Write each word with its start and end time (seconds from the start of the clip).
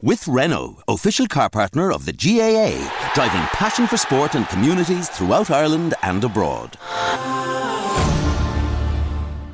With 0.00 0.28
Renault, 0.28 0.80
official 0.86 1.26
car 1.26 1.50
partner 1.50 1.90
of 1.90 2.04
the 2.04 2.12
GAA, 2.12 2.70
driving 3.16 3.42
passion 3.48 3.88
for 3.88 3.96
sport 3.96 4.36
and 4.36 4.46
communities 4.46 5.08
throughout 5.08 5.50
Ireland 5.50 5.94
and 6.04 6.22
abroad. 6.22 6.76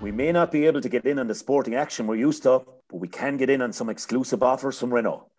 We 0.02 0.12
may 0.12 0.32
not 0.32 0.52
be 0.52 0.66
able 0.66 0.82
to 0.82 0.88
get 0.90 1.06
in 1.06 1.18
on 1.18 1.28
the 1.28 1.34
sporting 1.34 1.74
action 1.74 2.06
we're 2.06 2.16
used 2.16 2.42
to, 2.42 2.62
but 2.90 2.98
we 2.98 3.08
can 3.08 3.38
get 3.38 3.48
in 3.48 3.62
on 3.62 3.72
some 3.72 3.88
exclusive 3.88 4.42
offers 4.42 4.78
from 4.78 4.92
Renault. 4.92 5.30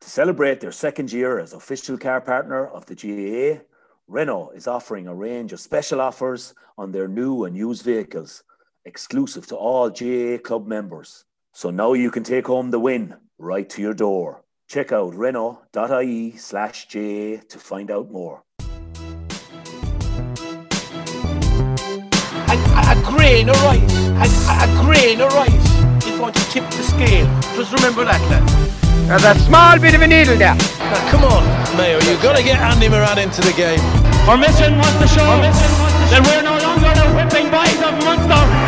To 0.00 0.08
celebrate 0.08 0.60
their 0.60 0.70
second 0.70 1.12
year 1.12 1.40
as 1.40 1.54
official 1.54 1.98
car 1.98 2.20
partner 2.20 2.64
of 2.68 2.86
the 2.86 2.94
GAA, 2.94 3.64
Renault 4.06 4.52
is 4.54 4.68
offering 4.68 5.08
a 5.08 5.14
range 5.14 5.52
of 5.52 5.58
special 5.58 6.00
offers 6.00 6.54
on 6.78 6.92
their 6.92 7.08
new 7.08 7.46
and 7.46 7.56
used 7.56 7.84
vehicles, 7.84 8.44
exclusive 8.84 9.44
to 9.48 9.56
all 9.56 9.90
GAA 9.90 10.38
club 10.38 10.68
members. 10.68 11.24
So 11.52 11.70
now 11.70 11.94
you 11.94 12.12
can 12.12 12.22
take 12.22 12.46
home 12.46 12.70
the 12.70 12.78
win 12.78 13.16
right 13.38 13.68
to 13.68 13.82
your 13.82 13.94
door. 13.94 14.44
Check 14.72 14.90
out 14.90 15.12
renault.ie 15.12 16.34
slash 16.38 16.88
GAA 16.88 17.44
to 17.44 17.58
find 17.58 17.90
out 17.90 18.10
more. 18.10 18.42
a, 18.58 18.64
a 22.56 22.96
grain 23.04 23.50
of 23.50 23.62
rice, 23.64 23.92
a, 24.16 24.24
a 24.64 24.68
grain 24.80 25.20
of 25.20 25.30
rice 25.34 26.06
is 26.06 26.18
going 26.18 26.32
to 26.32 26.44
tip 26.48 26.64
the 26.70 26.82
scale. 26.82 27.28
Just 27.54 27.74
remember 27.74 28.06
that, 28.06 28.22
lad. 28.32 28.48
There's 29.08 29.36
a 29.36 29.38
small 29.44 29.78
bit 29.78 29.94
of 29.94 30.00
a 30.00 30.06
needle 30.06 30.38
there. 30.38 30.54
Now, 30.56 31.10
come 31.10 31.24
on, 31.24 31.44
Mayo, 31.76 32.00
you've 32.08 32.22
got 32.22 32.38
to 32.38 32.42
get 32.42 32.56
Andy 32.56 32.88
Moran 32.88 33.18
into 33.18 33.42
the 33.42 33.52
game. 33.52 33.80
Our 34.24 34.38
mission 34.38 34.78
was 34.78 34.94
to 35.04 35.06
show 35.06 35.36
that 35.36 36.24
we're 36.24 36.40
no 36.40 36.56
longer 36.56 36.88
the 36.96 37.12
whipping 37.12 37.52
boys 37.52 37.76
of 37.76 37.92
Munster. 38.08 38.61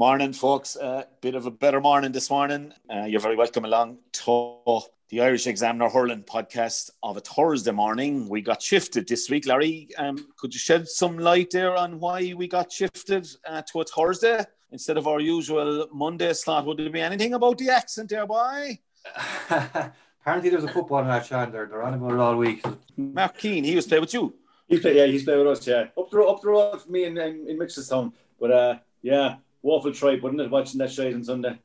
Morning, 0.00 0.32
folks. 0.32 0.76
Uh, 0.76 1.02
bit 1.20 1.34
of 1.34 1.44
a 1.44 1.50
better 1.50 1.78
morning 1.78 2.10
this 2.10 2.30
morning. 2.30 2.72
Uh, 2.88 3.04
you're 3.04 3.20
very 3.20 3.36
welcome 3.36 3.66
along 3.66 3.98
to 4.12 4.80
the 5.10 5.20
Irish 5.20 5.46
Examiner 5.46 5.90
Hurling 5.90 6.22
podcast 6.22 6.88
of 7.02 7.18
a 7.18 7.20
Thursday 7.20 7.70
morning. 7.70 8.26
We 8.26 8.40
got 8.40 8.62
shifted 8.62 9.06
this 9.06 9.28
week, 9.28 9.46
Larry. 9.46 9.90
Um, 9.98 10.28
could 10.38 10.54
you 10.54 10.58
shed 10.58 10.88
some 10.88 11.18
light 11.18 11.50
there 11.50 11.76
on 11.76 12.00
why 12.00 12.32
we 12.32 12.48
got 12.48 12.72
shifted 12.72 13.28
uh, 13.46 13.60
to 13.70 13.82
a 13.82 13.84
Thursday 13.84 14.42
instead 14.72 14.96
of 14.96 15.06
our 15.06 15.20
usual 15.20 15.86
Monday 15.92 16.32
slot? 16.32 16.64
Would 16.64 16.78
there 16.78 16.88
be 16.88 17.02
anything 17.02 17.34
about 17.34 17.58
the 17.58 17.68
accent 17.68 18.08
there, 18.08 18.26
boy? 18.26 18.78
Apparently, 19.50 20.48
there's 20.48 20.64
a 20.64 20.68
football 20.68 21.04
match 21.04 21.30
on 21.32 21.52
there. 21.52 21.66
They're 21.66 21.82
on 21.82 21.92
about 21.92 22.12
it 22.12 22.18
all 22.18 22.36
week. 22.36 22.64
Mark 22.96 23.36
Keane, 23.36 23.64
he 23.64 23.76
was 23.76 23.84
to 23.84 23.90
play 23.90 24.00
with 24.00 24.14
you. 24.14 24.34
He's 24.66 24.80
play, 24.80 24.96
yeah, 24.96 25.04
he's 25.04 25.24
played 25.24 25.36
with 25.36 25.48
us, 25.48 25.66
yeah. 25.66 25.88
Up 25.98 26.08
the 26.10 26.16
road, 26.16 26.30
up 26.30 26.40
the 26.40 26.48
road 26.48 26.80
for 26.80 26.90
me 26.90 27.04
in, 27.04 27.18
in, 27.18 27.46
in 27.50 27.58
Mitchelstown. 27.58 28.14
But 28.40 28.50
uh, 28.50 28.78
yeah, 29.02 29.36
waffle 29.62 29.92
tribe, 29.92 30.22
wasn't 30.22 30.40
it, 30.40 30.50
watching 30.50 30.78
that 30.78 30.92
shite 30.92 31.14
on 31.14 31.24
Sunday? 31.24 31.58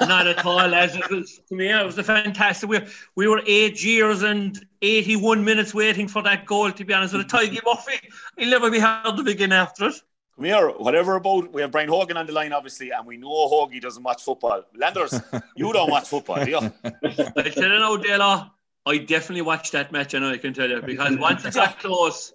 Not 0.00 0.26
at 0.26 0.44
all, 0.44 0.66
lads. 0.66 0.96
It 0.96 1.10
was 1.10 1.40
to 1.48 1.54
me, 1.54 1.68
it 1.68 1.84
was 1.84 1.98
a 1.98 2.02
fantastic. 2.02 2.68
We, 2.68 2.80
we 3.16 3.28
were 3.28 3.42
eight 3.46 3.84
years 3.84 4.22
and 4.22 4.58
eighty-one 4.80 5.44
minutes 5.44 5.74
waiting 5.74 6.08
for 6.08 6.22
that 6.22 6.46
goal. 6.46 6.72
To 6.72 6.84
be 6.84 6.94
honest, 6.94 7.12
with 7.12 7.28
Tiggy 7.28 7.60
Murphy, 7.64 8.00
he'll 8.38 8.50
never 8.50 8.70
be 8.70 8.78
hard 8.78 9.16
to 9.16 9.22
begin 9.22 9.52
after 9.52 9.88
it. 9.88 9.94
Come 10.36 10.46
here, 10.46 10.68
whatever 10.70 11.14
about, 11.14 11.52
we 11.52 11.62
have 11.62 11.70
Brian 11.70 11.88
Hogan 11.88 12.16
on 12.16 12.26
the 12.26 12.32
line, 12.32 12.52
obviously, 12.52 12.90
and 12.90 13.06
we 13.06 13.16
know 13.16 13.28
Hoagie 13.28 13.80
doesn't 13.80 14.02
watch 14.02 14.24
football. 14.24 14.64
Landers, 14.74 15.20
you 15.56 15.72
don't 15.72 15.90
watch 15.90 16.08
football, 16.08 16.44
do 16.44 16.50
you? 16.50 16.72
I 16.82 17.50
tell 17.50 17.62
you 17.62 17.78
now, 17.78 17.96
Dela, 17.96 18.52
I 18.84 18.98
definitely 18.98 19.42
watched 19.42 19.72
that 19.72 19.92
match. 19.92 20.12
I 20.14 20.18
know 20.18 20.30
I 20.30 20.38
can 20.38 20.52
tell 20.52 20.68
you 20.68 20.82
because 20.82 21.16
once 21.18 21.44
it 21.44 21.54
got 21.54 21.78
close, 21.78 22.32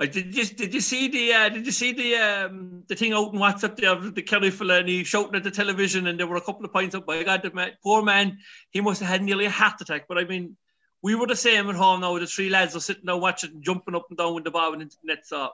I 0.00 0.06
did. 0.06 0.32
Just 0.32 0.56
did 0.56 0.72
you 0.72 0.80
see 0.80 1.08
the 1.08 1.32
uh, 1.32 1.48
did 1.48 1.66
you 1.66 1.72
see 1.72 1.92
the 1.92 2.16
um, 2.16 2.84
the 2.88 2.94
thing 2.94 3.12
out 3.12 3.32
in 3.32 3.40
WhatsApp 3.40 3.76
there 3.76 3.90
of 3.90 4.14
the 4.14 4.22
Kerry 4.22 4.50
fella 4.50 4.78
and 4.78 4.88
he 4.88 5.02
shouting 5.02 5.34
at 5.34 5.42
the 5.42 5.50
television 5.50 6.06
and 6.06 6.18
there 6.18 6.26
were 6.26 6.36
a 6.36 6.40
couple 6.40 6.64
of 6.64 6.72
points 6.72 6.94
up. 6.94 7.06
My 7.08 7.24
God, 7.24 7.42
the 7.42 7.50
man, 7.52 7.72
poor 7.82 8.02
man, 8.02 8.38
he 8.70 8.80
must 8.80 9.00
have 9.00 9.08
had 9.08 9.22
nearly 9.22 9.46
a 9.46 9.50
heart 9.50 9.80
attack. 9.80 10.04
But 10.08 10.18
I 10.18 10.24
mean, 10.24 10.56
we 11.02 11.16
were 11.16 11.26
the 11.26 11.34
same 11.34 11.68
at 11.68 11.74
home 11.74 12.00
now. 12.00 12.16
The 12.16 12.26
three 12.26 12.48
lads 12.48 12.76
are 12.76 12.80
sitting 12.80 13.06
there 13.06 13.16
watching, 13.16 13.60
jumping 13.60 13.96
up 13.96 14.06
and 14.08 14.16
down 14.16 14.36
with 14.36 14.44
the 14.44 14.52
ball 14.52 14.74
into 14.74 14.96
the 15.02 15.14
net. 15.14 15.26
So 15.26 15.50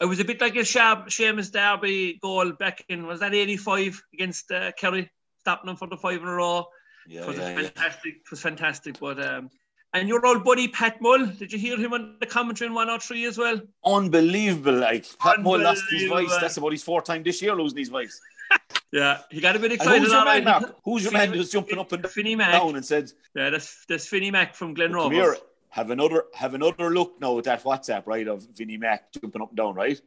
it 0.00 0.06
was 0.06 0.20
a 0.20 0.24
bit 0.24 0.40
like 0.40 0.54
a 0.54 0.60
Shab, 0.60 1.06
Seamus 1.06 1.50
Darby 1.50 2.18
goal 2.22 2.52
back 2.52 2.84
in 2.88 3.08
was 3.08 3.20
that 3.20 3.34
eighty 3.34 3.56
five 3.56 4.00
against 4.12 4.52
uh, 4.52 4.70
Kerry, 4.78 5.10
stopping 5.40 5.66
them 5.66 5.76
for 5.76 5.88
the 5.88 5.96
five 5.96 6.22
in 6.22 6.28
a 6.28 6.32
row. 6.32 6.66
Yeah, 7.08 7.22
it 7.22 7.26
was 7.26 7.36
yeah, 7.38 7.48
yeah. 7.48 7.54
fantastic. 7.56 8.14
It 8.14 8.30
was 8.30 8.40
fantastic. 8.40 9.00
But 9.00 9.20
um, 9.20 9.50
and 9.94 10.08
your 10.08 10.24
old 10.26 10.44
buddy 10.44 10.68
Pat 10.68 11.00
Mull, 11.00 11.26
did 11.26 11.52
you 11.52 11.58
hear 11.58 11.76
him 11.78 11.92
on 11.94 12.16
the 12.20 12.26
commentary 12.26 12.66
in 12.68 12.74
one 12.74 12.90
or 12.90 12.98
three 13.00 13.24
as 13.24 13.38
well? 13.38 13.60
Unbelievable. 13.84 14.74
Like, 14.74 15.06
Pat 15.18 15.40
Mull 15.40 15.60
lost 15.60 15.84
his 15.90 16.08
voice. 16.08 16.36
That's 16.40 16.56
about 16.58 16.72
his 16.72 16.82
fourth 16.82 17.04
time 17.04 17.22
this 17.22 17.40
year 17.40 17.54
losing 17.54 17.78
his 17.78 17.88
voice. 17.88 18.20
Yeah, 18.92 19.22
he 19.28 19.40
got 19.40 19.56
a 19.56 19.58
bit 19.58 19.72
And 19.72 19.80
excited. 19.80 20.02
who's 20.02 20.12
your 20.12 20.24
man, 20.24 20.44
right. 20.44 20.44
Mark? 20.62 20.76
Who's 20.84 21.02
your 21.02 21.12
man 21.12 21.32
who's 21.32 21.50
jumping 21.50 21.78
up 21.80 21.90
and 21.90 22.06
Finney 22.08 22.36
Mac. 22.36 22.52
down 22.52 22.76
and 22.76 22.84
said, 22.84 23.10
Yeah, 23.34 23.50
that's 23.50 23.84
that's 23.88 24.06
Finney 24.06 24.30
Mac 24.30 24.54
from 24.54 24.72
Glen 24.72 24.92
Come 24.92 25.10
here, 25.10 25.22
Rovers. 25.30 25.40
have 25.70 25.90
another 25.90 26.24
have 26.32 26.54
another 26.54 26.90
look 26.90 27.20
now 27.20 27.36
at 27.38 27.42
that 27.44 27.64
WhatsApp, 27.64 28.06
right, 28.06 28.28
of 28.28 28.46
Vinnie 28.54 28.76
Mac 28.76 29.10
jumping 29.12 29.42
up 29.42 29.48
and 29.48 29.56
down, 29.56 29.74
right? 29.74 30.00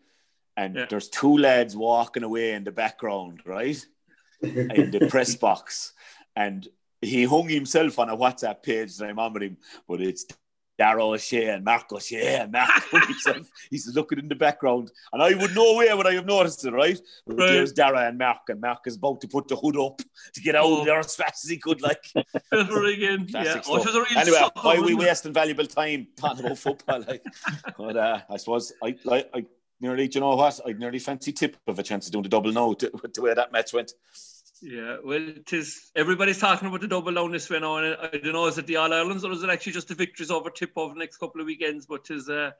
And 0.55 0.75
Yeah. 0.75 0.85
there's 0.89 1.09
two 1.09 1.37
lads 1.37 1.75
walking 1.75 2.23
away 2.23 2.53
in 2.53 2.63
the 2.63 2.71
background, 2.71 3.41
right? 3.45 3.77
in 4.41 4.91
the 4.91 5.07
press 5.11 5.35
box. 5.35 5.91
And 6.37 6.65
he 7.01 7.23
hung 7.25 7.47
himself 7.49 7.99
on 7.99 8.09
a 8.09 8.17
WhatsApp 8.17 8.63
page 8.63 8.99
on 9.01 9.33
with 9.33 9.43
him, 9.43 9.57
but 9.87 10.01
it's 10.01 10.25
Dara 10.77 11.03
O'Shea 11.03 11.47
and 11.49 11.65
Mark 11.65 11.91
O'Shea 11.91 12.35
and 12.35 12.51
Mark 12.51 12.69
himself. 12.91 13.49
He's 13.71 13.87
looking 13.95 14.19
in 14.19 14.27
the 14.27 14.35
background. 14.35 14.91
And 15.11 15.23
I 15.23 15.33
would 15.33 15.55
know 15.55 15.73
where 15.75 15.97
would 15.97 16.05
I 16.05 16.13
have 16.13 16.27
noticed 16.27 16.65
it, 16.65 16.71
right? 16.71 16.99
But 17.25 17.37
Right. 17.37 17.47
there's 17.47 17.73
Dara 17.73 18.07
and 18.07 18.17
Mark, 18.17 18.41
and 18.49 18.61
Mark 18.61 18.81
is 18.85 18.95
about 18.95 19.21
to 19.21 19.27
put 19.27 19.47
the 19.47 19.55
hood 19.55 19.75
up 19.77 20.01
to 20.33 20.41
get 20.41 20.55
out 20.55 20.65
Oh. 20.65 20.85
there 20.85 20.99
as 20.99 21.15
fast 21.15 21.45
as 21.45 21.49
he 21.49 21.57
could, 21.57 21.81
like. 21.81 22.03
Ever 22.53 22.85
again. 22.85 23.25
Yeah. 23.29 23.61
Oh, 23.67 23.77
it 23.77 23.85
was 23.85 23.95
a 23.95 23.99
real 24.01 24.17
Anyway, 24.19 24.41
why 24.61 24.75
are 24.77 24.83
we 24.83 24.93
wasting 24.93 25.33
valuable 25.33 25.65
time 25.65 26.07
talking 26.15 26.45
about 26.45 26.59
football? 26.59 27.03
Like, 27.07 27.23
but 27.75 27.97
uh, 27.97 28.19
I 28.29 28.37
suppose 28.37 28.71
I, 28.83 28.95
I, 29.09 29.25
I 29.33 29.45
nearly, 29.81 30.07
do 30.07 30.17
you 30.17 30.21
know 30.21 30.35
what? 30.35 30.59
I 30.63 30.73
nearly 30.73 30.99
fancy 30.99 31.31
tip 31.31 31.57
of 31.65 31.79
a 31.79 31.83
chance 31.83 32.05
of 32.05 32.11
doing 32.11 32.23
the 32.23 32.29
double 32.29 32.51
no 32.51 32.75
to, 32.75 32.91
the 33.15 33.21
way 33.23 33.33
that 33.33 33.51
match 33.51 33.73
went. 33.73 33.93
Yeah, 34.61 34.97
well, 35.03 35.27
it 35.29 35.51
is. 35.53 35.91
Everybody's 35.95 36.39
talking 36.39 36.67
about 36.67 36.81
the 36.81 36.87
double 36.87 37.13
down 37.13 37.31
this 37.31 37.49
way 37.49 37.59
now, 37.59 37.77
and 37.77 37.95
I 38.01 38.17
don't 38.17 38.33
know 38.33 38.47
is 38.47 38.57
it 38.57 38.65
the 38.65 38.77
All 38.77 38.89
Irelands 38.91 39.23
or 39.23 39.31
is 39.31 39.43
it 39.43 39.49
actually 39.49 39.73
just 39.73 39.87
the 39.87 39.95
victories 39.95 40.31
over 40.31 40.49
Tip 40.49 40.71
over 40.75 40.93
the 40.93 40.99
next 40.99 41.17
couple 41.17 41.41
of 41.41 41.47
weekends? 41.47 41.85
But 41.85 42.09
it 42.09 42.15
is 42.15 42.29
uh, 42.29 42.51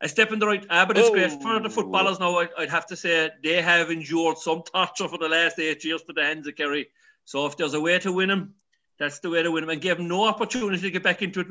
a 0.00 0.08
step 0.08 0.30
in 0.32 0.38
the 0.38 0.46
right. 0.46 0.64
Ah, 0.70 0.84
but 0.86 0.96
it's 0.96 1.10
great 1.10 1.30
for 1.42 1.58
the 1.58 1.66
Oh. 1.66 1.68
footballers 1.68 2.20
now. 2.20 2.38
I, 2.38 2.48
I'd 2.56 2.70
have 2.70 2.86
to 2.86 2.96
say 2.96 3.30
they 3.42 3.60
have 3.60 3.90
endured 3.90 4.38
some 4.38 4.62
torture 4.62 5.08
for 5.08 5.18
the 5.18 5.28
last 5.28 5.58
eight 5.58 5.84
years 5.84 6.02
to 6.02 6.12
the 6.12 6.22
hands 6.22 6.46
of 6.46 6.54
Kerry. 6.56 6.88
So 7.24 7.46
if 7.46 7.56
there's 7.56 7.74
a 7.74 7.80
way 7.80 7.98
to 7.98 8.12
win 8.12 8.28
them, 8.28 8.54
that's 8.98 9.18
the 9.20 9.30
way 9.30 9.42
to 9.42 9.50
win 9.50 9.62
them, 9.62 9.70
and 9.70 9.80
give 9.80 9.96
them 9.96 10.08
no 10.08 10.24
opportunity 10.26 10.80
to 10.82 10.90
get 10.90 11.02
back 11.02 11.22
into 11.22 11.40
it. 11.40 11.48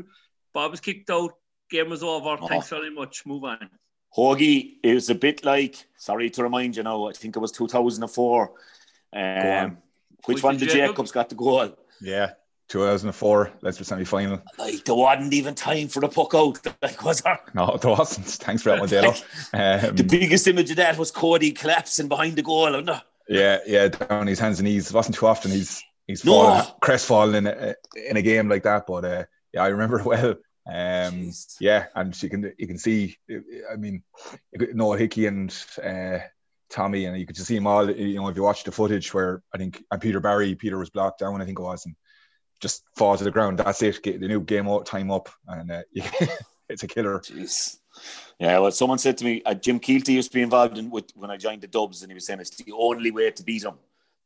Bob 0.53 0.71
was 0.71 0.79
kicked 0.79 1.09
out. 1.09 1.33
Game 1.69 1.89
was 1.89 2.03
over. 2.03 2.37
Oh. 2.41 2.47
Thanks 2.47 2.69
very 2.69 2.89
much. 2.89 3.25
Move 3.25 3.43
on. 3.43 3.69
Hoagie, 4.17 4.77
it 4.81 4.93
was 4.95 5.09
a 5.09 5.15
bit 5.15 5.45
like, 5.45 5.75
sorry 5.97 6.29
to 6.31 6.41
remind 6.41 6.75
you 6.77 6.83
now, 6.83 7.07
I 7.07 7.11
think 7.13 7.35
it 7.35 7.39
was 7.39 7.51
2004. 7.51 8.51
Um, 9.11 9.21
on. 9.21 9.77
Which 10.25 10.35
Was 10.35 10.43
one 10.43 10.57
did 10.57 10.69
Jacob? 10.69 10.91
Jacobs 10.91 11.11
got 11.11 11.29
the 11.29 11.35
goal? 11.35 11.75
Yeah, 12.01 12.31
2004, 12.69 13.51
Leinster 13.61 13.83
semi 13.83 14.03
final. 14.05 14.41
Like, 14.57 14.85
there 14.85 14.95
wasn't 14.95 15.33
even 15.33 15.55
time 15.55 15.87
for 15.87 15.99
the 16.01 16.07
puck 16.09 16.33
out. 16.35 16.59
Like, 16.81 17.03
was 17.03 17.21
there? 17.21 17.39
No, 17.53 17.69
it 17.69 17.83
wasn't. 17.83 18.27
Thanks 18.27 18.63
for 18.63 18.69
that 18.69 18.79
one, 18.79 18.89
Dalo. 18.89 19.23
Um, 19.89 19.95
The 19.95 20.03
biggest 20.03 20.47
image 20.47 20.69
of 20.71 20.77
that 20.77 20.97
was 20.97 21.11
Cody 21.11 21.51
collapsing 21.51 22.07
behind 22.07 22.35
the 22.35 22.41
goal, 22.43 22.71
wasn't 22.71 22.89
it? 22.89 23.01
yeah, 23.29 23.57
yeah, 23.65 23.87
down 23.89 24.21
on 24.21 24.27
his 24.27 24.39
hands 24.39 24.59
and 24.59 24.67
knees. 24.67 24.89
It 24.89 24.93
wasn't 24.95 25.15
too 25.15 25.27
often 25.27 25.51
he's 25.51 25.83
he's 26.07 26.23
No. 26.25 26.31
fallen, 26.31 26.65
crestfallen 26.81 27.35
in 27.35 27.47
a, 27.47 27.75
in 28.09 28.17
a 28.17 28.21
game 28.21 28.49
like 28.49 28.63
that. 28.63 28.85
But 28.87 29.05
uh, 29.05 29.23
yeah, 29.53 29.63
I 29.63 29.67
remember 29.67 29.99
it 29.99 30.05
well. 30.05 30.35
Um, 30.71 31.31
yeah, 31.59 31.87
and 31.95 32.21
you 32.21 32.29
can 32.29 32.53
you 32.57 32.67
can 32.67 32.77
see. 32.77 33.17
I 33.71 33.75
mean, 33.75 34.03
you 34.53 34.73
Noel 34.73 34.97
Hickey 34.97 35.25
and 35.25 35.51
uh, 35.83 36.19
Tommy, 36.69 37.05
and 37.05 37.17
you 37.17 37.25
could 37.25 37.35
just 37.35 37.47
see 37.47 37.55
them 37.55 37.67
all. 37.67 37.89
You 37.89 38.15
know, 38.15 38.27
if 38.27 38.35
you 38.35 38.43
watch 38.43 38.63
the 38.63 38.71
footage 38.71 39.13
where 39.13 39.41
I 39.53 39.57
think 39.57 39.83
and 39.91 40.01
Peter 40.01 40.19
Barry, 40.19 40.55
Peter 40.55 40.77
was 40.77 40.89
blocked 40.89 41.19
down. 41.19 41.41
I 41.41 41.45
think 41.45 41.59
it 41.59 41.63
was, 41.63 41.85
and 41.85 41.95
just 42.59 42.83
fall 42.95 43.17
to 43.17 43.23
the 43.23 43.31
ground. 43.31 43.59
That's 43.59 43.81
it. 43.81 44.01
Get 44.03 44.19
the 44.19 44.27
new 44.27 44.41
game 44.41 44.67
time 44.83 45.11
up, 45.11 45.29
and 45.47 45.71
uh, 45.71 45.81
it's 46.69 46.83
a 46.83 46.87
killer. 46.87 47.19
Jeez. 47.19 47.77
Yeah, 48.39 48.59
well, 48.59 48.71
someone 48.71 48.99
said 48.99 49.17
to 49.17 49.25
me, 49.25 49.41
uh, 49.45 49.53
Jim 49.53 49.79
Keelty 49.79 50.13
used 50.13 50.31
to 50.31 50.35
be 50.35 50.41
involved 50.41 50.77
in 50.77 50.89
with 50.89 51.11
when 51.15 51.29
I 51.29 51.37
joined 51.37 51.61
the 51.61 51.67
Dubs, 51.67 52.01
and 52.01 52.11
he 52.11 52.13
was 52.13 52.25
saying 52.25 52.39
it's 52.39 52.51
the 52.51 52.71
only 52.71 53.11
way 53.11 53.31
to 53.31 53.43
beat 53.43 53.63
them 53.63 53.75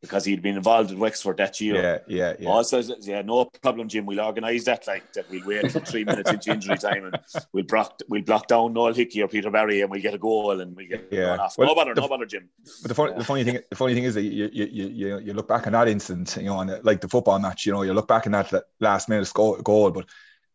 because 0.04 0.26
he'd 0.26 0.42
been 0.42 0.58
involved 0.58 0.92
in 0.92 1.00
Wexford 1.00 1.38
that 1.38 1.62
year. 1.62 1.76
Yeah, 1.76 2.00
yeah, 2.10 2.34
yeah. 2.38 2.50
Also, 2.50 2.82
yeah, 3.00 3.22
no 3.22 3.46
problem, 3.46 3.88
Jim. 3.88 4.06
We'll 4.06 4.20
organise 4.20 4.66
that. 4.66 4.86
Like 4.86 5.14
that, 5.14 5.30
we'll 5.32 5.46
wait 5.46 5.72
for 5.72 5.80
three 5.80 6.04
minutes 6.04 6.30
into 6.30 6.52
injury 6.52 6.78
time, 6.78 7.06
and 7.06 7.18
we'll 7.54 7.64
block, 7.64 8.02
we'll 8.10 8.22
block 8.22 8.48
down 8.48 8.74
Noel 8.74 8.94
Hickey 8.94 9.22
or 9.24 9.30
Peter 9.30 9.50
Barry, 9.50 9.80
and 9.80 9.90
we'll 9.90 10.02
get 10.02 10.14
a 10.14 10.18
goal, 10.18 10.60
and 10.60 10.76
we 10.76 10.88
get 10.88 11.08
Yeah. 11.10 11.38
off. 11.38 11.58
Well, 11.58 11.70
no 11.70 11.76
bother, 11.76 11.96
the- 11.96 12.02
no 12.02 12.10
bother, 12.10 12.26
Jim. 12.26 12.50
But 12.82 12.90
the 12.90 12.96
funny, 12.96 13.14
the 13.14 13.24
funny 13.24 13.44
thing, 13.46 13.60
the 13.70 13.76
funny 13.78 13.94
thing 13.94 14.04
is 14.04 14.16
that 14.16 14.24
you, 14.24 14.50
you, 14.52 14.66
you, 14.66 15.20
you, 15.20 15.34
look 15.34 15.48
back 15.48 15.68
on 15.68 15.72
that 15.74 15.88
instant, 15.88 16.36
you 16.36 16.48
know, 16.48 16.60
and 16.60 16.84
like 16.84 17.00
the 17.00 17.08
football 17.08 17.40
match, 17.40 17.66
you 17.66 17.72
know, 17.72 17.84
you 17.84 17.94
look 17.94 18.10
back 18.10 18.26
in 18.26 18.34
that, 18.34 18.54
last 18.82 19.08
minute 19.08 19.32
goal, 19.34 19.56
goal, 19.62 19.90
but 19.92 20.10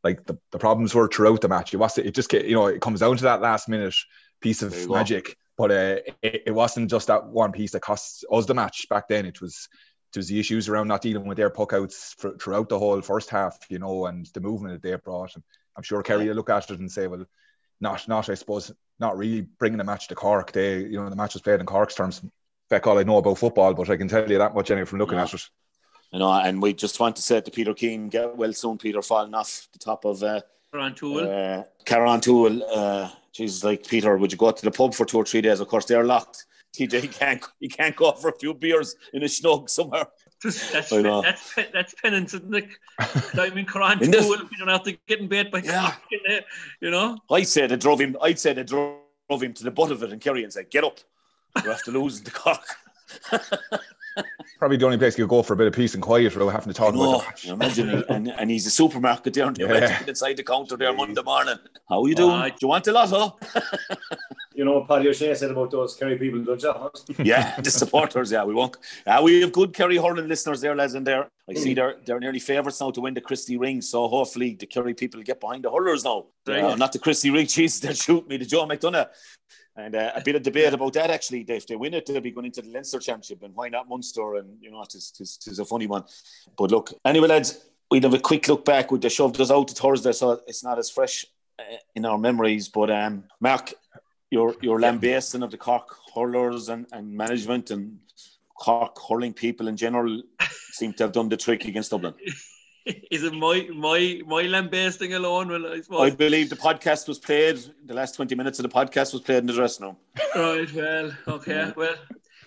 like 0.05 0.27
the, 0.27 0.39
the 0.53 0.59
problems 0.59 0.95
were 0.95 1.09
throughout 1.09 1.41
the 1.41 1.49
match. 1.49 1.73
It 1.73 1.79
was, 1.79 1.97
it 1.97 2.15
just, 2.15 2.31
you 2.35 2.55
know, 2.55 2.67
it 2.67 2.83
comes 2.83 3.01
down 3.01 3.17
to 3.17 3.23
that 3.25 3.41
last 3.41 3.67
minute 3.67 3.95
piece 4.43 4.61
of 4.61 4.75
go. 4.87 5.23
Magic. 5.59 6.05
But 6.05 6.11
uh, 6.11 6.13
it, 6.23 6.43
it 6.47 6.53
wasn't 6.53 6.91
just 6.91 7.09
that 7.09 7.27
one 7.27 7.53
piece 7.53 7.73
that 7.73 7.81
cost 7.81 8.25
us 8.31 8.47
the 8.47 8.55
match 8.55 8.87
back 8.89 9.09
then. 9.09 9.27
It 9.27 9.41
was, 9.41 9.69
it 10.15 10.19
was 10.19 10.29
the 10.29 10.39
issues 10.41 10.69
around 10.69 10.89
not 10.89 11.03
dealing 11.03 11.27
with 11.27 11.37
their 11.37 11.51
puck 11.51 11.73
outs 11.73 12.15
for, 12.19 12.37
throughout 12.39 12.69
the 12.69 12.79
whole 12.79 13.01
first 13.03 13.31
half, 13.31 13.59
you 13.69 13.79
know, 13.79 14.07
and 14.07 14.27
the 14.35 14.41
movement 14.41 14.81
that 14.81 14.89
they 14.89 14.97
brought. 14.97 15.35
And 15.35 15.45
I'm 15.77 15.83
sure 15.83 16.03
Kerry 16.03 16.29
will 16.29 16.35
look 16.37 16.51
at 16.51 16.71
it 16.71 16.79
and 16.79 16.91
say, 16.91 17.07
well, 17.07 17.25
not, 17.81 18.09
not, 18.09 18.29
I 18.29 18.35
suppose, 18.35 18.73
not 18.99 19.17
really 19.17 19.43
bringing 19.43 19.79
the 19.79 19.85
match 19.85 20.09
to 20.09 20.15
Cork. 20.15 20.53
They, 20.53 20.79
you 20.79 21.01
know, 21.03 21.09
the 21.11 21.17
match 21.17 21.35
was 21.35 21.43
played 21.43 21.61
in 21.61 21.67
Cork's 21.67 21.95
terms. 21.95 22.23
Feck 22.69 22.87
all 22.87 22.99
I 22.99 23.03
know 23.05 23.19
about 23.19 23.39
football, 23.39 23.75
but 23.75 23.89
I 23.91 23.97
can 23.97 24.09
tell 24.09 24.31
you 24.31 24.39
that 24.39 24.55
much 24.55 24.71
anyway 24.71 24.85
from 24.85 24.99
looking 24.99 25.17
Yeah. 25.19 25.25
at 25.25 25.35
it. 25.35 25.49
You 26.13 26.19
know, 26.21 26.33
and 26.33 26.63
we 26.63 26.73
just 26.73 26.99
want 26.99 27.17
to 27.17 27.23
say 27.23 27.41
to 27.41 27.51
Peter 27.51 27.75
Keane, 27.75 28.09
get 28.09 28.35
well 28.37 28.53
soon, 28.55 28.79
Peter, 28.79 29.03
falling 29.03 29.35
off 29.35 29.69
the 29.73 29.79
top 29.79 30.05
of 30.07 30.23
uh, 30.23 30.41
Ron 30.73 30.95
Toole. 30.95 31.21
uh, 31.21 31.65
Carrauntoohil. 31.85 32.63
Uh, 32.75 33.11
Jesus, 33.33 33.63
like 33.65 33.87
Peter, 33.87 34.17
would 34.17 34.33
you 34.33 34.39
go 34.39 34.49
out 34.49 34.57
to 34.59 34.65
the 34.65 34.71
pub 34.71 34.95
for 34.95 35.05
two 35.05 35.19
or 35.19 35.25
three 35.25 35.41
days? 35.41 35.61
Of 35.61 35.69
course, 35.69 35.85
they're 35.85 36.05
locked. 36.05 36.47
TJ 36.77 37.13
can't 37.13 37.45
he 37.61 37.69
can't 37.69 37.97
go 37.97 38.13
for 38.13 38.29
a 38.29 38.39
few 38.39 38.55
beers 38.55 38.95
in 39.13 39.23
a 39.23 39.29
snug 39.29 39.71
somewhere. 39.71 40.07
that's, 40.43 40.93
I 40.93 41.03
that's, 41.03 41.55
that's 41.73 41.95
penance, 41.95 42.35
isn't 42.35 42.55
it? 42.55 42.69
I 42.99 43.51
mean, 43.51 43.67
Quran 43.67 44.03
In 44.03 44.11
this- 44.11 44.27
you 44.27 44.47
don't 44.59 44.69
have 44.69 44.85
to 44.85 44.93
getting 45.07 45.29
bait 45.29 45.51
by 45.51 45.61
Yeah. 45.61 45.95
There, 46.27 46.39
uh, 46.39 46.43
you 46.81 46.91
know? 46.91 47.19
I 47.31 47.43
said 47.43 47.71
they 47.71 47.77
drove 47.77 48.01
him. 48.01 48.17
I 48.21 48.35
said 48.35 48.57
they 48.57 48.65
drove 48.65 48.99
him 49.43 49.55
to 49.55 49.65
the 49.65 49.71
butt 49.71 49.91
of 49.91 50.03
it 50.03 50.13
and 50.13 50.21
Kerry 50.21 50.45
and 50.45 50.53
said, 50.53 50.71
"Get 50.71 50.85
up, 50.85 50.99
you 51.63 51.71
have 51.71 51.83
to 51.85 51.91
lose 51.91 52.21
the 52.21 52.31
cock." 52.31 52.65
Probably 54.59 54.77
the 54.77 54.85
only 54.87 54.99
place 54.99 55.17
you 55.17 55.25
could 55.25 55.31
go 55.31 55.43
for 55.43 55.53
a 55.53 55.57
bit 55.57 55.67
of 55.69 55.73
peace 55.75 55.95
and 55.95 56.03
quiet 56.03 56.35
without 56.35 56.49
having 56.51 56.73
to 56.73 56.75
talk 56.75 56.95
about 56.95 57.03
No, 57.05 57.23
the 57.45 57.53
imagine, 57.53 57.89
he- 57.91 58.05
and, 58.09 58.29
and 58.29 58.51
he's 58.51 58.67
a 58.67 58.71
supermarket 58.71 59.35
there, 59.35 59.47
and 59.47 59.57
they're 59.57 59.81
Yeah. 59.83 60.03
inside 60.07 60.37
the 60.37 60.43
counter 60.43 60.77
there 60.77 60.93
Monday 60.93 61.23
morning. 61.23 61.57
How 61.89 62.03
are 62.03 62.09
you 62.09 62.15
doing? 62.15 62.31
Aye. 62.35 62.51
Do 62.51 62.57
you 62.63 62.69
want 62.69 62.87
a 62.89 62.93
lotto? 62.93 63.39
You 64.55 64.65
know 64.65 64.81
what 64.81 64.89
Paddy 64.89 65.09
O'Shea 65.09 65.37
said 65.37 65.53
about 65.53 65.71
those 65.71 65.95
Kerry 65.95 66.19
people, 66.19 66.41
don't 66.43 66.61
you? 66.61 67.15
yeah, 67.25 67.61
the 67.61 67.71
supporters. 67.71 68.33
Yeah, 68.33 68.43
we 68.43 68.55
won't. 68.55 68.77
Uh, 69.07 69.21
we 69.23 69.41
have 69.43 69.53
good 69.53 69.73
Kerry 69.73 69.99
hurling 69.99 70.27
listeners 70.27 70.61
there, 70.61 70.75
lads, 70.75 70.95
and 70.95 71.07
there. 71.07 71.29
I 71.49 71.55
see 71.55 71.75
they're 71.75 71.95
they're 72.05 72.19
nearly 72.19 72.41
favourites 72.41 72.81
now 72.81 72.91
to 72.91 73.01
win 73.01 73.15
the 73.15 73.21
Christy 73.21 73.57
Ring. 73.57 73.81
So 73.81 74.09
hopefully 74.09 74.57
the 74.59 74.67
Kerry 74.67 74.95
people 74.95 75.23
get 75.23 75.39
behind 75.39 75.63
the 75.63 75.71
hurlers 75.71 76.03
now. 76.03 76.27
Right. 76.45 76.65
Uh, 76.65 76.75
not 76.75 76.91
the 76.91 76.99
Christy 76.99 77.31
Ring. 77.31 77.47
Jeez, 77.55 77.81
they'll 77.81 77.93
shoot 77.95 78.27
me, 78.29 78.37
the 78.37 78.47
Joe 78.47 78.67
McDonagh. 78.67 79.07
And 79.79 79.95
uh, 79.95 80.11
a 80.17 80.21
bit 80.21 80.35
of 80.35 80.43
debate 80.43 80.73
about 80.73 80.93
that 80.95 81.09
actually. 81.09 81.45
If 81.47 81.69
they 81.69 81.77
win 81.77 81.95
it, 81.95 82.05
they'll 82.05 82.21
be 82.21 82.33
going 82.33 82.47
into 82.47 82.63
the 82.63 82.71
Leinster 82.71 82.99
Championship, 82.99 83.45
and 83.45 83.55
why 83.55 83.69
not 83.69 83.89
Munster? 83.89 84.35
And 84.35 84.61
you 84.61 84.73
know, 84.73 84.83
it's, 84.83 85.59
a 85.59 85.65
funny 85.65 85.87
one. 85.87 86.03
But 86.57 86.73
look, 86.73 86.93
anyway, 87.05 87.29
lads, 87.29 87.65
we'd 87.89 88.03
have 88.03 88.13
a 88.13 88.19
quick 88.19 88.49
look 88.49 88.65
back. 88.65 88.91
With 88.91 89.03
the 89.03 89.09
shoved 89.09 89.41
us 89.41 89.53
out 89.53 89.69
to 89.69 89.75
Thursday, 89.75 90.11
so 90.11 90.41
it's 90.49 90.65
not 90.65 90.81
as 90.81 90.91
fresh 90.91 91.27
uh, 91.61 91.77
in 91.95 92.05
our 92.05 92.19
memories. 92.19 92.69
But 92.69 92.91
um, 92.91 93.23
Mark, 93.41 93.73
your 94.33 94.57
your 94.61 94.81
lambasting 94.81 95.45
of 95.45 95.53
the 95.53 95.59
Cork 95.59 95.95
hurlers 96.13 96.69
and, 96.71 96.87
and 96.91 97.15
management 97.15 97.71
and 97.71 98.01
Cork 98.59 98.99
hurling 99.09 99.33
people 99.33 99.69
in 99.69 99.77
general 99.77 100.23
seem 100.73 100.93
to 100.95 101.05
have 101.05 101.13
done 101.13 101.29
the 101.29 101.37
trick 101.37 101.67
against 101.67 101.93
Dublin. 101.93 102.15
Is 103.11 103.23
it 103.23 103.35
my 103.35 103.69
my 103.75 104.21
my 104.27 104.43
lambasting 104.43 105.15
alone? 105.15 105.49
Well, 105.49 106.03
I 106.03 106.07
I 106.07 106.11
believe 106.11 106.51
the 106.51 106.57
podcast 106.57 107.09
was 107.09 107.19
played. 107.19 107.59
The 107.85 107.95
last 107.95 108.15
twenty 108.15 108.35
minutes 108.35 108.59
of 108.59 108.63
the 108.63 108.69
podcast 108.69 109.13
was 109.13 109.23
played 109.23 109.39
in 109.39 109.47
the 109.47 109.53
dressing 109.53 109.87
room. 109.87 109.97
Right. 110.35 110.73
Well. 110.73 111.13
Okay. 111.27 111.73
Well, 111.77 111.97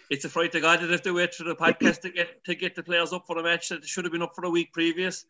it's 0.09 0.25
a 0.25 0.29
fright 0.29 0.51
to 0.53 0.59
God 0.59 0.81
that 0.81 0.91
if 0.91 1.03
they 1.03 1.11
wait 1.11 1.33
for 1.35 1.43
the 1.43 1.55
podcast 1.55 2.01
to 2.01 2.09
get 2.11 2.43
to 2.45 2.55
get 2.55 2.75
the 2.75 2.83
players 2.83 3.13
up 3.13 3.27
for 3.27 3.35
the 3.35 3.43
match 3.43 3.69
that 3.69 3.85
should 3.85 4.05
have 4.05 4.11
been 4.11 4.21
up 4.21 4.35
for 4.35 4.45
a 4.45 4.49
week 4.49 4.73
previous 4.73 5.25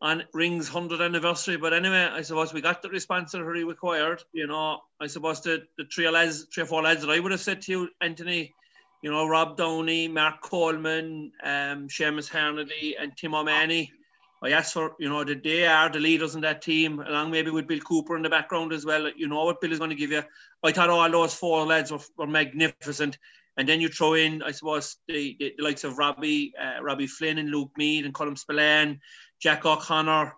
on 0.00 0.24
Ring's 0.34 0.68
hundredth 0.68 1.00
anniversary. 1.00 1.56
But 1.56 1.72
anyway, 1.72 2.08
I 2.12 2.22
suppose 2.22 2.52
we 2.52 2.60
got 2.60 2.82
the 2.82 2.88
response 2.88 3.32
that 3.32 3.44
we 3.44 3.64
required. 3.64 4.22
You 4.32 4.46
know, 4.46 4.80
I 5.00 5.06
suppose 5.06 5.40
the 5.40 5.66
the 5.78 5.84
three 5.84 6.08
lads, 6.08 6.46
three 6.52 6.64
or 6.64 6.66
four 6.66 6.82
lads 6.82 7.02
that 7.02 7.10
I 7.10 7.20
would 7.20 7.32
have 7.32 7.40
said 7.40 7.62
to 7.62 7.72
you, 7.72 7.88
Anthony. 8.00 8.54
You 9.02 9.10
know, 9.10 9.28
Rob 9.28 9.56
Downey, 9.56 10.08
Mark 10.08 10.40
Coleman, 10.40 11.30
um, 11.42 11.86
Seamus 11.88 12.30
Harnedy, 12.30 12.94
and 12.98 13.16
Tim 13.16 13.34
O'Mahony. 13.34 13.92
I 14.42 14.50
asked 14.50 14.74
for, 14.74 14.94
you 14.98 15.08
know, 15.08 15.24
that 15.24 15.42
they 15.42 15.66
are 15.66 15.88
the 15.88 15.98
leaders 15.98 16.34
in 16.34 16.42
that 16.42 16.62
team, 16.62 17.00
along 17.00 17.30
maybe 17.30 17.50
with 17.50 17.66
Bill 17.66 17.80
Cooper 17.80 18.16
in 18.16 18.22
the 18.22 18.28
background 18.28 18.72
as 18.72 18.84
well. 18.84 19.10
You 19.16 19.28
know 19.28 19.44
what 19.44 19.60
Bill 19.60 19.72
is 19.72 19.78
going 19.78 19.90
to 19.90 19.96
give 19.96 20.10
you. 20.10 20.22
I 20.62 20.72
thought 20.72 20.90
all 20.90 21.10
those 21.10 21.34
four 21.34 21.64
lads 21.64 21.90
were, 21.90 22.00
were 22.16 22.26
magnificent. 22.26 23.18
And 23.56 23.66
then 23.66 23.80
you 23.80 23.88
throw 23.88 24.14
in, 24.14 24.42
I 24.42 24.50
suppose, 24.50 24.96
the, 25.08 25.36
the, 25.38 25.54
the 25.56 25.64
likes 25.64 25.84
of 25.84 25.96
Robbie, 25.96 26.52
uh, 26.60 26.82
Robbie 26.82 27.06
Flynn 27.06 27.38
and 27.38 27.50
Luke 27.50 27.70
Meade 27.78 28.04
and 28.04 28.12
Colm 28.12 28.36
Spillane, 28.36 29.00
Jack 29.40 29.64
O'Connor, 29.64 30.34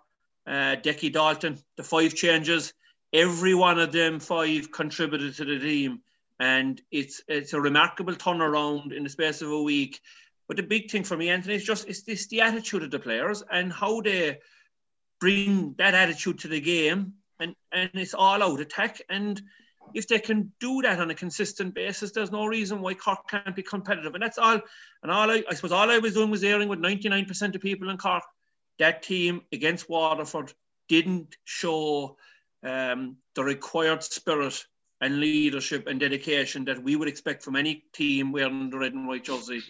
uh, 0.47 0.75
Decky 0.77 1.11
Dalton, 1.11 1.57
the 1.75 1.83
five 1.83 2.15
changes. 2.15 2.73
Every 3.11 3.53
one 3.53 3.79
of 3.79 3.91
them 3.91 4.19
five 4.19 4.71
contributed 4.71 5.35
to 5.35 5.45
the 5.45 5.59
team. 5.59 5.99
And 6.39 6.81
it's 6.89 7.21
it's 7.27 7.51
a 7.51 7.59
remarkable 7.59 8.13
turnaround 8.13 8.93
in 8.93 9.03
the 9.03 9.09
space 9.09 9.41
of 9.41 9.51
a 9.51 9.61
week. 9.61 9.99
But 10.49 10.57
the 10.57 10.63
big 10.63 10.89
thing 10.89 11.03
for 11.03 11.15
me, 11.15 11.29
Anthony, 11.29 11.53
is 11.53 11.63
just 11.63 11.87
it's 11.87 12.01
this 12.01 12.27
the 12.27 12.41
attitude 12.41 12.81
of 12.81 12.89
the 12.89 12.99
players 12.99 13.43
and 13.51 13.71
how 13.71 14.01
they 14.01 14.39
bring 15.21 15.75
that 15.77 15.93
attitude 15.93 16.39
to 16.39 16.47
the 16.47 16.59
game, 16.59 17.13
and 17.39 17.55
and 17.71 17.91
it's 17.93 18.15
all 18.15 18.41
out 18.41 18.59
attack. 18.59 18.99
And 19.09 19.39
if 19.93 20.07
they 20.07 20.17
can 20.17 20.51
do 20.59 20.81
that 20.81 20.99
on 20.99 21.11
a 21.11 21.15
consistent 21.15 21.75
basis, 21.75 22.11
there's 22.11 22.31
no 22.31 22.47
reason 22.47 22.81
why 22.81 22.95
Cork 22.95 23.29
can't 23.29 23.55
be 23.55 23.61
competitive. 23.61 24.15
And 24.15 24.23
that's 24.23 24.39
all. 24.39 24.59
And 25.03 25.11
all 25.11 25.29
I, 25.29 25.43
I 25.47 25.53
suppose 25.53 25.71
all 25.71 25.91
I 25.91 25.99
was 25.99 26.15
doing 26.15 26.31
was 26.31 26.43
airing 26.43 26.67
with 26.67 26.79
99% 26.79 27.55
of 27.55 27.61
people 27.61 27.89
in 27.89 27.97
Cork. 27.97 28.23
That 28.79 29.03
team 29.03 29.41
against 29.51 29.87
Waterford 29.87 30.51
didn't 30.87 31.37
show 31.43 32.17
um, 32.63 33.17
the 33.35 33.43
required 33.43 34.01
spirit 34.01 34.65
and 35.01 35.19
leadership 35.19 35.85
and 35.87 35.99
dedication 35.99 36.65
that 36.65 36.81
we 36.81 36.95
would 36.95 37.07
expect 37.07 37.43
from 37.43 37.55
any 37.55 37.85
team 37.93 38.31
wearing 38.31 38.71
the 38.71 38.77
red 38.77 38.93
and 38.93 39.07
white 39.07 39.25
jersey. 39.25 39.61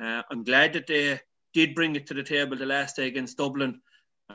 Uh, 0.00 0.22
I'm 0.30 0.44
glad 0.44 0.72
that 0.74 0.86
they 0.86 1.20
did 1.54 1.74
bring 1.74 1.96
it 1.96 2.06
to 2.06 2.14
the 2.14 2.22
table 2.22 2.56
the 2.56 2.66
last 2.66 2.96
day 2.96 3.06
against 3.06 3.36
Dublin. 3.36 3.80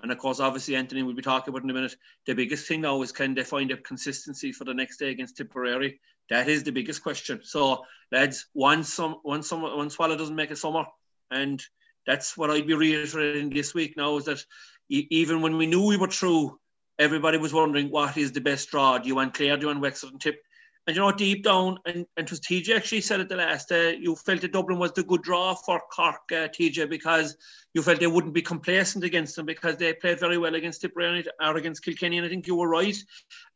And 0.02 0.12
of 0.12 0.18
course, 0.18 0.40
obviously, 0.40 0.76
Anthony 0.76 1.04
will 1.04 1.16
be 1.16 1.22
talking 1.22 1.52
about 1.52 1.64
in 1.64 1.70
a 1.70 1.74
minute. 1.74 1.96
The 2.26 2.36
biggest 2.36 2.68
thing 2.68 2.82
now 2.82 3.02
is 3.02 3.12
can 3.12 3.34
they 3.34 3.44
find 3.44 3.72
a 3.72 3.78
consistency 3.78 4.52
for 4.52 4.64
the 4.64 4.74
next 4.74 4.98
day 4.98 5.10
against 5.10 5.38
Tipperary? 5.38 6.00
That 6.30 6.50
is 6.50 6.64
the 6.64 6.72
biggest 6.72 7.02
question. 7.02 7.40
So, 7.44 7.86
lads, 8.12 8.48
one 8.54 8.84
some 8.84 9.16
one 9.24 9.44
summer 9.44 9.76
one 9.76 9.90
swallow 9.90 10.18
doesn't 10.18 10.36
make 10.36 10.52
a 10.52 10.56
summer, 10.56 10.86
and 11.32 11.64
that's 12.06 12.38
what 12.38 12.52
I'd 12.52 12.68
be 12.68 12.74
reiterating 12.74 13.50
this 13.50 13.74
week 13.74 13.96
now 13.98 14.18
is 14.18 14.26
that 14.26 14.44
even 14.90 15.42
when 15.42 15.58
we 15.58 15.66
knew 15.66 15.86
we 15.86 15.98
were 15.98 16.08
through, 16.08 16.60
everybody 17.00 17.38
was 17.38 17.54
wondering 17.54 17.90
what 17.90 18.18
is 18.18 18.32
the 18.32 18.42
best 18.42 18.70
draw. 18.70 18.98
Do 18.98 19.08
you 19.08 19.16
want 19.16 19.34
Clare? 19.34 19.58
Do 19.58 19.62
you 19.62 19.68
want 19.68 19.82
Wexford 19.82 20.12
and 20.12 20.22
Tip? 20.22 20.40
And 20.88 20.96
you 20.96 21.02
know, 21.02 21.12
deep 21.12 21.44
down, 21.44 21.80
and, 21.86 22.06
and 22.16 22.26
it 22.26 22.32
was 22.32 22.40
TJ 22.40 22.74
actually 22.74 23.02
said 23.02 23.20
it 23.20 23.28
the 23.28 23.36
last 23.36 23.68
day, 23.68 23.98
you 24.00 24.16
felt 24.16 24.40
that 24.40 24.54
Dublin 24.54 24.80
was 24.80 24.94
the 24.94 25.04
good 25.04 25.22
draw 25.22 25.54
for 25.54 25.82
Cork, 25.94 26.22
uh, 26.32 26.48
TJ, 26.48 26.90
because 26.90 27.36
you 27.74 27.82
felt 27.82 28.00
they 28.00 28.08
wouldn't 28.08 28.34
be 28.34 28.42
complacent 28.42 29.04
against 29.04 29.36
them 29.36 29.46
because 29.46 29.76
they 29.76 29.92
played 29.92 30.18
very 30.18 30.38
well 30.38 30.56
against 30.56 30.80
Tipperary 30.80 31.26
or 31.42 31.58
against 31.58 31.84
Kilkenny, 31.84 32.18
and 32.18 32.26
I 32.26 32.30
think 32.30 32.48
you 32.48 32.56
were 32.56 32.70
right. 32.70 32.96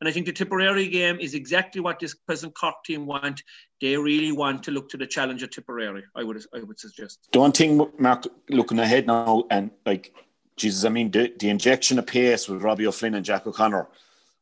And 0.02 0.10
I 0.10 0.12
think 0.12 0.26
the 0.26 0.34
Tipperary 0.34 0.90
game 0.90 1.22
is 1.22 1.34
exactly 1.34 1.80
what 1.80 2.00
this 2.00 2.14
present 2.14 2.54
Cork 2.54 2.84
team 2.84 3.06
want. 3.06 3.42
They 3.80 3.96
really 3.96 4.34
want 4.34 4.64
to 4.64 4.72
look 4.72 4.90
to 4.90 4.98
the 4.98 5.08
challenge 5.08 5.42
of 5.42 5.52
Tipperary, 5.52 6.04
I 6.14 6.24
would 6.24 6.44
I 6.54 6.60
would 6.64 6.82
suggest. 6.82 7.30
The 7.32 7.40
one 7.40 7.54
thing, 7.54 7.90
Mark, 7.98 8.28
looking 8.50 8.78
ahead 8.78 9.08
now, 9.08 9.46
and 9.50 9.72
like, 9.86 10.14
Jesus, 10.58 10.84
I 10.84 10.90
mean, 10.90 11.10
the, 11.12 11.34
the 11.40 11.50
injection 11.50 11.98
of 11.98 12.08
pace 12.08 12.50
with 12.50 12.62
Robbie 12.62 12.88
O'Flynn 12.88 13.16
and 13.16 13.24
Jack 13.24 13.48
O'Connor 13.48 13.88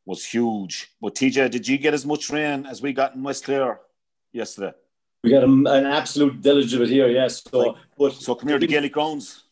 was 0.09 0.25
huge. 0.25 0.75
But 0.99 1.13
TJ, 1.13 1.51
did 1.51 1.67
you 1.67 1.77
get 1.77 1.93
as 1.93 2.03
much 2.03 2.23
rain 2.31 2.65
as 2.65 2.81
we 2.81 2.91
got 2.93 3.13
in 3.15 3.21
West 3.21 3.43
Clare 3.45 3.79
yesterday? 4.33 4.73
We 5.23 5.29
got 5.29 5.43
an, 5.43 5.67
an 5.67 5.85
absolute 5.85 6.41
deluge 6.41 6.73
of 6.73 6.81
it 6.81 6.89
here, 6.89 7.07
yes. 7.09 7.43
So, 7.49 7.59
Like, 7.59 7.75
but 7.97 8.13
So 8.13 8.33
come 8.33 8.49
here 8.49 8.57
to 8.57 8.65
Gaelic 8.65 8.91
grounds. 8.91 9.43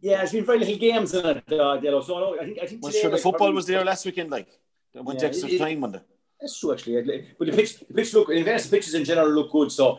yeah, 0.00 0.22
it's 0.22 0.30
been 0.32 0.44
very 0.44 0.60
little 0.60 0.76
games 0.76 1.14
in 1.14 1.26
it, 1.26 1.52
uh, 1.52 1.78
Delo. 1.78 2.00
So 2.00 2.38
I 2.40 2.44
think 2.44 2.58
I 2.62 2.66
think 2.66 2.80
Well, 2.82 2.92
today, 2.92 3.02
sure, 3.02 3.10
the 3.10 3.16
like, 3.16 3.22
football 3.28 3.52
was 3.52 3.66
there 3.66 3.84
last 3.84 4.06
weekend, 4.06 4.30
like. 4.30 4.48
They 4.94 5.00
went 5.00 5.20
Yeah, 5.20 5.26
extra 5.30 5.48
it- 5.48 5.54
it- 5.54 5.58
time 5.58 5.82
on 5.82 5.90
the. 5.92 6.02
That's 6.40 6.56
true, 6.60 6.72
actually. 6.74 7.26
But 7.38 7.46
the 7.48 7.56
pitch, 7.58 7.72
the 7.80 7.94
pitch 7.98 8.14
look, 8.14 8.28
in 8.30 8.44
fairness, 8.44 8.66
the 8.68 8.76
pitches 8.76 8.94
in 8.94 9.04
general 9.04 9.30
look 9.38 9.50
good. 9.50 9.72
So, 9.72 9.98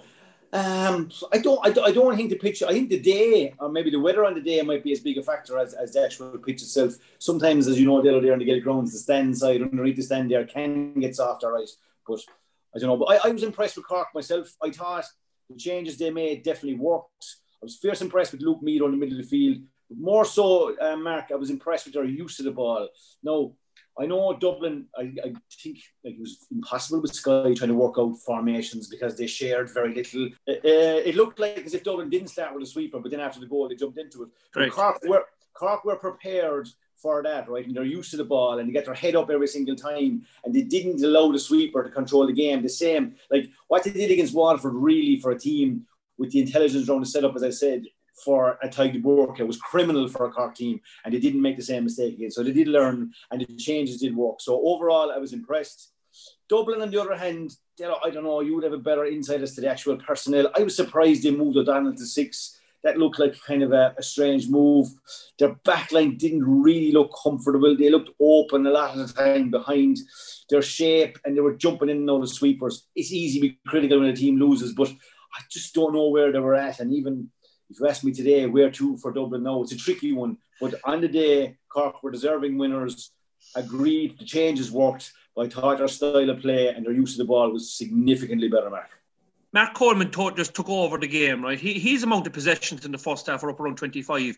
um, 0.56 1.12
I 1.34 1.38
don't, 1.40 1.60
I 1.66 1.70
don't, 1.70 1.86
I 1.86 1.92
don't 1.92 2.16
think 2.16 2.30
the 2.30 2.38
pitch. 2.38 2.64
I 2.64 2.72
think 2.72 2.90
the 2.90 3.00
day, 3.00 3.54
or 3.60 3.68
maybe 3.68 3.90
the 3.90 4.00
weather 4.00 4.24
on 4.24 4.36
the 4.36 4.42
day, 4.42 4.62
might 4.62 4.86
be 4.86 4.94
as 4.94 5.02
big 5.02 5.18
a 5.18 5.24
factor 5.24 5.60
as, 5.60 5.74
as 5.74 5.92
the 5.92 6.06
actual 6.06 6.38
pitch 6.38 6.62
itself. 6.62 6.94
Sometimes, 7.20 7.68
as 7.68 7.78
you 7.78 7.86
know, 7.86 8.02
Dale, 8.02 8.22
there 8.22 8.32
on 8.32 8.40
the 8.40 8.46
Gaelic 8.46 8.64
grounds, 8.64 8.94
the 8.94 9.00
stand 9.00 9.38
side 9.38 9.62
underneath 9.62 9.98
the 9.98 10.04
stand 10.04 10.32
there 10.32 10.46
can 10.46 10.94
get 10.94 11.14
soft, 11.14 11.44
all 11.44 11.52
right. 11.52 11.70
But 12.08 12.22
I 12.74 12.80
don't 12.80 12.88
know. 12.88 12.96
But 12.96 13.20
I, 13.26 13.30
I 13.30 13.32
was 13.34 13.44
impressed 13.44 13.76
with 13.76 13.86
Cork 13.86 14.08
myself. 14.16 14.56
I 14.64 14.70
thought 14.70 15.06
the 15.50 15.58
changes 15.58 15.98
they 15.98 16.10
made 16.10 16.44
definitely 16.44 16.80
worked. 16.80 17.36
I 17.62 17.66
was 17.66 17.76
fierce 17.76 18.02
impressed 18.02 18.32
with 18.32 18.42
Luke 18.42 18.62
Meade 18.62 18.82
on 18.82 18.92
the 18.92 18.98
middle 18.98 19.20
of 19.20 19.24
the 19.24 19.30
field. 19.30 19.58
But 19.90 19.98
more 19.98 20.24
so, 20.24 20.80
uh, 20.80 20.96
Mark, 20.96 21.26
I 21.32 21.36
was 21.36 21.50
impressed 21.50 21.86
with 21.86 21.96
their 21.96 22.06
use 22.06 22.40
of 22.40 22.46
the 22.46 22.52
ball. 22.52 22.88
Now, 23.22 23.52
I 23.98 24.06
know 24.06 24.34
Dublin, 24.34 24.88
I, 24.98 25.04
I 25.24 25.34
think 25.62 25.78
like, 26.04 26.16
it 26.16 26.20
was 26.20 26.46
impossible 26.52 27.02
with 27.02 27.14
Sky 27.14 27.54
trying 27.54 27.70
to 27.70 27.76
work 27.76 27.96
out 27.98 28.18
formations 28.26 28.90
because 28.90 29.18
they 29.18 29.28
shared 29.28 29.74
very 29.74 29.94
little. 29.94 30.30
Uh, 30.48 30.52
uh 30.52 31.02
it 31.06 31.16
looked 31.16 31.40
like 31.40 31.66
as 31.66 31.74
if 31.74 31.84
Dublin 31.84 32.10
didn't 32.10 32.28
start 32.28 32.54
with 32.54 32.64
a 32.64 32.66
sweeper, 32.66 33.00
but 33.00 33.12
then 33.12 33.22
after 33.22 33.40
the 33.40 33.48
goal, 33.48 33.70
they 33.70 33.76
jumped 33.76 33.98
into 33.98 34.24
it. 34.24 34.30
Right. 34.56 34.72
Cork, 34.72 35.00
were, 35.08 35.26
Cork 35.54 35.86
were 35.86 35.96
prepared 35.96 36.68
for 36.98 37.24
that, 37.24 37.48
right? 37.48 37.66
And 37.66 37.76
they're 37.76 37.84
used 37.84 38.12
to 38.12 38.18
the 38.18 38.26
ball 38.26 38.60
and 38.60 38.68
they 38.68 38.74
get 38.74 38.86
their 38.86 38.94
head 38.94 39.16
up 39.16 39.30
every 39.30 39.48
single 39.48 39.76
time. 39.76 40.24
And 40.44 40.54
they 40.54 40.64
didn't 40.64 41.04
allow 41.04 41.32
the 41.32 41.40
sweeper 41.40 41.84
to 41.84 41.90
control 41.90 42.28
the 42.28 42.34
game. 42.34 42.62
The 42.62 42.70
same, 42.70 43.16
like 43.32 43.50
what 43.68 43.84
they 43.84 43.92
did 43.92 44.12
against 44.12 44.34
Waterford, 44.34 44.74
really 44.74 45.20
for 45.20 45.32
a 45.32 45.40
team 45.40 45.86
with 46.18 46.32
the 46.32 46.42
intelligence 46.42 46.90
around 46.90 47.02
the 47.02 47.06
setup, 47.06 47.36
as 47.36 47.44
I 47.44 47.50
said, 47.50 47.86
for 48.24 48.58
a 48.62 48.70
de 48.70 49.00
Búrca 49.02 49.46
was 49.46 49.58
criminal 49.58 50.08
for 50.08 50.26
a 50.26 50.32
Cork 50.32 50.56
team, 50.56 50.80
and 51.04 51.14
they 51.14 51.20
didn't 51.20 51.42
make 51.42 51.58
the 51.58 51.64
same 51.64 51.84
mistake 51.84 52.16
again. 52.16 52.32
So 52.32 52.44
they 52.44 52.54
did 52.54 52.68
learn, 52.68 53.12
and 53.32 53.42
the 53.42 53.56
changes 53.56 54.00
did 54.00 54.16
work. 54.16 54.42
So 54.42 54.62
overall, 54.64 55.12
I 55.12 55.18
was 55.18 55.34
impressed. 55.34 55.92
Dublin, 56.48 56.82
on 56.82 56.92
the 56.92 57.02
other 57.02 57.16
hand, 57.16 57.58
I 57.82 58.10
don't 58.10 58.24
know, 58.24 58.40
you 58.40 58.56
would 58.56 58.64
have 58.64 58.74
a 58.74 58.78
better 58.78 59.06
insight 59.06 59.42
as 59.42 59.54
to 59.56 59.62
the 59.62 59.70
actual 59.70 59.98
personnel. 59.98 60.52
I 60.58 60.64
was 60.64 60.76
surprised 60.76 61.24
they 61.24 61.32
moved 61.32 61.58
O'Donnell 61.58 61.96
to 61.96 62.06
six. 62.06 62.60
That 62.84 63.00
looked 63.00 63.18
like 63.18 63.36
kind 63.42 63.64
of 63.64 63.74
a, 63.74 63.96
a 63.98 64.04
strange 64.04 64.48
move. 64.48 64.88
Their 65.40 65.56
backline 65.66 66.20
didn't 66.20 66.46
really 66.46 66.92
look 66.92 67.12
comfortable. 67.22 67.76
They 67.76 67.90
looked 67.90 68.12
open 68.20 68.68
a 68.68 68.70
lot 68.70 68.96
of 68.96 69.08
the 69.08 69.12
time 69.12 69.50
behind 69.50 69.98
their 70.52 70.62
shape, 70.62 71.18
and 71.26 71.36
they 71.36 71.42
were 71.42 71.56
jumping 71.56 71.90
in 71.90 71.98
and 71.98 72.10
out 72.12 72.22
of 72.22 72.30
sweepers. 72.30 72.86
It's 72.96 73.12
easy 73.12 73.40
to 73.40 73.48
be 73.48 73.60
critical 73.68 74.00
when 74.00 74.10
a 74.10 74.16
team 74.16 74.40
loses, 74.40 74.74
but 74.74 74.90
I 74.90 75.42
just 75.50 75.74
don't 75.74 75.94
know 75.94 76.10
where 76.10 76.32
they 76.32 76.38
were 76.38 76.54
at. 76.54 76.80
And 76.80 76.94
even 76.94 77.32
if 77.70 77.80
you 77.80 77.88
ask 77.88 78.04
me 78.04 78.14
today, 78.14 78.46
where 78.46 78.72
to 78.72 78.98
for 78.98 79.12
Dublin 79.12 79.44
now, 79.44 79.62
it's 79.62 79.72
a 79.72 79.78
tricky 79.78 80.14
one. 80.14 80.38
But 80.62 80.76
on 80.84 81.02
the 81.02 81.08
day, 81.08 81.58
Cork 81.70 82.02
were 82.04 82.12
deserving 82.12 82.58
winners, 82.58 83.12
agreed, 83.56 84.18
the 84.20 84.26
changes 84.26 84.72
worked, 84.72 85.12
I 85.38 85.48
thought 85.48 85.90
style 85.90 86.30
of 86.30 86.40
play 86.40 86.70
and 86.70 86.86
their 86.86 86.94
use 86.94 87.14
of 87.14 87.18
the 87.20 87.26
ball 87.26 87.52
was 87.52 87.74
significantly 87.74 88.48
better, 88.48 88.70
Mark. 88.70 88.90
Mark 89.54 89.74
Coleman 89.74 90.12
taught, 90.12 90.38
just 90.38 90.54
took 90.54 90.70
over 90.70 90.98
the 90.98 91.08
game, 91.08 91.44
right? 91.44 91.60
He, 91.60 91.74
he's 91.74 92.04
among 92.04 92.24
the 92.24 92.30
possessions 92.30 92.86
in 92.86 92.92
the 92.92 92.98
first 92.98 93.28
half 93.28 93.44
are 93.44 93.50
up 93.50 93.60
around 93.60 93.78
25. 93.78 94.38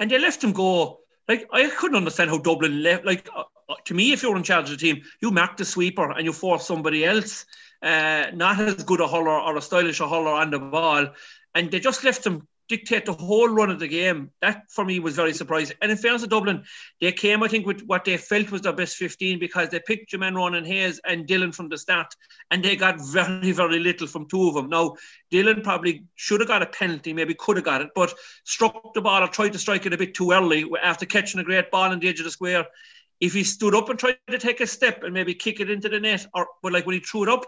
And 0.00 0.10
they 0.10 0.18
left 0.18 0.42
him 0.42 0.52
go. 0.52 1.00
Like, 1.28 1.48
I 1.52 1.68
couldn't 1.68 1.96
understand 1.96 2.30
how 2.30 2.38
Dublin 2.38 2.82
left. 2.82 3.04
Like, 3.04 3.28
uh, 3.34 3.44
uh 3.68 3.74
to 3.84 3.94
me, 3.94 4.12
if 4.12 4.22
you're 4.22 4.36
in 4.36 4.42
charge 4.42 4.70
of 4.70 4.70
the 4.70 4.76
team, 4.76 5.02
you 5.20 5.30
mark 5.30 5.56
the 5.56 5.64
sweeper 5.64 6.10
and 6.10 6.24
you 6.24 6.32
force 6.32 6.66
somebody 6.66 7.04
else, 7.04 7.46
uh, 7.82 8.26
not 8.34 8.60
as 8.60 8.84
good 8.84 9.00
a 9.00 9.06
hauler 9.06 9.38
or 9.40 9.56
a 9.56 9.62
stylish 9.62 10.00
a 10.00 10.06
hauler 10.06 10.32
on 10.32 10.50
the 10.50 10.58
ball. 10.58 11.08
And 11.54 11.70
they 11.70 11.80
just 11.80 12.04
left 12.04 12.26
him 12.26 12.46
dictate 12.68 13.06
the 13.06 13.12
whole 13.12 13.48
run 13.48 13.70
of 13.70 13.78
the 13.78 13.88
game. 13.88 14.30
That 14.40 14.64
for 14.70 14.84
me 14.84 14.98
was 14.98 15.14
very 15.14 15.32
surprising. 15.32 15.76
And 15.80 15.90
in 15.90 15.96
fairness 15.96 16.22
to 16.22 16.28
Dublin, 16.28 16.64
they 17.00 17.12
came, 17.12 17.42
I 17.42 17.48
think, 17.48 17.66
with 17.66 17.82
what 17.82 18.04
they 18.04 18.16
felt 18.16 18.50
was 18.50 18.62
their 18.62 18.72
best 18.72 18.96
15 18.96 19.38
because 19.38 19.68
they 19.68 19.80
picked 19.80 20.12
Jermaine 20.12 20.34
Ronan 20.34 20.64
Hayes 20.64 21.00
and 21.04 21.26
Dillon 21.26 21.52
from 21.52 21.68
the 21.68 21.78
start, 21.78 22.14
and 22.50 22.64
they 22.64 22.76
got 22.76 23.00
very, 23.00 23.52
very 23.52 23.78
little 23.78 24.06
from 24.06 24.28
two 24.28 24.48
of 24.48 24.54
them. 24.54 24.68
Now, 24.68 24.96
Dillon 25.30 25.62
probably 25.62 26.04
should 26.14 26.40
have 26.40 26.48
got 26.48 26.62
a 26.62 26.66
penalty, 26.66 27.12
maybe 27.12 27.34
could 27.34 27.56
have 27.56 27.64
got 27.64 27.82
it, 27.82 27.90
but 27.94 28.14
struck 28.44 28.94
the 28.94 29.00
ball 29.00 29.22
or 29.22 29.28
tried 29.28 29.52
to 29.52 29.58
strike 29.58 29.86
it 29.86 29.92
a 29.92 29.98
bit 29.98 30.14
too 30.14 30.32
early 30.32 30.64
after 30.82 31.06
catching 31.06 31.40
a 31.40 31.44
great 31.44 31.70
ball 31.70 31.92
in 31.92 32.00
the 32.00 32.08
edge 32.08 32.20
of 32.20 32.24
the 32.24 32.30
square. 32.30 32.66
If 33.20 33.32
he 33.32 33.44
stood 33.44 33.74
up 33.74 33.88
and 33.88 33.98
tried 33.98 34.18
to 34.28 34.38
take 34.38 34.60
a 34.60 34.66
step 34.66 35.02
and 35.02 35.14
maybe 35.14 35.34
kick 35.34 35.60
it 35.60 35.70
into 35.70 35.88
the 35.88 36.00
net, 36.00 36.26
or 36.34 36.48
but 36.62 36.72
like 36.72 36.86
when 36.86 36.94
he 36.94 37.00
threw 37.00 37.22
it 37.22 37.28
up, 37.28 37.46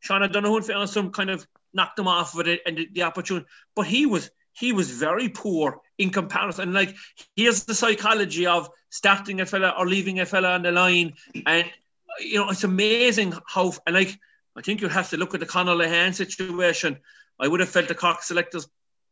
Sean 0.00 0.22
O'Donoghue 0.22 0.80
in 0.80 0.86
some 0.86 1.10
kind 1.10 1.28
of 1.28 1.46
knocked 1.74 1.98
him 1.98 2.08
off 2.08 2.34
with 2.34 2.48
it 2.48 2.62
and 2.66 2.78
the, 2.78 2.88
the 2.92 3.02
opportunity. 3.02 3.46
But 3.76 3.86
he 3.86 4.06
was 4.06 4.30
he 4.52 4.72
was 4.72 4.90
very 4.90 5.28
poor 5.28 5.80
in 5.98 6.10
comparison. 6.10 6.72
Like, 6.72 6.94
here's 7.36 7.64
the 7.64 7.74
psychology 7.74 8.46
of 8.46 8.70
starting 8.90 9.40
a 9.40 9.46
fella 9.46 9.74
or 9.78 9.86
leaving 9.86 10.20
a 10.20 10.26
fella 10.26 10.52
on 10.52 10.62
the 10.62 10.72
line. 10.72 11.14
And, 11.46 11.70
you 12.20 12.38
know, 12.38 12.50
it's 12.50 12.64
amazing 12.64 13.34
how, 13.46 13.72
and 13.86 13.94
like, 13.94 14.18
I 14.56 14.62
think 14.62 14.80
you 14.80 14.88
have 14.88 15.10
to 15.10 15.16
look 15.16 15.34
at 15.34 15.40
the 15.40 15.46
Conor 15.46 15.74
Lehane 15.74 16.14
situation. 16.14 16.98
I 17.38 17.48
would 17.48 17.60
have 17.60 17.68
felt 17.68 17.88
the 17.88 17.94
Cork 17.94 18.22
selectors 18.22 18.68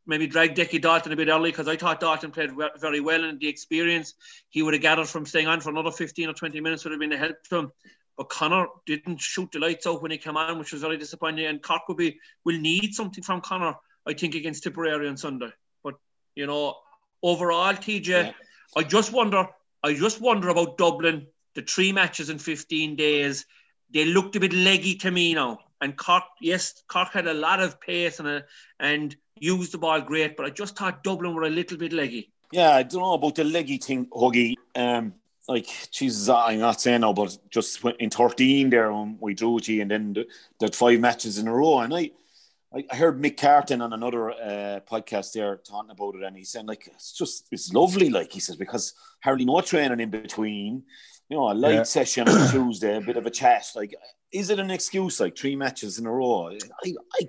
maybe 0.07 0.26
drag 0.26 0.54
Decky 0.54 0.80
Dalton 0.80 1.12
a 1.12 1.16
bit 1.16 1.28
early 1.28 1.50
because 1.50 1.68
I 1.68 1.76
thought 1.76 2.00
Dalton 2.00 2.30
played 2.30 2.50
very 2.80 3.00
well 3.00 3.25
and 3.25 3.38
the 3.38 3.49
experience 3.49 4.14
he 4.49 4.62
would 4.62 4.75
have 4.75 4.83
gathered 4.83 5.07
from 5.07 5.26
staying 5.26 5.47
on 5.47 5.61
for 5.61 5.71
another 5.71 5.90
15 5.90 6.30
or 6.30 6.33
20 6.33 6.61
minutes 6.61 6.85
would 6.85 6.92
have 6.92 7.00
been 7.00 7.12
a 7.12 7.18
help 7.18 7.37
to 7.45 7.57
him. 7.57 7.73
But 8.16 8.30
Conor 8.30 8.66
didn't 8.87 9.21
shoot 9.21 9.52
the 9.52 9.61
lights 9.61 9.87
out 9.87 10.02
when 10.02 10.11
he 10.11 10.18
came 10.18 10.37
on, 10.37 10.59
which 10.59 10.73
was 10.73 10.80
very 10.80 10.97
disappointing. 10.97 11.47
And 11.47 11.62
Cork 11.62 11.87
will 11.87 11.95
be 11.95 12.18
will 12.45 12.59
need 12.59 12.95
something 12.95 13.23
from 13.23 13.42
Conor 13.42 13.76
I 14.09 14.15
think, 14.15 14.35
against 14.35 14.62
Tipperary 14.62 15.09
on 15.09 15.17
Sunday. 15.17 15.50
But 15.85 15.95
you 16.35 16.47
know, 16.47 16.77
overall, 17.23 17.75
TJ, 17.75 18.07
yeah. 18.07 18.33
I 18.77 18.83
just 18.83 19.12
wonder. 19.12 19.49
I 19.83 19.95
just 19.95 20.21
wonder 20.21 20.49
about 20.49 20.79
Dublin. 20.79 21.27
The 21.55 21.62
three 21.62 21.93
matches 21.93 22.31
in 22.31 22.38
15 22.38 22.97
days, 22.97 23.47
they 23.93 24.05
looked 24.05 24.37
a 24.37 24.41
bit 24.41 24.53
leggy 24.53 24.95
to 24.97 25.11
me 25.11 25.35
now. 25.35 25.59
And 25.81 25.97
Cork, 25.97 26.25
yes, 26.41 26.83
Cork 26.88 27.12
had 27.12 27.27
a 27.27 27.35
lot 27.35 27.61
of 27.61 27.81
pace 27.81 28.19
and 28.19 28.29
a, 28.29 28.45
and 28.81 29.15
used 29.41 29.73
the 29.73 29.79
ball 29.79 30.00
great, 30.00 30.37
but 30.37 30.47
I 30.47 30.50
just 30.50 30.77
thought 30.77 31.05
Dublin 31.05 31.35
were 31.35 31.45
a 31.45 31.50
little 31.50 31.79
bit 31.79 31.93
leggy. 31.93 32.33
Yeah, 32.53 32.71
I 32.71 32.83
don't 32.83 33.03
know 33.03 33.12
about 33.12 33.37
the 33.37 33.45
leggy 33.45 33.77
thing, 33.79 34.07
Huggy. 34.07 34.55
Um, 34.75 35.15
like, 35.47 35.69
Jesus, 35.91 36.29
I'm 36.29 36.61
not 36.61 36.81
saying 36.81 37.03
no, 37.03 37.12
but 37.12 37.37
just 37.50 37.85
in 37.99 38.11
13 38.11 38.71
there 38.71 38.93
when 38.93 39.19
we 39.21 39.35
drew 39.35 39.61
G 39.61 39.81
and 39.81 39.91
then 39.91 40.12
the, 40.12 40.27
the 40.59 40.73
five 40.73 41.00
matches 41.00 41.38
in 41.38 41.49
a 41.49 41.55
row, 41.55 41.81
and 41.81 41.95
I 41.95 42.11
I 42.75 42.96
heard 42.96 43.20
Mick 43.20 43.40
Carton 43.40 43.80
on 43.80 43.94
another 43.94 44.30
uh, 44.30 44.80
podcast 44.90 45.32
there 45.32 45.56
talking 45.56 45.90
about 45.90 46.16
it, 46.16 46.22
and 46.22 46.37
he's 46.37 46.50
saying 46.50 46.66
like 46.66 46.87
it's 46.87 47.12
just 47.12 47.48
it's 47.50 47.72
lovely, 47.72 48.10
like 48.10 48.30
he 48.30 48.40
says, 48.40 48.56
because 48.56 48.92
hardly 49.22 49.46
no 49.46 49.60
training 49.62 50.00
in 50.00 50.10
between. 50.10 50.82
You 51.30 51.37
know, 51.37 51.50
a 51.50 51.54
light 51.54 51.75
yeah. 51.75 51.82
session 51.84 52.28
on 52.28 52.48
Tuesday, 52.50 52.96
a 52.96 53.00
bit 53.00 53.16
of 53.16 53.26
a 53.26 53.30
chat. 53.30 53.66
Like, 53.75 53.94
is 54.32 54.50
it 54.50 54.58
an 54.58 54.70
excuse? 54.70 55.18
Like 55.18 55.37
three 55.37 55.56
matches 55.56 55.98
in 55.98 56.06
a 56.06 56.12
row? 56.12 56.48
I, 56.50 56.58
I, 56.84 56.94
I 57.20 57.26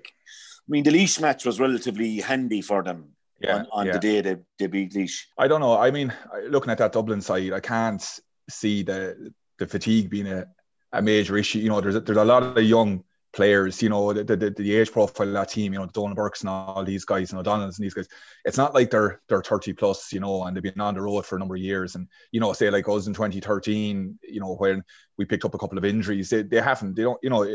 mean, 0.67 0.83
the 0.83 0.91
Laois 0.91 1.19
match 1.21 1.45
was 1.45 1.59
relatively 1.59 2.17
handy 2.17 2.61
for 2.61 2.83
them. 2.83 3.09
Yeah, 3.39 3.55
on, 3.55 3.67
on 3.71 3.85
yeah. 3.85 3.93
the 3.93 3.99
day 3.99 4.21
they, 4.21 4.37
they 4.57 4.67
beat 4.67 4.93
Laois. 4.93 5.25
I 5.37 5.47
don't 5.47 5.61
know. 5.61 5.77
I 5.77 5.91
mean, 5.91 6.13
looking 6.49 6.71
at 6.71 6.79
that 6.79 6.91
Dublin 6.91 7.21
side, 7.21 7.53
I 7.53 7.61
can't 7.61 8.03
see 8.49 8.83
the 8.83 9.31
the 9.57 9.67
fatigue 9.67 10.09
being 10.09 10.27
a, 10.27 10.47
a 10.91 11.01
major 11.01 11.37
issue. 11.37 11.59
You 11.59 11.69
know, 11.69 11.79
there's 11.79 11.95
a, 11.95 12.01
there's 12.01 12.17
a 12.17 12.25
lot 12.25 12.43
of 12.43 12.61
young 12.61 13.03
players, 13.31 13.81
you 13.81 13.89
know, 13.89 14.11
the, 14.13 14.23
the, 14.23 14.49
the 14.49 14.75
age 14.75 14.91
profile 14.91 15.27
of 15.27 15.33
that 15.33 15.49
team, 15.49 15.73
you 15.73 15.79
know, 15.79 15.85
Donal 15.87 16.15
Burkes 16.15 16.41
and 16.41 16.49
all 16.49 16.83
these 16.83 17.05
guys, 17.05 17.31
and 17.31 17.39
O'Donnell's 17.39 17.77
and 17.77 17.85
these 17.85 17.93
guys, 17.93 18.07
it's 18.45 18.57
not 18.57 18.73
like 18.73 18.89
they're 18.89 19.21
they're 19.27 19.43
30 19.43 19.73
plus, 19.73 20.11
you 20.11 20.19
know, 20.19 20.43
and 20.43 20.55
they've 20.55 20.63
been 20.63 20.79
on 20.79 20.95
the 20.95 21.01
road 21.01 21.25
for 21.25 21.35
a 21.35 21.39
number 21.39 21.55
of 21.55 21.61
years. 21.61 21.95
And, 21.95 22.07
you 22.31 22.39
know, 22.39 22.53
say 22.53 22.69
like 22.69 22.89
us 22.89 23.07
in 23.07 23.13
2013, 23.13 24.19
you 24.23 24.39
know, 24.39 24.55
when 24.55 24.83
we 25.17 25.25
picked 25.25 25.45
up 25.45 25.53
a 25.53 25.57
couple 25.57 25.77
of 25.77 25.85
injuries, 25.85 26.29
they, 26.29 26.41
they 26.41 26.61
haven't, 26.61 26.95
they 26.95 27.03
don't, 27.03 27.19
you 27.21 27.29
know, 27.29 27.45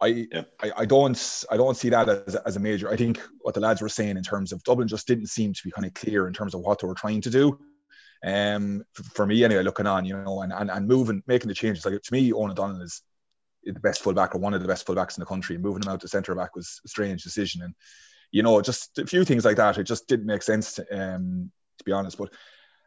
I, 0.00 0.26
yeah. 0.30 0.42
I, 0.60 0.72
I 0.78 0.84
don't 0.84 1.44
I 1.50 1.56
don't 1.56 1.76
see 1.76 1.88
that 1.88 2.08
as, 2.08 2.34
as 2.34 2.56
a 2.56 2.60
major. 2.60 2.90
I 2.90 2.96
think 2.96 3.20
what 3.40 3.54
the 3.54 3.60
lads 3.60 3.80
were 3.80 3.88
saying 3.88 4.16
in 4.16 4.22
terms 4.22 4.52
of 4.52 4.62
Dublin 4.62 4.88
just 4.88 5.06
didn't 5.06 5.28
seem 5.28 5.54
to 5.54 5.60
be 5.64 5.70
kind 5.70 5.86
of 5.86 5.94
clear 5.94 6.26
in 6.26 6.34
terms 6.34 6.54
of 6.54 6.60
what 6.60 6.80
they 6.80 6.86
were 6.86 6.94
trying 6.94 7.22
to 7.22 7.30
do. 7.30 7.58
Um, 8.24 8.82
for, 8.94 9.26
me 9.26 9.44
anyway, 9.44 9.62
looking 9.62 9.86
on, 9.86 10.04
you 10.04 10.16
know, 10.16 10.42
and, 10.42 10.52
and, 10.52 10.70
and 10.70 10.88
moving, 10.88 11.22
making 11.26 11.48
the 11.48 11.54
changes. 11.54 11.84
Like 11.84 12.00
to 12.00 12.12
me, 12.12 12.30
Eoghan 12.30 12.50
O'Donnell 12.50 12.82
is 12.82 13.02
the 13.74 13.80
best 13.80 14.02
fullback 14.02 14.34
or 14.34 14.38
one 14.38 14.54
of 14.54 14.62
the 14.62 14.68
best 14.68 14.86
fullbacks 14.86 15.16
in 15.16 15.20
the 15.20 15.26
country. 15.26 15.58
Moving 15.58 15.82
him 15.82 15.88
out 15.88 16.00
to 16.00 16.08
centre 16.08 16.34
back 16.34 16.54
was 16.54 16.80
a 16.84 16.88
strange 16.88 17.22
decision, 17.22 17.62
and 17.62 17.74
you 18.30 18.42
know, 18.42 18.60
just 18.60 18.98
a 18.98 19.06
few 19.06 19.24
things 19.24 19.44
like 19.44 19.56
that. 19.56 19.78
It 19.78 19.84
just 19.84 20.08
didn't 20.08 20.26
make 20.26 20.42
sense, 20.42 20.74
to, 20.74 21.14
um, 21.14 21.50
to 21.78 21.84
be 21.84 21.92
honest. 21.92 22.18
But 22.18 22.32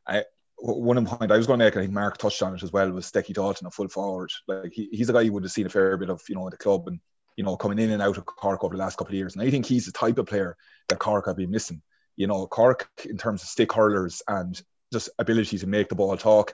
I, 0.07 0.23
one 0.57 1.05
point 1.05 1.31
I 1.31 1.37
was 1.37 1.47
going 1.47 1.59
to 1.59 1.65
make, 1.65 1.77
I 1.77 1.81
think 1.81 1.93
Mark 1.93 2.17
touched 2.17 2.41
on 2.41 2.53
it 2.53 2.63
as 2.63 2.73
well, 2.73 2.91
was 2.91 3.11
Decky 3.11 3.33
Dalton, 3.33 3.67
a 3.67 3.71
full 3.71 3.87
forward. 3.87 4.31
Like 4.47 4.73
he, 4.73 4.89
he's 4.91 5.09
a 5.09 5.13
guy 5.13 5.21
you 5.21 5.33
would 5.33 5.43
have 5.43 5.51
seen 5.51 5.65
a 5.65 5.69
fair 5.69 5.95
bit 5.97 6.09
of, 6.09 6.21
you 6.27 6.35
know, 6.35 6.45
at 6.47 6.51
the 6.51 6.57
club 6.57 6.87
and 6.87 6.99
you 7.37 7.45
know 7.45 7.55
coming 7.55 7.79
in 7.79 7.91
and 7.91 8.01
out 8.01 8.17
of 8.17 8.25
Cork 8.25 8.65
over 8.65 8.75
the 8.75 8.81
last 8.81 8.97
couple 8.97 9.13
of 9.13 9.17
years. 9.17 9.35
And 9.35 9.41
I 9.41 9.49
think 9.49 9.65
he's 9.65 9.85
the 9.85 9.93
type 9.93 10.17
of 10.17 10.25
player 10.25 10.57
that 10.89 10.99
Cork 10.99 11.25
have 11.27 11.37
been 11.37 11.51
missing. 11.51 11.81
You 12.17 12.27
know, 12.27 12.45
Cork 12.47 12.89
in 13.05 13.17
terms 13.17 13.41
of 13.41 13.47
stick 13.47 13.71
hurlers 13.71 14.21
and 14.27 14.61
just 14.91 15.09
ability 15.19 15.57
to 15.59 15.67
make 15.67 15.87
the 15.87 15.95
ball 15.95 16.17
talk 16.17 16.53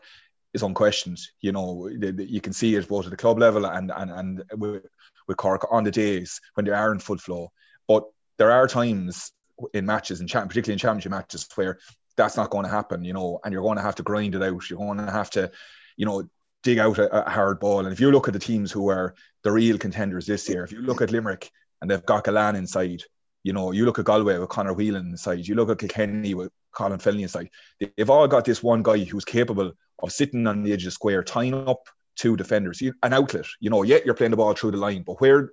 is 0.55 0.63
unquestioned. 0.63 1.19
You 1.41 1.51
know, 1.51 1.89
the, 1.89 2.11
the, 2.11 2.25
you 2.25 2.41
can 2.41 2.53
see 2.53 2.75
it 2.75 2.87
both 2.87 3.05
at 3.05 3.11
the 3.11 3.17
club 3.17 3.37
level 3.37 3.65
and 3.67 3.91
and 3.95 4.11
and 4.11 4.43
with, 4.53 4.85
with 5.27 5.37
Cork 5.37 5.67
on 5.69 5.83
the 5.83 5.91
days 5.91 6.39
when 6.55 6.65
they 6.65 6.71
are 6.71 6.91
in 6.91 6.99
full 6.99 7.17
flow. 7.17 7.51
But 7.87 8.05
there 8.37 8.51
are 8.51 8.67
times 8.67 9.31
in 9.73 9.85
matches, 9.85 10.19
and 10.19 10.29
particularly 10.29 10.73
in 10.73 10.79
championship 10.79 11.11
matches, 11.11 11.47
where 11.55 11.77
that's 12.17 12.37
not 12.37 12.49
going 12.49 12.65
to 12.65 12.71
happen. 12.71 13.03
You 13.03 13.13
know, 13.13 13.39
and 13.43 13.53
you're 13.53 13.61
going 13.61 13.77
to 13.77 13.83
have 13.83 13.95
to 13.95 14.03
grind 14.03 14.33
it 14.33 14.41
out. 14.41 14.69
You're 14.69 14.79
going 14.79 14.97
to 14.97 15.11
have 15.11 15.29
to, 15.31 15.51
you 15.97 16.05
know, 16.05 16.27
dig 16.63 16.79
out 16.79 16.97
a, 16.97 17.27
a 17.27 17.29
hard 17.29 17.59
ball. 17.59 17.85
And 17.85 17.93
if 17.93 17.99
you 17.99 18.09
look 18.11 18.27
at 18.27 18.33
the 18.33 18.39
teams 18.39 18.71
who 18.71 18.89
are 18.89 19.13
the 19.43 19.51
real 19.51 19.77
contenders 19.77 20.25
this 20.25 20.49
year, 20.49 20.63
if 20.63 20.71
you 20.71 20.79
look 20.81 21.01
at 21.01 21.11
Limerick 21.11 21.51
and 21.81 21.91
they've 21.91 22.05
got 22.05 22.25
Gillane 22.25 22.55
inside, 22.55 23.03
you 23.43 23.53
know, 23.53 23.71
you 23.71 23.85
look 23.85 23.99
at 23.99 24.05
Galway 24.05 24.39
with 24.39 24.49
Conor 24.49 24.73
Whelan 24.73 25.11
inside, 25.11 25.47
you 25.47 25.55
look 25.55 25.69
at 25.69 25.77
Kilkenny 25.77 26.33
with 26.33 26.51
Colin 26.75 26.99
Fennelly 26.99 27.23
inside. 27.23 27.49
They've 27.79 28.09
all 28.09 28.27
got 28.27 28.45
this 28.45 28.61
one 28.61 28.83
guy 28.83 28.99
who's 28.99 29.25
capable 29.25 29.71
of 29.99 30.11
sitting 30.11 30.45
on 30.47 30.63
the 30.63 30.73
edge 30.73 30.83
of 30.83 30.87
the 30.87 30.91
square, 30.91 31.23
tying 31.23 31.53
up 31.53 31.87
two 32.15 32.35
defenders, 32.37 32.81
an 32.81 33.13
outlet. 33.13 33.45
You 33.59 33.69
know, 33.69 33.83
yet 33.83 34.05
you're 34.05 34.15
playing 34.15 34.31
the 34.31 34.37
ball 34.37 34.53
through 34.53 34.71
the 34.71 34.77
line, 34.77 35.03
but 35.03 35.19
where 35.19 35.51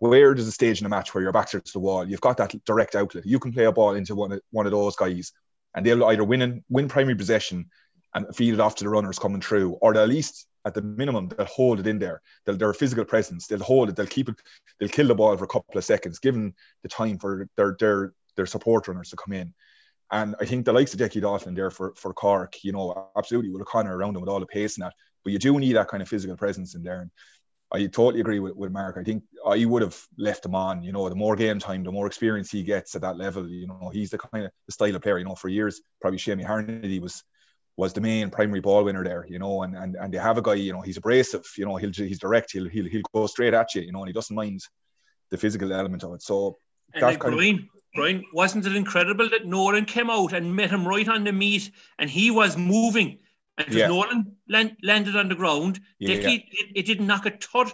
where 0.00 0.34
there's 0.34 0.48
a 0.48 0.52
stage 0.52 0.80
in 0.80 0.86
a 0.86 0.88
match 0.88 1.14
where 1.14 1.22
your 1.22 1.32
back's 1.32 1.52
to 1.52 1.62
the 1.72 1.78
wall, 1.78 2.08
you've 2.08 2.22
got 2.22 2.38
that 2.38 2.54
direct 2.64 2.94
outlet. 2.94 3.26
You 3.26 3.38
can 3.38 3.52
play 3.52 3.64
a 3.64 3.72
ball 3.72 3.94
into 3.94 4.14
one 4.14 4.32
of, 4.32 4.40
one 4.50 4.64
of 4.64 4.72
those 4.72 4.96
guys, 4.96 5.32
and 5.74 5.84
they'll 5.84 6.04
either 6.04 6.24
win 6.24 6.40
and 6.40 6.62
win 6.70 6.88
primary 6.88 7.14
possession 7.14 7.68
and 8.14 8.34
feed 8.34 8.54
it 8.54 8.60
off 8.60 8.76
to 8.76 8.84
the 8.84 8.90
runners 8.90 9.18
coming 9.18 9.42
through, 9.42 9.72
or 9.82 9.94
at 9.94 10.08
least 10.08 10.46
at 10.64 10.74
the 10.74 10.82
minimum 10.82 11.28
they'll 11.28 11.46
hold 11.46 11.80
it 11.80 11.86
in 11.86 11.98
there. 11.98 12.22
They'll 12.44 12.56
their 12.56 12.72
physical 12.72 13.04
presence, 13.04 13.46
they'll 13.46 13.60
hold 13.60 13.90
it, 13.90 13.96
they'll 13.96 14.06
keep 14.06 14.30
it, 14.30 14.36
they'll 14.78 14.88
kill 14.88 15.08
the 15.08 15.14
ball 15.14 15.36
for 15.36 15.44
a 15.44 15.48
couple 15.48 15.76
of 15.76 15.84
seconds, 15.84 16.18
given 16.18 16.54
the 16.82 16.88
time 16.88 17.18
for 17.18 17.48
their 17.56 17.76
their 17.78 18.14
their 18.36 18.46
support 18.46 18.88
runners 18.88 19.10
to 19.10 19.16
come 19.16 19.34
in. 19.34 19.52
And 20.12 20.34
I 20.40 20.44
think 20.44 20.64
the 20.64 20.72
likes 20.72 20.92
of 20.92 21.00
Decky 21.00 21.20
Dalton 21.20 21.54
there 21.54 21.70
for, 21.70 21.94
for 21.96 22.12
Cork, 22.12 22.64
you 22.64 22.72
know, 22.72 23.10
absolutely 23.16 23.50
with 23.50 23.62
O'Connor 23.62 23.96
around 23.96 24.14
them 24.14 24.22
with 24.22 24.28
all 24.28 24.40
the 24.40 24.46
pace 24.46 24.76
and 24.76 24.84
that. 24.84 24.94
But 25.22 25.32
you 25.32 25.38
do 25.38 25.58
need 25.58 25.74
that 25.74 25.88
kind 25.88 26.02
of 26.02 26.08
physical 26.08 26.36
presence 26.36 26.74
in 26.74 26.82
there. 26.82 27.02
And 27.02 27.10
I 27.72 27.86
totally 27.86 28.20
agree 28.20 28.40
with, 28.40 28.56
with 28.56 28.72
Mark. 28.72 28.96
I 28.98 29.04
think 29.04 29.22
I 29.46 29.64
would 29.64 29.82
have 29.82 29.96
left 30.18 30.44
him 30.44 30.54
on. 30.54 30.82
You 30.82 30.92
know, 30.92 31.08
the 31.08 31.14
more 31.14 31.36
game 31.36 31.60
time, 31.60 31.84
the 31.84 31.92
more 31.92 32.06
experience 32.06 32.50
he 32.50 32.64
gets 32.64 32.94
at 32.96 33.02
that 33.02 33.16
level. 33.16 33.48
You 33.48 33.68
know, 33.68 33.90
he's 33.92 34.10
the 34.10 34.18
kind 34.18 34.46
of 34.46 34.50
the 34.66 34.72
style 34.72 34.96
of 34.96 35.02
player. 35.02 35.18
You 35.18 35.26
know, 35.26 35.36
for 35.36 35.48
years, 35.48 35.80
probably 36.00 36.18
Seamie 36.18 36.44
Harnedy 36.44 37.00
was 37.00 37.22
was 37.76 37.92
the 37.92 38.00
main 38.00 38.30
primary 38.30 38.60
ball 38.60 38.82
winner 38.82 39.04
there. 39.04 39.24
You 39.28 39.38
know, 39.38 39.62
and 39.62 39.76
and 39.76 39.94
and 39.94 40.12
they 40.12 40.18
have 40.18 40.38
a 40.38 40.42
guy. 40.42 40.54
You 40.54 40.72
know, 40.72 40.80
he's 40.80 40.96
abrasive. 40.96 41.46
You 41.56 41.66
know, 41.66 41.76
he'll 41.76 41.92
he's 41.92 42.18
direct. 42.18 42.50
He'll 42.50 42.68
he'll 42.68 42.86
he'll 42.86 43.02
go 43.14 43.26
straight 43.28 43.54
at 43.54 43.72
you. 43.76 43.82
You 43.82 43.92
know, 43.92 44.00
and 44.00 44.08
he 44.08 44.12
doesn't 44.12 44.34
mind 44.34 44.62
the 45.30 45.38
physical 45.38 45.72
element 45.72 46.02
of 46.02 46.14
it. 46.14 46.22
So 46.22 46.58
and 46.92 47.02
like 47.02 47.20
Brian, 47.20 47.54
of, 47.54 47.79
Brian, 47.94 48.24
wasn't 48.32 48.66
it 48.66 48.76
incredible 48.76 49.28
that 49.30 49.46
Nolan 49.46 49.84
came 49.84 50.10
out 50.10 50.32
and 50.32 50.54
met 50.54 50.70
him 50.70 50.86
right 50.86 51.08
on 51.08 51.24
the 51.24 51.32
meet, 51.32 51.70
and 51.98 52.08
he 52.08 52.30
was 52.30 52.56
moving 52.56 53.18
and 53.58 53.74
yeah. 53.74 53.88
Nolan 53.88 54.36
land, 54.48 54.76
landed 54.82 55.16
on 55.16 55.28
the 55.28 55.34
ground, 55.34 55.80
yeah, 55.98 56.16
yeah. 56.16 56.28
It, 56.30 56.42
it, 56.74 56.86
didn't 56.86 57.06
knock 57.06 57.26
a 57.26 57.30
thud 57.30 57.72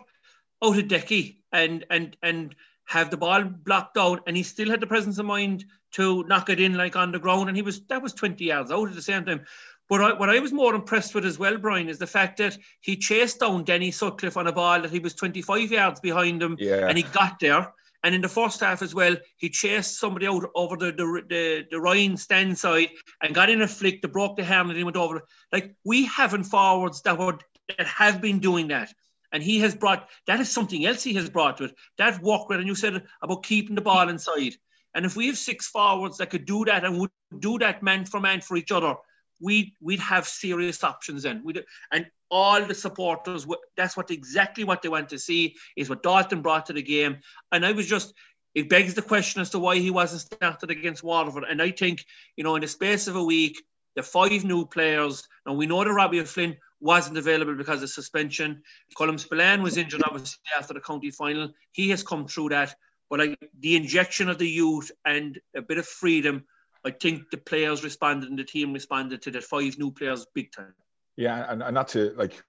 out 0.64 0.78
of 0.78 0.84
Decky 0.84 1.36
and 1.52 1.84
and 1.90 2.16
and 2.22 2.54
have 2.86 3.10
the 3.10 3.16
ball 3.16 3.44
blocked 3.44 3.98
out, 3.98 4.22
and 4.26 4.36
he 4.36 4.42
still 4.42 4.70
had 4.70 4.80
the 4.80 4.86
presence 4.86 5.18
of 5.18 5.26
mind 5.26 5.64
to 5.92 6.24
knock 6.24 6.50
it 6.50 6.60
in 6.60 6.74
like 6.74 6.96
on 6.96 7.12
the 7.12 7.18
ground, 7.18 7.48
and 7.48 7.56
he 7.56 7.62
was 7.62 7.82
that 7.86 8.02
was 8.02 8.12
20 8.14 8.44
yards 8.44 8.70
out 8.70 8.88
at 8.88 8.94
the 8.94 9.02
same 9.02 9.24
time. 9.24 9.44
But 9.88 10.00
I, 10.00 10.12
what 10.14 10.30
I 10.30 10.40
was 10.40 10.52
more 10.52 10.74
impressed 10.74 11.14
with 11.14 11.24
as 11.24 11.38
well, 11.38 11.58
Brian, 11.58 11.88
is 11.88 11.98
the 11.98 12.06
fact 12.08 12.38
that 12.38 12.58
he 12.80 12.96
chased 12.96 13.40
down 13.40 13.64
Danny 13.64 13.92
Sutcliffe 13.92 14.36
on 14.36 14.48
a 14.48 14.52
ball 14.52 14.82
that 14.82 14.90
he 14.90 14.98
was 14.98 15.14
25 15.14 15.70
yards 15.70 16.00
behind 16.00 16.42
him, 16.42 16.56
yeah. 16.58 16.88
and 16.88 16.98
he 16.98 17.04
got 17.04 17.38
there. 17.38 17.72
And 18.04 18.14
in 18.14 18.20
the 18.20 18.28
first 18.28 18.60
half 18.60 18.82
as 18.82 18.94
well, 18.94 19.16
he 19.36 19.48
chased 19.48 19.98
somebody 19.98 20.26
out 20.26 20.44
over 20.54 20.76
the 20.76 20.92
the, 20.92 21.22
the, 21.28 21.66
the 21.70 21.80
Ryan 21.80 22.16
stand 22.16 22.58
side 22.58 22.90
and 23.22 23.34
got 23.34 23.50
in 23.50 23.62
a 23.62 23.68
flick 23.68 24.02
that 24.02 24.12
broke 24.12 24.36
the 24.36 24.44
hand 24.44 24.68
and 24.68 24.78
he 24.78 24.84
went 24.84 24.96
over. 24.96 25.22
Like 25.52 25.74
we 25.84 26.06
haven't 26.06 26.44
forwards 26.44 27.02
that 27.02 27.18
would 27.18 27.42
that 27.76 27.86
have 27.86 28.20
been 28.20 28.38
doing 28.38 28.68
that. 28.68 28.92
And 29.32 29.42
he 29.42 29.58
has 29.60 29.74
brought 29.74 30.08
that 30.26 30.40
is 30.40 30.50
something 30.50 30.86
else 30.86 31.02
he 31.02 31.14
has 31.14 31.28
brought 31.28 31.58
to 31.58 31.64
it. 31.64 31.74
That 31.98 32.22
work 32.22 32.48
rate, 32.48 32.60
and 32.60 32.68
you 32.68 32.74
said 32.74 33.02
about 33.22 33.42
keeping 33.42 33.74
the 33.74 33.82
ball 33.82 34.08
inside. 34.08 34.54
And 34.94 35.04
if 35.04 35.16
we 35.16 35.26
have 35.26 35.36
six 35.36 35.66
forwards 35.66 36.18
that 36.18 36.30
could 36.30 36.46
do 36.46 36.64
that 36.64 36.84
and 36.84 36.98
would 36.98 37.10
do 37.38 37.58
that 37.58 37.82
man 37.82 38.06
for 38.06 38.20
man 38.20 38.40
for 38.40 38.56
each 38.56 38.72
other, 38.72 38.94
we 39.40 39.74
we'd 39.80 40.00
have 40.00 40.26
serious 40.26 40.82
options 40.82 41.24
then. 41.24 41.42
We'd, 41.44 41.64
and 41.92 42.06
all 42.30 42.64
the 42.64 42.74
supporters 42.74 43.46
that's 43.76 43.96
what 43.96 44.10
exactly 44.10 44.64
what 44.64 44.82
they 44.82 44.88
want 44.88 45.08
to 45.10 45.18
see 45.18 45.54
is 45.76 45.88
what 45.88 46.02
Dalton 46.02 46.42
brought 46.42 46.66
to 46.66 46.72
the 46.72 46.82
game. 46.82 47.18
And 47.52 47.64
I 47.64 47.72
was 47.72 47.86
just 47.86 48.14
it 48.54 48.68
begs 48.68 48.94
the 48.94 49.02
question 49.02 49.42
as 49.42 49.50
to 49.50 49.58
why 49.58 49.76
he 49.76 49.90
wasn't 49.90 50.22
started 50.22 50.70
against 50.70 51.02
Waterford. 51.02 51.44
And 51.44 51.60
I 51.60 51.70
think 51.70 52.04
you 52.36 52.44
know 52.44 52.56
in 52.56 52.62
the 52.62 52.68
space 52.68 53.06
of 53.08 53.16
a 53.16 53.24
week, 53.24 53.62
the 53.94 54.02
five 54.02 54.44
new 54.44 54.66
players, 54.66 55.26
and 55.44 55.56
we 55.56 55.66
know 55.66 55.84
that 55.84 55.92
Robbie 55.92 56.20
O'Flynn 56.20 56.56
wasn't 56.80 57.18
available 57.18 57.54
because 57.54 57.82
of 57.82 57.90
suspension. 57.90 58.62
Colm 58.96 59.18
Spillane 59.18 59.62
was 59.62 59.76
injured 59.76 60.02
obviously 60.04 60.40
after 60.58 60.74
the 60.74 60.80
county 60.80 61.10
final. 61.10 61.50
He 61.72 61.90
has 61.90 62.02
come 62.02 62.26
through 62.26 62.50
that. 62.50 62.74
But 63.08 63.20
like 63.20 63.50
the 63.60 63.76
injection 63.76 64.28
of 64.28 64.38
the 64.38 64.48
youth 64.48 64.90
and 65.04 65.38
a 65.54 65.62
bit 65.62 65.78
of 65.78 65.86
freedom 65.86 66.44
I 66.86 66.92
think 66.92 67.30
the 67.30 67.36
players 67.36 67.82
responded 67.82 68.30
and 68.30 68.38
the 68.38 68.44
team 68.44 68.72
responded 68.72 69.20
to 69.22 69.32
the 69.32 69.40
five 69.40 69.76
new 69.76 69.90
players 69.90 70.24
big 70.32 70.52
time. 70.52 70.72
Yeah, 71.16 71.46
and, 71.50 71.62
and 71.62 71.74
not 71.74 71.88
to 71.88 72.12
like 72.16 72.42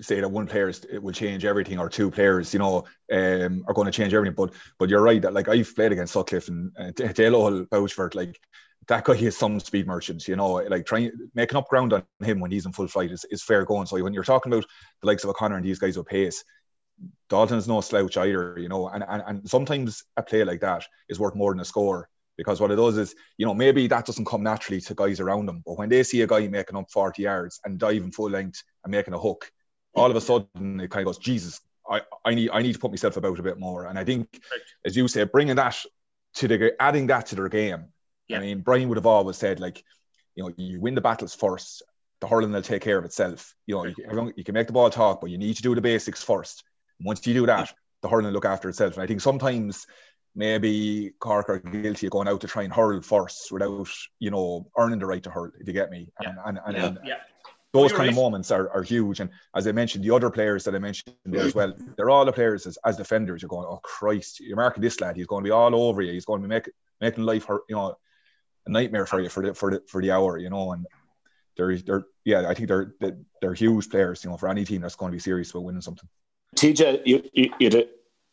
say 0.00 0.20
that 0.20 0.28
one 0.28 0.46
player 0.46 0.68
is, 0.68 0.84
it 0.90 1.02
will 1.02 1.12
change 1.12 1.44
everything 1.44 1.78
or 1.78 1.88
two 1.88 2.10
players, 2.10 2.52
you 2.52 2.58
know, 2.58 2.84
um, 3.12 3.64
are 3.66 3.74
going 3.74 3.86
to 3.86 3.92
change 3.92 4.14
everything. 4.14 4.34
But 4.36 4.52
but 4.78 4.88
you're 4.88 5.02
right 5.02 5.20
that 5.22 5.34
like 5.34 5.48
I've 5.48 5.74
played 5.74 5.92
against 5.92 6.12
Sutcliffe 6.12 6.48
and 6.48 6.72
uh, 6.78 6.92
they'll 7.14 7.34
all. 7.34 7.66
Like 8.14 8.38
that 8.88 9.04
guy 9.04 9.14
is 9.14 9.36
some 9.36 9.60
speed 9.60 9.86
merchants, 9.86 10.28
you 10.28 10.36
know, 10.36 10.54
like 10.54 10.86
trying 10.86 11.10
making 11.34 11.56
up 11.56 11.68
ground 11.68 11.92
on 11.92 12.04
him 12.22 12.40
when 12.40 12.50
he's 12.50 12.66
in 12.66 12.72
full 12.72 12.88
flight 12.88 13.10
is, 13.12 13.24
is 13.30 13.42
fair 13.42 13.64
going. 13.64 13.86
So 13.86 14.02
when 14.02 14.12
you're 14.12 14.24
talking 14.24 14.52
about 14.52 14.66
the 15.00 15.06
likes 15.06 15.24
of 15.24 15.30
O'Connor 15.30 15.56
and 15.56 15.64
these 15.64 15.78
guys 15.78 15.96
with 15.96 16.06
pace, 16.06 16.44
Dalton's 17.28 17.68
no 17.68 17.80
slouch 17.80 18.16
either, 18.16 18.56
you 18.58 18.68
know, 18.68 18.88
and, 18.88 19.04
and, 19.08 19.22
and 19.26 19.48
sometimes 19.48 20.04
a 20.16 20.22
play 20.22 20.44
like 20.44 20.60
that 20.60 20.84
is 21.08 21.18
worth 21.18 21.34
more 21.34 21.52
than 21.52 21.60
a 21.60 21.64
score 21.64 22.08
because 22.36 22.60
what 22.60 22.70
it 22.70 22.76
does 22.76 22.98
is, 22.98 23.14
you 23.38 23.46
know, 23.46 23.54
maybe 23.54 23.86
that 23.86 24.06
doesn't 24.06 24.26
come 24.26 24.42
naturally 24.42 24.80
to 24.80 24.94
guys 24.94 25.20
around 25.20 25.46
them, 25.46 25.62
but 25.64 25.78
when 25.78 25.88
they 25.88 26.02
see 26.02 26.22
a 26.22 26.26
guy 26.26 26.46
making 26.48 26.76
up 26.76 26.90
40 26.90 27.22
yards 27.22 27.60
and 27.64 27.78
diving 27.78 28.12
full 28.12 28.30
length 28.30 28.62
and 28.82 28.90
making 28.90 29.14
a 29.14 29.18
hook, 29.18 29.50
all 29.94 30.10
of 30.10 30.16
a 30.16 30.20
sudden 30.20 30.80
it 30.80 30.90
kind 30.90 31.06
of 31.06 31.14
goes, 31.14 31.18
Jesus, 31.18 31.60
I, 31.88 32.02
I 32.24 32.34
need 32.34 32.50
I 32.50 32.62
need 32.62 32.72
to 32.72 32.78
put 32.78 32.90
myself 32.90 33.16
about 33.16 33.38
a 33.38 33.42
bit 33.42 33.58
more. 33.58 33.86
And 33.86 33.98
I 33.98 34.04
think, 34.04 34.40
as 34.84 34.96
you 34.96 35.06
say, 35.08 35.24
bringing 35.24 35.56
that 35.56 35.76
to 36.36 36.48
the 36.48 36.74
adding 36.80 37.06
that 37.08 37.26
to 37.26 37.34
their 37.36 37.48
game. 37.48 37.86
Yeah. 38.28 38.38
I 38.38 38.40
mean, 38.40 38.60
Brian 38.60 38.88
would 38.88 38.96
have 38.96 39.06
always 39.06 39.36
said 39.36 39.60
like, 39.60 39.84
you 40.34 40.44
know, 40.44 40.52
you 40.56 40.80
win 40.80 40.94
the 40.94 41.00
battles 41.00 41.34
first. 41.34 41.82
The 42.20 42.26
hurling 42.26 42.52
will 42.52 42.62
take 42.62 42.82
care 42.82 42.98
of 42.98 43.04
itself. 43.04 43.54
You 43.66 43.74
know, 43.74 43.84
you, 43.84 44.32
you 44.36 44.44
can 44.44 44.54
make 44.54 44.66
the 44.66 44.72
ball 44.72 44.88
talk, 44.88 45.20
but 45.20 45.30
you 45.30 45.36
need 45.36 45.56
to 45.56 45.62
do 45.62 45.74
the 45.74 45.80
basics 45.80 46.22
first. 46.22 46.64
Once 47.00 47.26
you 47.26 47.34
do 47.34 47.46
that, 47.46 47.72
the 48.02 48.08
hurling 48.08 48.26
will 48.26 48.32
look 48.32 48.44
after 48.46 48.68
itself. 48.68 48.94
And 48.94 49.02
I 49.02 49.06
think 49.06 49.20
sometimes 49.20 49.86
maybe 50.34 51.12
Cork 51.18 51.48
are 51.48 51.58
guilty 51.58 52.06
of 52.06 52.12
going 52.12 52.28
out 52.28 52.40
to 52.40 52.48
try 52.48 52.62
and 52.64 52.72
hurl 52.72 53.00
first 53.00 53.52
without, 53.52 53.88
you 54.18 54.30
know, 54.30 54.66
earning 54.76 54.98
the 54.98 55.06
right 55.06 55.22
to 55.22 55.30
hurl, 55.30 55.50
if 55.60 55.66
you 55.66 55.72
get 55.72 55.90
me. 55.90 56.08
Yeah. 56.20 56.34
And, 56.44 56.58
and, 56.66 56.76
and, 56.76 56.98
yeah. 57.04 57.14
those 57.72 57.92
kind 57.92 58.02
right. 58.02 58.08
of 58.10 58.16
moments 58.16 58.50
are, 58.50 58.68
are 58.70 58.82
huge. 58.82 59.20
And 59.20 59.30
as 59.54 59.66
I 59.66 59.72
mentioned, 59.72 60.04
the 60.04 60.14
other 60.14 60.30
players 60.30 60.64
that 60.64 60.74
I 60.74 60.78
mentioned 60.78 61.14
as 61.32 61.52
mm. 61.52 61.54
well, 61.54 61.74
they're 61.96 62.10
all 62.10 62.24
the 62.24 62.32
players 62.32 62.66
as, 62.66 62.78
as 62.84 62.96
defenders. 62.96 63.42
You're 63.42 63.48
going, 63.48 63.66
oh 63.68 63.80
Christ, 63.82 64.40
you're 64.40 64.56
marking 64.56 64.82
this 64.82 65.00
lad. 65.00 65.16
He's 65.16 65.26
going 65.26 65.44
to 65.44 65.48
be 65.48 65.52
all 65.52 65.74
over 65.74 66.02
you. 66.02 66.12
He's 66.12 66.24
going 66.24 66.42
to 66.42 66.48
be 66.48 66.54
make, 66.54 66.70
making 67.00 67.24
life, 67.24 67.46
you 67.48 67.76
know, 67.76 67.96
a 68.66 68.70
nightmare 68.70 69.06
for 69.06 69.20
you 69.20 69.28
for 69.28 69.46
the 69.46 69.54
for 69.54 69.70
the 69.70 69.82
for 69.86 70.00
the 70.00 70.10
hour, 70.10 70.38
you 70.38 70.50
know. 70.50 70.72
And 70.72 70.86
they're 71.56 71.76
they're 71.76 72.06
yeah, 72.24 72.48
I 72.48 72.54
think 72.54 72.68
they're 72.68 72.94
they're 73.40 73.54
huge 73.54 73.90
players, 73.90 74.24
you 74.24 74.30
know, 74.30 74.36
for 74.36 74.48
any 74.48 74.64
team 74.64 74.80
that's 74.80 74.96
going 74.96 75.12
to 75.12 75.16
be 75.16 75.20
serious 75.20 75.50
about 75.50 75.64
winning 75.64 75.82
something. 75.82 76.08
TJ, 76.56 77.02
you, 77.04 77.28
you, 77.32 77.50
you 77.58 77.70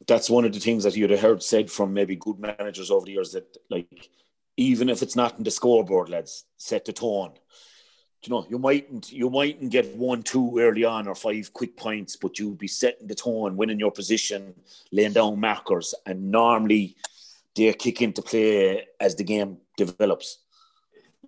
that's 0.08 0.30
one 0.30 0.46
of 0.46 0.54
the 0.54 0.60
things 0.60 0.84
that 0.84 0.96
you'd 0.96 1.12
have 1.12 1.20
heard 1.20 1.44
said 1.44 1.70
from 1.70 1.94
maybe 1.94 2.16
good 2.16 2.40
managers 2.40 2.92
over 2.92 3.06
the 3.06 3.14
years 3.14 3.34
that 3.34 3.58
like 3.70 4.10
even 4.58 4.90
if 4.90 5.02
it's 5.02 5.16
not 5.16 5.38
in 5.38 5.44
the 5.44 5.52
scoreboard, 5.52 6.10
lads, 6.10 6.46
set 6.58 6.86
the 6.86 6.94
tone. 6.94 7.34
You 8.24 8.30
know, 8.30 8.46
you 8.50 8.60
mightn't 8.60 9.12
you 9.12 9.30
mightn't 9.30 9.72
get 9.72 9.96
one, 9.96 10.22
two 10.22 10.60
early 10.60 10.84
on 10.84 11.08
or 11.08 11.16
five 11.16 11.52
quick 11.54 11.76
points, 11.76 12.16
but 12.16 12.38
you'll 12.38 12.54
be 12.54 12.68
setting 12.68 13.08
the 13.08 13.16
tone, 13.16 13.58
winning 13.58 13.80
your 13.80 13.92
position, 13.92 14.54
laying 14.92 15.14
down 15.14 15.40
markers, 15.40 15.96
and 16.06 16.30
normally 16.30 16.96
they 17.56 17.74
kick 17.74 18.02
into 18.02 18.22
play 18.22 18.86
as 19.00 19.16
the 19.16 19.24
game 19.24 19.58
develops. 19.76 20.38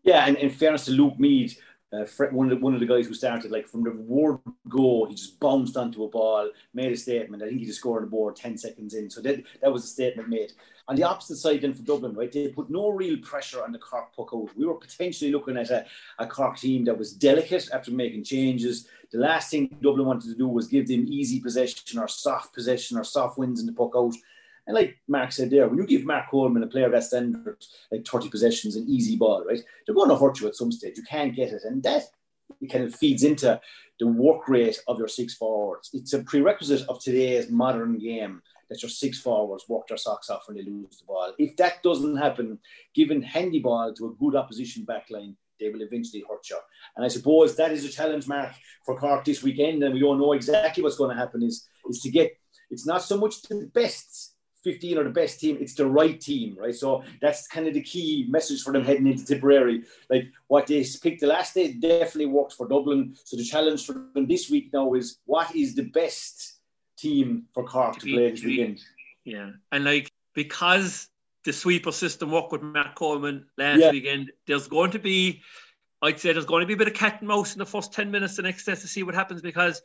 Yeah, 0.04 0.26
and 0.28 0.38
in 0.38 0.52
fairness 0.52 0.86
to 0.86 0.92
Luke 0.92 1.20
Meade, 1.20 1.56
uh, 1.94 2.06
one 2.32 2.52
of 2.52 2.58
the, 2.58 2.64
one 2.64 2.74
of 2.74 2.80
the 2.80 2.86
guys 2.86 3.08
who 3.08 3.14
started 3.14 3.52
like 3.52 3.68
from 3.68 3.84
the 3.84 3.92
word 3.92 4.40
go, 4.68 5.06
he 5.06 5.16
just 5.16 5.40
bounced 5.40 5.78
onto 5.78 6.04
a 6.04 6.10
ball, 6.10 6.50
made 6.74 6.92
a 6.92 6.98
statement. 6.98 7.44
I 7.44 7.48
think 7.48 7.60
he 7.60 7.66
just 7.66 7.80
scored 7.80 8.02
on 8.02 8.10
the 8.10 8.12
board 8.12 8.36
ten 8.36 8.58
seconds 8.58 8.94
in. 8.94 9.10
So 9.10 9.22
that 9.22 9.44
that 9.62 9.72
was 9.72 9.84
a 9.84 9.88
statement 9.88 10.30
made. 10.30 10.54
On 10.88 10.98
the 10.98 11.04
opposite 11.04 11.38
side, 11.38 11.62
then 11.62 11.74
for 11.74 11.84
Dublin, 11.84 12.14
right, 12.14 12.30
they 12.30 12.50
put 12.50 12.70
no 12.70 12.90
real 12.90 13.18
pressure 13.20 13.64
on 13.64 13.72
the 13.72 13.80
Cork 13.80 14.14
puck 14.14 14.32
out. 14.34 14.50
We 14.58 14.66
were 14.66 14.74
potentially 14.74 15.32
looking 15.32 15.56
at 15.56 15.70
a, 15.70 15.86
a 16.20 16.28
Cork 16.28 16.58
team 16.58 16.84
that 16.86 16.98
was 16.98 17.14
delicate 17.14 17.70
after 17.72 17.92
making 17.92 18.26
changes. 18.26 18.88
The 19.12 19.20
last 19.20 19.52
thing 19.52 19.78
Dublin 19.82 20.08
wanted 20.08 20.30
to 20.32 20.36
do 20.36 20.48
was 20.48 20.68
give 20.68 20.88
them 20.88 21.06
easy 21.08 21.40
possession 21.40 22.00
or 22.00 22.10
soft 22.10 22.54
possession 22.54 22.98
or 22.98 23.06
soft 23.06 23.38
wins 23.38 23.62
in 23.62 23.66
the 23.66 23.72
puck 23.72 23.94
out. 23.96 24.16
And 24.66 24.76
like 24.76 24.98
Mark 25.08 25.32
said 25.32 25.50
there, 25.50 25.68
when 25.68 25.78
you 25.78 25.86
give 25.86 26.06
Mark 26.06 26.30
Coleman 26.30 26.64
a 26.64 26.68
player 26.68 26.90
that 26.90 27.04
standard 27.04 27.58
like 27.92 28.08
30 28.08 28.30
possessions 28.30 28.76
and 28.76 28.88
easy 28.88 29.18
ball, 29.18 29.44
right, 29.46 29.62
they're 29.86 29.96
going 29.96 30.10
to 30.10 30.18
hurt 30.18 30.40
you 30.40 30.48
at 30.48 30.56
some 30.56 30.72
stage. 30.72 30.98
You 30.98 31.04
can't 31.04 31.36
get 31.36 31.52
it. 31.52 31.64
And 31.66 31.84
that 31.84 32.04
it 32.62 32.72
kind 32.72 32.86
of 32.86 32.96
feeds 32.96 33.24
into 33.24 33.60
the 34.00 34.08
work 34.08 34.48
rate 34.48 34.80
of 34.88 34.98
your 34.98 35.08
six 35.08 35.34
forwards. 35.34 35.90
It's 35.94 36.14
a 36.14 36.24
prerequisite 36.24 36.88
of 36.88 37.02
today's 37.02 37.50
modern 37.50 37.98
game 37.98 38.42
that 38.70 38.82
your 38.82 38.90
six 38.90 39.20
forwards 39.20 39.66
work 39.68 39.88
their 39.88 39.98
socks 39.98 40.30
off 40.30 40.44
when 40.48 40.58
they 40.58 40.64
lose 40.64 40.98
the 41.00 41.06
ball. 41.06 41.34
If 41.38 41.58
that 41.58 41.84
doesn't 41.84 42.18
happen, 42.18 42.60
given 42.96 43.22
handy 43.22 43.60
ball 43.60 43.94
to 43.94 44.08
a 44.08 44.14
good 44.14 44.36
opposition 44.36 44.86
backline, 44.86 45.36
they 45.60 45.70
will 45.70 45.82
eventually 45.82 46.24
hurt 46.28 46.50
you. 46.50 46.58
And 46.96 47.06
I 47.06 47.08
suppose 47.08 47.56
that 47.56 47.72
is 47.72 47.86
a 47.86 47.90
challenge, 47.90 48.28
Mark, 48.28 48.52
for 48.86 48.98
Cork 48.98 49.26
this 49.26 49.44
weekend. 49.44 49.84
And 49.84 49.94
we 49.94 50.00
don't 50.00 50.20
know 50.20 50.34
exactly 50.34 50.84
what's 50.84 50.98
going 50.98 51.16
to 51.16 51.22
happen. 51.22 51.44
Is 51.44 51.68
is 51.90 52.02
to 52.02 52.10
get 52.10 52.38
it's 52.70 52.88
not 52.88 53.04
so 53.04 53.18
much 53.18 53.42
the 53.44 53.70
best 53.74 54.33
15 54.64 54.98
are 54.98 55.04
the 55.04 55.10
best 55.10 55.40
team, 55.40 55.58
it's 55.60 55.74
the 55.74 55.86
right 55.86 56.20
team, 56.20 56.56
right? 56.58 56.74
So 56.74 57.04
that's 57.22 57.48
kind 57.48 57.68
of 57.68 57.74
the 57.74 57.82
key 57.82 58.26
message 58.30 58.62
for 58.64 58.72
them 58.72 58.84
heading 58.84 59.08
into 59.08 59.26
Tipperary. 59.26 59.84
Like 60.10 60.32
what 60.48 60.68
they 60.68 60.86
picked 61.02 61.22
the 61.22 61.28
last 61.28 61.54
day 61.54 61.74
definitely 61.74 62.28
worked 62.28 62.54
for 62.54 62.68
Dublin. 62.68 63.16
So 63.26 63.36
the 63.38 63.44
challenge 63.44 63.86
for 63.86 63.94
them 64.14 64.28
this 64.28 64.50
week 64.50 64.72
now 64.72 64.94
is 64.94 65.20
what 65.26 65.54
is 65.56 65.76
the 65.76 65.84
best 65.84 66.60
team 66.98 67.46
for 67.54 67.66
Cork 67.66 68.00
to 68.00 68.06
play 68.06 68.32
this 68.32 68.44
weekend? 68.44 68.80
Yeah, 69.26 69.52
and 69.72 69.84
like 69.84 70.10
because 70.34 71.10
the 71.44 71.54
sweeper 71.54 71.92
system 71.92 72.32
worked 72.32 72.54
with 72.54 72.62
Mark 72.62 72.96
Coleman 72.96 73.46
last 73.58 73.80
Yeah. 73.80 73.92
weekend, 73.92 74.32
there's 74.48 74.68
going 74.68 74.92
to 74.92 75.00
be, 75.00 75.42
I'd 76.02 76.20
say, 76.20 76.32
there's 76.32 76.46
going 76.46 76.62
to 76.62 76.68
be 76.68 76.74
a 76.74 76.78
bit 76.78 76.88
of 76.88 76.94
cat 76.94 77.20
and 77.20 77.28
mouse 77.28 77.54
in 77.54 77.60
the 77.60 77.66
first 77.66 77.92
ten 77.92 78.12
minutes 78.12 78.38
the 78.38 78.44
next 78.44 78.64
test 78.64 78.82
to 78.82 78.88
see 78.88 79.04
what 79.04 79.16
happens 79.16 79.42
because. 79.42 79.82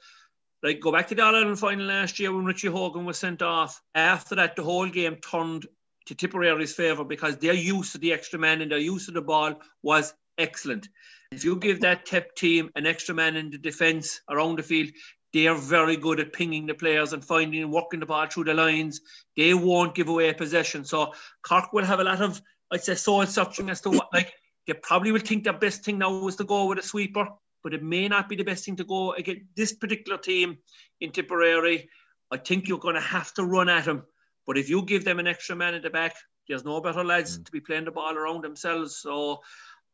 Like 0.62 0.80
go 0.80 0.90
back 0.90 1.08
to 1.08 1.14
the 1.14 1.22
All 1.22 1.36
Ireland 1.36 1.58
final 1.58 1.86
last 1.86 2.18
year 2.18 2.32
when 2.34 2.44
Richie 2.44 2.68
Hogan 2.68 3.04
was 3.04 3.18
sent 3.18 3.42
off. 3.42 3.80
After 3.94 4.34
that, 4.36 4.56
the 4.56 4.64
whole 4.64 4.88
game 4.88 5.16
turned 5.16 5.66
to 6.06 6.14
Tipperary's 6.14 6.74
favour 6.74 7.04
because 7.04 7.36
their 7.36 7.54
use 7.54 7.94
of 7.94 8.00
the 8.00 8.12
extra 8.12 8.38
man 8.38 8.60
and 8.60 8.70
their 8.70 8.78
use 8.78 9.08
of 9.08 9.14
the 9.14 9.22
ball 9.22 9.60
was 9.82 10.14
excellent. 10.36 10.88
If 11.30 11.44
you 11.44 11.56
give 11.56 11.80
that 11.82 12.06
TEP 12.06 12.34
team 12.34 12.70
an 12.74 12.86
extra 12.86 13.14
man 13.14 13.36
in 13.36 13.50
the 13.50 13.58
defence 13.58 14.20
around 14.30 14.58
the 14.58 14.62
field, 14.62 14.90
they 15.32 15.46
are 15.46 15.54
very 15.54 15.96
good 15.96 16.20
at 16.20 16.32
pinging 16.32 16.66
the 16.66 16.74
players 16.74 17.12
and 17.12 17.22
finding 17.22 17.62
and 17.62 17.70
working 17.70 18.00
the 18.00 18.06
ball 18.06 18.26
through 18.26 18.44
the 18.44 18.54
lines. 18.54 19.00
They 19.36 19.52
won't 19.52 19.94
give 19.94 20.08
away 20.08 20.32
possession. 20.32 20.84
So 20.84 21.12
Cork 21.42 21.72
will 21.72 21.84
have 21.84 22.00
a 22.00 22.04
lot 22.04 22.22
of, 22.22 22.40
I'd 22.70 22.82
say, 22.82 22.94
soul 22.94 23.26
searching 23.26 23.68
as 23.68 23.82
to 23.82 23.90
what, 23.90 24.08
like, 24.12 24.32
they 24.66 24.72
probably 24.72 25.12
will 25.12 25.20
think 25.20 25.44
their 25.44 25.52
best 25.52 25.84
thing 25.84 25.98
now 25.98 26.26
is 26.26 26.36
to 26.36 26.44
go 26.44 26.66
with 26.66 26.78
a 26.78 26.82
sweeper, 26.82 27.28
but 27.68 27.74
it 27.74 27.82
may 27.82 28.08
not 28.08 28.30
be 28.30 28.36
the 28.36 28.44
best 28.44 28.64
thing 28.64 28.76
to 28.76 28.84
go 28.84 29.12
against 29.12 29.42
this 29.54 29.74
particular 29.74 30.16
team 30.16 30.56
in 31.02 31.10
Tipperary. 31.10 31.90
I 32.30 32.38
think 32.38 32.66
you're 32.66 32.78
going 32.78 32.94
to 32.94 33.00
have 33.02 33.34
to 33.34 33.44
run 33.44 33.68
at 33.68 33.84
them. 33.84 34.04
But 34.46 34.56
if 34.56 34.70
you 34.70 34.80
give 34.80 35.04
them 35.04 35.18
an 35.18 35.26
extra 35.26 35.54
man 35.54 35.74
at 35.74 35.82
the 35.82 35.90
back, 35.90 36.16
there's 36.48 36.64
no 36.64 36.80
better 36.80 37.04
lads 37.04 37.36
to 37.36 37.52
be 37.52 37.60
playing 37.60 37.84
the 37.84 37.90
ball 37.90 38.16
around 38.16 38.42
themselves. 38.42 38.96
So 38.96 39.42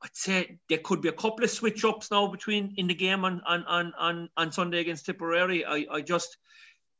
I'd 0.04 0.14
say 0.14 0.60
there 0.68 0.78
could 0.84 1.02
be 1.02 1.08
a 1.08 1.12
couple 1.12 1.42
of 1.42 1.50
switch 1.50 1.84
ups 1.84 2.12
now 2.12 2.28
between 2.28 2.74
in 2.76 2.86
the 2.86 2.94
game 2.94 3.24
on 3.24 3.42
on 3.44 3.64
on 3.64 3.92
on, 3.98 4.28
on 4.36 4.52
Sunday 4.52 4.78
against 4.78 5.06
Tipperary. 5.06 5.64
I, 5.64 5.84
I 5.90 6.00
just 6.00 6.36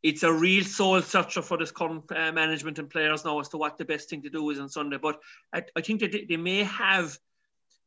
it's 0.03 0.25
a 0.25 0.33
real 0.33 0.65
soul 0.65 1.03
searcher 1.03 1.43
for 1.43 1.57
this 1.57 1.71
current 1.71 2.11
uh, 2.11 2.33
management 2.33 2.81
and 2.81 2.91
players 2.91 3.25
now 3.25 3.39
as 3.39 3.49
to 3.51 3.59
what 3.59 3.79
the 3.79 3.85
best 3.85 4.11
thing 4.11 4.23
to 4.23 4.29
do 4.29 4.51
is 4.51 4.59
on 4.59 4.69
Sunday. 4.69 4.99
But 5.01 5.21
I, 5.53 5.63
I 5.77 5.83
think 5.83 6.01
that 6.01 6.11
they, 6.11 6.25
they 6.29 6.37
may 6.37 6.65
have 6.65 7.17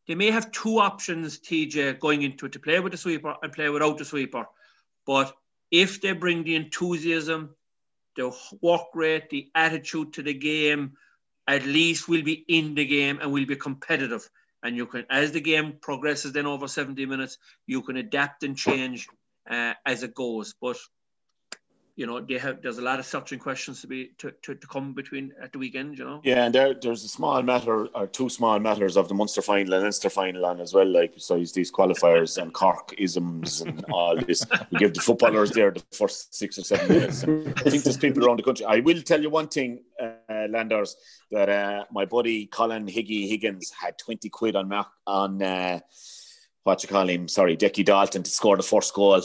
they 0.07 0.15
may 0.15 0.31
have 0.31 0.51
two 0.51 0.79
options, 0.79 1.39
TJ, 1.39 1.99
going 1.99 2.21
into 2.21 2.45
it 2.45 2.53
to 2.53 2.59
play 2.59 2.79
with 2.79 2.93
the 2.93 2.97
sweeper 2.97 3.35
and 3.43 3.51
play 3.51 3.69
without 3.69 3.97
the 3.97 4.05
sweeper. 4.05 4.45
But 5.05 5.33
if 5.69 6.01
they 6.01 6.13
bring 6.13 6.43
the 6.43 6.55
enthusiasm, 6.55 7.55
the 8.15 8.35
work 8.61 8.87
rate, 8.93 9.29
the 9.29 9.49
attitude 9.53 10.13
to 10.13 10.23
the 10.23 10.33
game, 10.33 10.93
at 11.47 11.65
least 11.65 12.07
we'll 12.07 12.23
be 12.23 12.45
in 12.47 12.75
the 12.75 12.85
game 12.85 13.19
and 13.21 13.31
we'll 13.31 13.45
be 13.45 13.55
competitive. 13.55 14.27
And 14.63 14.75
you 14.75 14.85
can, 14.85 15.05
as 15.09 15.31
the 15.31 15.41
game 15.41 15.77
progresses, 15.81 16.33
then 16.33 16.45
over 16.45 16.67
70 16.67 17.05
minutes, 17.05 17.37
you 17.67 17.81
can 17.83 17.97
adapt 17.97 18.43
and 18.43 18.57
change 18.57 19.07
uh, 19.49 19.73
as 19.85 20.03
it 20.03 20.15
goes. 20.15 20.55
But 20.59 20.77
you 21.97 22.05
know, 22.05 22.21
they 22.21 22.37
have 22.37 22.61
there's 22.61 22.77
a 22.77 22.81
lot 22.83 22.99
of 22.99 23.07
searching 23.07 23.39
questions 23.39 23.81
to 23.81 23.87
be 23.87 24.11
to, 24.19 24.31
to, 24.43 24.53
to 24.53 24.67
come 24.67 24.93
between 24.93 25.33
at 25.41 25.51
the 25.51 25.57
weekend. 25.57 25.97
You 25.97 26.05
know. 26.05 26.21
Yeah, 26.23 26.45
and 26.45 26.53
there, 26.53 26.75
there's 26.75 27.03
a 27.03 27.07
small 27.07 27.41
matter 27.41 27.87
or 27.87 28.05
two 28.05 28.29
small 28.29 28.59
matters 28.59 28.97
of 28.97 29.07
the 29.07 29.15
Munster 29.15 29.41
final 29.41 29.73
and 29.73 29.81
Leinster 29.81 30.11
final 30.11 30.45
on 30.45 30.61
as 30.61 30.75
well. 30.75 30.87
Like 30.87 31.15
besides 31.15 31.53
these 31.53 31.71
qualifiers 31.71 32.39
and 32.39 32.53
Cork 32.53 32.93
isms 32.99 33.61
and 33.61 33.83
all 33.91 34.15
this, 34.15 34.45
we 34.71 34.77
give 34.77 34.93
the 34.93 35.01
footballers 35.01 35.49
there 35.49 35.71
the 35.71 35.83
first 35.91 36.35
six 36.35 36.59
or 36.59 36.63
seven 36.63 36.87
minutes. 36.87 37.23
I 37.23 37.69
think 37.71 37.83
there's 37.83 37.97
people 37.97 38.23
around 38.23 38.37
the 38.37 38.43
country. 38.43 38.67
I 38.67 38.79
will 38.79 39.01
tell 39.01 39.19
you 39.19 39.31
one 39.31 39.47
thing, 39.47 39.83
uh, 39.99 40.45
Landers, 40.49 40.95
that 41.31 41.49
uh, 41.49 41.85
my 41.91 42.05
buddy 42.05 42.45
Colin 42.45 42.85
Higgy 42.85 43.27
Higgins 43.27 43.71
had 43.71 43.97
twenty 43.97 44.29
quid 44.29 44.55
on 44.55 44.71
on 45.07 45.41
uh, 45.41 45.79
what 46.61 46.83
you 46.83 46.89
call 46.89 47.09
him? 47.09 47.27
Sorry, 47.27 47.57
Decky 47.57 47.83
Dalton 47.83 48.21
to 48.21 48.29
score 48.29 48.55
the 48.55 48.61
first 48.61 48.93
goal. 48.93 49.23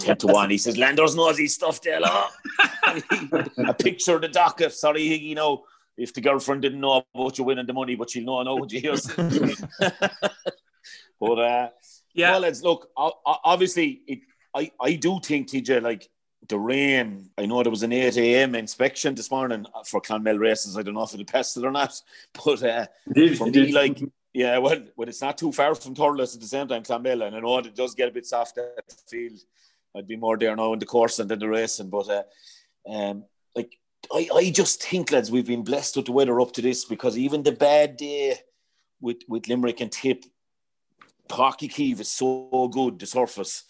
10 0.00 0.16
to 0.18 0.26
1. 0.26 0.50
He 0.50 0.58
says, 0.58 0.76
Landers 0.76 1.14
knows 1.16 1.38
his 1.38 1.54
stuff 1.54 1.80
there. 1.82 2.00
law." 2.00 2.28
And 2.86 3.02
he- 3.10 3.28
a 3.68 3.74
picture 3.74 4.16
of 4.16 4.22
the 4.22 4.28
docket. 4.28 4.72
Sorry, 4.72 5.02
Higgy, 5.08 5.34
know, 5.34 5.64
If 5.96 6.12
the 6.14 6.20
girlfriend 6.20 6.62
didn't 6.62 6.80
know 6.80 7.04
about 7.14 7.36
you 7.38 7.44
winning 7.44 7.66
the 7.66 7.72
money, 7.74 7.94
but 7.96 8.10
she'll 8.10 8.24
know 8.24 8.42
now 8.42 8.56
what 8.56 8.72
you 8.72 8.80
hear. 8.80 8.94
but 11.20 11.38
uh, 11.38 11.68
Yeah. 12.14 12.32
well, 12.32 12.40
let's 12.40 12.62
look. 12.62 12.88
o- 12.96 13.12
o- 13.26 13.36
Obviously, 13.44 14.02
it, 14.06 14.20
I 14.54 14.70
I 14.80 14.94
do 14.94 15.20
think 15.20 15.48
TJ 15.48 15.82
like 15.82 16.08
the 16.48 16.58
rain. 16.58 17.30
I 17.38 17.46
know 17.46 17.62
there 17.62 17.70
was 17.70 17.82
an 17.82 17.92
eight 17.92 18.16
a.m. 18.16 18.54
inspection 18.54 19.14
this 19.14 19.30
morning 19.30 19.66
for 19.86 20.00
Clonmel 20.00 20.38
races. 20.38 20.76
I 20.76 20.82
don't 20.82 20.94
know 20.94 21.02
if 21.02 21.14
it 21.14 21.26
passed 21.26 21.56
it 21.56 21.64
or 21.64 21.70
not, 21.72 21.92
but 22.44 22.62
uh, 22.62 22.86
Did- 23.12 23.36
for 23.38 23.46
me, 23.46 23.52
did- 23.52 23.74
like 23.74 24.00
yeah, 24.32 24.58
well, 24.58 24.80
well, 24.96 25.08
it's 25.08 25.22
not 25.22 25.38
too 25.38 25.52
far 25.52 25.74
from 25.74 25.94
Thurles 25.94 26.34
at 26.34 26.40
the 26.40 26.46
same 26.46 26.68
time, 26.68 26.82
Clonmel, 26.82 27.22
and 27.22 27.34
I 27.34 27.40
know 27.40 27.58
it 27.58 27.74
does 27.74 27.94
get 27.94 28.08
a 28.08 28.12
bit 28.12 28.26
soft 28.26 28.58
at 28.58 28.88
the 28.88 28.94
field. 29.08 29.40
I'd 29.96 30.06
be 30.06 30.16
more 30.16 30.38
there 30.38 30.54
now 30.54 30.72
in 30.72 30.78
the 30.78 30.86
course 30.86 31.18
and 31.18 31.30
in 31.32 31.38
the 31.38 31.48
racing, 31.48 31.90
but 31.90 32.08
uh, 32.08 32.22
um, 32.88 33.24
like 33.56 33.76
I, 34.14 34.28
I 34.34 34.50
just 34.50 34.82
think, 34.82 35.10
lads, 35.10 35.30
we've 35.30 35.46
been 35.46 35.64
blessed 35.64 35.96
with 35.96 36.06
the 36.06 36.12
weather 36.12 36.40
up 36.40 36.52
to 36.52 36.62
this 36.62 36.84
because 36.84 37.18
even 37.18 37.42
the 37.42 37.52
bad 37.52 37.96
day 37.96 38.36
with 39.00 39.18
with 39.28 39.48
Limerick 39.48 39.80
and 39.80 39.90
Tip, 39.90 40.24
Páirc 41.28 41.58
Uí 41.58 41.70
Chaoimh 41.70 42.00
is 42.00 42.08
so 42.08 42.68
good. 42.72 43.00
The 43.00 43.06
surface, 43.06 43.64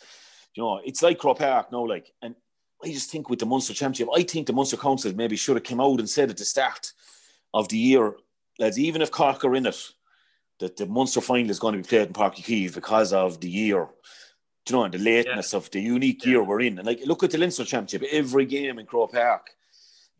you 0.54 0.62
know, 0.62 0.80
it's 0.84 1.02
like 1.02 1.18
Croke 1.18 1.38
Park 1.38 1.72
now, 1.72 1.86
like, 1.86 2.12
and 2.20 2.34
I 2.84 2.88
just 2.88 3.10
think 3.10 3.30
with 3.30 3.38
the 3.38 3.46
Munster 3.46 3.72
Championship, 3.72 4.08
I 4.14 4.22
think 4.22 4.46
the 4.46 4.52
Munster 4.52 4.76
Council 4.76 5.14
maybe 5.14 5.36
should 5.36 5.56
have 5.56 5.64
come 5.64 5.80
out 5.80 6.00
and 6.00 6.08
said 6.08 6.28
at 6.28 6.36
the 6.36 6.44
start 6.44 6.92
of 7.54 7.68
the 7.68 7.78
year, 7.78 8.14
lads, 8.58 8.78
even 8.78 9.00
if 9.00 9.10
Cork 9.10 9.42
are 9.44 9.54
in 9.54 9.66
it, 9.66 9.90
that 10.60 10.76
the 10.76 10.86
Munster 10.86 11.20
final 11.20 11.50
is 11.50 11.58
going 11.58 11.74
to 11.74 11.82
be 11.82 11.88
played 11.88 12.08
in 12.08 12.12
Páirc 12.12 12.36
Uí 12.36 12.44
Chaoimh 12.44 12.74
because 12.74 13.12
of 13.12 13.40
the 13.40 13.50
year. 13.50 13.88
You 14.68 14.76
know, 14.76 14.84
and 14.84 14.94
the 14.94 14.98
lateness 14.98 15.52
of 15.52 15.68
the 15.70 15.80
unique 15.80 16.24
year 16.24 16.44
we're 16.44 16.60
in. 16.60 16.78
And 16.78 16.86
like, 16.86 17.00
look 17.04 17.24
at 17.24 17.32
the 17.32 17.38
Leinster 17.38 17.64
Championship, 17.64 18.08
every 18.12 18.46
game 18.46 18.78
in 18.78 18.86
Croke 18.86 19.12
Park. 19.12 19.50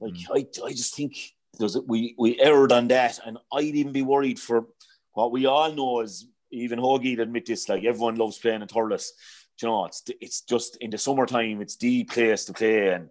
Like, 0.00 0.14
mm. 0.14 0.26
I, 0.34 0.66
I 0.66 0.70
just 0.70 0.96
think 0.96 1.16
there's 1.58 1.76
we 1.86 2.16
we 2.18 2.40
erred 2.40 2.72
on 2.72 2.88
that, 2.88 3.20
and 3.24 3.38
I'd 3.52 3.64
even 3.64 3.92
be 3.92 4.02
worried 4.02 4.40
for 4.40 4.66
what 5.12 5.30
we 5.30 5.46
all 5.46 5.72
know 5.72 6.00
is 6.00 6.26
even 6.50 6.80
Hoagie'd 6.80 7.20
admit 7.20 7.46
this. 7.46 7.68
Like, 7.68 7.84
everyone 7.84 8.16
loves 8.16 8.38
playing 8.38 8.62
in 8.62 8.68
Thurles. 8.68 9.10
Do 9.58 9.66
you 9.66 9.68
know, 9.68 9.84
it's 9.84 10.02
it's 10.20 10.40
just 10.40 10.76
in 10.76 10.90
the 10.90 10.98
summertime, 10.98 11.60
it's 11.60 11.76
the 11.76 12.04
place 12.04 12.46
to 12.46 12.54
play, 12.54 12.88
and 12.88 13.10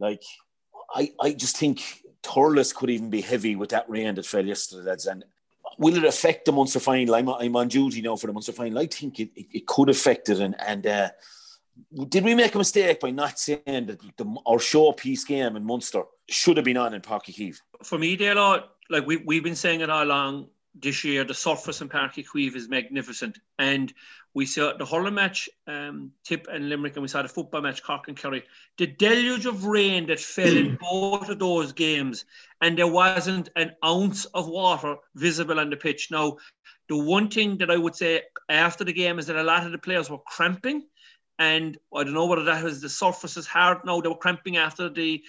like, 0.00 0.24
I 0.92 1.12
I 1.20 1.32
just 1.32 1.56
think 1.56 1.80
Thurles 2.22 2.74
could 2.74 2.90
even 2.90 3.08
be 3.08 3.20
heavy 3.20 3.54
with 3.54 3.70
that 3.70 3.88
rain 3.88 4.16
that 4.16 4.26
fell 4.26 4.44
yesterday, 4.44 4.90
lads, 4.90 5.06
and 5.06 5.24
will 5.78 5.96
it 5.96 6.04
affect 6.04 6.44
the 6.44 6.52
Munster 6.52 6.80
final? 6.80 7.14
I'm, 7.14 7.28
I'm 7.28 7.56
on 7.56 7.68
duty 7.68 8.02
now 8.02 8.16
for 8.16 8.26
the 8.26 8.32
Munster 8.32 8.52
final. 8.52 8.78
I 8.78 8.86
think 8.86 9.20
it, 9.20 9.30
it, 9.34 9.46
it 9.52 9.66
could 9.66 9.88
affect 9.88 10.28
it. 10.28 10.40
And, 10.40 10.54
and 10.60 10.86
uh, 10.86 11.10
did 12.08 12.24
we 12.24 12.34
make 12.34 12.54
a 12.54 12.58
mistake 12.58 13.00
by 13.00 13.10
not 13.10 13.38
saying 13.38 13.60
that 13.66 14.00
the, 14.16 14.36
our 14.46 14.58
showpiece 14.58 15.26
game 15.26 15.56
in 15.56 15.64
Munster 15.64 16.02
should 16.28 16.56
have 16.56 16.64
been 16.64 16.76
on 16.76 16.94
in 16.94 17.00
Páirc 17.00 17.24
Uí 17.24 17.34
Chaoimh? 17.36 17.60
for 17.82 17.98
me, 17.98 18.16
Dale, 18.16 18.64
like 18.90 19.06
we, 19.06 19.16
we've 19.18 19.44
been 19.44 19.56
saying 19.56 19.80
it 19.80 19.90
all 19.90 20.04
along 20.04 20.48
this 20.80 21.04
year, 21.04 21.24
the 21.24 21.34
surface 21.34 21.80
in 21.80 21.88
Páirc 21.88 22.14
Uí 22.14 22.26
Chaoimh 22.26 22.56
is 22.56 22.68
magnificent. 22.68 23.38
And 23.58 23.92
we 24.34 24.46
saw 24.46 24.76
the 24.76 24.84
hurling 24.84 25.14
match, 25.14 25.48
um, 25.66 26.12
Tip 26.24 26.46
and 26.50 26.68
Limerick, 26.68 26.94
and 26.94 27.02
we 27.02 27.08
saw 27.08 27.22
the 27.22 27.28
football 27.28 27.62
match, 27.62 27.82
Cork 27.82 28.08
and 28.08 28.16
Kerry. 28.16 28.44
The 28.76 28.86
deluge 28.86 29.46
of 29.46 29.64
rain 29.64 30.06
that 30.06 30.20
fell 30.20 30.56
in 30.56 30.76
both 30.80 31.28
of 31.28 31.38
those 31.38 31.72
games, 31.72 32.24
and 32.60 32.76
there 32.76 32.86
wasn't 32.86 33.48
an 33.56 33.72
ounce 33.84 34.26
of 34.26 34.48
water 34.48 34.96
visible 35.14 35.58
on 35.58 35.70
the 35.70 35.76
pitch. 35.76 36.10
Now, 36.10 36.36
the 36.88 36.96
one 36.96 37.28
thing 37.28 37.58
that 37.58 37.70
I 37.70 37.76
would 37.76 37.96
say 37.96 38.22
after 38.48 38.84
the 38.84 38.92
game 38.92 39.18
is 39.18 39.26
that 39.26 39.36
a 39.36 39.42
lot 39.42 39.64
of 39.64 39.72
the 39.72 39.78
players 39.78 40.10
were 40.10 40.18
cramping. 40.18 40.86
And 41.38 41.76
I 41.94 42.04
don't 42.04 42.14
know 42.14 42.26
whether 42.26 42.44
that 42.44 42.64
was 42.64 42.80
the 42.80 42.88
surface 42.88 43.36
is 43.36 43.46
hard 43.46 43.78
now. 43.84 44.00
They 44.00 44.08
were 44.08 44.16
cramping 44.16 44.56
after 44.56 44.88
the 44.88 45.22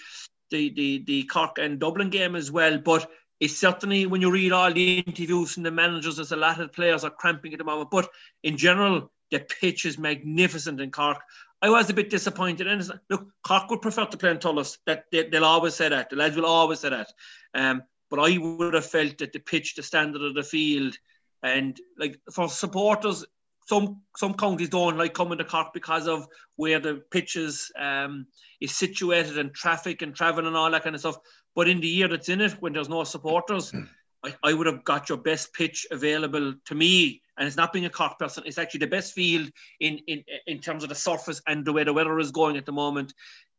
the 0.49 0.69
the 0.73 1.03
the 1.05 1.23
Cork 1.23 1.57
and 1.57 1.79
Dublin 1.79 2.10
game 2.10 2.36
as 2.36 2.51
well. 2.51 2.77
But 2.77 3.10
it's 3.39 3.58
certainly 3.58 4.06
when 4.06 4.21
you 4.21 4.32
read 4.32 4.52
all 4.52 4.73
the 4.73 5.00
interviews 5.00 5.54
from 5.54 5.63
the 5.63 5.71
managers, 5.71 6.15
there's 6.15 6.32
a 6.32 6.38
lot 6.38 6.60
of 6.60 6.73
players 6.73 7.04
are 7.04 7.12
cramping 7.12 7.54
at 7.54 7.60
the 7.60 7.65
moment. 7.65 7.91
But 7.91 8.10
in 8.43 8.58
general, 8.58 9.12
the 9.32 9.39
pitch 9.39 9.86
is 9.86 9.97
magnificent 9.97 10.82
in 10.82 10.91
Cork. 10.91 11.21
I 11.62 11.69
was 11.69 11.89
a 11.89 11.93
bit 11.93 12.10
disappointed. 12.10 12.67
And 12.67 12.89
look, 13.10 13.28
Cork 13.45 13.69
would 13.69 13.82
prefer 13.82 14.06
to 14.06 14.17
play 14.17 14.32
in 14.32 14.38
Thurles. 14.38 14.78
That 14.86 15.06
they, 15.12 15.28
will 15.32 15.45
always 15.45 15.76
say 15.76 15.89
that. 15.89 16.10
The 16.10 16.15
lads 16.15 16.36
will 16.36 16.45
always 16.45 16.80
say 16.80 16.89
that. 16.89 17.12
Um, 17.54 17.84
but 18.10 18.19
I 18.19 18.38
would 18.38 18.73
have 18.73 18.86
felt 18.86 19.17
that 19.19 19.34
the 19.34 19.39
pitch, 19.39 19.76
the 19.76 19.84
standard 19.84 20.21
of 20.21 20.34
the 20.34 20.43
field, 20.43 20.95
and 21.43 21.80
like 22.00 22.19
for 22.34 22.50
supporters, 22.50 23.26
some 23.67 24.02
some 24.15 24.34
counties 24.34 24.69
don't 24.69 24.97
like 24.97 25.13
coming 25.13 25.38
to 25.38 25.43
Cork 25.43 25.73
because 25.73 26.08
of 26.08 26.28
where 26.56 26.80
the 26.80 27.04
pitches 27.12 27.69
um, 27.78 28.28
is 28.62 28.76
situated 28.76 29.38
and 29.38 29.54
traffic 29.54 30.02
and 30.02 30.15
travel 30.15 30.47
and 30.47 30.56
all 30.56 30.71
that 30.71 30.84
kind 30.84 30.95
of 30.95 31.02
stuff. 31.02 31.17
But 31.58 31.67
in 31.67 31.82
the 31.82 31.88
year 31.88 32.08
that's 32.08 32.30
in 32.30 32.39
it, 32.39 32.52
when 32.62 32.74
there's 32.74 32.88
no 32.88 33.04
supporters, 33.04 33.72
hmm. 33.72 33.86
I, 34.24 34.36
I 34.43 34.54
would 34.54 34.67
have 34.67 34.84
got 34.84 35.10
your 35.10 35.17
best 35.17 35.54
pitch 35.54 35.88
available 35.89 36.54
to 36.65 36.76
me. 36.76 37.24
And 37.36 37.48
it's 37.48 37.58
not 37.58 37.74
being 37.74 37.86
a 37.86 37.89
Cork 37.89 38.20
person; 38.20 38.43
it's 38.46 38.60
actually 38.60 38.82
the 38.82 38.88
best 38.88 39.13
field 39.13 39.50
in 39.80 39.98
in 40.08 40.24
in 40.46 40.60
terms 40.60 40.84
of 40.84 40.89
the 40.89 40.96
surface 40.96 41.41
and 41.48 41.65
the 41.65 41.74
way 41.74 41.84
the 41.84 41.93
weather 41.93 42.20
is 42.20 42.30
going 42.32 42.58
at 42.58 42.67
the 42.67 42.72
moment. 42.72 43.13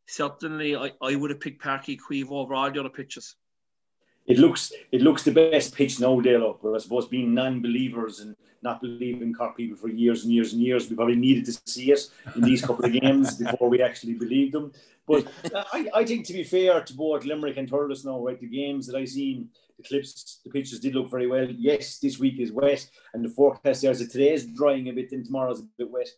certainly 0.06 0.76
I, 0.76 0.92
I 1.02 1.16
would 1.16 1.30
have 1.30 1.40
picked 1.40 1.60
Páirc 1.60 1.86
Uí 1.86 1.98
Chaoimh 1.98 2.30
over 2.30 2.54
all 2.54 2.70
the 2.70 2.80
other 2.80 2.88
pitches. 2.88 3.34
It 4.28 4.38
looks 4.38 4.72
it 4.92 5.00
looks 5.00 5.22
the 5.24 5.32
best 5.32 5.74
pitch 5.74 5.98
now, 6.00 6.20
Dale. 6.20 6.58
But 6.62 6.74
I 6.74 6.78
suppose 6.78 7.08
being 7.08 7.34
non-believers 7.34 8.20
and 8.20 8.36
not 8.62 8.80
believing 8.80 9.32
Cork 9.32 9.56
people 9.56 9.76
for 9.76 9.88
years 9.88 10.24
and 10.24 10.32
years 10.32 10.52
and 10.52 10.62
years, 10.62 10.88
we 10.88 10.96
probably 10.96 11.16
needed 11.16 11.46
to 11.46 11.52
see 11.66 11.92
it 11.92 12.00
in 12.36 12.42
these 12.42 12.60
couple 12.60 12.84
of 12.84 12.92
games 12.92 13.36
before 13.36 13.68
we 13.68 13.80
actually 13.82 14.14
believed 14.14 14.52
them. 14.52 14.72
But 15.06 15.26
uh, 15.54 15.64
I, 15.72 15.88
I 15.94 16.04
think 16.04 16.26
to 16.26 16.34
be 16.34 16.44
fair 16.44 16.82
to 16.82 16.94
both 16.94 17.24
Limerick 17.24 17.56
and 17.56 17.70
Thurles 17.70 18.04
now, 18.04 18.20
right, 18.20 18.38
the 18.38 18.46
games 18.46 18.86
that 18.86 18.96
I 18.96 19.06
seen, 19.06 19.48
the 19.78 19.84
clips, 19.84 20.40
the 20.44 20.50
pitches 20.50 20.80
did 20.80 20.94
look 20.94 21.10
very 21.10 21.26
well. 21.26 21.48
Yes, 21.50 21.98
this 21.98 22.18
week 22.18 22.38
is 22.38 22.52
wet, 22.52 22.86
and 23.14 23.24
the 23.24 23.30
forecast 23.30 23.80
there 23.80 23.92
is 23.92 24.00
that 24.00 24.10
today 24.10 24.34
is 24.34 24.46
drying 24.46 24.88
a 24.88 24.92
bit, 24.92 25.12
and 25.12 25.24
tomorrow's 25.24 25.60
a 25.60 25.68
bit 25.78 25.90
wet. 25.90 26.08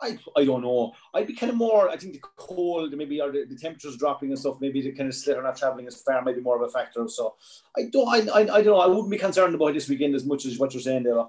I, 0.00 0.18
I 0.36 0.44
don't 0.44 0.62
know. 0.62 0.92
I'd 1.12 1.26
be 1.26 1.34
kind 1.34 1.50
of 1.50 1.56
more. 1.56 1.90
I 1.90 1.96
think 1.96 2.14
the 2.14 2.20
cold, 2.36 2.96
maybe, 2.96 3.20
or 3.20 3.32
the, 3.32 3.44
the 3.44 3.56
temperatures 3.56 3.96
dropping 3.96 4.30
and 4.30 4.38
stuff. 4.38 4.60
Maybe 4.60 4.80
the 4.80 4.92
kind 4.92 5.08
of 5.08 5.14
slitter 5.14 5.42
not 5.42 5.56
traveling 5.56 5.86
as 5.86 6.00
far, 6.00 6.22
maybe 6.22 6.40
more 6.40 6.56
of 6.56 6.62
a 6.62 6.72
factor. 6.72 7.08
So 7.08 7.34
I 7.76 7.84
don't. 7.92 8.08
I, 8.08 8.18
I, 8.32 8.40
I 8.40 8.62
don't 8.62 8.66
know. 8.66 8.80
I 8.80 8.86
wouldn't 8.86 9.10
be 9.10 9.18
concerned 9.18 9.54
about 9.54 9.74
this 9.74 9.88
weekend 9.88 10.14
as 10.14 10.24
much 10.24 10.46
as 10.46 10.58
what 10.58 10.72
you're 10.72 10.80
saying 10.80 11.02
there. 11.02 11.24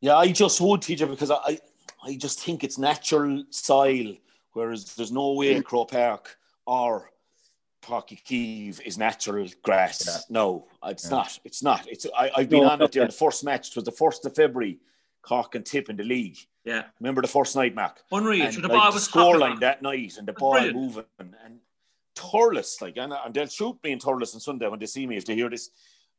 Yeah, 0.00 0.16
I 0.16 0.32
just 0.32 0.60
would, 0.60 0.80
TJ, 0.80 1.08
because 1.08 1.30
I, 1.30 1.58
I 2.02 2.16
just 2.16 2.40
think 2.40 2.64
it's 2.64 2.78
natural 2.78 3.44
soil, 3.50 4.14
whereas 4.52 4.94
there's 4.94 5.12
no 5.12 5.32
way 5.32 5.54
mm. 5.54 5.64
Croke 5.64 5.92
Park 5.92 6.36
or 6.66 7.10
Páirc 7.82 8.08
Uí 8.08 8.22
Chaoimh 8.24 8.80
is 8.86 8.98
natural 8.98 9.46
grass. 9.62 10.06
Yeah. 10.06 10.16
No, 10.30 10.66
it's 10.84 11.04
yeah. 11.04 11.10
not. 11.10 11.38
It's 11.44 11.62
not. 11.62 11.86
It's 11.88 12.06
I, 12.16 12.30
have 12.36 12.48
been 12.48 12.62
no, 12.62 12.70
on 12.70 12.82
it 12.82 12.92
there. 12.92 13.06
The 13.06 13.12
first 13.12 13.44
match 13.44 13.70
it 13.70 13.76
was 13.76 13.84
the 13.84 13.92
first 13.92 14.24
of 14.24 14.34
February. 14.34 14.78
Cork 15.22 15.54
and 15.54 15.64
Tip 15.64 15.88
in 15.88 15.96
the 15.96 16.04
league. 16.04 16.36
Yeah. 16.64 16.84
Remember 17.00 17.22
the 17.22 17.28
first 17.28 17.56
night, 17.56 17.74
Mac? 17.74 17.98
Unreal. 18.10 18.46
And, 18.46 18.54
the 18.56 18.68
like, 18.68 18.70
ball 18.70 18.92
was 18.92 19.08
scoreline 19.08 19.60
that 19.60 19.82
night 19.82 20.16
and 20.16 20.26
the 20.26 20.32
ball 20.32 20.52
Brilliant. 20.52 20.76
moving 20.76 21.04
and, 21.18 21.34
and 21.44 21.58
Thurles, 22.16 22.80
like, 22.80 22.96
and, 22.96 23.12
and 23.12 23.34
they'll 23.34 23.46
shoot 23.46 23.76
me 23.82 23.92
in 23.92 23.98
Thurles 23.98 24.34
on 24.34 24.40
Sunday 24.40 24.68
when 24.68 24.78
they 24.78 24.86
see 24.86 25.06
me 25.06 25.16
if 25.16 25.26
they 25.26 25.34
hear 25.34 25.50
this. 25.50 25.70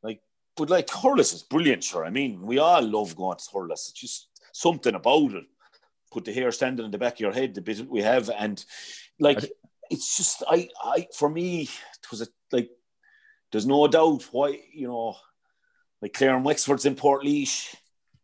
Like, 0.02 0.20
but 0.56 0.70
like 0.70 0.86
Thurles 0.86 1.34
is 1.34 1.42
brilliant, 1.42 1.82
sure. 1.82 2.04
I 2.04 2.10
mean, 2.10 2.42
we 2.42 2.58
all 2.58 2.82
love 2.82 3.16
going 3.16 3.38
to 3.38 3.44
Thurles. 3.44 3.72
It's 3.72 3.92
just 3.92 4.28
something 4.52 4.94
about 4.94 5.32
it. 5.32 5.44
Put 6.12 6.24
the 6.24 6.32
hair 6.32 6.52
standing 6.52 6.84
in 6.84 6.92
the 6.92 6.98
back 6.98 7.14
of 7.14 7.20
your 7.20 7.32
head, 7.32 7.54
the 7.54 7.60
bit 7.60 7.88
we 7.88 8.02
have, 8.02 8.30
and 8.30 8.64
like 9.18 9.44
it's 9.90 10.16
just 10.16 10.42
I 10.48 10.68
I 10.82 11.08
for 11.14 11.28
me 11.28 11.62
it 11.62 12.10
was 12.10 12.22
a 12.22 12.28
like 12.52 12.70
there's 13.50 13.66
no 13.66 13.86
doubt 13.88 14.22
why 14.30 14.60
you 14.72 14.86
know 14.86 15.16
like 16.00 16.12
Clare 16.12 16.36
and 16.36 16.44
Wexford's 16.44 16.86
in 16.86 16.94
Portlaoise 16.94 17.74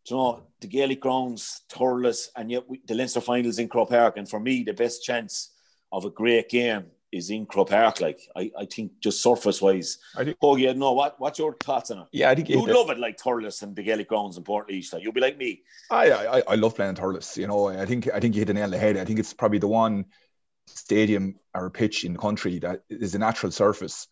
you 0.08 0.16
know, 0.16 0.42
the 0.60 0.66
Gaelic 0.66 1.00
grounds, 1.00 1.62
Thurles, 1.70 2.28
and 2.36 2.50
yet 2.50 2.68
we, 2.68 2.80
the 2.86 2.94
Leinster 2.94 3.20
finals 3.20 3.58
in 3.58 3.68
Croke 3.68 3.90
Park. 3.90 4.16
And 4.16 4.28
for 4.28 4.40
me, 4.40 4.62
the 4.62 4.74
best 4.74 5.04
chance 5.04 5.50
of 5.90 6.04
a 6.04 6.10
great 6.10 6.48
game 6.48 6.86
is 7.12 7.30
in 7.30 7.46
Croke 7.46 7.70
Park. 7.70 8.00
Like 8.00 8.20
I, 8.34 8.50
I 8.58 8.64
think 8.64 8.92
just 9.00 9.22
surface 9.22 9.60
wise. 9.60 9.98
I 10.16 10.24
think, 10.24 10.36
oh 10.42 10.56
yeah, 10.56 10.72
no, 10.72 10.92
what 10.92 11.20
what's 11.20 11.38
your 11.38 11.54
thoughts 11.54 11.90
on 11.90 11.98
it? 11.98 12.06
Yeah, 12.12 12.30
I 12.30 12.34
think 12.34 12.48
you 12.48 12.66
love 12.66 12.90
it 12.90 12.98
like 12.98 13.18
Thurles 13.18 13.62
and 13.62 13.76
the 13.76 13.82
Gaelic 13.82 14.08
grounds 14.08 14.36
in 14.38 14.44
Portlaoise. 14.44 14.92
Like, 14.92 15.02
you'll 15.02 15.12
be 15.12 15.20
like 15.20 15.38
me. 15.38 15.62
I, 15.90 16.10
I 16.10 16.42
I 16.48 16.54
love 16.54 16.74
playing 16.74 16.94
Thurles. 16.94 17.36
You 17.36 17.46
know, 17.46 17.68
I 17.68 17.86
think 17.86 18.08
I 18.12 18.18
think 18.18 18.34
you 18.34 18.40
hit 18.40 18.46
the 18.46 18.54
nail 18.54 18.64
on 18.64 18.70
the 18.70 18.78
head. 18.78 18.96
I 18.96 19.04
think 19.04 19.18
it's 19.18 19.34
probably 19.34 19.58
the 19.58 19.68
one 19.68 20.06
stadium 20.66 21.38
or 21.54 21.70
pitch 21.70 22.04
in 22.04 22.14
the 22.14 22.18
country 22.18 22.58
that 22.60 22.82
is 22.88 23.14
a 23.14 23.18
natural 23.18 23.52
surface 23.52 24.08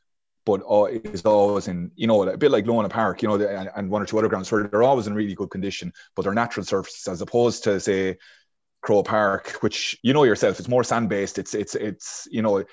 but 0.50 0.62
uh, 0.68 0.84
is 0.84 1.24
always 1.24 1.68
in, 1.68 1.92
you 1.94 2.08
know, 2.08 2.28
a 2.28 2.36
bit 2.36 2.50
like 2.50 2.66
Nowlan 2.66 2.90
Park, 2.90 3.22
you 3.22 3.28
know, 3.28 3.36
and, 3.36 3.70
and, 3.76 3.88
one 3.88 4.02
or 4.02 4.06
two 4.06 4.18
other 4.18 4.28
grounds 4.28 4.50
where 4.50 4.64
they're 4.64 4.82
always 4.82 5.06
in 5.06 5.14
really 5.14 5.34
good 5.34 5.50
condition, 5.50 5.92
but 6.16 6.22
they're 6.22 6.34
natural 6.34 6.66
surfaces 6.66 7.06
as 7.06 7.20
opposed 7.20 7.62
to, 7.64 7.78
say, 7.78 8.16
Croke 8.82 9.06
Park, 9.06 9.50
which 9.60 9.96
you 10.02 10.12
know 10.12 10.24
yourself, 10.24 10.58
it's 10.58 10.68
more 10.68 10.82
sand 10.82 11.08
based. 11.08 11.38
It's, 11.38 11.54
it's, 11.54 11.76
it's, 11.76 12.26
you 12.30 12.42
know, 12.42 12.64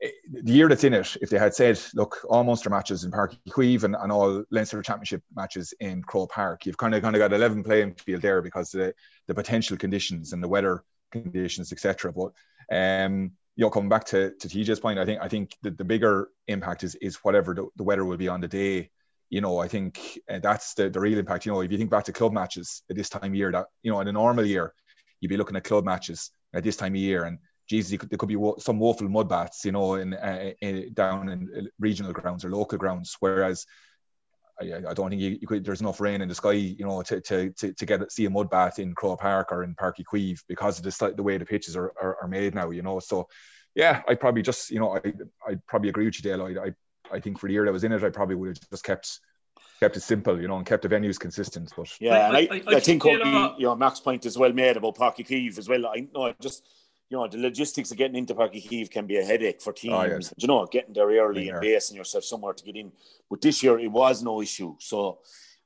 the 0.00 0.52
year 0.52 0.68
that's 0.68 0.84
in 0.84 0.94
it, 0.94 1.16
if 1.20 1.30
they 1.30 1.38
had 1.38 1.54
said, 1.54 1.80
look, 1.94 2.18
all 2.28 2.44
Munster 2.44 2.70
matches 2.70 3.02
in 3.02 3.10
Uí 3.10 3.36
Chaoimh 3.48 3.82
and, 3.82 3.96
and 3.96 4.12
all 4.12 4.44
Leinster 4.50 4.80
Championship 4.82 5.22
matches 5.34 5.74
in 5.80 6.02
Crow 6.02 6.28
Park, 6.28 6.64
you've 6.64 6.76
kind 6.76 6.94
of 6.94 7.02
kind 7.02 7.16
of 7.16 7.20
got 7.20 7.32
11 7.32 7.64
playing 7.64 7.94
field 7.94 8.22
there 8.22 8.42
because 8.42 8.70
the, 8.70 8.94
the 9.26 9.34
potential 9.34 9.76
conditions 9.76 10.32
and 10.32 10.42
the 10.42 10.48
weather 10.48 10.84
conditions, 11.10 11.72
etc. 11.72 12.12
But 12.12 12.32
um, 12.70 13.32
you 13.56 13.64
know, 13.64 13.70
coming 13.70 13.88
back 13.88 14.04
to, 14.04 14.32
to 14.32 14.48
TJ's 14.48 14.80
point, 14.80 14.98
I 14.98 15.04
think 15.04 15.20
I 15.22 15.28
think 15.28 15.56
the, 15.62 15.70
the 15.70 15.84
bigger 15.84 16.28
impact 16.46 16.84
is 16.84 16.94
is 16.96 17.16
whatever 17.16 17.54
the, 17.54 17.66
the 17.76 17.82
weather 17.82 18.04
will 18.04 18.18
be 18.18 18.28
on 18.28 18.40
the 18.40 18.48
day. 18.48 18.90
You 19.30 19.40
know, 19.40 19.58
I 19.58 19.66
think 19.66 20.20
uh, 20.30 20.38
that's 20.38 20.74
the, 20.74 20.88
the 20.88 21.00
real 21.00 21.18
impact. 21.18 21.46
You 21.46 21.52
know, 21.52 21.62
if 21.62 21.72
you 21.72 21.78
think 21.78 21.90
back 21.90 22.04
to 22.04 22.12
club 22.12 22.32
matches 22.32 22.82
at 22.90 22.96
this 22.96 23.08
time 23.08 23.32
of 23.32 23.34
year, 23.34 23.50
that 23.50 23.66
you 23.82 23.90
know, 23.90 24.00
in 24.00 24.08
a 24.08 24.12
normal 24.12 24.44
year, 24.44 24.74
you'd 25.20 25.30
be 25.30 25.36
looking 25.36 25.56
at 25.56 25.64
club 25.64 25.84
matches 25.84 26.30
at 26.54 26.62
this 26.62 26.76
time 26.76 26.92
of 26.92 27.00
year, 27.00 27.24
and 27.24 27.38
could, 27.68 28.10
there 28.10 28.18
could 28.18 28.28
be 28.28 28.38
some 28.58 28.78
woeful 28.78 29.08
mud 29.08 29.28
baths, 29.28 29.64
you 29.64 29.72
know, 29.72 29.94
in, 29.94 30.14
uh, 30.14 30.52
in 30.60 30.92
down 30.92 31.28
in 31.30 31.68
regional 31.80 32.12
grounds 32.12 32.44
or 32.44 32.50
local 32.50 32.78
grounds. 32.78 33.16
Whereas 33.20 33.66
I, 34.60 34.88
I, 34.88 34.94
don't 34.94 35.10
think 35.10 35.20
you, 35.20 35.38
you, 35.40 35.46
could, 35.46 35.64
there's 35.64 35.80
enough 35.80 36.00
rain 36.00 36.22
in 36.22 36.28
the 36.28 36.34
sky, 36.34 36.52
you 36.52 36.86
know, 36.86 37.02
to, 37.02 37.20
to, 37.20 37.50
to, 37.50 37.72
to 37.72 37.86
get 37.86 38.10
see 38.10 38.24
a 38.24 38.30
mud 38.30 38.48
bath 38.48 38.78
in 38.78 38.94
Croke 38.94 39.20
Park 39.20 39.52
or 39.52 39.64
in 39.64 39.74
Páirc 39.74 39.98
Uí 39.98 40.04
Chaoimh 40.12 40.42
because 40.48 40.78
of 40.78 40.84
the, 40.84 41.14
the 41.14 41.22
way 41.22 41.36
the 41.36 41.44
pitches 41.44 41.76
are, 41.76 41.92
are, 42.00 42.16
are, 42.22 42.28
made 42.28 42.54
now, 42.54 42.70
you 42.70 42.82
know. 42.82 42.98
So, 42.98 43.28
yeah, 43.74 44.02
I 44.08 44.14
probably 44.14 44.42
just, 44.42 44.70
you 44.70 44.80
know, 44.80 44.96
I 44.96 45.12
I 45.46 45.56
probably 45.68 45.90
agree 45.90 46.06
with 46.06 46.16
you, 46.16 46.22
Dale. 46.22 46.42
I, 46.42 46.68
I, 46.68 47.16
I 47.16 47.20
think 47.20 47.38
for 47.38 47.46
the 47.46 47.52
year 47.52 47.64
that 47.64 47.70
I 47.70 47.72
was 47.72 47.84
in 47.84 47.92
it, 47.92 48.02
I 48.02 48.08
probably 48.08 48.36
would 48.36 48.48
have 48.48 48.70
just 48.70 48.84
kept 48.84 49.20
kept 49.80 49.96
it 49.96 50.00
simple, 50.00 50.40
you 50.40 50.48
know, 50.48 50.56
and 50.56 50.66
kept 50.66 50.82
the 50.82 50.88
venues 50.88 51.18
consistent. 51.18 51.70
But 51.76 51.88
yeah, 52.00 52.28
and 52.28 52.36
I, 52.36 52.40
I, 52.40 52.62
I, 52.66 52.76
I 52.76 52.80
think 52.80 53.04
what 53.04 53.58
you 53.58 53.66
know, 53.66 53.76
Mac's 53.76 54.00
point 54.00 54.24
is 54.24 54.38
well 54.38 54.52
made 54.52 54.78
about 54.78 54.96
Páirc 54.96 55.18
Uí 55.18 55.26
Chaoimh 55.26 55.58
as 55.58 55.68
well. 55.68 55.86
I 55.86 56.06
know 56.14 56.32
just 56.40 56.66
you 57.08 57.16
know, 57.16 57.28
the 57.28 57.38
logistics 57.38 57.90
of 57.90 57.96
getting 57.96 58.16
into 58.16 58.34
Uí 58.34 58.68
Chaoimh 58.68 58.90
can 58.90 59.06
be 59.06 59.18
a 59.18 59.24
headache 59.24 59.60
for 59.60 59.72
teams. 59.72 59.94
Oh, 59.94 60.04
yeah. 60.04 60.18
You 60.36 60.48
know, 60.48 60.66
getting 60.66 60.92
there 60.92 61.08
early 61.08 61.48
and 61.48 61.60
basing 61.60 61.96
yourself 61.96 62.24
somewhere 62.24 62.52
to 62.52 62.64
get 62.64 62.76
in. 62.76 62.92
But 63.30 63.40
this 63.40 63.62
year 63.62 63.78
it 63.78 63.90
was 63.90 64.22
no 64.22 64.42
issue. 64.42 64.74
So 64.80 65.20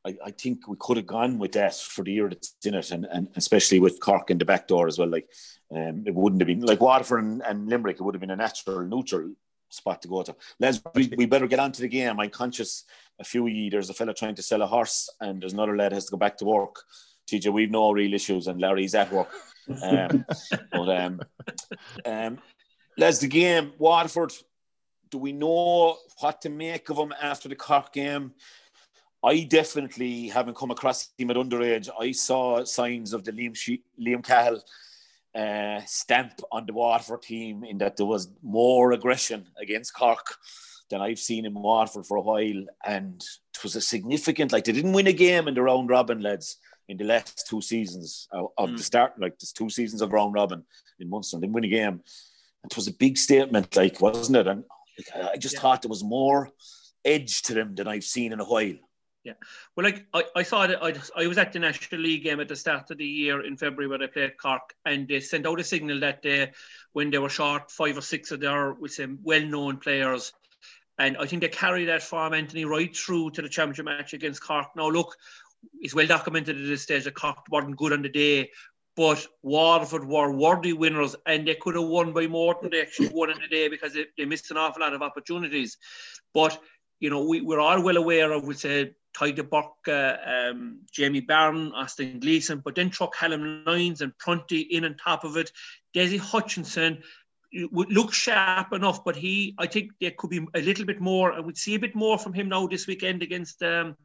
I, 0.05 0.17
I 0.25 0.31
think 0.31 0.69
we 0.69 0.77
could 0.79 0.99
have 0.99 1.07
gone 1.07 1.39
with 1.39 1.53
that 1.53 1.75
for 1.75 2.05
the 2.05 2.13
year 2.13 2.29
that's 2.29 2.55
in 2.65 2.75
it, 2.75 2.91
and, 2.91 3.07
and 3.07 3.29
especially 3.37 3.81
with 3.81 4.01
Cork 4.01 4.31
in 4.31 4.39
the 4.39 4.45
back 4.45 4.69
door 4.69 4.87
as 4.87 4.99
well. 4.99 5.09
Like 5.09 5.29
um, 5.75 6.05
it 6.07 6.15
wouldn't 6.15 6.41
have 6.43 6.47
been 6.47 6.61
like 6.61 6.81
Waterford 6.81 7.25
and, 7.25 7.43
and 7.43 7.69
Limerick. 7.69 7.97
It 8.01 8.03
would 8.03 8.15
have 8.15 8.21
been 8.21 8.31
a 8.31 8.37
natural, 8.37 8.83
neutral 8.83 9.33
spot 9.71 10.03
to 10.03 10.09
go 10.09 10.23
to. 10.23 10.37
Les, 10.59 10.81
we, 10.95 11.13
we 11.17 11.27
better 11.27 11.47
get 11.47 11.59
on 11.61 11.73
to 11.73 11.81
the 11.81 11.89
game. 11.89 12.21
I'm 12.21 12.31
conscious 12.31 12.85
a 13.19 13.25
few 13.25 13.71
there's 13.71 13.91
a 13.91 13.95
fella 13.95 14.15
trying 14.15 14.35
to 14.35 14.43
sell 14.43 14.63
a 14.63 14.67
horse, 14.67 15.11
and 15.21 15.41
there's 15.41 15.53
another 15.53 15.77
lad 15.77 15.93
has 15.93 16.07
to 16.07 16.11
go 16.11 16.17
back 16.17 16.39
to 16.39 16.45
work. 16.45 16.83
TJ, 17.31 17.53
we've 17.53 17.71
no 17.71 17.93
real 17.93 18.15
issues, 18.15 18.47
and 18.47 18.61
Larry's 18.61 18.95
at 18.95 19.13
work. 19.13 19.29
Um, 19.83 20.25
but 20.73 20.89
um, 20.89 21.21
um, 22.05 22.39
Les, 22.97 23.19
the 23.19 23.29
game, 23.29 23.73
Waterford, 23.79 24.33
do 25.11 25.19
we 25.19 25.33
know 25.33 25.97
what 26.21 26.41
to 26.43 26.51
make 26.51 26.89
of 26.91 26.97
them 26.97 27.15
after 27.21 27.49
the 27.49 27.57
Cork 27.57 27.93
game? 27.93 28.33
I 29.23 29.45
definitely 29.45 30.29
haven't 30.29 30.57
come 30.57 30.71
across 30.71 31.11
him 31.19 31.31
at 31.31 31.37
underage. 31.37 31.89
I 31.99 32.13
saw 32.13 32.65
signs 32.65 33.13
of 33.13 33.25
the 33.25 33.33
Liam, 33.33 33.55
she- 33.55 33.85
Liam 34.01 34.25
Cahill 34.25 34.63
uh, 35.35 35.81
stamp 35.87 36.41
on 36.51 36.67
the 36.67 36.73
Waterford 36.73 37.23
team 37.23 37.65
in 37.65 37.79
that 37.79 37.97
there 37.97 38.07
was 38.07 38.29
more 38.43 38.93
aggression 38.93 39.47
against 39.61 39.95
Cork 39.95 40.37
than 40.89 41.01
I've 41.01 41.19
seen 41.19 41.45
in 41.45 41.55
Waterford 41.55 42.07
for 42.07 42.17
a 42.17 42.23
while. 42.23 42.65
And 42.85 43.23
it 43.55 43.63
was 43.63 43.77
a 43.77 43.81
significant, 43.81 44.53
like 44.53 44.65
they 44.65 44.73
didn't 44.73 44.93
win 44.93 45.07
a 45.07 45.13
game 45.13 45.49
in 45.49 45.55
the 45.55 45.63
round 45.63 45.91
robin, 45.91 46.21
lads 46.21 46.57
in 46.91 46.97
the 46.97 47.05
last 47.05 47.47
two 47.49 47.63
seasons 47.63 48.29
of, 48.33 48.49
of 48.59 48.71
mm. 48.71 48.77
the 48.77 48.83
start, 48.83 49.13
like 49.19 49.39
there's 49.39 49.53
two 49.53 49.71
seasons 49.71 50.03
of 50.03 50.13
round 50.13 50.35
robin 50.35 50.65
in 50.99 51.09
Munster, 51.09 51.39
didn't 51.39 51.53
win 51.53 51.65
a 51.65 51.69
game. 51.69 52.01
It 52.65 52.75
was 52.75 52.89
a 52.89 52.93
big 52.93 53.17
statement, 53.17 53.77
like 53.77 54.01
wasn't 54.01 54.39
it? 54.39 54.47
And 54.49 54.65
I 55.15 55.37
just 55.37 55.55
yeah. 55.55 55.61
thought 55.61 55.83
there 55.83 55.89
was 55.89 56.03
more 56.03 56.51
edge 57.05 57.43
to 57.43 57.55
them 57.55 57.77
than 57.77 57.87
I've 57.87 58.05
seen 58.05 58.33
in 58.33 58.41
a 58.41 58.45
while. 58.45 58.75
Yeah, 59.23 59.35
well, 59.77 59.85
like 59.85 60.07
I, 60.13 60.25
I 60.35 60.43
saw 60.43 60.67
that 60.67 60.83
I, 60.83 60.95
I 61.15 61.27
was 61.27 61.39
at 61.39 61.53
the 61.53 61.59
National 61.59 62.01
League 62.01 62.25
game 62.25 62.41
at 62.41 62.49
the 62.49 62.57
start 62.57 62.91
of 62.91 62.99
the 62.99 63.07
year 63.07 63.45
in 63.45 63.57
February 63.57 63.87
where 63.87 63.99
they 63.99 64.07
played 64.09 64.37
Cork, 64.37 64.75
and 64.85 65.07
they 65.07 65.21
sent 65.21 65.47
out 65.47 65.61
a 65.61 65.65
signal 65.65 66.01
that 66.01 66.23
day 66.23 66.53
when 66.93 67.11
they 67.11 67.19
were 67.19 67.29
short 67.29 67.71
five 67.71 67.97
or 67.99 68.03
six 68.03 68.33
of 68.33 68.41
their 68.41 68.73
with 68.73 68.93
some 68.93 69.19
well-known 69.23 69.77
players, 69.77 70.33
and 70.99 71.19
I 71.19 71.27
think 71.27 71.43
they 71.43 71.49
carried 71.49 71.89
that 71.89 72.03
from 72.03 72.35
Anthony 72.35 72.65
right 72.65 72.97
through 72.97 73.31
to 73.33 73.43
the 73.43 73.49
championship 73.49 73.85
match 73.85 74.15
against 74.15 74.43
Cork. 74.43 74.75
Now, 74.75 74.89
look, 74.89 75.17
it's 75.81 75.95
well 75.95 76.07
documented 76.07 76.57
at 76.57 76.67
this 76.67 76.83
stage 76.83 77.05
that 77.05 77.15
Cork 77.15 77.39
weren't 77.51 77.77
good 77.77 77.93
on 77.93 78.03
the 78.03 78.09
day, 78.09 78.51
but 78.97 79.27
Waterford 79.43 80.05
were 80.05 80.33
worthy 80.33 80.73
winners 80.73 81.17
and 81.27 81.47
they 81.47 81.55
could 81.55 81.75
have 81.75 81.85
won 81.85 82.13
by 82.13 82.27
more 82.27 82.57
than 82.61 82.71
they 82.71 82.83
actually 82.83 83.09
won 83.09 83.31
in 83.31 83.39
the 83.39 83.49
day 83.49 83.69
because 83.69 83.95
they, 83.95 84.07
they 84.19 84.25
missed 84.25 84.51
an 84.51 84.57
awful 84.57 84.83
lot 84.83 84.93
of 84.93 85.03
opportunities. 85.03 85.79
But, 86.35 86.61
you 86.99 87.11
know, 87.11 87.25
we, 87.25 87.41
we're 87.41 87.61
all 87.61 87.83
well 87.83 87.97
aware 87.97 88.33
of, 88.33 88.45
we 88.45 88.55
say, 88.55 88.93
Tadhg 89.17 89.49
Burke, 89.51 89.89
uh, 89.89 90.17
um, 90.25 90.81
Jamie 90.93 91.21
Barron, 91.21 91.73
Austin 91.73 92.21
Gleeson, 92.21 92.63
but 92.65 92.75
then 92.75 92.91
Truck 92.91 93.15
Hallam 93.17 93.65
Lyons 93.67 94.03
and 94.03 94.17
Prunty 94.19 94.61
in 94.61 94.85
on 94.85 94.97
top 94.97 95.25
of 95.25 95.37
it. 95.37 95.51
Dessie 95.95 96.19
Hutchinson 96.19 97.03
would 97.73 97.91
look 97.91 98.13
sharp 98.13 98.73
enough, 98.73 99.05
but 99.05 99.17
he, 99.17 99.55
I 99.59 99.67
think 99.67 99.93
there 100.01 100.13
could 100.17 100.31
be 100.31 100.47
a 100.55 100.63
little 100.63 100.85
bit 100.85 101.01
more. 101.01 101.33
I 101.33 101.41
would 101.41 101.57
see 101.57 101.75
a 101.75 101.81
bit 101.81 101.95
more 101.95 102.19
from 102.19 102.33
him 102.33 102.49
now 102.49 102.67
this 102.67 102.87
weekend 102.87 103.23
against 103.23 103.63
um, 103.63 103.97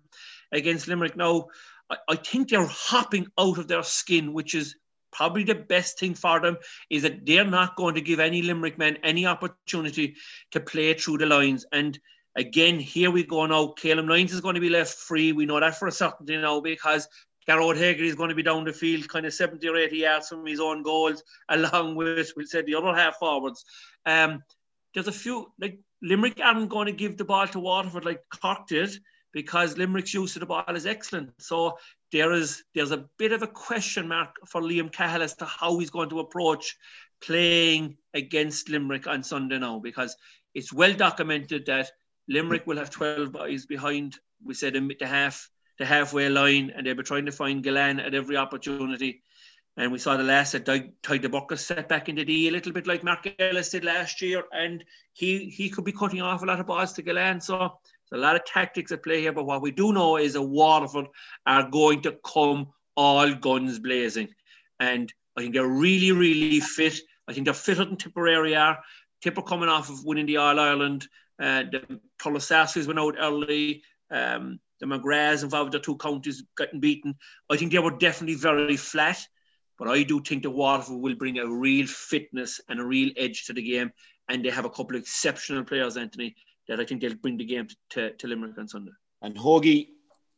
against 0.55 0.87
Limerick. 0.87 1.15
Now, 1.15 1.47
I, 1.89 1.97
I 2.09 2.15
think 2.15 2.49
they're 2.49 2.65
hopping 2.65 3.27
out 3.37 3.57
of 3.57 3.67
their 3.67 3.83
skin, 3.83 4.33
which 4.33 4.55
is 4.55 4.75
probably 5.11 5.43
the 5.43 5.55
best 5.55 5.97
thing 5.99 6.13
for 6.13 6.41
them 6.41 6.57
is 6.89 7.03
that 7.03 7.25
they're 7.25 7.45
not 7.45 7.75
going 7.77 7.95
to 7.95 8.01
give 8.01 8.19
any 8.19 8.41
Limerick 8.41 8.77
men 8.77 8.97
any 9.03 9.25
opportunity 9.25 10.15
to 10.51 10.59
play 10.59 10.93
through 10.93 11.19
the 11.19 11.25
lines. 11.25 11.65
And 11.71 11.97
again, 12.35 12.79
here 12.79 13.11
we 13.11 13.23
go 13.23 13.45
now. 13.45 13.67
Calum 13.67 14.07
Lyons 14.07 14.33
is 14.33 14.41
going 14.41 14.55
to 14.55 14.61
be 14.61 14.69
left 14.69 14.93
free. 14.93 15.31
We 15.31 15.45
know 15.45 15.59
that 15.59 15.77
for 15.77 15.87
a 15.87 15.91
certainty 15.91 16.35
now 16.37 16.59
because 16.59 17.07
Gearóid 17.47 17.77
Hegarty 17.77 18.07
is 18.07 18.15
going 18.15 18.29
to 18.29 18.35
be 18.35 18.43
down 18.43 18.65
the 18.65 18.73
field, 18.73 19.07
kind 19.07 19.25
of 19.25 19.33
70 19.33 19.67
or 19.69 19.77
80 19.77 19.97
yards 19.97 20.29
from 20.29 20.45
his 20.45 20.59
own 20.59 20.83
goals, 20.83 21.23
along 21.49 21.95
with, 21.95 22.33
we'll 22.35 22.47
say, 22.47 22.63
the 22.63 22.75
other 22.75 22.93
half 22.93 23.17
forwards. 23.17 23.63
Um, 24.05 24.43
there's 24.93 25.07
a 25.07 25.13
few, 25.13 25.51
like 25.59 25.79
Limerick 26.01 26.41
aren't 26.43 26.69
going 26.69 26.87
to 26.87 26.91
give 26.91 27.17
the 27.17 27.25
ball 27.25 27.47
to 27.47 27.59
Waterford 27.59 28.05
like 28.05 28.21
Cork 28.41 28.67
did 28.67 28.97
because 29.35 29.77
Limerick's 29.77 30.13
use 30.13 30.37
of 30.37 30.39
the 30.39 30.45
ball 30.45 30.63
is 30.75 30.85
excellent. 30.85 31.29
So 31.39 31.77
there 32.13 32.31
is 32.31 32.63
there's 32.73 32.91
a 32.91 33.05
bit 33.19 33.33
of 33.33 33.43
a 33.43 33.47
question 33.47 34.07
mark 34.07 34.33
for 34.47 34.61
Liam 34.61 34.91
Cahill 34.91 35.21
as 35.21 35.35
to 35.35 35.45
how 35.45 35.77
he's 35.77 35.89
going 35.89 36.09
to 36.09 36.21
approach 36.21 36.77
playing 37.21 37.97
against 38.13 38.69
Limerick 38.69 39.07
on 39.07 39.23
Sunday 39.23 39.59
now 39.59 39.79
because 39.79 40.15
it's 40.53 40.71
well 40.71 40.93
documented 40.93 41.65
that 41.65 41.91
Limerick 42.29 42.65
will 42.65 42.77
have 42.77 42.89
12 42.89 43.33
boys 43.33 43.65
behind, 43.65 44.17
we 44.43 44.53
said, 44.53 44.77
in 44.77 44.89
the 44.97 45.05
half 45.05 45.49
the 45.77 45.85
halfway 45.85 46.29
line, 46.29 46.71
and 46.73 46.87
they'll 46.87 46.95
be 46.95 47.03
trying 47.03 47.25
to 47.25 47.33
find 47.33 47.61
Gillane 47.61 47.99
at 47.99 48.13
every 48.15 48.37
opportunity. 48.37 49.21
And 49.75 49.91
we 49.91 49.99
saw 49.99 50.15
the 50.15 50.23
last 50.23 50.53
that 50.53 50.63
the 50.63 51.29
bucket 51.29 51.59
set 51.59 51.89
back 51.89 52.07
into 52.07 52.23
the 52.23 52.47
a 52.47 52.51
little 52.51 52.71
bit 52.71 52.87
like 52.87 53.03
Mark 53.03 53.27
Ellis 53.37 53.71
did 53.71 53.83
last 53.83 54.21
year, 54.21 54.43
and 54.53 54.81
he 55.11 55.49
he 55.49 55.69
could 55.69 55.83
be 55.83 55.91
cutting 55.91 56.21
off 56.21 56.43
a 56.43 56.45
lot 56.45 56.61
of 56.61 56.67
balls 56.67 56.93
to 56.93 57.03
Gillane. 57.03 57.43
So 57.43 57.77
a 58.11 58.17
lot 58.17 58.35
of 58.35 58.45
tactics 58.45 58.91
at 58.91 59.03
play 59.03 59.21
here. 59.21 59.33
But 59.33 59.45
what 59.45 59.61
we 59.61 59.71
do 59.71 59.93
know 59.93 60.17
is 60.17 60.33
that 60.33 60.41
Waterford 60.41 61.07
are 61.45 61.69
going 61.69 62.01
to 62.03 62.17
come 62.25 62.67
all 62.95 63.33
guns 63.33 63.79
blazing, 63.79 64.29
and 64.79 65.11
I 65.37 65.41
think 65.41 65.53
they're 65.53 65.67
really 65.67 66.11
really 66.11 66.59
fit. 66.59 66.99
I 67.27 67.33
think 67.33 67.45
they're 67.45 67.53
fitter 67.53 67.85
than 67.85 67.97
Tipperary 67.97 68.55
are. 68.55 68.79
Tipper 69.21 69.41
coming 69.41 69.69
off 69.69 69.89
of 69.89 70.05
winning 70.05 70.27
the 70.27 70.37
All 70.37 70.59
Ireland. 70.59 71.07
Uh, 71.39 71.63
the 71.63 71.99
Tullasaskis 72.21 72.87
went 72.87 72.99
out 72.99 73.15
early. 73.19 73.83
Um, 74.11 74.59
the 74.79 74.85
McGraths 74.85 75.43
involved 75.43 75.71
the 75.71 75.79
two 75.79 75.97
counties 75.97 76.43
getting 76.57 76.79
beaten. 76.79 77.15
I 77.49 77.57
think 77.57 77.71
they 77.71 77.79
were 77.79 77.97
definitely 77.97 78.35
very 78.35 78.77
flat, 78.77 79.25
but 79.77 79.87
I 79.87 80.03
do 80.03 80.21
think 80.21 80.43
the 80.43 80.51
Waterford 80.51 80.99
will 80.99 81.15
bring 81.15 81.39
a 81.39 81.47
real 81.47 81.87
fitness 81.87 82.61
and 82.69 82.79
a 82.79 82.85
real 82.85 83.11
edge 83.17 83.45
to 83.45 83.53
the 83.53 83.63
game. 83.63 83.91
And 84.29 84.43
they 84.43 84.49
have 84.49 84.65
a 84.65 84.69
couple 84.69 84.95
of 84.95 85.01
exceptional 85.01 85.63
players, 85.63 85.97
Anthony, 85.97 86.35
that 86.67 86.79
I 86.79 86.85
think 86.85 87.01
they'll 87.01 87.15
bring 87.15 87.37
the 87.37 87.45
game 87.45 87.67
to, 87.91 88.11
to 88.11 88.27
Limerick 88.27 88.57
on 88.57 88.67
Sunday. 88.67 88.91
And 89.21 89.35
Hoagie, 89.35 89.89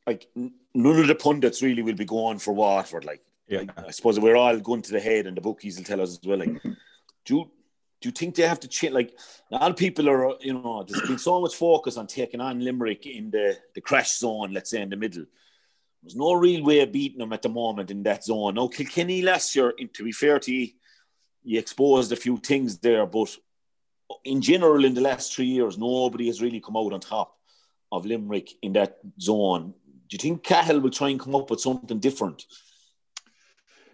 like 0.05 0.27
none 0.35 0.99
of 0.99 1.07
the 1.07 1.15
pundits 1.15 1.61
really 1.61 1.81
will 1.81 1.95
be 1.95 2.05
going 2.05 2.39
for 2.39 2.53
Waterford. 2.53 3.05
Like, 3.05 3.21
yeah. 3.47 3.59
Like, 3.59 3.87
I 3.87 3.91
suppose 3.91 4.19
we're 4.19 4.35
all 4.35 4.57
going 4.59 4.81
to 4.81 4.91
the 4.91 4.99
head, 4.99 5.25
and 5.25 5.37
the 5.37 5.41
bookies 5.41 5.77
will 5.77 5.85
tell 5.85 6.01
us 6.01 6.11
as 6.11 6.19
well. 6.25 6.39
Like, 6.39 6.61
do 7.25 7.49
do 8.01 8.09
you 8.09 8.11
think 8.11 8.35
they 8.35 8.43
have 8.43 8.59
to 8.59 8.67
change? 8.67 8.93
Like 8.93 9.17
a 9.51 9.55
lot 9.55 9.71
of 9.71 9.77
people 9.77 10.07
are, 10.09 10.29
uh, 10.29 10.33
you 10.41 10.53
know, 10.53 10.83
there's 10.87 11.07
been 11.07 11.17
so 11.17 11.41
much 11.41 11.55
focus 11.55 11.97
on 11.97 12.07
taking 12.07 12.41
on 12.41 12.59
Limerick 12.59 13.05
in 13.05 13.31
the, 13.31 13.57
the 13.73 13.81
crash 13.81 14.17
zone, 14.17 14.53
let's 14.53 14.69
say 14.69 14.81
in 14.81 14.89
the 14.89 14.95
middle. 14.95 15.25
There's 16.03 16.15
no 16.15 16.33
real 16.33 16.63
way 16.63 16.81
of 16.81 16.91
beating 16.91 17.19
them 17.19 17.33
at 17.33 17.41
the 17.41 17.49
moment 17.49 17.89
in 17.89 18.03
that 18.03 18.23
zone. 18.23 18.53
Now, 18.53 18.67
Kilkenny 18.67 19.23
last 19.23 19.55
year, 19.55 19.73
to 19.93 20.03
be 20.03 20.11
fair 20.11 20.39
to 20.39 20.53
you, 20.53 20.69
you 21.43 21.57
exposed 21.57 22.11
a 22.11 22.15
few 22.15 22.37
things 22.37 22.77
there, 22.77 23.05
but 23.05 23.35
in 24.23 24.41
general, 24.41 24.85
in 24.85 24.93
the 24.93 25.01
last 25.01 25.35
three 25.35 25.45
years, 25.45 25.77
nobody 25.77 26.27
has 26.27 26.41
really 26.41 26.59
come 26.59 26.77
out 26.77 26.93
on 26.93 26.99
top 26.99 27.37
of 27.91 28.05
Limerick 28.05 28.49
in 28.61 28.73
that 28.73 28.97
zone. 29.19 29.73
Do 30.09 30.15
you 30.15 30.19
think 30.19 30.43
Cahill 30.43 30.79
will 30.79 30.89
try 30.89 31.09
and 31.09 31.19
come 31.19 31.35
up 31.35 31.49
with 31.49 31.61
something 31.61 31.99
different? 31.99 32.45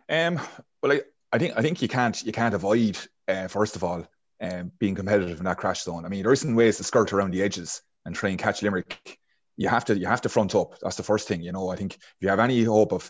Um, 0.10 0.40
well, 0.82 0.92
I, 0.92 1.02
I 1.32 1.38
think 1.38 1.54
I 1.58 1.62
think 1.62 1.82
you 1.82 1.88
can't 1.88 2.22
you 2.24 2.32
can't 2.32 2.54
avoid 2.54 2.98
uh, 3.28 3.48
first 3.48 3.76
of 3.76 3.84
all, 3.84 4.06
um, 4.42 4.72
being 4.80 4.96
competitive 4.96 5.40
in 5.40 5.46
that 5.46 5.58
crash 5.58 5.84
zone. 5.84 6.06
I 6.06 6.10
mean, 6.10 6.24
there 6.24 6.34
isn't 6.34 6.56
ways 6.56 6.78
to 6.78 6.84
skirt 6.84 7.14
around 7.14 7.32
the 7.32 7.44
edges 7.44 7.82
and 8.06 8.16
try 8.16 8.30
and 8.30 8.40
catch 8.40 8.62
Limerick. 8.62 9.20
You 9.58 9.70
have 9.70 9.86
to 9.86 9.98
you 9.98 10.08
have 10.08 10.22
to 10.22 10.30
front 10.30 10.56
up. 10.56 10.80
That's 10.82 10.98
the 10.98 11.04
first 11.04 11.28
thing. 11.28 11.42
You 11.42 11.52
know, 11.52 11.70
I 11.70 11.76
think 11.76 11.96
if 11.96 12.16
you 12.20 12.30
have 12.30 12.40
any 12.40 12.64
hope 12.64 12.92
of 12.92 13.10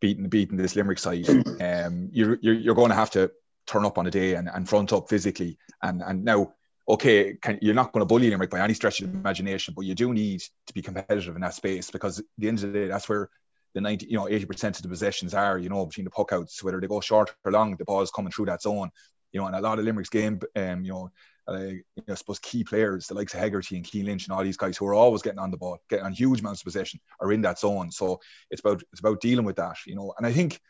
beating 0.00 0.28
beating 0.28 0.56
this 0.56 0.76
Limerick 0.76 0.98
side, 0.98 1.28
um, 1.60 2.08
you're, 2.12 2.38
you're, 2.40 2.54
you're 2.54 2.74
going 2.74 2.90
to 2.90 2.96
have 2.96 3.10
to 3.10 3.30
turn 3.66 3.84
up 3.84 3.98
on 3.98 4.06
a 4.06 4.10
day 4.10 4.34
and, 4.34 4.48
and 4.52 4.68
front 4.68 4.92
up 4.92 5.08
physically. 5.08 5.58
And 5.82 6.02
and 6.02 6.24
now, 6.24 6.54
okay, 6.88 7.34
can, 7.40 7.58
you're 7.62 7.74
not 7.74 7.92
going 7.92 8.00
to 8.00 8.06
bully 8.06 8.30
Limerick 8.30 8.50
by 8.50 8.60
any 8.60 8.74
stretch 8.74 9.00
of 9.00 9.12
imagination, 9.12 9.74
but 9.76 9.84
you 9.84 9.94
do 9.94 10.12
need 10.12 10.42
to 10.66 10.74
be 10.74 10.82
competitive 10.82 11.34
in 11.34 11.42
that 11.42 11.54
space 11.54 11.90
because 11.90 12.18
at 12.18 12.24
the 12.38 12.48
end 12.48 12.62
of 12.62 12.72
the 12.72 12.78
day, 12.78 12.88
that's 12.88 13.08
where 13.08 13.30
the 13.74 13.80
90, 13.80 14.06
you 14.06 14.16
know, 14.16 14.24
80% 14.24 14.76
of 14.76 14.82
the 14.82 14.88
possessions 14.88 15.32
are, 15.32 15.56
you 15.56 15.68
know, 15.68 15.86
between 15.86 16.04
the 16.04 16.10
puck 16.10 16.32
outs, 16.32 16.62
whether 16.62 16.80
they 16.80 16.88
go 16.88 17.00
short 17.00 17.32
or 17.44 17.52
long, 17.52 17.76
the 17.76 17.84
ball 17.84 18.02
is 18.02 18.10
coming 18.10 18.32
through 18.32 18.46
that 18.46 18.62
zone 18.62 18.90
you 19.32 19.40
know, 19.40 19.46
and 19.46 19.56
a 19.56 19.60
lot 19.60 19.78
of 19.78 19.84
Limerick's 19.84 20.10
game, 20.10 20.40
um, 20.56 20.84
you 20.84 20.92
know, 20.92 21.10
uh, 21.48 21.58
you 21.58 21.82
know, 22.06 22.12
I 22.12 22.14
suppose 22.14 22.38
key 22.38 22.64
players, 22.64 23.06
the 23.06 23.14
likes 23.14 23.34
of 23.34 23.40
Hegarty 23.40 23.76
and 23.76 23.86
Cian 23.86 24.06
Lynch 24.06 24.26
and 24.26 24.36
all 24.36 24.44
these 24.44 24.56
guys 24.56 24.76
who 24.76 24.86
are 24.86 24.94
always 24.94 25.22
getting 25.22 25.38
on 25.38 25.50
the 25.50 25.56
ball, 25.56 25.78
getting 25.88 26.04
on 26.04 26.12
huge 26.12 26.40
amounts 26.40 26.60
of 26.60 26.66
possession, 26.66 27.00
are 27.20 27.32
in 27.32 27.42
that 27.42 27.58
zone. 27.58 27.90
So 27.90 28.20
it's 28.50 28.60
about 28.60 28.82
it's 28.92 29.00
about 29.00 29.20
dealing 29.20 29.44
with 29.44 29.56
that, 29.56 29.76
you 29.86 29.94
know. 29.94 30.14
And 30.16 30.26
I 30.26 30.32
think 30.32 30.60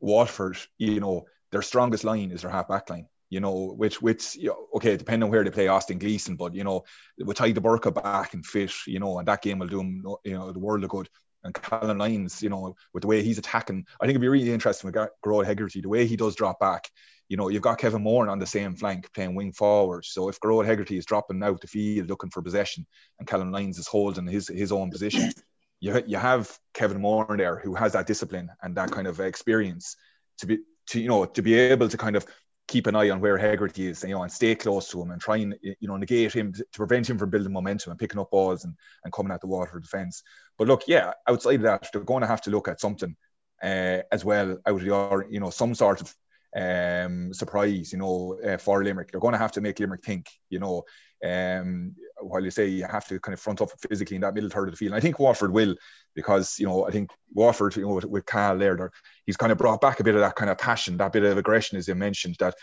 Waterford, 0.00 0.58
you 0.78 1.00
know, 1.00 1.26
their 1.50 1.62
strongest 1.62 2.04
line 2.04 2.30
is 2.30 2.42
their 2.42 2.50
half 2.50 2.68
back 2.68 2.90
line. 2.90 3.06
You 3.30 3.40
know, 3.40 3.74
which 3.76 4.00
which 4.00 4.36
you 4.36 4.48
know, 4.48 4.68
okay, 4.76 4.96
depending 4.96 5.24
on 5.24 5.30
where 5.30 5.44
they 5.44 5.50
play 5.50 5.68
Austin 5.68 5.98
Gleeson, 5.98 6.36
but 6.36 6.54
you 6.54 6.64
know, 6.64 6.84
with 7.18 7.36
Tadhg 7.36 7.54
de 7.54 7.60
Búrca 7.60 7.92
back 7.92 8.32
and 8.32 8.44
fit, 8.44 8.72
you 8.86 9.00
know, 9.00 9.18
and 9.18 9.28
that 9.28 9.42
game 9.42 9.58
will 9.58 9.66
do 9.66 9.80
him, 9.80 10.02
you 10.24 10.32
know, 10.32 10.50
the 10.50 10.58
world 10.58 10.82
of 10.82 10.88
good 10.90 11.10
and 11.44 11.54
Calum 11.54 11.98
Lyons, 11.98 12.42
you 12.42 12.48
know, 12.48 12.74
with 12.94 13.02
the 13.02 13.06
way 13.06 13.22
he's 13.22 13.38
attacking, 13.38 13.84
I 14.00 14.04
think 14.04 14.12
it'd 14.12 14.22
be 14.22 14.28
really 14.28 14.50
interesting 14.50 14.90
with 14.90 15.08
Gearóid 15.24 15.44
Hegarty, 15.44 15.82
the 15.82 15.88
way 15.88 16.06
he 16.06 16.16
does 16.16 16.34
drop 16.34 16.58
back 16.58 16.90
you 17.28 17.36
know, 17.36 17.48
you've 17.48 17.62
got 17.62 17.78
Kevin 17.78 18.02
Moore 18.02 18.28
on 18.28 18.38
the 18.38 18.46
same 18.46 18.74
flank 18.74 19.12
playing 19.12 19.34
wing 19.34 19.52
forward. 19.52 20.04
So 20.04 20.28
if 20.28 20.40
Gearóid 20.40 20.66
Hegarty 20.66 20.96
is 20.96 21.04
dropping 21.04 21.42
out 21.42 21.60
the 21.60 21.66
field 21.66 22.08
looking 22.08 22.30
for 22.30 22.42
possession 22.42 22.86
and 23.18 23.28
Calum 23.28 23.52
Lyons 23.52 23.78
is 23.78 23.86
holding 23.86 24.26
his 24.26 24.48
his 24.48 24.72
own 24.72 24.90
position, 24.90 25.32
you 25.80 26.02
you 26.06 26.16
have 26.16 26.58
Kevin 26.72 27.00
Moore 27.00 27.36
there 27.36 27.58
who 27.58 27.74
has 27.74 27.92
that 27.92 28.06
discipline 28.06 28.48
and 28.62 28.76
that 28.76 28.90
kind 28.90 29.06
of 29.06 29.20
experience 29.20 29.96
to 30.38 30.46
be 30.46 30.58
to 30.88 31.00
you 31.00 31.08
know 31.08 31.24
to 31.24 31.42
be 31.42 31.54
able 31.54 31.88
to 31.88 31.96
kind 31.96 32.16
of 32.16 32.26
keep 32.66 32.86
an 32.86 32.94
eye 32.94 33.08
on 33.08 33.20
where 33.20 33.38
Hegarty 33.38 33.86
is, 33.86 34.04
you 34.04 34.10
know, 34.10 34.22
and 34.22 34.30
stay 34.30 34.54
close 34.54 34.90
to 34.90 35.00
him 35.00 35.10
and 35.10 35.20
try 35.20 35.38
and 35.38 35.56
you 35.62 35.88
know 35.88 35.96
negate 35.96 36.34
him 36.34 36.52
to 36.52 36.64
prevent 36.74 37.08
him 37.08 37.18
from 37.18 37.30
building 37.30 37.52
momentum 37.52 37.90
and 37.90 37.98
picking 37.98 38.20
up 38.20 38.30
balls 38.30 38.64
and, 38.64 38.74
and 39.04 39.12
coming 39.12 39.32
at 39.32 39.40
the 39.40 39.46
water 39.46 39.80
defence. 39.80 40.22
But 40.58 40.68
look, 40.68 40.82
yeah, 40.86 41.12
outside 41.26 41.56
of 41.56 41.62
that, 41.62 41.88
they're 41.92 42.02
going 42.02 42.20
to 42.20 42.26
have 42.26 42.42
to 42.42 42.50
look 42.50 42.68
at 42.68 42.80
something 42.80 43.16
uh, 43.62 44.02
as 44.12 44.24
well 44.24 44.58
out 44.66 44.74
of 44.74 44.80
the 44.80 45.26
you 45.30 45.40
know 45.40 45.50
some 45.50 45.74
sort 45.74 46.02
of 46.02 46.14
um, 46.56 47.32
surprise, 47.32 47.92
you 47.92 47.98
know, 47.98 48.38
uh, 48.44 48.58
for 48.58 48.82
Limerick. 48.82 49.10
They're 49.10 49.20
going 49.20 49.32
to 49.32 49.38
have 49.38 49.52
to 49.52 49.60
make 49.60 49.80
Limerick 49.80 50.04
think, 50.04 50.28
you 50.50 50.58
know, 50.58 50.84
um, 51.24 51.94
while 52.20 52.42
you 52.42 52.50
say 52.50 52.66
you 52.66 52.84
have 52.84 53.06
to 53.08 53.20
kind 53.20 53.34
of 53.34 53.40
front 53.40 53.60
up 53.60 53.70
physically 53.88 54.16
in 54.16 54.22
that 54.22 54.34
middle 54.34 54.50
third 54.50 54.68
of 54.68 54.72
the 54.72 54.76
field. 54.76 54.94
I 54.94 55.00
think 55.00 55.18
Waterford 55.18 55.52
will, 55.52 55.74
because, 56.14 56.58
you 56.58 56.66
know, 56.66 56.86
I 56.86 56.90
think 56.90 57.10
Waterford, 57.32 57.76
you 57.76 57.82
know, 57.82 57.94
with, 57.94 58.04
with 58.04 58.26
Carl 58.26 58.58
there, 58.58 58.90
he's 59.26 59.36
kind 59.36 59.52
of 59.52 59.58
brought 59.58 59.80
back 59.80 60.00
a 60.00 60.04
bit 60.04 60.14
of 60.14 60.20
that 60.20 60.36
kind 60.36 60.50
of 60.50 60.58
passion, 60.58 60.96
that 60.96 61.12
bit 61.12 61.24
of 61.24 61.38
aggression, 61.38 61.78
as 61.78 61.88
you 61.88 61.94
mentioned, 61.94 62.36
that, 62.40 62.54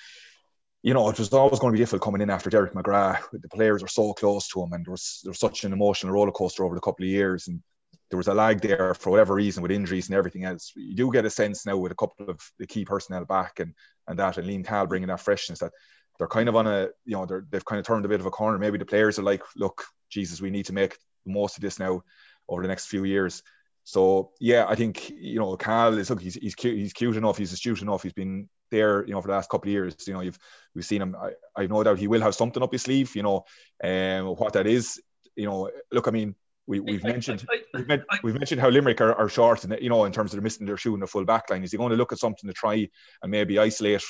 you 0.83 0.93
know, 0.93 1.09
it 1.09 1.17
was 1.17 1.33
always 1.33 1.59
going 1.59 1.73
to 1.73 1.77
be 1.77 1.81
difficult 1.81 2.03
coming 2.03 2.21
in 2.21 2.29
after 2.29 2.49
Derek 2.49 2.73
McGrath. 2.73 3.23
The 3.31 3.49
players 3.49 3.81
are 3.83 3.87
so 3.87 4.13
close 4.13 4.47
to 4.49 4.63
him 4.63 4.73
and 4.73 4.85
there 4.85 4.91
was, 4.91 5.21
there 5.23 5.31
was 5.31 5.39
such 5.39 5.63
an 5.63 5.73
emotional 5.73 6.13
roller 6.13 6.31
coaster 6.31 6.63
over 6.63 6.75
the 6.75 6.81
couple 6.81 7.05
of 7.05 7.09
years. 7.09 7.47
And 7.47 7.61
there 8.09 8.17
was 8.17 8.27
a 8.27 8.33
lag 8.33 8.61
there 8.61 8.93
for 8.93 9.09
whatever 9.09 9.33
reason 9.33 9.63
with 9.63 9.71
injuries 9.71 10.07
and 10.07 10.15
everything 10.15 10.45
else. 10.45 10.71
You 10.75 10.95
do 10.95 11.11
get 11.11 11.25
a 11.25 11.29
sense 11.29 11.65
now 11.65 11.77
with 11.77 11.91
a 11.91 11.95
couple 11.95 12.29
of 12.29 12.39
the 12.59 12.67
key 12.67 12.85
personnel 12.85 13.25
back 13.25 13.59
and 13.59 13.73
and 14.07 14.19
that 14.19 14.37
and 14.37 14.47
Liam 14.47 14.63
Cahill 14.63 14.85
bringing 14.85 15.07
that 15.07 15.21
freshness 15.21 15.59
that 15.59 15.71
they're 16.17 16.27
kind 16.27 16.49
of 16.49 16.55
on 16.55 16.67
a 16.67 16.89
you 17.05 17.15
know 17.15 17.25
they're, 17.25 17.45
they've 17.49 17.65
kind 17.65 17.79
of 17.79 17.85
turned 17.85 18.05
a 18.05 18.09
bit 18.09 18.19
of 18.19 18.25
a 18.25 18.31
corner. 18.31 18.57
Maybe 18.57 18.77
the 18.77 18.85
players 18.85 19.19
are 19.19 19.23
like, 19.23 19.43
look, 19.55 19.83
Jesus, 20.09 20.41
we 20.41 20.49
need 20.49 20.65
to 20.67 20.73
make 20.73 20.97
the 21.25 21.33
most 21.33 21.57
of 21.57 21.61
this 21.61 21.79
now 21.79 22.03
over 22.47 22.61
the 22.61 22.67
next 22.67 22.87
few 22.87 23.03
years. 23.03 23.43
So 23.83 24.31
yeah, 24.39 24.65
I 24.67 24.75
think 24.75 25.09
you 25.09 25.39
know 25.39 25.55
Cal 25.57 25.97
is 25.97 26.09
look 26.09 26.21
he's 26.21 26.35
he's 26.35 26.55
cute, 26.55 26.77
he's 26.77 26.93
cute 26.93 27.17
enough, 27.17 27.37
he's 27.37 27.53
astute 27.53 27.81
enough, 27.81 28.03
he's 28.03 28.13
been 28.13 28.49
there 28.71 29.05
you 29.05 29.13
know 29.13 29.21
for 29.21 29.27
the 29.27 29.33
last 29.33 29.49
couple 29.49 29.69
of 29.69 29.73
years. 29.73 29.95
You 30.07 30.13
know 30.13 30.21
you've 30.21 30.39
we've 30.73 30.85
seen 30.85 31.01
him. 31.01 31.15
I 31.15 31.31
I've 31.55 31.69
no 31.69 31.83
doubt 31.83 31.99
he 31.99 32.07
will 32.07 32.21
have 32.21 32.35
something 32.35 32.63
up 32.63 32.71
his 32.71 32.83
sleeve. 32.83 33.15
You 33.15 33.23
know, 33.23 33.45
um, 33.83 34.35
what 34.35 34.53
that 34.53 34.67
is. 34.67 35.01
You 35.35 35.45
know, 35.45 35.69
look, 35.91 36.07
I 36.07 36.11
mean, 36.11 36.33
we, 36.65 36.79
we've 36.79 37.03
mentioned 37.03 37.45
we've, 37.73 37.87
met, 37.87 38.03
we've 38.23 38.33
mentioned 38.33 38.61
how 38.61 38.69
Limerick 38.69 39.01
are, 39.01 39.13
are 39.13 39.29
short 39.29 39.63
and 39.63 39.77
you 39.81 39.89
know 39.89 40.05
in 40.05 40.11
terms 40.11 40.31
of 40.31 40.37
they're 40.37 40.43
missing 40.43 40.65
their 40.65 40.77
shoe 40.77 40.93
in 40.93 40.99
the 40.99 41.07
full 41.07 41.25
back 41.25 41.49
line. 41.49 41.63
Is 41.63 41.71
he 41.71 41.77
going 41.77 41.91
to 41.91 41.97
look 41.97 42.11
at 42.11 42.19
something 42.19 42.47
to 42.47 42.53
try 42.53 42.87
and 43.21 43.31
maybe 43.31 43.59
isolate 43.59 44.03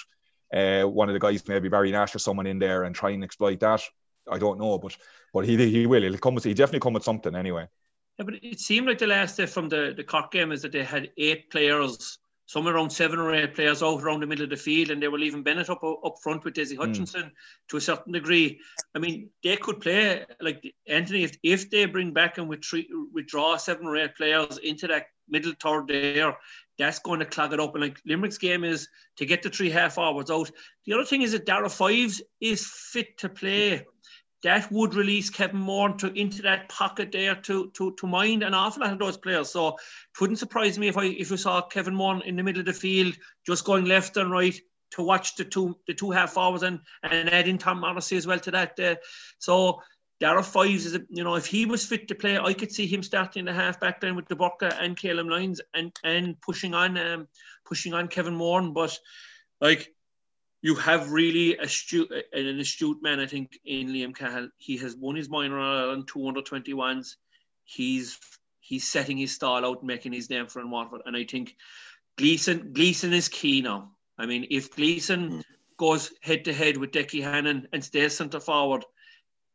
uh, 0.55 0.83
one 0.83 1.09
of 1.09 1.13
the 1.13 1.19
guys, 1.19 1.47
maybe 1.47 1.69
Barry 1.69 1.91
Nash 1.91 2.15
or 2.15 2.19
someone 2.19 2.47
in 2.47 2.59
there 2.59 2.83
and 2.83 2.95
try 2.95 3.11
and 3.11 3.23
exploit 3.23 3.59
that? 3.59 3.81
I 4.29 4.39
don't 4.39 4.59
know, 4.59 4.77
but 4.77 4.95
but 5.33 5.45
he 5.45 5.57
he 5.69 5.85
will. 5.85 6.01
He'll 6.01 6.17
come 6.17 6.35
with 6.35 6.43
he 6.43 6.53
definitely 6.53 6.79
come 6.79 6.93
with 6.93 7.03
something 7.03 7.35
anyway. 7.35 7.67
Yeah, 8.17 8.25
but 8.25 8.35
it 8.41 8.59
seemed 8.59 8.87
like 8.87 8.97
the 8.97 9.07
last 9.07 9.37
day 9.37 9.45
from 9.45 9.69
the 9.69 9.93
the 9.95 10.03
Cork 10.03 10.31
game 10.31 10.51
is 10.51 10.61
that 10.61 10.71
they 10.71 10.83
had 10.83 11.11
eight 11.17 11.51
players 11.51 12.17
somewhere 12.47 12.75
around 12.75 12.91
seven 12.91 13.19
or 13.19 13.33
eight 13.33 13.55
players 13.55 13.81
out 13.81 14.01
around 14.01 14.21
the 14.21 14.27
middle 14.27 14.43
of 14.43 14.49
the 14.49 14.55
field, 14.55 14.91
and 14.91 15.01
they 15.01 15.07
were 15.07 15.19
leaving 15.19 15.43
Bennett 15.43 15.69
up 15.69 15.83
up 15.83 16.15
front 16.23 16.43
with 16.43 16.53
Dessie 16.53 16.75
hmm. 16.75 16.81
Hutchinson 16.81 17.23
mm. 17.23 17.31
to 17.69 17.77
a 17.77 17.81
certain 17.81 18.13
degree. 18.13 18.59
I 18.95 18.99
mean, 18.99 19.29
they 19.43 19.57
could 19.57 19.81
play 19.81 20.25
like 20.39 20.63
Anthony 20.87 21.23
if, 21.23 21.37
if 21.43 21.69
they 21.69 21.85
bring 21.85 22.13
back 22.13 22.37
and 22.37 22.47
withdraw 22.47 23.57
seven 23.57 23.87
or 23.87 23.97
eight 23.97 24.15
players 24.15 24.57
into 24.59 24.87
that 24.87 25.07
middle 25.29 25.53
third 25.59 25.87
there, 25.87 26.37
that's 26.77 26.99
going 26.99 27.19
to 27.19 27.25
clog 27.25 27.53
it 27.53 27.59
up. 27.59 27.73
And 27.75 27.83
like 27.83 28.01
Limerick's 28.05 28.37
game 28.37 28.63
is 28.63 28.87
to 29.17 29.25
get 29.25 29.43
the 29.43 29.49
three 29.49 29.69
half 29.69 29.97
hours 29.97 30.29
out. 30.29 30.51
The 30.85 30.93
other 30.93 31.05
thing 31.05 31.21
is 31.21 31.31
that 31.31 31.45
Darragh 31.45 31.71
Fives 31.71 32.21
is 32.41 32.65
fit 32.65 33.17
to 33.19 33.29
play. 33.29 33.85
That 34.43 34.71
would 34.71 34.93
release 34.93 35.29
Kevin 35.29 35.59
Moore 35.59 35.89
to, 35.93 36.13
into 36.13 36.43
that 36.43 36.69
pocket 36.69 37.11
there 37.11 37.35
to, 37.35 37.71
to 37.71 37.95
to 37.95 38.07
mind 38.07 38.43
an 38.43 38.53
awful 38.53 38.83
lot 38.83 38.93
of 38.93 38.99
those 38.99 39.17
players. 39.17 39.49
So 39.49 39.69
it 39.69 40.21
wouldn't 40.21 40.37
surprise 40.37 40.77
me 40.77 40.87
if 40.87 40.97
I 40.97 41.05
if 41.05 41.31
we 41.31 41.37
saw 41.37 41.61
Kevin 41.61 41.95
Moore 41.95 42.21
in 42.23 42.35
the 42.35 42.43
middle 42.43 42.59
of 42.59 42.67
the 42.67 42.73
field 42.73 43.15
just 43.47 43.65
going 43.65 43.85
left 43.85 44.17
and 44.17 44.29
right 44.29 44.55
to 44.91 45.01
watch 45.01 45.35
the 45.35 45.45
two 45.45 45.75
the 45.87 45.93
two 45.93 46.11
half 46.11 46.37
hours 46.37 46.61
and 46.61 46.79
and 47.01 47.29
add 47.29 47.47
in 47.47 47.57
Tom 47.57 47.79
Morrissey 47.79 48.17
as 48.17 48.27
well 48.27 48.39
to 48.39 48.51
that. 48.51 48.79
Uh, 48.79 48.95
so 49.39 49.81
Darragh 50.21 50.45
Fives 50.45 50.85
is, 50.85 50.95
a, 50.95 51.01
you 51.09 51.23
know, 51.23 51.35
if 51.35 51.45
he 51.45 51.65
was 51.65 51.85
fit 51.85 52.07
to 52.07 52.15
play, 52.15 52.37
I 52.37 52.53
could 52.53 52.71
see 52.71 52.87
him 52.87 53.03
starting 53.03 53.45
the 53.45 53.53
half 53.53 53.79
back 53.79 54.01
line 54.01 54.15
with 54.15 54.27
Burka 54.27 54.73
and 54.79 54.97
Calum 54.97 55.27
Lyons 55.27 55.59
and 55.73 55.91
and 56.03 56.39
pushing 56.41 56.73
on, 56.73 56.97
um, 56.97 57.27
pushing 57.65 57.93
on 57.93 58.07
Kevin 58.07 58.35
Moore. 58.35 58.61
But 58.61 58.97
like, 59.59 59.93
you 60.61 60.75
have 60.75 61.11
really 61.11 61.57
astute 61.57 62.11
an 62.33 62.59
astute 62.59 63.03
man, 63.03 63.19
I 63.19 63.27
think, 63.27 63.59
in 63.65 63.89
Liam 63.89 64.15
Cahill. 64.15 64.49
He 64.57 64.77
has 64.77 64.95
won 64.95 65.15
his 65.15 65.29
minor 65.29 65.59
on 65.59 66.05
two 66.05 66.27
under 66.27 66.41
twenty 66.41 66.73
ones. 66.73 67.17
He's 67.65 68.17
he's 68.61 68.87
setting 68.87 69.17
his 69.17 69.35
style 69.35 69.65
out, 69.65 69.83
making 69.83 70.13
his 70.13 70.29
name 70.29 70.47
for 70.47 70.61
in 70.61 70.71
Waterford, 70.71 71.01
and 71.05 71.15
I 71.15 71.25
think 71.25 71.55
Gleeson 72.17 72.73
Gleeson 72.73 73.13
is 73.13 73.27
key 73.27 73.61
now. 73.61 73.91
I 74.17 74.25
mean, 74.25 74.47
if 74.49 74.75
Gleeson 74.75 75.29
mm. 75.29 75.43
goes 75.77 76.13
head 76.21 76.45
to 76.45 76.53
head 76.53 76.77
with 76.77 76.91
Decky 76.91 77.21
Hannon 77.21 77.67
and 77.73 77.83
stays 77.83 78.15
centre 78.15 78.39
forward 78.39 78.85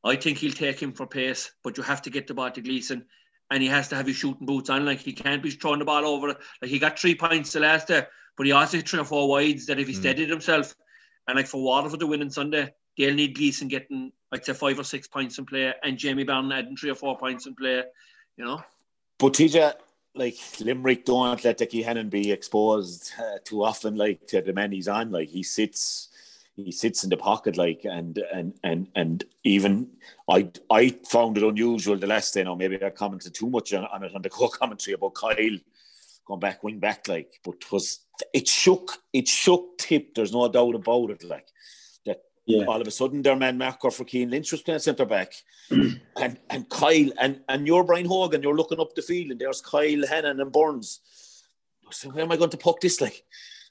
I 0.04 0.16
think 0.16 0.38
he'll 0.38 0.52
take 0.52 0.80
him 0.80 0.92
for 0.92 1.06
pace, 1.06 1.50
but 1.62 1.76
you 1.76 1.82
have 1.82 2.02
to 2.02 2.10
get 2.10 2.26
the 2.26 2.34
ball 2.34 2.50
to 2.50 2.60
Gleeson 2.60 3.04
and 3.50 3.62
he 3.62 3.68
has 3.68 3.88
to 3.88 3.96
have 3.96 4.06
his 4.06 4.16
shooting 4.16 4.46
boots 4.46 4.70
on. 4.70 4.84
Like 4.84 5.00
he 5.00 5.12
can't 5.12 5.42
be 5.42 5.50
throwing 5.50 5.80
the 5.80 5.84
ball 5.84 6.06
over. 6.06 6.28
Like 6.28 6.70
he 6.70 6.78
got 6.78 6.98
three 6.98 7.14
points 7.14 7.52
the 7.52 7.60
last 7.60 7.88
day, 7.88 8.06
but 8.36 8.46
he 8.46 8.52
also 8.52 8.78
hit 8.78 8.88
three 8.88 9.00
or 9.00 9.04
four 9.04 9.28
wides 9.28 9.66
that 9.66 9.78
if 9.78 9.88
he 9.88 9.94
mm. 9.94 9.98
steadied 9.98 10.30
himself 10.30 10.74
and 11.26 11.36
like 11.36 11.46
for 11.46 11.62
Waterford 11.62 12.00
to 12.00 12.06
win 12.06 12.22
on 12.22 12.30
Sunday, 12.30 12.72
they'll 12.96 13.14
need 13.14 13.36
Gleeson 13.36 13.68
getting 13.68 14.12
like 14.32 14.44
say 14.44 14.52
five 14.52 14.78
or 14.78 14.84
six 14.84 15.08
points 15.08 15.38
in 15.38 15.46
play 15.46 15.72
and 15.82 15.98
Jamie 15.98 16.24
Byrne 16.24 16.52
adding 16.52 16.76
three 16.76 16.90
or 16.90 16.94
four 16.94 17.18
points 17.18 17.46
in 17.46 17.54
play, 17.54 17.82
you 18.36 18.44
know. 18.44 18.62
But 19.18 19.34
TJ, 19.34 19.74
like 20.14 20.36
Limerick 20.60 21.04
don't 21.04 21.44
let 21.44 21.58
Dickie 21.58 21.82
Hannon 21.82 22.08
be 22.08 22.30
exposed 22.30 23.12
uh, 23.18 23.38
too 23.44 23.64
often, 23.64 23.96
like 23.96 24.26
to 24.28 24.40
the 24.40 24.52
men 24.52 24.72
he's 24.72 24.88
on. 24.88 25.10
Like 25.10 25.28
he 25.28 25.42
sits 25.42 26.09
he 26.64 26.72
sits 26.72 27.04
in 27.04 27.10
the 27.10 27.16
pocket 27.16 27.56
like 27.56 27.82
and 27.84 28.18
and 28.32 28.54
and 28.62 28.88
and 28.94 29.24
even 29.44 29.88
I 30.28 30.50
I 30.70 30.90
found 31.08 31.36
it 31.36 31.44
unusual 31.44 31.96
the 31.96 32.06
last 32.06 32.34
day. 32.34 32.44
Now 32.44 32.54
maybe 32.54 32.82
I 32.82 32.90
commented 32.90 33.34
too 33.34 33.50
much 33.50 33.72
on, 33.72 33.84
on 33.86 34.04
it 34.04 34.14
on 34.14 34.22
the 34.22 34.30
co-commentary 34.38 34.94
about 34.94 35.14
Kyle 35.14 35.58
going 36.26 36.40
back 36.40 36.62
wing 36.62 36.78
back 36.78 37.08
like, 37.08 37.40
but 37.44 37.56
it 37.56 37.72
was 37.72 38.00
it 38.32 38.48
shook 38.48 38.98
it 39.12 39.28
shook 39.28 39.78
tip. 39.78 40.14
There's 40.14 40.32
no 40.32 40.48
doubt 40.48 40.74
about 40.74 41.10
it. 41.10 41.24
Like 41.24 41.48
that 42.06 42.22
yeah. 42.46 42.64
all 42.64 42.80
of 42.80 42.86
a 42.86 42.90
sudden 42.90 43.22
their 43.22 43.36
man 43.36 43.58
Marco 43.58 43.90
for 43.90 44.06
Cian 44.06 44.30
Lynch 44.30 44.52
was 44.52 44.62
playing 44.62 44.80
centre 44.80 45.06
back, 45.06 45.32
and 45.70 46.38
and 46.48 46.68
Kyle 46.68 47.10
and 47.18 47.40
and 47.48 47.66
you're 47.66 47.84
Brian 47.84 48.06
Hogan. 48.06 48.42
You're 48.42 48.56
looking 48.56 48.80
up 48.80 48.94
the 48.94 49.02
field 49.02 49.32
and 49.32 49.40
there's 49.40 49.60
Kyle 49.60 50.06
Hannon 50.06 50.40
and 50.40 50.52
Burns. 50.52 51.00
So 51.90 52.10
where 52.10 52.24
am 52.24 52.32
I 52.32 52.36
going 52.36 52.50
to 52.50 52.56
puck 52.56 52.80
this 52.80 53.00
like? 53.00 53.24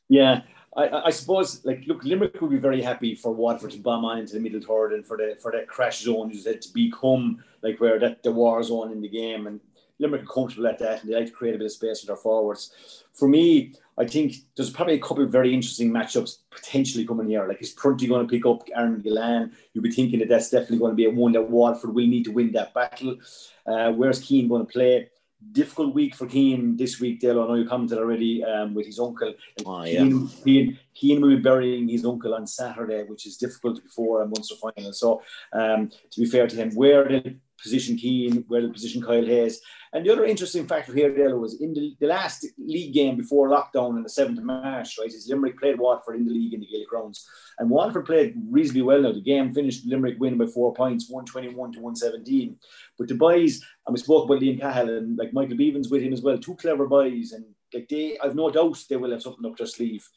Yeah, 0.10 0.42
I, 0.76 1.06
I, 1.06 1.10
suppose, 1.10 1.66
like, 1.66 1.84
look, 1.88 2.04
Limerick 2.04 2.40
would 2.42 2.52
be 2.52 2.58
very 2.58 2.82
happy 2.82 3.16
for 3.16 3.34
Waterford 3.34 3.72
to 3.72 3.80
bomb 3.80 4.06
on 4.06 4.20
into 4.20 4.34
the 4.34 4.40
middle 4.40 4.62
third 4.62 4.94
and 4.94 5.06
for 5.06 5.18
the 5.18 5.36
for 5.42 5.52
that 5.52 5.68
crash 5.68 6.02
zone, 6.02 6.30
you 6.30 6.40
said, 6.40 6.62
to 6.62 6.74
become 6.74 7.44
like 7.64 7.80
where 7.80 8.00
that 8.00 8.22
the 8.24 8.32
war 8.32 8.62
zone 8.62 8.92
in 8.92 9.02
the 9.02 9.10
game. 9.10 9.48
And 9.48 9.60
Limerick 9.98 10.24
are 10.24 10.34
comfortable 10.34 10.68
at 10.68 10.80
that, 10.80 11.02
and 11.02 11.12
they 11.12 11.16
like 11.16 11.26
to 11.28 11.32
create 11.32 11.56
a 11.56 11.58
bit 11.58 11.66
of 11.66 11.72
space 11.72 12.02
with 12.02 12.08
their 12.08 12.16
forwards. 12.16 13.04
For 13.14 13.28
me, 13.28 13.74
I 13.98 14.06
think 14.06 14.36
there's 14.56 14.70
probably 14.70 14.94
a 14.94 15.00
couple 15.00 15.24
of 15.24 15.32
very 15.32 15.54
interesting 15.54 15.92
matchups 15.92 16.38
potentially 16.52 17.06
coming 17.06 17.28
here. 17.28 17.46
Like, 17.48 17.62
is 17.62 17.72
Prunty 17.72 18.08
going 18.08 18.26
to 18.26 18.32
pick 18.32 18.46
up 18.46 18.64
Aaron 18.74 19.02
Gillane? 19.02 19.52
You'll 19.74 19.84
be 19.84 19.92
thinking 19.92 20.20
that 20.20 20.30
that's 20.30 20.50
definitely 20.50 20.78
going 20.78 20.92
to 20.92 20.96
be 20.96 21.06
a 21.06 21.10
one 21.10 21.34
that 21.34 21.50
Waterford 21.50 21.94
will 21.94 22.08
need 22.08 22.24
to 22.26 22.32
win 22.32 22.52
that 22.54 22.74
battle. 22.74 23.18
Uh, 23.66 23.92
where's 23.92 24.26
Cian 24.26 24.48
going 24.48 24.66
to 24.66 24.72
play? 24.72 25.10
Difficult 25.52 25.96
week 25.96 26.16
for 26.16 26.30
Cian 26.30 26.76
this 26.76 27.00
week, 27.00 27.22
Dale. 27.22 27.42
I 27.42 27.48
know 27.48 27.56
you 27.56 27.68
commented 27.68 27.98
already 27.98 28.44
um, 28.44 28.74
with 28.74 28.86
his 28.86 29.00
uncle. 29.00 29.34
Oh, 29.66 29.84
yeah. 29.84 30.00
Cian, 30.00 30.28
Cian, 30.28 30.80
Cian 30.94 31.22
will 31.22 31.30
be 31.30 31.42
burying 31.42 31.88
his 31.88 32.06
uncle 32.06 32.36
on 32.36 32.46
Saturday, 32.46 33.04
which 33.04 33.26
is 33.26 33.38
difficult 33.38 33.82
before 33.82 34.22
a 34.22 34.28
Munster 34.28 34.56
final. 34.56 34.92
So, 34.92 35.22
um, 35.54 35.90
to 36.12 36.20
be 36.20 36.26
fair 36.26 36.46
to 36.46 36.56
him, 36.56 36.72
where 36.76 37.08
did 37.08 37.40
position 37.62 37.98
Cian, 37.98 38.44
where 38.48 38.62
the 38.62 38.70
position 38.70 39.02
Kyle 39.02 39.26
Hayes. 39.26 39.62
And 39.92 40.06
the 40.06 40.12
other 40.12 40.26
interesting 40.26 40.68
factor 40.68 40.94
here, 40.94 41.14
Dale, 41.16 41.40
was 41.40 41.60
in 41.62 41.74
the, 41.74 41.96
the 42.00 42.08
last 42.08 42.46
league 42.60 42.94
game 42.94 43.18
before 43.18 43.50
lockdown 43.50 43.96
on 43.96 44.04
the 44.04 44.10
7th 44.10 44.38
of 44.38 44.44
March, 44.44 44.98
right, 45.00 45.08
is 45.08 45.28
Limerick 45.28 45.60
played 45.60 45.80
Waterford 45.80 46.18
in 46.18 46.26
the 46.26 46.32
league 46.32 46.54
in 46.54 46.60
the 46.60 46.68
Gaelic 46.68 46.88
grounds. 46.88 47.28
And 47.58 47.70
Waterford 47.70 48.06
played 48.06 48.36
reasonably 48.50 48.84
well 48.84 49.02
now. 49.02 49.14
The 49.14 49.22
game 49.22 49.52
finished 49.52 49.88
Limerick 49.88 50.20
winning 50.20 50.38
by 50.38 50.46
four 50.46 50.74
points, 50.74 51.10
121 51.10 51.74
to 51.74 51.80
117. 51.80 52.56
But 53.00 53.08
the 53.08 53.16
boys, 53.16 53.62
and 53.88 53.94
we 53.94 54.00
spoke 54.00 54.26
about 54.26 54.42
Liam 54.42 54.60
Cahill 54.60 54.90
and 54.90 55.18
like 55.18 55.34
Michael 55.34 55.58
Bevans 55.58 55.90
with 55.90 56.04
him 56.04 56.14
as 56.14 56.22
well, 56.22 56.38
two 56.38 56.56
clever 56.56 56.88
boys. 56.88 57.32
And 57.32 57.46
like 57.74 57.90
they, 57.90 58.18
I've 58.24 58.36
no 58.36 58.52
doubt 58.52 58.84
they 58.90 58.96
will 58.96 59.12
have 59.12 59.24
something 59.24 59.50
up 59.50 59.58
their 59.58 59.66
sleeve. 59.66 60.08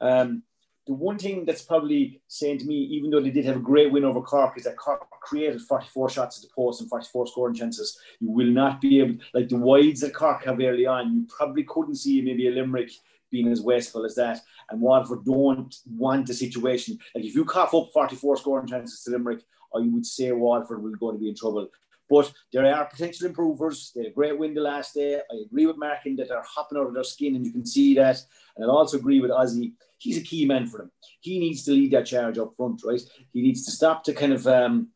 Um, 0.00 0.42
the 0.88 0.94
one 0.94 1.18
thing 1.18 1.44
that's 1.44 1.60
probably 1.60 2.22
saying 2.28 2.58
to 2.58 2.64
me, 2.64 2.74
even 2.74 3.10
though 3.10 3.20
they 3.20 3.30
did 3.30 3.44
have 3.44 3.56
a 3.56 3.60
great 3.60 3.92
win 3.92 4.06
over 4.06 4.22
Cork, 4.22 4.56
is 4.56 4.64
that 4.64 4.78
Cork 4.78 5.06
created 5.20 5.60
44 5.60 6.08
shots 6.08 6.38
at 6.38 6.48
the 6.48 6.54
post 6.54 6.80
and 6.80 6.88
44 6.88 7.26
scoring 7.26 7.54
chances. 7.54 8.00
You 8.20 8.30
will 8.30 8.46
not 8.46 8.80
be 8.80 9.00
able, 9.00 9.16
like 9.34 9.50
the 9.50 9.56
wides 9.56 10.00
that 10.00 10.14
Cork 10.14 10.44
have 10.46 10.58
early 10.58 10.86
on, 10.86 11.14
you 11.14 11.26
probably 11.28 11.64
couldn't 11.64 11.96
see 11.96 12.22
maybe 12.22 12.48
a 12.48 12.52
Limerick 12.52 12.90
being 13.30 13.48
as 13.48 13.60
wasteful 13.60 14.06
as 14.06 14.14
that. 14.14 14.40
And 14.70 14.80
Waterford 14.80 15.26
don't 15.26 15.74
want 15.86 16.26
the 16.26 16.32
situation. 16.32 16.98
Like 17.14 17.26
if 17.26 17.34
you 17.34 17.44
cough 17.44 17.74
up 17.74 17.90
44 17.92 18.38
scoring 18.38 18.66
chances 18.66 19.02
to 19.04 19.10
Limerick, 19.10 19.42
I 19.74 19.80
would 19.80 20.06
say 20.06 20.32
Waterford 20.32 20.82
will 20.82 20.92
going 20.92 21.16
to 21.16 21.20
be 21.20 21.28
in 21.28 21.36
trouble. 21.36 21.68
But 22.08 22.32
there 22.50 22.64
are 22.74 22.86
potential 22.86 23.26
improvers. 23.26 23.92
They 23.94 24.04
had 24.04 24.12
a 24.12 24.14
great 24.14 24.38
win 24.38 24.54
the 24.54 24.62
last 24.62 24.94
day. 24.94 25.16
I 25.16 25.34
agree 25.44 25.66
with 25.66 25.76
Markin 25.76 26.16
that 26.16 26.28
they're 26.28 26.42
hopping 26.42 26.78
out 26.78 26.86
of 26.86 26.94
their 26.94 27.04
skin, 27.04 27.36
and 27.36 27.44
you 27.44 27.52
can 27.52 27.66
see 27.66 27.94
that. 27.96 28.22
And 28.56 28.64
I 28.64 28.68
also 28.68 28.96
agree 28.96 29.20
with 29.20 29.30
Ozzy. 29.30 29.74
He's 29.98 30.16
a 30.16 30.22
key 30.22 30.46
man 30.46 30.66
for 30.66 30.78
them. 30.78 30.90
He 31.20 31.38
needs 31.38 31.64
to 31.64 31.72
lead 31.72 31.92
that 31.92 32.06
charge 32.06 32.38
up 32.38 32.54
front, 32.56 32.82
right? 32.84 33.00
He 33.32 33.42
needs 33.42 33.64
to 33.66 33.72
stop 33.72 34.04
to 34.04 34.14
kind 34.14 34.32
of, 34.32 34.46
um, 34.46 34.88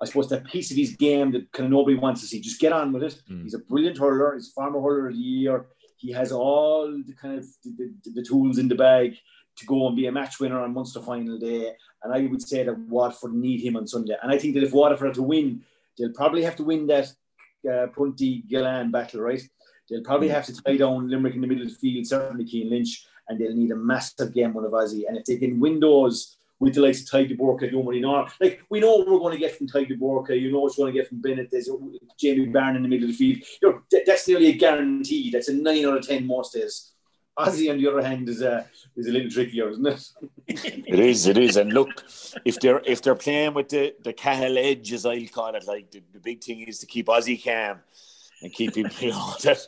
I 0.00 0.04
suppose, 0.04 0.28
that 0.28 0.44
piece 0.44 0.70
of 0.70 0.76
his 0.76 0.94
game 0.96 1.32
that 1.32 1.50
kind 1.52 1.66
of 1.66 1.72
nobody 1.72 1.96
wants 1.96 2.20
to 2.20 2.26
see. 2.26 2.40
Just 2.40 2.60
get 2.60 2.72
on 2.72 2.92
with 2.92 3.02
it. 3.02 3.22
Mm. 3.30 3.44
He's 3.44 3.54
a 3.54 3.58
brilliant 3.58 3.98
hurler. 3.98 4.34
He's 4.34 4.48
a 4.48 4.52
farmer 4.52 4.80
hurler 4.80 5.08
of 5.08 5.14
the 5.14 5.20
year. 5.20 5.66
He 5.96 6.12
has 6.12 6.32
all 6.32 6.90
the 6.90 7.14
kind 7.14 7.38
of 7.38 7.46
the, 7.64 7.94
the, 8.04 8.10
the 8.10 8.22
tools 8.22 8.58
in 8.58 8.68
the 8.68 8.74
bag 8.74 9.16
to 9.56 9.66
go 9.66 9.86
and 9.86 9.96
be 9.96 10.06
a 10.06 10.12
match 10.12 10.40
winner 10.40 10.60
on 10.60 10.74
Munster 10.74 11.00
final 11.00 11.38
day. 11.38 11.72
And 12.02 12.12
I 12.12 12.26
would 12.26 12.42
say 12.42 12.64
that 12.64 12.78
Waterford 12.78 13.34
need 13.34 13.60
him 13.60 13.76
on 13.76 13.86
Sunday. 13.86 14.16
And 14.22 14.32
I 14.32 14.38
think 14.38 14.54
that 14.54 14.64
if 14.64 14.72
Waterford 14.72 15.08
had 15.08 15.14
to 15.14 15.22
win, 15.22 15.62
they'll 15.96 16.12
probably 16.12 16.42
have 16.42 16.56
to 16.56 16.64
win 16.64 16.86
that 16.88 17.08
uh, 17.70 17.86
Prunty 17.88 18.42
Gillane 18.50 18.90
battle, 18.90 19.20
right? 19.20 19.42
They'll 19.88 20.02
probably 20.02 20.28
have 20.28 20.46
to 20.46 20.62
tie 20.62 20.76
down 20.76 21.08
Limerick 21.08 21.34
in 21.34 21.40
the 21.40 21.46
middle 21.46 21.64
of 21.64 21.70
the 21.70 21.78
field, 21.78 22.06
certainly 22.06 22.46
Cian 22.46 22.70
Lynch, 22.70 23.06
and 23.32 23.40
they'll 23.40 23.54
need 23.54 23.70
a 23.70 23.76
massive 23.76 24.32
game 24.32 24.54
one 24.54 24.64
of 24.64 24.72
Ozzy. 24.72 25.08
And 25.08 25.16
if 25.16 25.24
they 25.24 25.36
can 25.36 25.58
win 25.58 25.80
those 25.80 26.36
with 26.60 26.74
the 26.74 26.80
likes 26.80 27.00
of 27.00 27.08
Tadhg 27.08 27.36
Burka, 27.36 27.70
nobody 27.70 28.00
know. 28.00 28.28
Like 28.40 28.62
we 28.70 28.78
know 28.78 28.96
what 28.96 29.08
we're 29.08 29.18
going 29.18 29.32
to 29.32 29.38
get 29.38 29.56
from 29.56 29.66
Tadhg 29.66 29.98
Burka, 29.98 30.36
you 30.36 30.52
know 30.52 30.60
what 30.60 30.76
you're 30.76 30.84
going 30.84 30.94
to 30.94 31.00
get 31.00 31.08
from 31.08 31.20
Bennett. 31.20 31.50
There's 31.50 31.68
Jamie 32.18 32.46
Byrne 32.46 32.76
in 32.76 32.82
the 32.82 32.88
middle 32.88 33.10
of 33.10 33.16
the 33.16 33.16
field. 33.16 33.42
You 33.60 33.70
know, 33.70 34.00
that's 34.06 34.28
nearly 34.28 34.48
a 34.48 34.52
guarantee. 34.52 35.30
That's 35.30 35.48
a 35.48 35.54
nine 35.54 35.84
out 35.86 35.98
of 35.98 36.06
ten 36.06 36.26
most 36.26 36.54
days. 36.54 36.92
Ozzy, 37.38 37.70
on 37.70 37.78
the 37.78 37.88
other 37.88 38.02
hand, 38.02 38.28
is 38.28 38.42
a 38.42 38.68
is 38.94 39.08
a 39.08 39.10
little 39.10 39.30
trickier, 39.30 39.70
isn't 39.70 39.86
it? 39.86 40.10
it 40.46 41.00
is, 41.00 41.26
it 41.26 41.38
is. 41.38 41.56
And 41.56 41.72
look, 41.72 41.88
if 42.44 42.60
they're 42.60 42.82
if 42.84 43.00
they're 43.00 43.14
playing 43.14 43.54
with 43.54 43.70
the 43.70 43.94
the 44.04 44.12
Cahill 44.12 44.58
edge, 44.58 44.92
as 44.92 45.06
I'll 45.06 45.26
call 45.28 45.54
it, 45.54 45.66
like 45.66 45.90
the, 45.90 46.02
the 46.12 46.20
big 46.20 46.44
thing 46.44 46.60
is 46.60 46.78
to 46.80 46.86
keep 46.86 47.06
Ozzy 47.06 47.42
calm 47.42 47.80
and 48.42 48.52
keep 48.52 48.76
him, 48.76 48.90
you 49.00 49.10
know, 49.10 49.34
that 49.42 49.58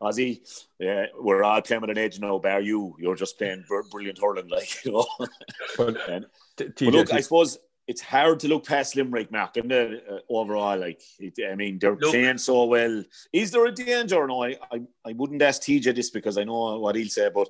Ozzy, 0.00 0.40
yeah, 0.78 1.06
we're 1.18 1.42
all 1.42 1.62
playing 1.62 1.82
with 1.82 1.90
an 1.90 1.98
edge 1.98 2.18
now, 2.18 2.38
bar 2.38 2.60
you. 2.60 2.96
You're 2.98 3.16
just 3.16 3.38
playing 3.38 3.64
brilliant 3.90 4.18
hurling, 4.18 4.48
like, 4.48 4.84
you 4.84 4.92
know. 4.92 5.06
But, 5.76 6.08
and, 6.08 6.26
but 6.56 6.80
look, 6.80 7.12
I 7.12 7.20
suppose 7.20 7.58
it's 7.86 8.00
hard 8.00 8.40
to 8.40 8.48
look 8.48 8.66
past 8.66 8.96
Limerick, 8.96 9.30
Mark, 9.30 9.56
and 9.56 9.72
uh, 9.72 9.88
overall, 10.28 10.78
like, 10.78 11.02
it, 11.18 11.34
I 11.50 11.54
mean, 11.54 11.78
they're 11.78 11.96
look. 11.96 12.10
playing 12.10 12.38
so 12.38 12.64
well. 12.64 13.04
Is 13.32 13.50
there 13.50 13.66
a 13.66 13.72
danger? 13.72 14.26
No, 14.26 14.44
I, 14.44 14.56
I, 14.70 14.82
I 15.04 15.12
wouldn't 15.12 15.42
ask 15.42 15.62
TJ 15.62 15.94
this 15.94 16.10
because 16.10 16.38
I 16.38 16.44
know 16.44 16.78
what 16.78 16.96
he'll 16.96 17.08
say, 17.08 17.30
but 17.34 17.48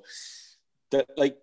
that, 0.91 1.07
like, 1.17 1.37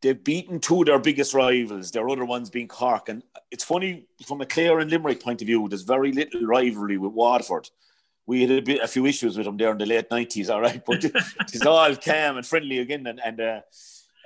they've 0.00 0.22
beaten 0.22 0.60
two 0.60 0.80
of 0.80 0.86
their 0.86 0.98
biggest 0.98 1.34
rivals, 1.34 1.90
their 1.90 2.08
other 2.08 2.24
ones 2.24 2.50
being 2.50 2.68
Cork. 2.68 3.08
And 3.08 3.22
it's 3.50 3.64
funny 3.64 4.06
from 4.24 4.40
a 4.40 4.46
Clare 4.46 4.78
and 4.78 4.90
Limerick 4.90 5.20
point 5.20 5.42
of 5.42 5.46
view, 5.46 5.68
there's 5.68 5.82
very 5.82 6.12
little 6.12 6.42
rivalry 6.42 6.98
with 6.98 7.12
Waterford. 7.12 7.68
We 8.28 8.42
had 8.42 8.50
a, 8.50 8.60
bit, 8.60 8.82
a 8.82 8.86
few 8.86 9.06
issues 9.06 9.36
with 9.36 9.46
them 9.46 9.56
there 9.56 9.72
in 9.72 9.78
the 9.78 9.86
late 9.86 10.10
90s, 10.10 10.50
all 10.50 10.60
right, 10.60 10.82
but 10.84 11.02
it's 11.02 11.66
all 11.66 11.96
calm 11.96 12.36
and 12.36 12.46
friendly 12.46 12.78
again. 12.78 13.06
And, 13.06 13.20
and 13.24 13.40
uh, 13.40 13.60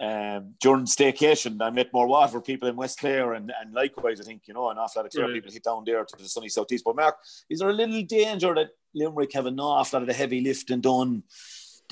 um, 0.00 0.55
during 0.61 0.86
staycation, 0.86 1.62
I 1.62 1.70
met 1.70 1.92
more 1.92 2.09
Waterford 2.09 2.44
people 2.44 2.68
in 2.68 2.76
West 2.76 2.98
Clare, 2.98 3.34
and, 3.34 3.53
and 3.61 3.72
likewise, 3.72 4.20
I 4.20 4.24
think, 4.24 4.42
you 4.46 4.55
know, 4.55 4.70
an 4.70 4.78
awful 4.78 5.00
lot 5.00 5.07
of 5.07 5.12
Clare 5.12 5.26
right. 5.26 5.34
people 5.34 5.53
hit 5.53 5.64
down 5.64 5.84
there 5.86 6.05
to 6.05 6.16
the 6.18 6.28
sunny 6.28 6.48
southeast. 6.48 6.84
But 6.84 6.96
Mark, 6.96 7.16
is 7.48 7.61
there 7.61 7.70
a 7.70 7.72
little 7.72 8.03
danger 8.03 8.55
that 8.55 8.70
Limerick 8.92 9.32
have 9.34 9.46
an 9.46 9.61
awful 9.61 9.98
lot 9.98 10.03
of 10.03 10.09
the 10.09 10.14
heavy 10.14 10.40
lifting 10.40 10.80
done? 10.80 11.22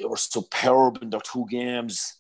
they 0.01 0.07
were 0.07 0.17
superb 0.17 1.03
in 1.03 1.11
their 1.11 1.21
two 1.21 1.47
games. 1.49 2.17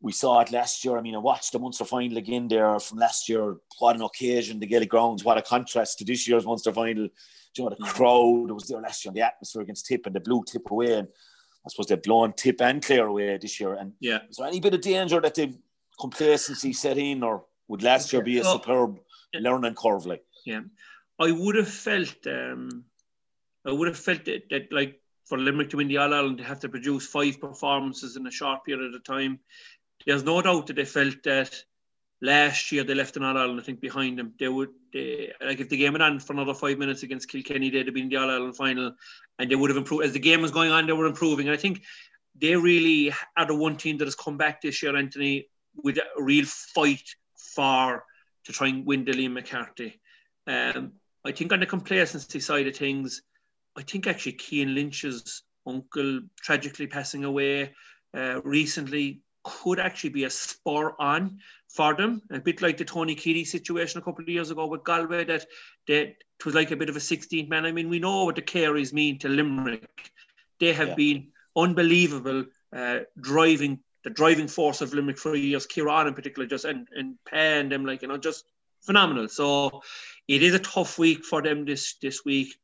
We 0.00 0.12
saw 0.12 0.40
it 0.40 0.50
last 0.50 0.84
year. 0.84 0.96
I 0.96 1.02
mean, 1.02 1.14
I 1.14 1.18
watched 1.18 1.52
the 1.52 1.58
Munster 1.58 1.84
final 1.84 2.16
again 2.16 2.48
there 2.48 2.78
from 2.80 2.98
last 2.98 3.28
year. 3.28 3.56
What 3.78 3.96
an 3.96 4.02
occasion, 4.02 4.58
the 4.58 4.66
Gaelic 4.66 4.88
grounds. 4.88 5.24
What 5.24 5.36
a 5.36 5.42
contrast 5.42 5.98
to 5.98 6.04
this 6.04 6.26
year's 6.26 6.46
Munster 6.46 6.72
final. 6.72 7.08
You 7.56 7.64
know, 7.64 7.70
the 7.70 7.84
crowd 7.84 8.48
that 8.48 8.54
was 8.54 8.68
there 8.68 8.80
last 8.80 9.04
year, 9.04 9.12
the 9.12 9.22
atmosphere 9.22 9.62
against 9.62 9.86
Tip 9.86 10.06
and 10.06 10.14
the 10.14 10.20
blue 10.20 10.42
Tip 10.46 10.70
away. 10.70 10.94
And 10.94 11.08
I 11.64 11.68
suppose 11.68 11.86
they've 11.86 12.02
blown 12.02 12.32
Tip 12.32 12.60
and 12.60 12.82
Clare 12.82 13.06
away 13.06 13.36
this 13.38 13.60
year. 13.60 13.74
And 13.74 13.92
yeah, 14.00 14.20
is 14.28 14.36
there 14.36 14.46
any 14.46 14.60
bit 14.60 14.74
of 14.74 14.80
danger 14.80 15.20
that 15.20 15.34
the 15.34 15.54
complacency 15.98 16.72
set 16.72 16.98
in, 16.98 17.22
or 17.22 17.44
would 17.68 17.82
last 17.82 18.12
year 18.12 18.22
be 18.22 18.38
a 18.38 18.44
superb 18.44 18.98
yeah. 19.32 19.40
learning 19.40 19.74
curve? 19.74 20.06
Like, 20.06 20.24
yeah, 20.44 20.62
I 21.18 21.32
would 21.32 21.56
have 21.56 21.68
felt, 21.68 22.26
um, 22.26 22.84
I 23.66 23.72
would 23.72 23.88
have 23.88 23.98
felt 23.98 24.24
that, 24.24 24.48
that 24.50 24.72
like 24.72 25.00
for 25.26 25.38
Limerick 25.38 25.70
to 25.70 25.76
win 25.76 25.88
the 25.88 25.98
All 25.98 26.14
Ireland, 26.14 26.38
they 26.38 26.44
have 26.44 26.60
to 26.60 26.68
produce 26.68 27.06
five 27.06 27.40
performances 27.40 28.16
in 28.16 28.26
a 28.26 28.30
short 28.30 28.64
period 28.64 28.94
of 28.94 29.04
time 29.04 29.40
there's 30.06 30.24
no 30.24 30.40
doubt 30.42 30.66
that 30.66 30.76
they 30.76 30.84
felt 30.84 31.22
that 31.24 31.54
last 32.22 32.70
year 32.72 32.84
they 32.84 32.94
left 32.94 33.16
an 33.16 33.24
All 33.24 33.36
Ireland, 33.36 33.60
I 33.60 33.62
think, 33.62 33.80
behind 33.80 34.18
them. 34.18 34.34
They 34.38 34.48
would, 34.48 34.70
they, 34.92 35.32
like, 35.40 35.60
if 35.60 35.68
the 35.68 35.76
game 35.76 35.92
went 35.92 36.02
on 36.02 36.20
for 36.20 36.32
another 36.32 36.54
five 36.54 36.78
minutes 36.78 37.02
against 37.02 37.28
Kilkenny, 37.28 37.70
they'd 37.70 37.86
have 37.86 37.94
been 37.94 38.04
in 38.04 38.08
the 38.10 38.16
All 38.16 38.30
Ireland 38.30 38.56
final 38.56 38.94
and 39.38 39.50
they 39.50 39.54
would 39.54 39.70
have 39.70 39.76
improved. 39.76 40.04
As 40.04 40.12
the 40.12 40.18
game 40.18 40.42
was 40.42 40.50
going 40.50 40.70
on, 40.70 40.86
they 40.86 40.92
were 40.92 41.06
improving. 41.06 41.48
And 41.48 41.56
I 41.56 41.60
think 41.60 41.82
they 42.38 42.56
really 42.56 43.12
are 43.36 43.46
the 43.46 43.54
one 43.54 43.76
team 43.76 43.98
that 43.98 44.06
has 44.06 44.14
come 44.14 44.36
back 44.36 44.60
this 44.60 44.82
year, 44.82 44.96
Anthony, 44.96 45.48
with 45.74 45.98
a 45.98 46.22
real 46.22 46.44
fight 46.46 47.08
for 47.36 48.04
to 48.44 48.52
try 48.52 48.68
and 48.68 48.86
win 48.86 49.04
the 49.04 49.12
Liam 49.12 49.32
McCarthy. 49.32 50.00
Um, 50.46 50.92
I 51.24 51.32
think 51.32 51.52
on 51.52 51.60
the 51.60 51.66
complacency 51.66 52.40
side 52.40 52.66
of 52.66 52.76
things, 52.76 53.22
I 53.76 53.82
think 53.82 54.06
actually 54.06 54.38
Cian 54.38 54.74
Lynch's 54.74 55.42
uncle 55.66 56.20
tragically 56.40 56.86
passing 56.86 57.24
away 57.24 57.74
uh, 58.14 58.40
recently 58.42 59.20
could 59.44 59.78
actually 59.78 60.10
be 60.10 60.24
a 60.24 60.30
spur 60.30 60.94
on 60.98 61.38
for 61.72 61.94
them, 61.94 62.22
a 62.30 62.40
bit 62.40 62.62
like 62.62 62.76
the 62.76 62.84
Tony 62.84 63.14
Keady 63.14 63.46
situation 63.46 64.00
a 64.00 64.04
couple 64.04 64.22
of 64.22 64.28
years 64.28 64.50
ago 64.50 64.66
with 64.66 64.84
Galway, 64.84 65.24
that 65.24 65.46
that 65.86 66.08
it 66.08 66.44
was 66.44 66.54
like 66.54 66.70
a 66.70 66.76
bit 66.76 66.88
of 66.88 66.96
a 66.96 67.00
16th 67.00 67.48
man. 67.48 67.64
I 67.64 67.72
mean, 67.72 67.88
we 67.88 67.98
know 67.98 68.24
what 68.24 68.36
the 68.36 68.42
Careys 68.42 68.92
mean 68.92 69.18
to 69.20 69.28
Limerick. 69.28 70.10
They 70.58 70.72
have 70.72 70.88
yeah. 70.88 70.94
been 70.94 71.28
unbelievable 71.56 72.46
uh, 72.74 73.00
driving 73.20 73.80
the 74.02 74.10
driving 74.10 74.48
force 74.48 74.80
of 74.80 74.94
Limerick 74.94 75.18
for 75.18 75.36
years. 75.36 75.66
Kieran 75.66 76.08
in 76.08 76.14
particular, 76.14 76.46
just 76.46 76.64
and 76.64 76.88
and 76.92 77.16
paying 77.24 77.68
them 77.68 77.86
like 77.86 78.02
you 78.02 78.08
know 78.08 78.18
just 78.18 78.44
phenomenal. 78.80 79.28
So 79.28 79.82
it 80.26 80.42
is 80.42 80.54
a 80.54 80.58
tough 80.58 80.98
week 80.98 81.24
for 81.24 81.40
them 81.40 81.64
this 81.64 81.94
this 82.02 82.24
week, 82.24 82.56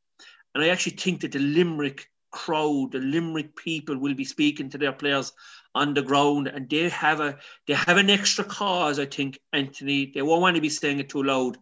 and 0.55 0.65
I 0.65 0.69
actually 0.69 0.97
think 0.97 1.21
that 1.21 1.33
the 1.33 1.39
Limerick 1.39 2.09
crowd, 2.31 2.93
the 2.93 2.99
Limerick 2.99 3.57
people 3.57 3.97
will 3.97 4.15
be 4.15 4.25
speaking 4.25 4.71
to 4.71 4.79
their 4.79 4.93
players 4.93 5.33
on 5.75 5.95
the 5.95 6.03
ground 6.03 6.49
and 6.49 6.69
they 6.69 6.89
have 6.89 7.21
a 7.21 7.39
they 7.67 7.75
have 7.75 7.97
an 7.97 8.11
extra 8.11 8.45
cause, 8.45 8.99
I 8.99 9.07
think, 9.07 9.39
Anthony. 9.53 10.13
They 10.15 10.23
won't 10.23 10.43
want 10.43 10.57
to 10.57 10.63
be 10.63 10.69
saying 10.69 11.01
it 11.01 11.09
too 11.09 11.23
loud. 11.23 11.59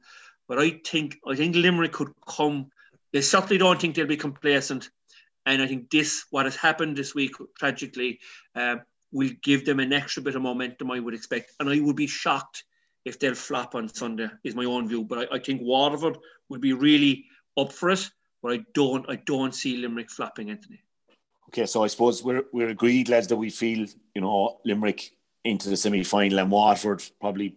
But 0.49 0.59
I 0.59 0.81
think 0.85 1.19
I 1.27 1.35
think 1.35 1.57
Limerick 1.57 1.93
could 1.93 2.13
come. 2.27 2.71
They 3.13 3.21
certainly 3.21 3.59
don't 3.59 3.81
think 3.81 3.95
they'll 3.95 4.07
be 4.07 4.17
complacent. 4.17 4.91
And 5.47 5.61
I 5.61 5.67
think 5.67 5.91
this, 5.91 6.25
what 6.31 6.47
has 6.47 6.57
happened 6.57 6.97
this 6.97 7.15
week, 7.15 7.33
tragically, 7.59 8.19
uh, 8.55 8.77
will 9.13 9.31
give 9.43 9.65
them 9.65 9.79
an 9.79 9.93
extra 9.93 10.23
bit 10.23 10.35
of 10.35 10.43
momentum, 10.43 10.91
I 10.91 11.01
would 11.01 11.15
expect. 11.15 11.53
And 11.61 11.69
I 11.69 11.81
would 11.81 11.97
be 11.97 12.07
shocked 12.07 12.65
if 13.05 13.19
they'll 13.19 13.35
flop 13.35 13.75
on 13.75 13.89
Sunday, 13.89 14.29
is 14.43 14.55
my 14.55 14.65
own 14.65 14.89
view. 14.89 15.05
But 15.05 15.31
I, 15.31 15.37
I 15.37 15.39
think 15.39 15.61
Waterford 15.63 16.19
would 16.49 16.61
be 16.61 16.73
really 16.73 17.27
up 17.57 17.73
for 17.73 17.91
it. 17.91 18.11
But 18.45 18.53
I 18.53 18.65
don't 18.75 19.09
I 19.09 19.17
don't 19.17 19.55
see 19.55 19.79
Limerick 19.79 20.11
flopping, 20.11 20.51
Anthony. 20.51 20.83
Okay, 21.49 21.65
so 21.65 21.83
I 21.83 21.87
suppose 21.87 22.23
we're 22.23 22.45
we're 22.53 22.69
agreed, 22.69 23.09
lads, 23.09 23.27
that 23.29 23.37
we 23.37 23.49
feel 23.49 23.87
you 24.15 24.21
know 24.21 24.61
Limerick 24.67 25.13
into 25.45 25.71
the 25.71 25.79
semi 25.79 26.05
final 26.05 26.39
and 26.41 26.51
Waterford 26.51 27.03
probably 27.23 27.57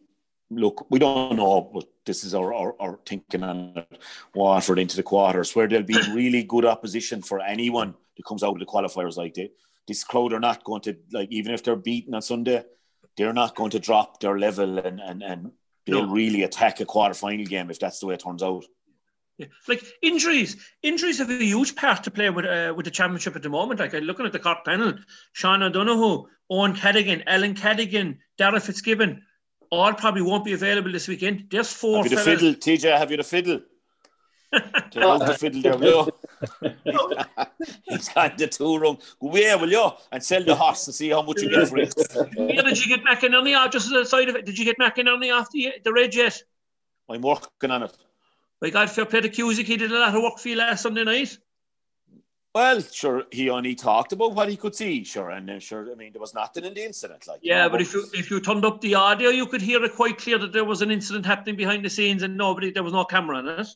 look. 0.49 0.89
We 0.89 0.99
don't 0.99 1.35
know, 1.35 1.69
but 1.73 1.89
this 2.05 2.23
is 2.23 2.33
our, 2.33 2.53
our, 2.53 2.73
our 2.79 2.99
thinking 3.05 3.43
on 3.43 3.73
it. 3.75 4.01
Waterford 4.33 4.79
into 4.79 4.95
the 4.95 5.03
quarters, 5.03 5.53
where 5.53 5.67
there'll 5.67 5.85
be 5.85 5.99
really 6.13 6.43
good 6.43 6.63
opposition 6.63 7.21
for 7.21 7.41
anyone 7.41 7.93
that 8.15 8.25
comes 8.25 8.41
out 8.41 8.53
of 8.53 8.59
the 8.59 8.65
qualifiers 8.65 9.17
like 9.17 9.33
they, 9.33 9.51
this 9.89 10.05
crowd 10.05 10.31
are 10.31 10.39
not 10.39 10.63
going 10.63 10.83
to 10.83 10.95
like 11.11 11.29
even 11.33 11.53
if 11.53 11.65
they're 11.65 11.75
beaten 11.75 12.15
on 12.15 12.21
Sunday, 12.21 12.63
they're 13.17 13.33
not 13.33 13.55
going 13.55 13.71
to 13.71 13.79
drop 13.79 14.21
their 14.21 14.39
level 14.39 14.79
and 14.79 15.01
and 15.01 15.21
and 15.21 15.51
they'll 15.85 16.07
no. 16.07 16.13
really 16.13 16.43
attack 16.43 16.79
a 16.79 16.85
quarter 16.85 17.13
final 17.13 17.45
game 17.45 17.69
if 17.69 17.77
that's 17.77 17.99
the 17.99 18.05
way 18.05 18.13
it 18.13 18.21
turns 18.21 18.41
out. 18.41 18.63
Yeah. 19.37 19.47
Like 19.67 19.83
injuries, 20.01 20.57
injuries 20.81 21.19
have 21.19 21.29
a 21.29 21.43
huge 21.43 21.75
part 21.75 22.03
to 22.03 22.11
play 22.11 22.29
with 22.29 22.45
uh, 22.45 22.73
with 22.75 22.85
the 22.85 22.91
championship 22.91 23.35
at 23.35 23.43
the 23.43 23.49
moment. 23.49 23.79
Like 23.79 23.93
I'm 23.93 24.03
looking 24.03 24.25
at 24.25 24.31
the 24.31 24.39
Cork 24.39 24.65
panel, 24.65 24.95
Sean 25.33 25.61
O'Donoghue, 25.61 26.25
Eoin 26.51 26.75
Cadogan, 26.75 27.23
Alan 27.27 27.53
Cadogan, 27.53 28.17
Darragh 28.39 28.63
Fitzgibbon, 28.63 29.21
all 29.69 29.93
probably 29.93 30.21
won't 30.23 30.45
be 30.45 30.53
available 30.53 30.91
this 30.91 31.07
weekend. 31.07 31.45
There's 31.51 31.71
four. 31.71 32.03
Have 32.03 32.11
you 32.11 32.17
the 32.17 32.23
fiddle, 32.23 32.53
TJ? 32.53 32.97
Have 32.97 33.11
you 33.11 33.17
the 33.17 33.23
fiddle? 33.23 33.61
The 34.93 35.37
fiddle 35.37 35.61
there, 35.61 35.77
will 35.77 36.09
you? 36.71 37.45
He's 37.89 38.09
got 38.09 38.37
the 38.37 38.47
two 38.47 38.79
room. 38.79 38.97
Go 39.21 39.27
away, 39.27 39.53
will 39.55 39.69
you? 39.69 39.91
And 40.11 40.23
sell 40.23 40.43
the 40.43 40.55
horse 40.55 40.87
and 40.87 40.95
see 40.95 41.09
how 41.09 41.21
much 41.21 41.41
you 41.41 41.49
get 41.49 41.67
for 41.67 41.77
it. 41.77 41.93
yeah, 42.37 42.61
did 42.61 42.83
you 42.83 42.97
get 42.97 43.05
McInerney 43.05 43.57
off 43.57 43.71
just 43.71 43.89
the 43.89 44.05
side 44.05 44.29
of 44.29 44.35
it? 44.35 44.45
Did 44.45 44.57
you 44.57 44.63
get 44.63 44.79
McInerney 44.79 45.37
off 45.37 45.51
the, 45.51 45.73
the 45.83 45.91
red 45.91 46.15
yet? 46.15 46.41
I'm 47.09 47.21
working 47.21 47.71
on 47.71 47.83
it. 47.83 47.97
By 48.59 48.71
God, 48.71 48.89
fair 48.89 49.05
play 49.05 49.21
to 49.21 49.29
Cusack, 49.29 49.67
he 49.67 49.77
did 49.77 49.91
a 49.91 49.99
lot 49.99 50.15
of 50.15 50.21
work 50.21 50.39
for 50.39 50.49
you 50.49 50.55
last 50.55 50.81
Sunday 50.81 51.03
night. 51.03 51.37
Well, 52.55 52.81
sure, 52.81 53.25
he 53.31 53.51
only 53.51 53.75
talked 53.75 54.13
about 54.13 54.33
what 54.33 54.49
he 54.49 54.57
could 54.57 54.73
see, 54.73 55.03
sure, 55.03 55.29
and 55.29 55.47
then 55.47 55.59
sure, 55.59 55.91
I 55.91 55.93
mean, 55.93 56.11
there 56.11 56.19
was 56.19 56.33
nothing 56.33 56.65
in 56.65 56.73
the 56.73 56.83
incident, 56.83 57.27
like. 57.27 57.41
Yeah, 57.43 57.57
you 57.57 57.63
know, 57.63 57.69
but 57.69 57.81
if 57.81 57.93
you 57.93 58.07
if 58.13 58.31
you 58.31 58.39
turned 58.39 58.65
up 58.65 58.81
the 58.81 58.95
audio, 58.95 59.29
you 59.29 59.45
could 59.45 59.61
hear 59.61 59.83
it 59.83 59.95
quite 59.95 60.17
clear 60.17 60.39
that 60.39 60.53
there 60.53 60.65
was 60.65 60.81
an 60.81 60.89
incident 60.89 61.23
happening 61.23 61.55
behind 61.55 61.85
the 61.85 61.89
scenes, 61.89 62.23
and 62.23 62.35
nobody, 62.35 62.71
there 62.71 62.81
was 62.81 62.93
no 62.93 63.05
camera 63.05 63.37
on 63.37 63.47
it. 63.47 63.67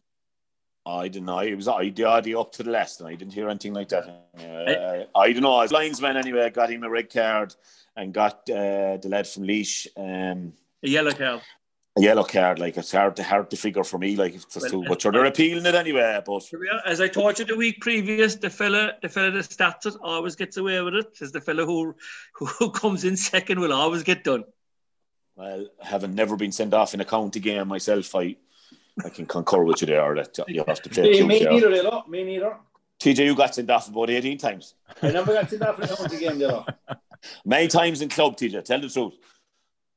I 0.84 1.10
didn't 1.10 1.28
know. 1.28 1.38
It 1.40 1.54
was 1.54 1.68
I 1.68 1.90
the 1.90 2.06
audio 2.06 2.42
up 2.42 2.54
to 2.54 2.64
the 2.64 2.72
last, 2.72 3.02
and 3.02 3.10
I 3.10 3.14
didn't 3.14 3.34
hear 3.34 3.50
anything 3.50 3.74
like 3.74 3.90
that. 3.90 4.08
Uh, 4.40 5.06
I, 5.16 5.20
I 5.28 5.32
don't 5.32 5.44
know. 5.44 5.62
As 5.62 5.72
linesman, 5.72 6.18
anyway, 6.18 6.50
got 6.50 6.72
him 6.72 6.84
a 6.84 6.90
red 6.90 7.14
card 7.14 7.54
and 7.96 8.12
got 8.12 8.50
uh, 8.50 8.98
the 8.98 9.10
lad 9.10 9.28
from 9.28 9.44
Laois. 9.44 9.86
um, 9.96 10.54
a 10.84 10.90
yellow 10.90 11.12
card 11.12 11.42
a 11.98 12.02
yellow 12.02 12.24
card. 12.24 12.60
Like 12.60 12.78
it's 12.78 12.92
hard 12.92 13.16
to 13.18 13.24
hard 13.24 13.50
to 13.50 13.58
figure 13.58 13.84
for 13.84 13.98
me. 13.98 14.16
Like 14.16 14.36
it's 14.36 14.72
well, 14.72 14.84
but 14.88 15.02
sure, 15.02 15.12
they're 15.12 15.26
appealing 15.26 15.66
it 15.66 15.76
anyway. 15.76 16.22
But 16.26 16.50
as 16.86 17.02
I 17.02 17.08
told 17.08 17.40
you 17.40 17.46
the 17.46 17.56
week 17.56 17.82
previous, 17.82 18.36
the 18.36 18.50
fella, 18.50 18.94
the 19.02 19.10
fella 19.10 19.32
that 19.32 19.52
starts 19.52 19.86
it 19.86 19.96
always 20.02 20.36
gets 20.36 20.58
away 20.58 20.82
with 20.82 20.96
it. 20.96 21.18
Is 21.22 21.32
the 21.32 21.42
fella 21.42 21.66
who 21.66 21.96
who 22.34 22.72
comes 22.72 23.04
in 23.04 23.18
second 23.18 23.60
will 23.60 23.74
always 23.74 24.04
get 24.04 24.24
done. 24.24 24.46
Well, 25.36 25.68
having 25.82 26.14
never 26.14 26.36
been 26.36 26.52
sent 26.52 26.74
off 26.74 26.94
in 26.94 27.02
a 27.02 27.06
county 27.06 27.40
game 27.40 27.68
myself, 27.68 28.16
I 28.16 28.36
I 29.04 29.10
can 29.10 29.26
concur 29.26 29.64
with 29.64 29.82
you 29.82 29.88
there 29.88 30.16
that 30.16 30.38
you 30.48 30.64
have 30.68 30.82
to 30.82 30.90
play. 30.90 31.12
Me, 31.12 31.24
me 31.24 31.40
neither, 31.44 31.70
Dilo. 31.70 32.08
Me 32.08 32.24
neither. 32.24 32.58
TJ, 33.02 33.26
you 33.26 33.36
got 33.36 33.56
sent 33.56 33.70
off 33.72 33.90
about 33.90 34.12
18 34.12 34.38
times. 34.38 34.76
I 35.02 35.10
never 35.10 35.34
got 35.34 35.50
sent 35.50 35.64
off 35.64 35.80
in 35.80 35.86
a 35.86 35.96
county 35.96 36.20
game, 36.20 36.34
Dilo. 36.34 36.68
Many 37.46 37.68
times 37.68 38.02
in 38.02 38.10
club, 38.10 38.38
TJ. 38.38 38.64
Tell 38.64 38.80
the 38.80 38.90
truth. 38.90 39.14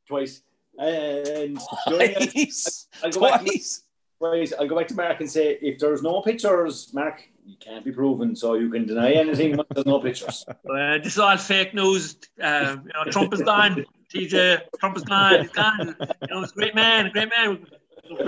Twice. 0.07 0.43
And 0.79 1.59
twice. 1.89 2.89
I'll, 3.03 3.11
go 3.11 3.19
twice. 3.21 3.83
Back, 4.21 4.61
I'll 4.61 4.69
go 4.69 4.77
back 4.77 4.89
to 4.89 4.95
Mark 4.95 5.21
and 5.21 5.31
say 5.31 5.59
if 5.61 5.79
there's 5.79 6.03
no 6.03 6.21
pictures, 6.23 6.93
Mark, 6.93 7.23
you 7.45 7.57
can't 7.61 7.85
be 7.85 7.93
proven, 7.93 8.35
so 8.35 8.55
you 8.55 8.71
can 8.71 8.87
deny 8.87 9.13
anything 9.13 9.57
when 9.57 9.67
there's 9.71 9.87
no 9.87 10.01
pictures. 10.01 10.45
Uh, 10.75 10.99
this 10.99 11.13
is 11.13 11.19
all 11.19 11.37
fake 11.37 11.75
news. 11.75 12.17
Uh, 12.43 12.77
you 12.85 12.91
know, 12.95 13.11
Trump 13.11 13.33
is 13.33 13.43
gone. 13.43 13.85
TJ, 14.15 14.61
Trump 14.81 14.97
is 14.97 15.05
gone. 15.05 15.43
He's 15.43 15.51
gone. 15.51 15.97
You 16.23 16.27
know, 16.31 16.41
he's 16.41 16.51
a 16.51 16.55
great 16.55 16.75
man, 16.75 17.07
a 17.07 17.11
great 17.11 17.29
man. 17.29 17.67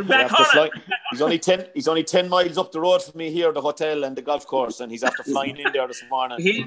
Back 0.06 0.30
fly, 0.30 0.70
he's 1.10 1.20
only 1.20 1.38
ten. 1.38 1.66
He's 1.74 1.86
only 1.86 2.02
ten 2.02 2.28
miles 2.28 2.56
up 2.56 2.72
the 2.72 2.80
road 2.80 3.02
from 3.02 3.18
me 3.18 3.30
here, 3.30 3.52
the 3.52 3.60
hotel 3.60 4.04
and 4.04 4.16
the 4.16 4.22
golf 4.22 4.46
course, 4.46 4.80
and 4.80 4.90
he's 4.90 5.02
after 5.02 5.22
flying 5.22 5.56
in 5.58 5.70
there 5.72 5.86
this 5.86 6.02
morning. 6.10 6.40
He, 6.40 6.64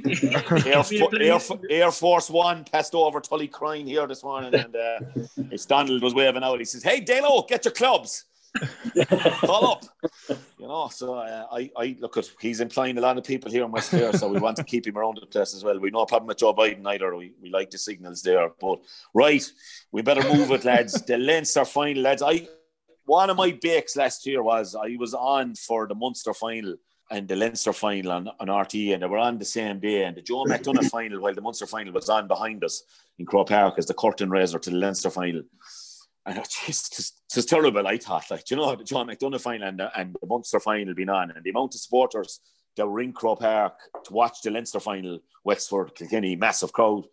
Air, 0.65 0.83
Air, 1.19 1.39
Air, 1.69 1.91
Force 1.91 2.29
One 2.29 2.63
passed 2.65 2.93
over 2.93 3.19
Tullycrine 3.19 3.87
here 3.87 4.05
this 4.05 4.23
morning, 4.23 4.53
and 4.53 4.75
uh, 4.75 4.99
it's 5.51 5.65
Donald 5.65 6.03
was 6.03 6.13
waving 6.13 6.43
out. 6.43 6.59
He 6.59 6.65
says, 6.65 6.83
"Hey, 6.83 7.01
Dalo, 7.01 7.47
get 7.47 7.65
your 7.65 7.73
clubs." 7.73 8.25
Call 9.41 9.71
up, 9.71 9.85
you 10.57 10.67
know. 10.67 10.89
So 10.91 11.15
uh, 11.15 11.45
I, 11.51 11.69
I 11.77 11.97
look 11.99 12.17
at 12.17 12.29
he's 12.39 12.61
employing 12.61 12.97
a 12.97 13.01
lot 13.01 13.17
of 13.17 13.23
people 13.23 13.51
here 13.51 13.63
in 13.63 13.71
West 13.71 13.91
Clare, 13.91 14.13
so 14.13 14.27
we 14.27 14.39
want 14.39 14.57
to 14.57 14.63
keep 14.63 14.87
him 14.87 14.97
around 14.97 15.19
the 15.21 15.27
place 15.27 15.53
as 15.53 15.63
well. 15.63 15.79
We 15.79 15.91
no 15.91 16.05
problem 16.05 16.27
with 16.27 16.37
Joe 16.37 16.53
Biden 16.53 16.85
either. 16.87 17.15
We, 17.15 17.33
we 17.41 17.49
like 17.49 17.69
the 17.69 17.77
signals 17.77 18.23
there, 18.23 18.49
but 18.59 18.79
right, 19.13 19.43
we 19.91 20.01
better 20.01 20.23
move 20.33 20.51
it, 20.51 20.65
lads. 20.65 20.93
The 21.03 21.17
Leinster 21.17 21.63
final, 21.63 22.01
lads. 22.01 22.23
I 22.23 22.47
one 23.09 23.31
of 23.31 23.37
my 23.37 23.51
bakes 23.59 23.95
last 23.95 24.25
year 24.27 24.43
was 24.43 24.75
I 24.75 24.95
was 24.99 25.15
on 25.15 25.55
for 25.55 25.87
the 25.87 25.95
Munster 25.95 26.33
final 26.33 26.75
and 27.09 27.27
the 27.27 27.35
Leinster 27.35 27.73
final 27.73 28.11
on, 28.11 28.29
on 28.39 28.51
RT, 28.51 28.75
and 28.75 29.01
they 29.01 29.07
were 29.07 29.17
on 29.17 29.39
the 29.39 29.45
same 29.45 29.79
day. 29.79 30.03
And 30.03 30.15
the 30.15 30.21
Joe 30.21 30.45
McDonagh 30.45 30.89
final, 30.91 31.19
while 31.19 31.33
the 31.33 31.41
Munster 31.41 31.65
final 31.65 31.91
was 31.91 32.07
on 32.07 32.27
behind 32.27 32.63
us 32.63 32.83
in 33.17 33.25
Croke 33.25 33.49
Park 33.49 33.79
as 33.79 33.87
the 33.87 33.95
curtain 33.95 34.29
raiser 34.29 34.59
to 34.59 34.69
the 34.69 34.75
Leinster 34.75 35.09
final. 35.09 35.41
And 36.27 36.37
it 36.43 36.55
just, 36.67 36.95
just, 36.95 37.19
just 37.33 37.49
terrible, 37.49 37.87
I 37.87 37.97
thought. 37.97 38.29
Like, 38.29 38.51
you 38.51 38.57
know, 38.57 38.75
the 38.75 38.83
Joe 38.83 39.03
McDonagh 39.03 39.41
final 39.41 39.67
and 39.67 39.79
the, 39.79 39.99
and 39.99 40.15
the 40.21 40.27
Munster 40.27 40.59
final 40.59 40.93
being 40.93 41.09
on, 41.09 41.31
and 41.31 41.43
the 41.43 41.49
amount 41.49 41.73
of 41.73 41.81
supporters 41.81 42.39
the 42.75 42.83
Rincrow 42.85 43.39
Park 43.39 43.73
to 44.05 44.13
watch 44.13 44.41
the 44.43 44.51
Leinster 44.51 44.79
final, 44.79 45.19
Wexford, 45.43 45.95
Kilkenny, 45.95 46.35
massive 46.35 46.71
crowd. 46.71 47.05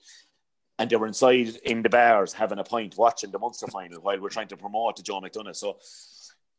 And 0.79 0.91
they 0.91 0.97
were 0.97 1.07
inside 1.07 1.57
in 1.64 1.83
the 1.83 1.89
bars 1.89 2.35
having 2.35 2.59
a 2.59 2.64
pint 2.64 2.97
watching 2.99 3.31
the 3.31 3.39
Munster 3.39 3.66
final 3.66 4.01
while 4.01 4.20
we're 4.20 4.29
trying 4.29 4.49
to 4.49 4.57
promote 4.57 4.97
the 4.97 5.03
Joe 5.03 5.20
McDonagh. 5.20 5.57
So 5.57 5.79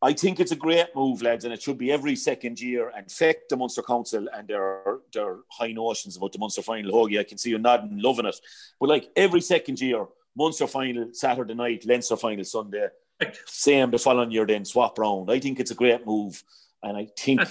I 0.01 0.13
think 0.13 0.39
it's 0.39 0.51
a 0.51 0.55
great 0.55 0.87
move, 0.95 1.21
lads, 1.21 1.45
and 1.45 1.53
it 1.53 1.61
should 1.61 1.77
be 1.77 1.91
every 1.91 2.15
second 2.15 2.59
year. 2.59 2.91
And 2.95 3.11
feck 3.11 3.47
the 3.47 3.57
Munster 3.57 3.83
Council 3.83 4.27
and 4.35 4.47
their 4.47 4.99
their 5.13 5.37
high 5.51 5.71
notions 5.71 6.17
about 6.17 6.33
the 6.33 6.39
Munster 6.39 6.63
final. 6.63 6.91
Hoagie, 6.91 7.19
I 7.19 7.23
can 7.23 7.37
see 7.37 7.51
you 7.51 7.59
nodding, 7.59 7.99
loving 8.01 8.25
it. 8.25 8.39
But 8.79 8.89
like 8.89 9.09
every 9.15 9.41
second 9.41 9.79
year, 9.79 10.05
Munster 10.35 10.67
final 10.67 11.09
Saturday 11.13 11.53
night, 11.53 11.85
Leinster 11.85 12.15
final 12.15 12.43
Sunday, 12.43 12.87
same 13.45 13.91
the 13.91 13.97
following 13.97 14.31
year, 14.31 14.45
then 14.45 14.65
swap 14.65 14.97
round. 14.99 15.31
I 15.31 15.39
think 15.39 15.59
it's 15.59 15.71
a 15.71 15.75
great 15.75 16.05
move, 16.05 16.43
and 16.83 16.95
I 16.97 17.07
think 17.17 17.41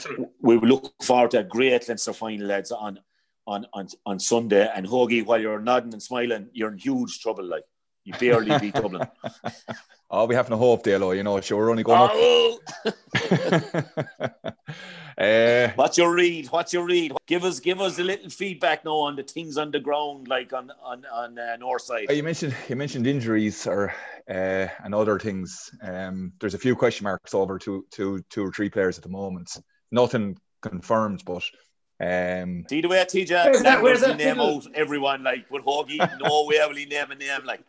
we 0.41 0.57
will 0.57 0.69
look 0.69 1.03
forward 1.03 1.33
to 1.33 1.41
a 1.41 1.45
great 1.45 1.89
Leinster 1.89 2.13
final, 2.13 2.47
lads, 2.47 2.71
on 2.71 3.01
on 3.47 3.67
on 3.73 3.89
on 4.05 4.19
Sunday. 4.19 4.69
And 4.75 4.87
Hoagie, 4.87 5.25
while 5.25 5.41
you're 5.41 5.61
nodding 5.61 5.93
and 5.93 6.03
smiling, 6.03 6.49
you're 6.53 6.73
in 6.73 6.79
huge 6.79 7.21
trouble, 7.21 7.45
like. 7.45 7.65
You 8.07 8.15
barely 8.21 8.57
beat 8.61 8.75
Dublin. 8.81 9.07
oh, 10.13 10.27
we 10.27 10.37
have 10.37 10.49
no 10.49 10.57
hope, 10.57 10.85
Dalo. 10.85 11.15
You 11.15 11.25
know, 11.25 11.41
sure, 11.41 11.59
we're 11.59 11.71
only 11.71 11.83
going 11.83 12.09
oh. 12.13 12.61
up. 12.87 12.95
uh, 15.19 15.69
What's 15.75 15.99
your 15.99 16.15
read? 16.15 16.47
What's 16.47 16.73
your 16.73 16.87
read? 16.87 17.13
Give 17.27 17.43
us, 17.43 17.59
give 17.59 17.81
us 17.81 17.99
a 17.99 18.05
little 18.05 18.31
feedback 18.31 18.85
now 18.85 18.99
on 18.99 19.17
the 19.17 19.25
things 19.25 19.59
on 19.59 19.73
the 19.73 19.81
ground, 19.81 20.29
like 20.29 20.53
on 20.53 20.71
on 20.85 21.05
on 21.13 21.37
uh, 21.37 21.57
north 21.57 21.83
side. 21.83 22.07
Uh, 22.09 22.13
you 22.13 22.23
mentioned 22.23 22.55
you 22.69 22.77
mentioned 22.77 23.09
injuries 23.09 23.67
or 23.67 23.93
uh, 24.31 24.69
and 24.85 24.95
other 24.95 25.19
things. 25.19 25.71
Um, 25.83 26.33
there's 26.39 26.55
a 26.55 26.59
few 26.59 26.77
question 26.77 27.05
marks 27.05 27.35
over 27.35 27.59
two, 27.59 27.87
two, 27.91 28.23
two 28.31 28.45
or 28.45 28.53
three 28.53 28.71
players 28.71 28.99
at 28.99 29.03
the 29.03 29.11
moment. 29.11 29.57
Nothing 29.91 30.37
confirmed, 30.63 31.25
but 31.27 31.43
um, 31.99 32.65
See 32.69 32.81
the 32.81 32.89
way 32.89 32.99
TJ 33.05 33.45
where's 33.45 33.63
that, 33.63 33.83
where's 33.83 34.01
that 34.03 34.17
name 34.19 34.41
out 34.41 34.67
everyone 34.75 35.23
like 35.23 35.51
with 35.51 35.65
Hoagie, 35.65 35.99
no 36.21 36.45
way 36.47 36.59
will 36.67 36.77
he 36.77 36.85
name 36.85 37.11
a 37.11 37.15
name 37.15 37.45
like 37.45 37.63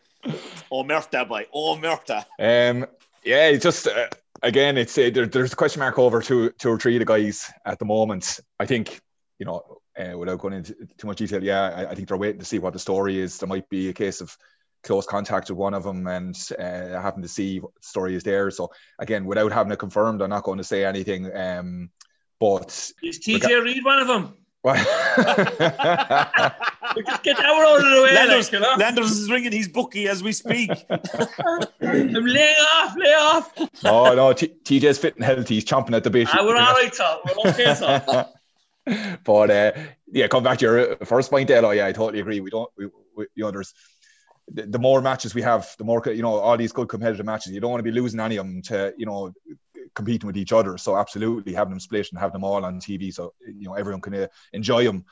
Oh, 0.72 0.84
Merta, 0.84 1.28
boy. 1.28 1.46
Oh, 1.54 1.78
Merta. 1.78 2.26
Um, 2.40 2.86
yeah, 3.24 3.48
it's 3.48 3.64
just 3.64 3.88
uh, 3.88 4.08
again, 4.44 4.78
it's 4.78 4.98
uh, 4.98 5.10
there, 5.14 5.26
there's 5.26 5.54
a 5.54 5.56
question 5.56 5.80
mark 5.80 6.00
over 6.00 6.22
two, 6.22 6.52
two 6.52 6.70
or 6.70 6.80
three 6.80 6.96
of 6.96 7.00
the 7.00 7.06
guys 7.06 7.52
at 7.66 7.80
the 7.80 7.86
moment. 7.86 8.40
I 8.60 8.66
think 8.66 9.00
you 9.40 9.46
know, 9.46 9.80
uh, 9.98 10.18
without 10.18 10.40
going 10.40 10.54
into 10.54 10.76
too 10.98 11.08
much 11.08 11.18
detail, 11.18 11.44
yeah, 11.44 11.62
I, 11.62 11.92
I, 11.92 11.96
think 11.96 12.08
they're 12.08 12.18
waiting 12.18 12.40
to 12.40 12.46
see 12.46 12.60
what 12.60 12.74
the 12.74 12.80
story 12.80 13.20
is. 13.20 13.38
There 13.38 13.48
might 13.48 13.70
be 13.70 13.90
a 13.90 13.94
case 13.94 14.20
of 14.20 14.36
close 14.84 15.06
contact 15.06 15.50
with 15.50 15.58
one 15.58 15.76
of 15.76 15.84
them 15.84 16.08
and 16.08 16.36
uh, 16.58 17.00
happen 17.00 17.22
to 17.22 17.28
see 17.28 17.60
what 17.60 17.74
the 17.76 17.88
story 17.88 18.16
is 18.16 18.24
there. 18.24 18.50
So 18.50 18.72
again, 19.00 19.26
without 19.26 19.52
having 19.52 19.72
it 19.72 19.80
confirmed, 19.80 20.22
I'm 20.22 20.30
not 20.30 20.44
going 20.44 20.58
to 20.58 20.64
say 20.64 20.86
anything. 20.86 21.36
Um, 21.36 21.92
but 22.40 22.92
is 23.04 23.20
TJ 23.20 23.64
Reid 23.64 23.84
one 23.84 24.00
of 24.00 24.08
them? 24.08 24.34
just 24.68 24.84
get 27.24 27.40
our 27.40 27.64
out 27.64 27.80
of 27.80 27.86
the 27.86 28.02
way. 28.04 28.14
Landers, 28.14 28.52
like, 28.52 28.54
you 28.54 28.60
know? 28.60 28.76
Landers 28.78 29.12
is 29.12 29.32
ringing 29.32 29.54
his 29.54 29.70
bookie 29.70 30.10
as 30.10 30.22
we 30.22 30.34
speak. 30.34 30.70
I'm 30.90 32.26
laying 32.26 32.56
off, 32.76 32.96
lay 32.98 33.14
off. 33.14 33.54
Oh 33.86 34.14
no, 34.14 34.34
T- 34.34 34.54
TJ's 34.64 34.98
fit 34.98 35.16
and 35.16 35.24
healthy. 35.24 35.56
He's 35.56 35.66
chomping 35.66 35.96
at 35.96 36.04
the 36.04 36.10
bit. 36.10 36.28
Ah, 36.34 36.44
we're 36.44 36.58
all 36.58 36.74
right, 36.74 36.94
so 36.94 37.22
we're 37.26 37.52
okay, 37.52 37.76
so. 37.76 38.26
but 39.24 39.52
uh, 39.52 39.72
yeah, 40.12 40.28
come 40.28 40.44
back 40.44 40.58
to 40.60 40.66
your 40.66 40.96
first 41.06 41.30
point, 41.30 41.50
Elo. 41.50 41.72
Yeah, 41.72 41.86
I 41.86 41.94
totally 41.94 42.20
agree. 42.20 42.42
We 42.42 42.50
don't, 42.50 42.70
we, 42.78 42.90
we, 43.16 43.26
you 43.36 43.46
know, 43.46 43.52
there's 43.52 43.74
the, 44.52 44.64
the 44.64 44.80
more 44.80 45.02
matches 45.02 45.34
we 45.34 45.44
have, 45.44 45.74
the 45.78 45.86
more 45.86 46.02
you 46.08 46.22
know 46.22 46.36
all 46.36 46.58
these 46.58 46.74
good 46.74 46.90
competitive 46.90 47.26
matches. 47.26 47.54
You 47.54 47.62
don't 47.62 47.72
want 47.72 47.80
to 47.80 47.90
be 47.90 47.98
losing 47.98 48.20
any 48.20 48.38
of 48.38 48.46
them 48.46 48.62
to 48.64 48.94
you 48.98 49.06
know 49.06 49.34
competing 49.98 50.28
with 50.28 50.38
each 50.38 50.54
other. 50.54 50.78
So 50.78 50.95
absolutely 50.95 51.54
having 51.54 51.72
them 51.72 51.80
split 51.82 52.08
and 52.12 52.20
have 52.20 52.32
them 52.32 52.43
all 52.43 52.64
on 52.64 52.80
TV, 52.80 53.14
so 53.14 53.34
you 53.45 53.68
know 53.68 53.74
everyone 53.74 54.02
can 54.02 54.14
uh, 54.14 54.28
enjoy 54.54 54.86
them 54.86 55.04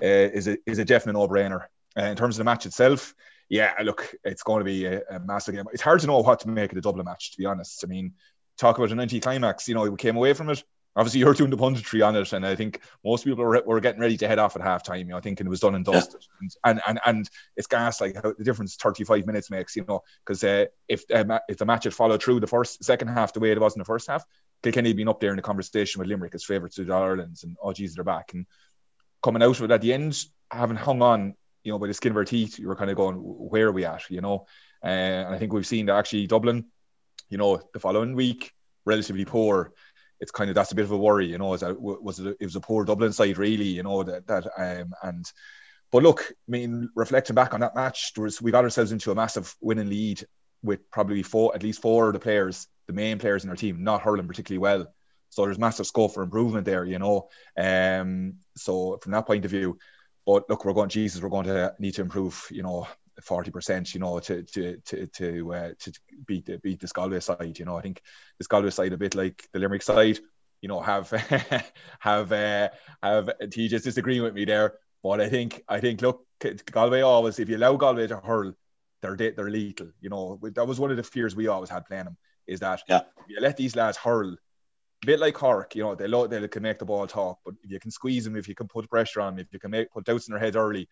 uh, 0.00 0.28
is 0.38 0.46
a 0.46 0.56
is 0.66 0.78
a 0.78 0.84
definite 0.84 1.14
no 1.14 1.26
brainer. 1.26 1.62
Uh, 1.98 2.04
in 2.04 2.16
terms 2.16 2.34
of 2.36 2.38
the 2.38 2.44
match 2.44 2.66
itself, 2.66 3.14
yeah, 3.48 3.72
look, 3.82 4.14
it's 4.24 4.42
going 4.42 4.60
to 4.60 4.64
be 4.64 4.84
a, 4.84 5.00
a, 5.10 5.20
massive 5.20 5.54
game. 5.54 5.64
It's 5.72 5.82
hard 5.82 6.00
to 6.00 6.06
know 6.08 6.18
what 6.18 6.40
to 6.40 6.48
make 6.48 6.72
of 6.72 6.74
the 6.74 6.82
Dublin 6.82 7.04
match, 7.04 7.32
to 7.32 7.38
be 7.38 7.46
honest. 7.46 7.84
I 7.84 7.86
mean, 7.86 8.14
talk 8.58 8.76
about 8.78 8.90
an 8.90 8.98
anti-climax. 9.00 9.68
You 9.68 9.74
know, 9.74 9.88
we 9.88 9.96
came 9.96 10.16
away 10.16 10.32
from 10.32 10.50
it. 10.50 10.64
Obviously, 10.96 11.20
you're 11.20 11.34
doing 11.34 11.50
the 11.50 11.56
punditry 11.56 12.06
on 12.06 12.14
it, 12.14 12.32
and 12.32 12.46
I 12.46 12.54
think 12.54 12.80
most 13.04 13.24
people 13.24 13.44
were, 13.44 13.62
were 13.66 13.80
getting 13.80 14.00
ready 14.00 14.16
to 14.18 14.28
head 14.28 14.38
off 14.38 14.54
at 14.54 14.62
halftime. 14.62 15.00
You 15.00 15.04
know, 15.06 15.16
I 15.16 15.20
think 15.20 15.40
it 15.40 15.48
was 15.48 15.60
done 15.60 15.74
and 15.74 15.84
dusted, 15.84 16.24
yeah. 16.40 16.48
and, 16.64 16.80
and 16.86 17.00
and 17.04 17.30
it's 17.56 17.66
gas 17.66 18.00
like 18.00 18.14
how 18.14 18.32
the 18.36 18.44
difference 18.44 18.76
35 18.76 19.26
minutes 19.26 19.50
makes. 19.50 19.74
You 19.74 19.84
know, 19.88 20.02
because 20.24 20.44
uh, 20.44 20.66
if 20.88 21.04
uh, 21.12 21.40
if 21.48 21.58
the 21.58 21.66
match 21.66 21.84
had 21.84 21.94
followed 21.94 22.22
through 22.22 22.40
the 22.40 22.46
first 22.46 22.84
second 22.84 23.08
half 23.08 23.32
the 23.32 23.40
way 23.40 23.50
it 23.50 23.60
was 23.60 23.74
in 23.74 23.80
the 23.80 23.84
first 23.84 24.06
half, 24.08 24.24
Kilkenny 24.62 24.90
had 24.90 24.96
been 24.96 25.08
up 25.08 25.20
there 25.20 25.30
in 25.30 25.36
the 25.36 25.42
conversation 25.42 25.98
with 25.98 26.08
Limerick 26.08 26.34
as 26.34 26.44
favourites 26.44 26.76
to 26.76 26.84
the 26.84 26.94
Ireland's, 26.94 27.44
and 27.44 27.56
oh 27.60 27.72
geez, 27.72 27.94
they're 27.94 28.04
back. 28.04 28.32
And 28.32 28.46
coming 29.22 29.42
out 29.42 29.58
of 29.58 29.64
it 29.64 29.70
at 29.70 29.80
the 29.80 29.92
end, 29.92 30.16
having 30.50 30.76
hung 30.76 31.02
on, 31.02 31.34
you 31.64 31.72
know, 31.72 31.78
by 31.78 31.86
the 31.86 31.94
skin 31.94 32.12
of 32.12 32.16
our 32.16 32.24
teeth, 32.24 32.58
you 32.58 32.68
were 32.68 32.76
kind 32.76 32.90
of 32.90 32.96
going, 32.96 33.16
where 33.16 33.68
are 33.68 33.72
we 33.72 33.84
at, 33.84 34.08
you 34.10 34.20
know? 34.20 34.46
Uh, 34.82 34.88
and 34.88 35.34
I 35.34 35.38
think 35.38 35.52
we've 35.52 35.66
seen 35.66 35.86
that 35.86 35.96
actually 35.96 36.26
Dublin, 36.26 36.66
you 37.30 37.38
know, 37.38 37.60
the 37.72 37.80
following 37.80 38.14
week, 38.14 38.52
relatively 38.84 39.24
poor. 39.24 39.72
It's 40.24 40.32
kind 40.32 40.48
of 40.48 40.54
that's 40.54 40.72
a 40.72 40.74
bit 40.74 40.86
of 40.86 40.90
a 40.90 40.96
worry, 40.96 41.26
you 41.26 41.36
know. 41.36 41.52
Is 41.52 41.60
that 41.60 41.78
was 41.78 42.18
it? 42.18 42.38
It 42.40 42.46
was 42.46 42.56
a 42.56 42.60
poor 42.60 42.86
Dublin 42.86 43.12
side, 43.12 43.36
really, 43.36 43.66
you 43.66 43.82
know. 43.82 44.02
That 44.02 44.26
that 44.26 44.46
um 44.56 44.94
and, 45.02 45.30
but 45.92 46.02
look, 46.02 46.22
I 46.30 46.50
mean, 46.50 46.88
reflecting 46.96 47.34
back 47.34 47.52
on 47.52 47.60
that 47.60 47.74
match, 47.74 48.12
was 48.16 48.40
we 48.40 48.50
got 48.50 48.64
ourselves 48.64 48.90
into 48.90 49.10
a 49.10 49.14
massive 49.14 49.54
winning 49.60 49.90
lead 49.90 50.26
with 50.62 50.90
probably 50.90 51.22
four, 51.22 51.54
at 51.54 51.62
least 51.62 51.82
four 51.82 52.06
of 52.06 52.14
the 52.14 52.20
players, 52.20 52.66
the 52.86 52.94
main 52.94 53.18
players 53.18 53.44
in 53.44 53.50
our 53.50 53.56
team, 53.56 53.84
not 53.84 54.00
hurling 54.00 54.26
particularly 54.26 54.60
well. 54.60 54.86
So 55.28 55.44
there's 55.44 55.58
massive 55.58 55.86
scope 55.86 56.14
for 56.14 56.22
improvement 56.22 56.64
there, 56.64 56.86
you 56.86 56.98
know. 56.98 57.28
Um, 57.58 58.36
so 58.56 58.98
from 59.02 59.12
that 59.12 59.26
point 59.26 59.44
of 59.44 59.50
view, 59.50 59.78
but 60.24 60.48
look, 60.48 60.64
we're 60.64 60.72
going, 60.72 60.88
Jesus, 60.88 61.20
we're 61.20 61.28
going 61.28 61.48
to 61.48 61.74
need 61.78 61.96
to 61.96 62.02
improve, 62.02 62.48
you 62.50 62.62
know, 62.62 62.88
forty 63.22 63.50
percent, 63.50 63.94
you 63.94 64.00
know, 64.00 64.18
to 64.20 64.42
to 64.42 64.76
to 64.86 65.06
to 65.06 65.54
uh, 65.54 65.70
to 65.78 65.92
beat 66.26 66.46
the 66.46 66.58
beat 66.58 66.80
the 66.80 66.86
Galway 66.88 67.20
side. 67.20 67.58
You 67.58 67.64
know, 67.64 67.76
I 67.76 67.82
think 67.82 68.02
the 68.38 68.44
Galway 68.44 68.70
side 68.70 68.92
a 68.92 68.96
bit 68.96 69.14
like 69.14 69.46
the 69.52 69.58
Limerick 69.58 69.82
side. 69.82 70.18
You 70.60 70.68
know, 70.68 70.80
have 70.80 71.10
have 72.00 72.32
uh, 72.32 72.68
have 73.02 73.30
TJ's 73.42 73.82
disagreeing 73.82 74.22
with 74.22 74.34
me 74.34 74.44
there, 74.44 74.74
but 75.02 75.20
I 75.20 75.28
think 75.28 75.62
I 75.68 75.80
think 75.80 76.02
look, 76.02 76.24
Galway 76.70 77.02
always 77.02 77.38
if 77.38 77.48
you 77.48 77.56
allow 77.56 77.76
Galway 77.76 78.06
to 78.06 78.16
hurl, 78.16 78.54
they're 79.02 79.16
they're 79.16 79.50
lethal. 79.50 79.90
You 80.00 80.10
know, 80.10 80.40
that 80.42 80.66
was 80.66 80.80
one 80.80 80.90
of 80.90 80.96
the 80.96 81.02
fears 81.02 81.36
we 81.36 81.48
always 81.48 81.70
had 81.70 81.86
playing 81.86 82.04
them 82.04 82.16
is 82.46 82.60
that 82.60 82.82
yeah. 82.88 83.00
if 83.18 83.24
you 83.28 83.40
let 83.40 83.56
these 83.56 83.76
lads 83.76 83.96
hurl 83.96 84.36
a 85.04 85.06
bit 85.06 85.20
like 85.20 85.34
Cork, 85.34 85.74
you 85.74 85.82
know, 85.82 85.94
they 85.94 86.08
lo- 86.08 86.26
they 86.26 86.46
can 86.48 86.62
make 86.62 86.78
the 86.78 86.84
ball 86.84 87.06
talk, 87.06 87.38
but 87.44 87.54
if 87.62 87.70
you 87.70 87.78
can 87.78 87.90
squeeze 87.90 88.24
them, 88.24 88.36
if 88.36 88.48
you 88.48 88.54
can 88.54 88.68
put 88.68 88.88
pressure 88.88 89.20
on 89.20 89.36
them, 89.36 89.44
if 89.46 89.52
you 89.52 89.58
can 89.58 89.70
make 89.70 89.90
put 89.90 90.04
doubts 90.04 90.28
in 90.28 90.32
their 90.32 90.40
head 90.40 90.56
early, 90.56 90.88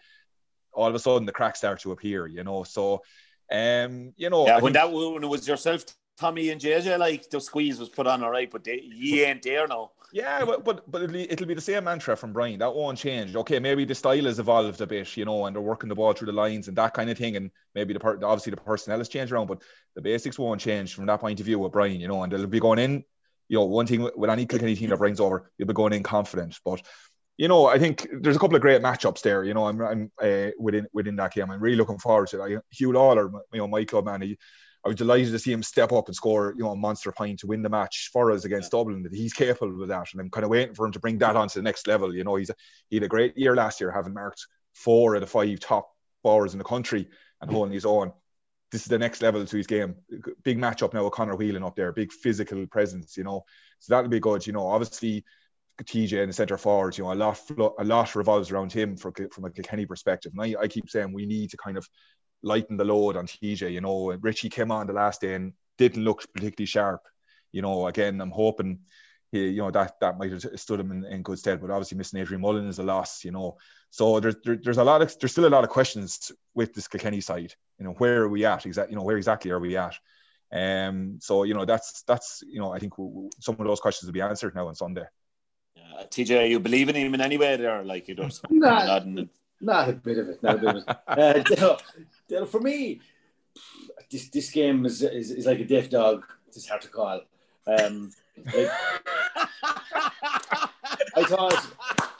all 0.72 0.88
of 0.88 0.94
a 0.94 0.98
sudden 0.98 1.26
the 1.26 1.32
cracks 1.32 1.58
start 1.58 1.80
to 1.80 1.92
appear, 1.92 2.26
you 2.26 2.44
know. 2.44 2.62
So, 2.62 3.02
um, 3.50 4.12
you 4.16 4.30
know, 4.30 4.46
yeah, 4.46 4.56
I 4.56 4.60
when 4.60 4.72
think, 4.72 4.74
that 4.74 4.92
when 4.92 5.22
it 5.22 5.28
was 5.28 5.46
yourself, 5.46 5.84
Tommy 6.18 6.50
and 6.50 6.60
JJ, 6.60 6.98
like 6.98 7.28
the 7.30 7.40
squeeze 7.40 7.78
was 7.78 7.88
put 7.88 8.06
on 8.06 8.22
all 8.22 8.30
right, 8.30 8.50
but 8.50 8.64
they, 8.64 8.80
you 8.82 9.24
ain't 9.24 9.42
there 9.42 9.66
now. 9.66 9.92
Yeah, 10.12 10.44
but 10.44 10.62
but, 10.64 10.90
but 10.90 11.02
it'll, 11.02 11.12
be, 11.14 11.30
it'll 11.30 11.46
be 11.46 11.54
the 11.54 11.60
same 11.60 11.84
mantra 11.84 12.16
from 12.16 12.34
Brian. 12.34 12.58
That 12.58 12.74
won't 12.74 12.98
change. 12.98 13.34
Okay, 13.34 13.58
maybe 13.58 13.84
the 13.84 13.94
style 13.94 14.24
has 14.24 14.38
evolved 14.38 14.80
a 14.80 14.86
bit, 14.86 15.16
you 15.16 15.24
know, 15.24 15.46
and 15.46 15.56
they're 15.56 15.62
working 15.62 15.88
the 15.88 15.94
ball 15.94 16.12
through 16.12 16.26
the 16.26 16.32
lines 16.32 16.68
and 16.68 16.76
that 16.76 16.92
kind 16.92 17.08
of 17.08 17.16
thing. 17.16 17.36
And 17.36 17.50
maybe 17.74 17.94
the 17.94 18.00
part, 18.00 18.22
obviously 18.22 18.50
the 18.50 18.58
personnel 18.58 18.98
has 18.98 19.08
changed 19.08 19.32
around, 19.32 19.46
but 19.46 19.62
the 19.94 20.02
basics 20.02 20.38
won't 20.38 20.60
change 20.60 20.94
from 20.94 21.06
that 21.06 21.20
point 21.20 21.40
of 21.40 21.46
view 21.46 21.58
with 21.58 21.72
Brian, 21.72 22.00
you 22.00 22.08
know. 22.08 22.22
And 22.22 22.30
they'll 22.30 22.46
be 22.46 22.60
going 22.60 22.78
in 22.78 23.04
you 23.52 23.58
know, 23.58 23.66
one 23.66 23.86
thing 23.86 24.08
with 24.16 24.30
any 24.30 24.46
Kilkenny 24.46 24.74
team 24.74 24.88
that 24.88 24.98
brings 24.98 25.20
over, 25.20 25.50
you'll 25.58 25.68
be 25.68 25.74
going 25.74 25.92
in 25.92 26.02
confident. 26.02 26.58
But 26.64 26.80
you 27.36 27.48
know, 27.48 27.66
I 27.66 27.78
think 27.78 28.06
there's 28.12 28.36
a 28.36 28.38
couple 28.38 28.56
of 28.56 28.62
great 28.62 28.82
matchups 28.82 29.22
there. 29.22 29.44
You 29.44 29.54
know, 29.54 29.66
I'm, 29.66 29.80
I'm 29.80 30.12
uh, 30.20 30.50
within 30.58 30.86
within 30.92 31.16
that 31.16 31.34
game. 31.34 31.50
I'm 31.50 31.60
really 31.60 31.76
looking 31.76 31.98
forward 31.98 32.28
to 32.28 32.42
it. 32.42 32.44
I, 32.44 32.74
Huw 32.74 32.92
Lawlor, 32.92 33.32
you 33.52 33.58
know, 33.58 33.68
my 33.68 33.84
club 33.84 34.04
man, 34.04 34.22
he, 34.22 34.38
I 34.84 34.88
was 34.88 34.96
delighted 34.96 35.32
to 35.32 35.38
see 35.38 35.52
him 35.52 35.62
step 35.62 35.92
up 35.92 36.08
and 36.08 36.14
score, 36.14 36.54
you 36.56 36.64
know, 36.64 36.72
a 36.72 36.76
monster 36.76 37.12
point 37.12 37.40
to 37.40 37.46
win 37.46 37.62
the 37.62 37.68
match 37.68 38.10
for 38.12 38.30
us 38.32 38.44
against 38.44 38.72
Dublin. 38.72 39.02
That 39.02 39.14
he's 39.14 39.32
capable 39.32 39.82
of 39.82 39.88
that, 39.88 40.08
and 40.12 40.20
I'm 40.20 40.30
kind 40.30 40.44
of 40.44 40.50
waiting 40.50 40.74
for 40.74 40.86
him 40.86 40.92
to 40.92 41.00
bring 41.00 41.18
that 41.18 41.36
on 41.36 41.48
to 41.48 41.58
the 41.58 41.62
next 41.62 41.86
level. 41.86 42.14
You 42.14 42.24
know, 42.24 42.36
he's 42.36 42.50
a, 42.50 42.54
he 42.90 42.96
had 42.96 43.04
a 43.04 43.08
great 43.08 43.36
year 43.36 43.56
last 43.56 43.80
year, 43.80 43.90
having 43.90 44.14
marked 44.14 44.46
four 44.74 45.14
of 45.14 45.20
the 45.20 45.26
five 45.26 45.60
top 45.60 45.90
bowlers 46.22 46.52
in 46.52 46.58
the 46.58 46.64
country 46.64 47.08
and 47.40 47.50
holding 47.50 47.74
his 47.74 47.84
own 47.84 48.12
this 48.72 48.82
is 48.82 48.88
the 48.88 48.98
next 48.98 49.20
level 49.20 49.44
to 49.44 49.56
his 49.56 49.66
game. 49.66 49.94
Big 50.42 50.58
matchup 50.58 50.94
now 50.94 51.04
with 51.04 51.12
Conor 51.12 51.36
Whelan 51.36 51.62
up 51.62 51.76
there, 51.76 51.92
big 51.92 52.10
physical 52.10 52.66
presence, 52.66 53.18
you 53.18 53.22
know. 53.22 53.44
So 53.80 53.94
that'll 53.94 54.08
be 54.08 54.18
good. 54.18 54.46
You 54.46 54.54
know, 54.54 54.66
obviously 54.66 55.24
TJ 55.82 56.26
the 56.26 56.32
centre 56.32 56.58
forward, 56.58 56.96
you 56.96 57.04
know, 57.04 57.12
a 57.12 57.14
lot 57.14 57.40
a 57.78 57.84
lot 57.84 58.14
revolves 58.14 58.50
around 58.50 58.72
him 58.72 58.96
for, 58.96 59.12
from 59.32 59.44
a 59.44 59.50
Kilkenny 59.50 59.86
perspective. 59.86 60.32
And 60.36 60.42
I, 60.42 60.62
I 60.62 60.68
keep 60.68 60.88
saying 60.90 61.12
we 61.12 61.26
need 61.26 61.50
to 61.50 61.56
kind 61.56 61.76
of 61.76 61.88
lighten 62.42 62.76
the 62.76 62.84
load 62.84 63.16
on 63.16 63.26
TJ. 63.26 63.72
You 63.72 63.80
know, 63.80 64.12
Richie 64.20 64.48
came 64.48 64.70
on 64.70 64.86
the 64.86 64.92
last 64.92 65.20
day 65.20 65.34
and 65.34 65.52
didn't 65.78 66.04
look 66.04 66.24
particularly 66.34 66.66
sharp. 66.66 67.00
You 67.52 67.62
know, 67.62 67.86
again, 67.86 68.20
I'm 68.20 68.30
hoping 68.30 68.80
he, 69.30 69.48
you 69.48 69.62
know, 69.62 69.70
that 69.70 69.98
that 70.00 70.18
might 70.18 70.30
have 70.30 70.44
stood 70.56 70.80
him 70.80 70.92
in, 70.92 71.04
in 71.04 71.22
good 71.22 71.38
stead. 71.38 71.60
But 71.60 71.70
obviously, 71.70 71.98
missing 71.98 72.20
Adrian 72.20 72.42
Mullen 72.42 72.68
is 72.68 72.78
a 72.78 72.82
loss. 72.82 73.24
You 73.24 73.32
know, 73.32 73.56
so 73.90 74.20
there's 74.20 74.36
there, 74.44 74.58
there's 74.62 74.78
a 74.78 74.84
lot 74.84 75.02
of 75.02 75.18
there's 75.18 75.32
still 75.32 75.46
a 75.46 75.48
lot 75.48 75.64
of 75.64 75.70
questions 75.70 76.32
with 76.54 76.74
this 76.74 76.88
Kilkenny 76.88 77.20
side. 77.20 77.54
You 77.78 77.86
know, 77.86 77.92
where 77.92 78.22
are 78.22 78.28
we 78.28 78.44
at? 78.44 78.66
Exactly, 78.66 78.92
you 78.92 78.98
know, 78.98 79.04
where 79.04 79.16
exactly 79.16 79.50
are 79.50 79.60
we 79.60 79.76
at? 79.76 79.96
Um, 80.52 81.18
so 81.20 81.44
you 81.44 81.54
know, 81.54 81.64
that's 81.64 82.02
that's 82.02 82.42
you 82.46 82.60
know, 82.60 82.72
I 82.72 82.78
think 82.78 82.92
some 83.40 83.56
of 83.58 83.66
those 83.66 83.80
questions 83.80 84.06
will 84.06 84.12
be 84.12 84.20
answered 84.20 84.54
now 84.54 84.68
on 84.68 84.74
Sunday. 84.74 85.04
Yeah, 85.92 86.00
Uh, 86.00 86.04
TJ, 86.04 86.42
are 86.42 86.46
you 86.46 86.60
believing 86.60 86.94
him 86.94 87.14
in 87.14 87.20
any 87.20 87.38
way 87.38 87.56
there? 87.56 87.82
Like 87.82 88.08
you 88.08 88.14
don't. 88.14 88.38
Not, 88.50 89.06
not 89.60 89.88
a 89.88 89.92
bit 89.92 90.18
of 90.18 90.28
it. 90.28 90.42
Not 90.42 90.56
a 90.56 90.58
bit 90.58 90.68
of 90.68 90.76
it. 90.76 90.84
uh, 91.06 91.32
Dale, 91.34 91.78
Dale, 92.28 92.46
for 92.46 92.60
me, 92.60 93.00
this 94.10 94.28
this 94.28 94.50
game 94.50 94.84
is, 94.84 95.02
is, 95.02 95.30
is 95.30 95.46
like 95.46 95.60
a 95.60 95.64
deaf 95.64 95.88
dog. 95.88 96.24
It's 96.48 96.68
hard 96.68 96.82
to 96.82 96.88
call. 96.88 97.20
Um, 97.66 98.10
like, 98.52 98.70
I 101.16 101.24
thought, 101.24 101.66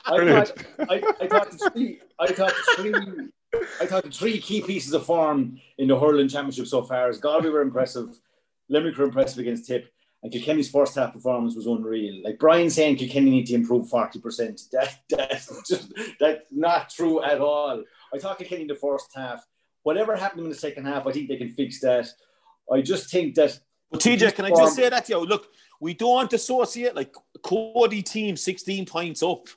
I 0.05 0.43
thought, 0.43 0.65
I, 0.89 1.03
I 1.21 1.27
thought 1.27 1.51
the 1.51 1.69
three, 1.73 1.99
I 2.17 2.27
thought 2.27 2.53
the 2.53 2.75
three, 2.77 3.61
I 3.81 3.85
thought 3.85 4.03
the 4.03 4.09
three 4.11 4.39
key 4.39 4.61
pieces 4.61 4.93
of 4.93 5.05
form 5.05 5.59
in 5.77 5.89
the 5.89 5.99
hurling 5.99 6.29
championship 6.29 6.67
so 6.67 6.81
far 6.83 7.09
is 7.09 7.17
Galway 7.17 7.49
were 7.49 7.61
impressive, 7.61 8.17
Limerick 8.69 8.97
were 8.97 9.03
impressive 9.05 9.39
against 9.39 9.67
Tip, 9.67 9.91
and 10.23 10.31
Kilkenny's 10.31 10.71
first 10.71 10.95
half 10.95 11.11
performance 11.11 11.53
was 11.55 11.67
unreal. 11.67 12.23
Like 12.23 12.39
Brian 12.39 12.69
saying 12.69 12.95
Kilkenny 12.95 13.29
need 13.29 13.45
to 13.47 13.55
improve 13.55 13.89
40%. 13.89 14.69
That, 14.71 14.97
that's, 15.09 15.67
just, 15.67 15.93
that's 16.19 16.45
not 16.49 16.89
true 16.89 17.21
at 17.21 17.39
all. 17.39 17.83
I 18.13 18.17
thought 18.17 18.37
Kilkenny 18.37 18.61
in 18.61 18.67
the 18.67 18.75
first 18.75 19.11
half, 19.13 19.45
whatever 19.83 20.15
happened 20.15 20.43
in 20.43 20.49
the 20.49 20.55
second 20.55 20.85
half, 20.85 21.05
I 21.05 21.11
think 21.11 21.27
they 21.27 21.35
can 21.35 21.51
fix 21.51 21.81
that. 21.81 22.07
I 22.71 22.81
just 22.81 23.11
think 23.11 23.35
that. 23.35 23.59
But 23.91 23.99
TJ, 23.99 24.33
can 24.33 24.45
I 24.45 24.49
just 24.49 24.75
say 24.75 24.89
that 24.89 25.05
to 25.05 25.13
you? 25.13 25.19
Look, 25.19 25.49
we 25.81 25.93
don't 25.93 26.31
associate 26.31 26.95
like 26.95 27.13
Cody 27.43 28.01
team 28.01 28.37
16 28.37 28.85
points 28.85 29.21
up. 29.21 29.47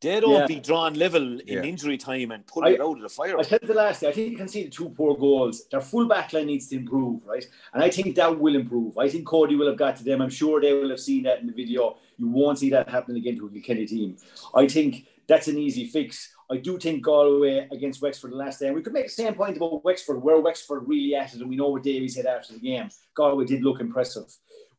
They 0.00 0.20
don't 0.20 0.30
Yeah. 0.40 0.46
be 0.46 0.60
drawn 0.60 0.94
level 0.94 1.40
in 1.40 1.48
Yeah. 1.48 1.62
injury 1.62 1.96
time 1.96 2.30
and 2.30 2.46
pull 2.46 2.66
it 2.66 2.80
out 2.80 2.96
of 2.96 3.02
the 3.02 3.08
fire. 3.08 3.38
I 3.38 3.42
said 3.42 3.60
the 3.62 3.72
last 3.72 4.00
day, 4.02 4.08
I 4.08 4.12
think 4.12 4.30
you 4.30 4.36
can 4.36 4.46
see 4.48 4.64
the 4.64 4.70
two 4.70 4.90
poor 4.90 5.16
goals. 5.16 5.66
Their 5.68 5.80
full 5.80 6.06
back 6.06 6.32
line 6.34 6.46
needs 6.46 6.68
to 6.68 6.76
improve, 6.76 7.24
right? 7.24 7.46
And 7.72 7.82
I 7.82 7.88
think 7.88 8.14
that 8.16 8.38
will 8.38 8.54
improve. 8.56 8.98
I 8.98 9.08
think 9.08 9.26
Cody 9.26 9.56
will 9.56 9.68
have 9.68 9.78
got 9.78 9.96
to 9.96 10.04
them. 10.04 10.20
I'm 10.20 10.28
sure 10.30 10.60
they 10.60 10.74
will 10.74 10.90
have 10.90 11.00
seen 11.00 11.22
that 11.22 11.40
in 11.40 11.46
the 11.46 11.52
video. 11.54 11.96
You 12.18 12.28
won't 12.28 12.58
see 12.58 12.68
that 12.70 12.88
happening 12.90 13.16
again 13.16 13.36
to 13.38 13.46
a 13.46 13.50
Kilkenny 13.50 13.86
team. 13.86 14.16
I 14.54 14.68
think 14.68 15.06
that's 15.26 15.48
an 15.48 15.56
easy 15.58 15.86
fix. 15.86 16.34
I 16.50 16.58
do 16.58 16.78
think 16.78 17.02
Galway 17.02 17.66
against 17.72 18.00
Wexford 18.02 18.32
the 18.32 18.36
last 18.36 18.60
day, 18.60 18.66
and 18.66 18.76
we 18.76 18.82
could 18.82 18.92
make 18.92 19.06
the 19.06 19.10
same 19.10 19.34
point 19.34 19.56
about 19.56 19.82
Wexford, 19.82 20.22
where 20.22 20.38
Wexford 20.38 20.86
really 20.86 21.14
at 21.14 21.34
it, 21.34 21.40
and 21.40 21.48
we 21.48 21.56
know 21.56 21.70
what 21.70 21.82
Davy 21.82 22.06
said 22.06 22.26
after 22.26 22.52
the 22.52 22.60
game. 22.60 22.88
Galway 23.14 23.46
did 23.46 23.64
look 23.64 23.80
impressive. 23.80 24.32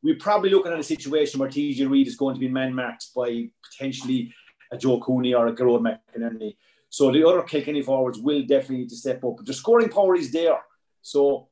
We're 0.04 0.16
probably 0.16 0.52
looking 0.52 0.72
at 0.72 0.80
a 0.80 0.84
situation 0.84 1.40
where 1.40 1.50
TJ 1.50 1.88
Reid 1.90 2.08
is 2.08 2.16
going 2.16 2.36
to 2.36 2.40
be 2.40 2.48
man 2.48 2.74
marked 2.74 3.14
by 3.16 3.50
potentially 3.64 4.32
a 4.72 4.78
Joe 4.78 5.00
Cooney 5.00 5.34
or 5.34 5.48
a 5.48 5.54
Gearóid 5.54 6.00
McInerney. 6.16 6.56
So 6.90 7.12
the 7.12 7.28
other 7.28 7.42
Kilkenny 7.42 7.82
forwards 7.82 8.20
will 8.20 8.42
definitely 8.42 8.78
need 8.78 8.90
to 8.90 8.96
step 8.96 9.24
up. 9.24 9.44
The 9.44 9.54
scoring 9.54 9.90
power 9.90 10.16
is 10.16 10.32
there. 10.32 10.60
So 11.02 11.50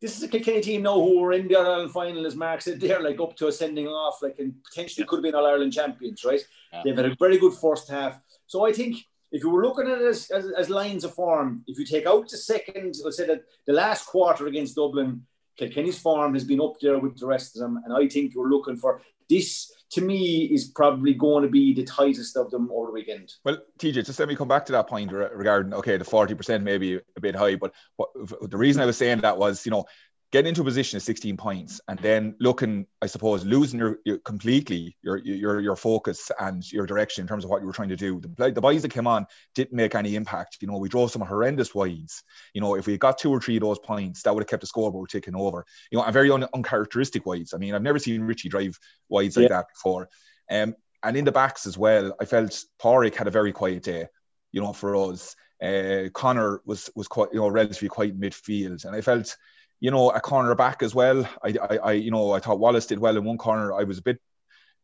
this 0.00 0.16
is 0.16 0.22
a 0.22 0.28
Kilkenny 0.28 0.60
team 0.60 0.82
now 0.82 0.94
who 0.94 1.20
were 1.20 1.32
in 1.32 1.48
the 1.48 1.56
Ireland 1.56 1.90
final, 1.90 2.26
as 2.26 2.36
Mark 2.36 2.62
said, 2.62 2.80
they're 2.80 3.02
like 3.02 3.20
up 3.20 3.36
to 3.36 3.48
a 3.48 3.52
sending 3.52 3.88
off, 3.88 4.22
like 4.22 4.36
and 4.38 4.54
potentially 4.64 5.06
could 5.06 5.16
have 5.16 5.24
been 5.24 5.34
All 5.34 5.46
Ireland 5.46 5.72
champions, 5.72 6.24
right? 6.24 6.40
Yeah. 6.72 6.82
They've 6.84 6.96
had 6.96 7.06
a 7.06 7.16
very 7.18 7.38
good 7.38 7.54
first 7.54 7.88
half. 7.90 8.20
So 8.46 8.64
I 8.64 8.72
think 8.72 8.96
if 9.32 9.42
you 9.42 9.50
were 9.50 9.62
looking 9.62 9.90
at 9.90 10.00
it 10.00 10.06
as, 10.06 10.30
as, 10.30 10.50
as 10.56 10.70
lines 10.70 11.04
of 11.04 11.14
form, 11.14 11.64
if 11.66 11.78
you 11.78 11.84
take 11.84 12.06
out 12.06 12.28
the 12.28 12.36
second, 12.36 12.94
let's 13.04 13.16
say 13.16 13.26
that 13.26 13.42
the 13.66 13.72
last 13.72 14.06
quarter 14.06 14.46
against 14.46 14.76
Dublin, 14.76 15.26
Kilkenny's 15.56 15.98
form 15.98 16.34
has 16.34 16.44
been 16.44 16.60
up 16.60 16.78
there 16.80 16.98
with 16.98 17.18
the 17.18 17.26
rest 17.26 17.56
of 17.56 17.60
them. 17.60 17.80
And 17.84 17.92
I 17.92 18.08
think 18.08 18.32
you're 18.32 18.48
looking 18.48 18.76
for 18.76 19.02
this 19.28 19.72
to 19.90 20.02
me 20.02 20.44
is 20.44 20.66
probably 20.66 21.14
going 21.14 21.42
to 21.42 21.48
be 21.48 21.72
the 21.72 21.84
tightest 21.84 22.36
of 22.36 22.50
them 22.50 22.70
over 22.72 22.88
the 22.88 22.92
weekend. 22.92 23.32
Well, 23.44 23.58
TJ, 23.78 24.04
just 24.04 24.18
let 24.18 24.28
me 24.28 24.36
come 24.36 24.48
back 24.48 24.66
to 24.66 24.72
that 24.72 24.86
point 24.86 25.10
regarding 25.12 25.72
okay, 25.74 25.96
the 25.96 26.04
forty 26.04 26.34
percent 26.34 26.64
maybe 26.64 27.00
a 27.16 27.20
bit 27.20 27.34
high, 27.34 27.56
but 27.56 27.72
what, 27.96 28.10
the 28.50 28.56
reason 28.56 28.82
I 28.82 28.86
was 28.86 28.96
saying 28.96 29.20
that 29.22 29.38
was 29.38 29.64
you 29.64 29.70
know 29.70 29.86
getting 30.30 30.50
into 30.50 30.60
a 30.60 30.64
position 30.64 30.96
of 30.96 31.02
sixteen 31.02 31.36
points 31.36 31.80
and 31.88 31.98
then 32.00 32.34
looking, 32.38 32.86
I 33.00 33.06
suppose, 33.06 33.44
losing 33.44 33.78
your, 33.80 33.98
your 34.04 34.18
completely 34.18 34.96
your 35.02 35.18
your 35.18 35.60
your 35.60 35.76
focus 35.76 36.30
and 36.38 36.62
your 36.70 36.86
direction 36.86 37.22
in 37.22 37.28
terms 37.28 37.44
of 37.44 37.50
what 37.50 37.60
you 37.60 37.66
were 37.66 37.72
trying 37.72 37.88
to 37.88 37.96
do. 37.96 38.20
The, 38.20 38.28
play- 38.28 38.50
the 38.50 38.60
boys 38.60 38.82
that 38.82 38.92
came 38.92 39.06
on 39.06 39.26
didn't 39.54 39.72
make 39.72 39.94
any 39.94 40.16
impact. 40.16 40.58
You 40.60 40.68
know, 40.68 40.76
we 40.76 40.88
drove 40.88 41.10
some 41.10 41.22
horrendous 41.22 41.74
wides. 41.74 42.22
You 42.52 42.60
know, 42.60 42.74
if 42.74 42.86
we 42.86 42.98
got 42.98 43.18
two 43.18 43.30
or 43.30 43.40
three 43.40 43.56
of 43.56 43.62
those 43.62 43.78
points, 43.78 44.22
that 44.22 44.34
would 44.34 44.42
have 44.42 44.48
kept 44.48 44.60
the 44.60 44.66
scoreboard 44.66 45.08
ticking 45.10 45.34
over. 45.34 45.64
You 45.90 45.98
know, 45.98 46.04
and 46.04 46.12
very 46.12 46.30
un- 46.30 46.48
uncharacteristic 46.52 47.24
wides. 47.24 47.54
I 47.54 47.58
mean, 47.58 47.74
I've 47.74 47.82
never 47.82 47.98
seen 47.98 48.22
Richie 48.22 48.50
drive 48.50 48.78
wides 49.08 49.36
like 49.36 49.48
that 49.48 49.66
before. 49.74 50.08
Um, 50.50 50.74
and 51.02 51.16
in 51.16 51.24
the 51.24 51.32
backs 51.32 51.66
as 51.66 51.78
well, 51.78 52.14
I 52.20 52.24
felt 52.24 52.64
Pádraig 52.82 53.14
had 53.14 53.28
a 53.28 53.30
very 53.30 53.52
quiet 53.52 53.82
day, 53.82 54.08
you 54.52 54.60
know, 54.60 54.72
for 54.72 54.96
us. 54.96 55.36
Uh, 55.62 56.08
Connor 56.12 56.60
was 56.64 56.90
was 56.94 57.08
quite, 57.08 57.30
you 57.32 57.40
know, 57.40 57.48
relatively 57.48 57.88
quiet 57.88 58.12
in 58.12 58.20
midfield, 58.20 58.84
and 58.84 58.94
I 58.94 59.00
felt, 59.00 59.36
you 59.80 59.90
know, 59.90 60.10
a 60.10 60.20
corner 60.20 60.54
back 60.54 60.82
as 60.82 60.94
well. 60.94 61.28
I, 61.42 61.54
I, 61.60 61.76
I, 61.76 61.92
you 61.92 62.10
know, 62.10 62.32
I 62.32 62.40
thought 62.40 62.58
Wallace 62.58 62.86
did 62.86 62.98
well 62.98 63.16
in 63.16 63.24
one 63.24 63.38
corner. 63.38 63.72
I 63.72 63.84
was 63.84 63.98
a 63.98 64.02
bit, 64.02 64.20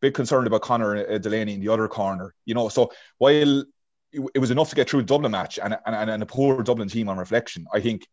bit 0.01 0.15
concerned 0.15 0.47
about 0.47 0.63
Connor 0.63 0.97
uh, 0.97 1.19
Delaney 1.19 1.55
in 1.55 1.61
the 1.61 1.73
other 1.73 1.89
corner. 1.89 2.35
You 2.45 2.55
know, 2.55 2.69
so 2.69 2.93
while 3.19 3.61
it, 3.61 3.67
it 4.35 4.39
was 4.39 4.51
enough 4.51 4.71
to 4.71 4.77
get 4.77 4.89
through 4.89 5.01
the 5.03 5.07
Dublin 5.07 5.33
match 5.33 5.59
and, 5.63 5.77
and 5.87 6.11
and 6.11 6.23
a 6.23 6.27
poor 6.27 6.63
Dublin 6.63 6.89
team 6.89 7.09
on 7.09 7.19
reflection, 7.19 7.67
I 7.73 7.81
think 7.81 8.07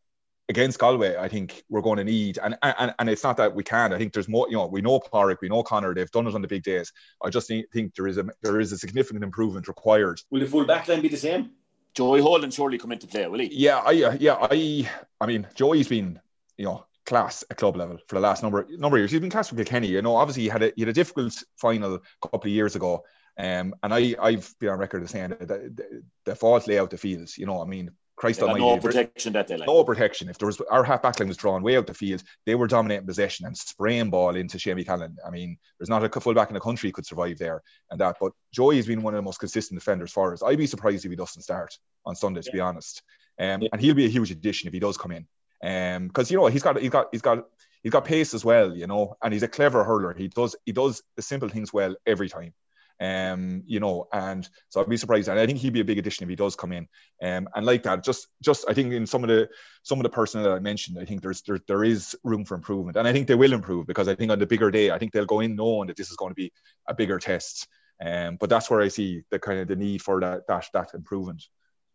against 0.50 0.80
Galway, 0.80 1.16
I 1.16 1.28
think 1.28 1.64
we're 1.70 1.82
going 1.82 1.98
to 1.98 2.04
need, 2.04 2.38
and, 2.44 2.58
and 2.62 2.94
and 2.98 3.10
it's 3.10 3.24
not 3.24 3.38
that 3.38 3.56
we 3.56 3.64
can. 3.64 3.94
I 3.94 3.98
think 3.98 4.14
there's 4.14 4.28
more. 4.28 4.48
You 4.50 4.58
know, 4.58 4.68
we 4.68 4.82
know 4.82 5.00
Pádraig, 5.00 5.38
we 5.42 5.50
know 5.50 5.64
Connor. 5.64 5.94
They've 5.94 6.12
done 6.12 6.28
it 6.28 6.36
on 6.36 6.42
the 6.42 6.48
big 6.48 6.64
days. 6.64 6.92
I 7.24 7.30
just 7.30 7.48
think, 7.48 7.72
think 7.72 7.96
there 7.96 8.08
is 8.08 8.18
a 8.18 8.26
there 8.42 8.60
is 8.60 8.72
a 8.72 8.78
significant 8.78 9.24
improvement 9.24 9.68
required. 9.68 10.22
Will 10.30 10.42
the 10.42 10.48
full 10.48 10.66
back 10.66 10.88
line 10.88 11.02
be 11.02 11.08
the 11.08 11.18
same? 11.18 11.52
Joey 11.94 12.22
Holden 12.22 12.52
surely 12.52 12.78
come 12.78 12.92
into 12.92 13.08
play, 13.08 13.28
will 13.28 13.40
he? 13.40 13.50
Yeah, 13.52 13.78
I 13.78 13.92
yeah 13.92 14.38
I 14.40 14.90
I 15.20 15.26
mean 15.26 15.48
Joey's 15.56 15.88
been 15.88 16.20
you 16.62 16.68
know 16.68 16.86
class 17.08 17.44
at 17.50 17.58
club 17.58 17.76
level 17.76 17.98
for 18.08 18.16
the 18.16 18.22
last 18.22 18.44
number 18.44 18.68
number 18.70 18.98
of 18.98 19.02
years. 19.02 19.12
He's 19.12 19.20
been 19.20 19.32
class 19.32 19.52
with 19.52 19.58
Kilkenny. 19.58 19.88
You 19.88 20.02
know, 20.04 20.16
obviously 20.16 20.44
he 20.44 20.50
had 20.50 20.64
a 20.64 20.72
he 20.76 20.84
had 20.84 20.90
a 20.90 20.94
difficult 20.94 21.34
final 21.58 21.96
a 21.96 22.00
couple 22.22 22.48
of 22.50 22.54
years 22.54 22.76
ago. 22.76 23.04
Um, 23.38 23.74
and 23.82 23.94
I 23.94 24.16
I've 24.22 24.54
been 24.60 24.70
on 24.70 24.78
record 24.78 25.02
as 25.04 25.10
saying 25.10 25.30
that 25.30 25.48
the, 25.48 25.58
the, 25.74 26.04
the 26.26 26.36
fault 26.36 26.68
lay 26.68 26.78
out 26.78 26.92
the 26.92 26.98
fields. 26.98 27.38
You 27.38 27.48
know, 27.48 27.62
I 27.62 27.66
mean 27.66 27.90
Christ 28.16 28.40
They 28.40 28.46
Almighty. 28.46 28.66
no 28.66 28.78
protection 28.78 29.34
that 29.34 29.48
day. 29.48 29.58
Like. 29.58 29.68
no 29.68 29.84
protection. 29.84 30.30
If 30.30 30.38
there 30.38 30.46
was 30.46 30.62
our 30.70 30.84
half 30.84 31.02
back 31.02 31.20
line 31.20 31.30
was 31.30 31.38
drawn 31.38 31.64
way 31.64 31.78
out 31.78 31.88
the 31.88 31.94
field, 31.96 32.22
they 32.46 32.54
were 32.54 32.68
dominating 32.68 33.08
possession 33.08 33.48
and 33.48 33.58
spraying 33.58 34.12
ball 34.12 34.36
into 34.36 34.60
Shamie 34.60 34.86
Callan. 34.86 35.18
I 35.26 35.32
mean, 35.32 35.58
there's 35.80 35.90
not 35.90 36.04
a 36.04 36.20
full 36.22 36.36
back 36.36 36.50
in 36.50 36.54
the 36.54 36.60
country 36.60 36.92
could 36.92 37.08
survive 37.08 37.40
there 37.40 37.64
and 37.90 38.00
that. 38.00 38.18
But 38.22 38.34
Joey 38.54 38.76
has 38.76 38.86
been 38.86 39.02
one 39.02 39.16
of 39.16 39.18
the 39.18 39.24
most 39.24 39.40
consistent 39.40 39.80
defenders 39.80 40.12
for 40.12 40.34
us. 40.34 40.44
I'd 40.44 40.60
be 40.60 40.68
surprised 40.68 41.04
if 41.04 41.10
he 41.10 41.18
doesn't 41.18 41.42
start 41.42 41.76
on 42.06 42.16
Sunday, 42.16 42.42
to 42.42 42.52
be 42.52 42.60
honest. 42.60 43.02
Um, 43.40 43.64
and 43.72 43.82
he'll 43.82 43.96
be 43.96 44.06
a 44.06 44.10
huge 44.10 44.30
addition 44.30 44.68
if 44.68 44.74
he 44.74 44.80
does 44.80 44.98
come 44.98 45.12
in. 45.12 45.26
Um, 45.64 46.08
because 46.08 46.32
you 46.32 46.38
know 46.38 46.48
he's 46.48 46.64
got 46.64 46.80
he's 46.80 46.90
got 46.90 47.08
he's 47.12 47.22
got 47.22 47.46
he's 47.84 47.92
got 47.92 48.06
pace 48.06 48.34
as 48.34 48.44
well, 48.44 48.76
you 48.76 48.88
know, 48.88 49.16
and 49.24 49.34
he's 49.34 49.44
a 49.44 49.48
clever 49.48 49.84
hurler. 49.84 50.14
He 50.14 50.28
does 50.28 50.56
he 50.66 50.72
does 50.72 51.04
the 51.16 51.22
simple 51.22 51.50
things 51.50 51.74
well 51.74 51.96
every 52.06 52.30
time. 52.30 52.54
Um, 53.00 53.64
you 53.66 53.80
know, 53.80 54.08
and 54.14 54.48
so 54.70 54.80
I'd 54.80 54.88
be 54.88 54.96
surprised, 54.96 55.28
and 55.28 55.40
I 55.40 55.48
think 55.48 55.58
he'd 55.58 55.74
be 55.74 55.80
a 55.80 55.86
big 55.86 55.98
addition 55.98 56.24
if 56.24 56.30
he 56.30 56.36
does 56.36 56.56
come 56.56 56.72
in. 56.72 56.88
Um, 57.22 57.50
and 57.56 57.66
like 57.66 57.82
that, 57.84 58.04
just 58.04 58.28
just 58.44 58.66
I 58.70 58.76
think 58.76 58.94
in 58.94 59.08
some 59.08 59.24
of 59.24 59.28
the 59.28 59.50
some 59.82 60.00
of 60.00 60.04
the 60.04 60.10
personnel 60.10 60.50
that 60.50 60.56
I 60.56 60.60
mentioned, 60.60 61.00
I 61.00 61.06
think 61.06 61.24
there's 61.24 61.42
there, 61.42 61.60
there 61.68 61.84
is 61.84 62.16
room 62.24 62.46
for 62.46 62.54
improvement, 62.54 62.98
and 62.98 63.08
I 63.08 63.14
think 63.14 63.28
they 63.28 63.36
will 63.36 63.54
improve 63.54 63.88
because 63.88 64.08
I 64.08 64.14
think 64.14 64.32
on 64.32 64.38
the 64.38 64.46
bigger 64.46 64.70
day, 64.70 64.92
I 64.92 65.00
think 65.00 65.14
they'll 65.14 65.26
go 65.26 65.40
in 65.40 65.56
knowing 65.56 65.88
that 65.88 65.98
this 65.98 66.12
is 66.12 66.16
going 66.16 66.30
to 66.30 66.36
be 66.36 66.54
a 66.88 66.94
bigger 66.94 67.18
test. 67.18 67.68
Um, 68.04 68.38
but 68.40 68.50
that's 68.50 68.70
where 68.70 68.82
I 68.82 68.88
see 68.88 69.24
the 69.32 69.40
kind 69.40 69.60
of 69.60 69.68
the 69.68 69.76
need 69.76 70.04
for 70.04 70.20
that 70.22 70.46
that 70.48 70.68
that 70.74 70.94
improvement. 70.94 71.44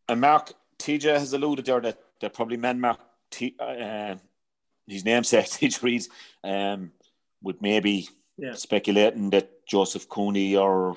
And 0.08 0.20
Mark 0.20 0.54
TJ 0.78 1.18
has 1.18 1.32
alluded 1.32 1.66
there 1.66 1.80
that 1.80 1.98
that 2.20 2.34
probably 2.34 2.56
men 2.56 2.80
Mark 2.80 2.98
T, 3.30 3.54
uh, 3.58 4.16
his 4.86 5.04
namesake 5.04 5.46
TJ 5.46 5.82
Reid 5.82 6.06
um, 6.44 6.92
would 7.42 7.60
maybe 7.62 8.08
Yeah. 8.38 8.54
speculating 8.54 9.30
that 9.30 9.66
Joseph 9.66 10.08
Cooney 10.08 10.56
or 10.56 10.96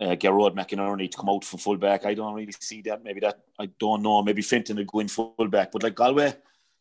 uh, 0.00 0.16
Gearóid 0.16 0.54
McInerney 0.54 1.10
to 1.10 1.16
come 1.16 1.28
out 1.28 1.44
from 1.44 1.58
fullback. 1.58 2.06
I 2.06 2.14
don't 2.14 2.34
really 2.34 2.54
see 2.58 2.82
that. 2.82 3.04
Maybe 3.04 3.20
that 3.20 3.40
I 3.58 3.66
don't 3.78 4.02
know. 4.02 4.22
Maybe 4.22 4.42
Fintan 4.42 4.76
would 4.76 4.86
go 4.86 5.00
in 5.00 5.08
fullback, 5.08 5.70
but 5.72 5.82
like 5.82 5.94
Galway, 5.94 6.34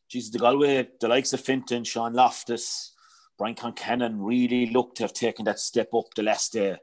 Jesus, 0.09 0.31
the 0.31 0.39
Galway, 0.39 0.87
the 0.99 1.07
likes 1.07 1.33
of 1.33 1.41
Fintan, 1.41 1.83
Sean 1.83 2.13
Loftus, 2.13 2.93
Brian 3.37 3.55
Concannon 3.55 4.17
really 4.19 4.67
look 4.67 4.95
to 4.95 5.03
have 5.03 5.13
taken 5.13 5.45
that 5.45 5.59
step 5.59 5.93
up 5.93 6.13
the 6.15 6.23
last 6.23 6.53
day. 6.53 6.77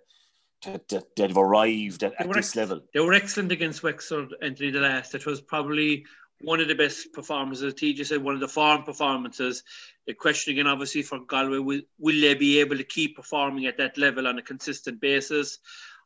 To, 0.62 0.76
to, 0.88 1.06
they've 1.16 1.36
arrived 1.36 2.02
at, 2.02 2.14
at 2.20 2.26
this 2.28 2.48
ex- 2.48 2.56
level. 2.56 2.80
They 2.92 2.98
were 2.98 3.12
excellent 3.14 3.52
against 3.52 3.84
Wexford, 3.84 4.34
Anthony, 4.42 4.70
the 4.70 4.80
last. 4.80 5.14
It 5.14 5.24
was 5.24 5.40
probably 5.40 6.04
one 6.40 6.60
of 6.60 6.68
the 6.68 6.74
best 6.74 7.12
performances. 7.12 7.74
TJ 7.74 8.06
said 8.06 8.22
one 8.22 8.34
of 8.34 8.40
the 8.40 8.48
farm 8.48 8.84
performances. 8.84 9.64
The 10.06 10.14
question 10.14 10.52
again, 10.52 10.66
obviously, 10.66 11.02
for 11.02 11.20
Galway, 11.20 11.58
will, 11.58 11.80
will 11.98 12.20
they 12.20 12.34
be 12.34 12.60
able 12.60 12.76
to 12.76 12.84
keep 12.84 13.16
performing 13.16 13.66
at 13.66 13.78
that 13.78 13.98
level 13.98 14.26
on 14.26 14.38
a 14.38 14.42
consistent 14.42 15.00
basis? 15.00 15.58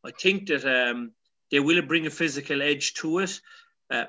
I 0.04 0.10
think 0.10 0.48
that 0.48 0.64
um, 0.64 1.12
they 1.50 1.60
will 1.60 1.82
bring 1.82 2.06
a 2.06 2.10
physical 2.10 2.62
edge 2.62 2.94
to 2.94 3.20
it. 3.20 3.40
Uh, 3.90 4.04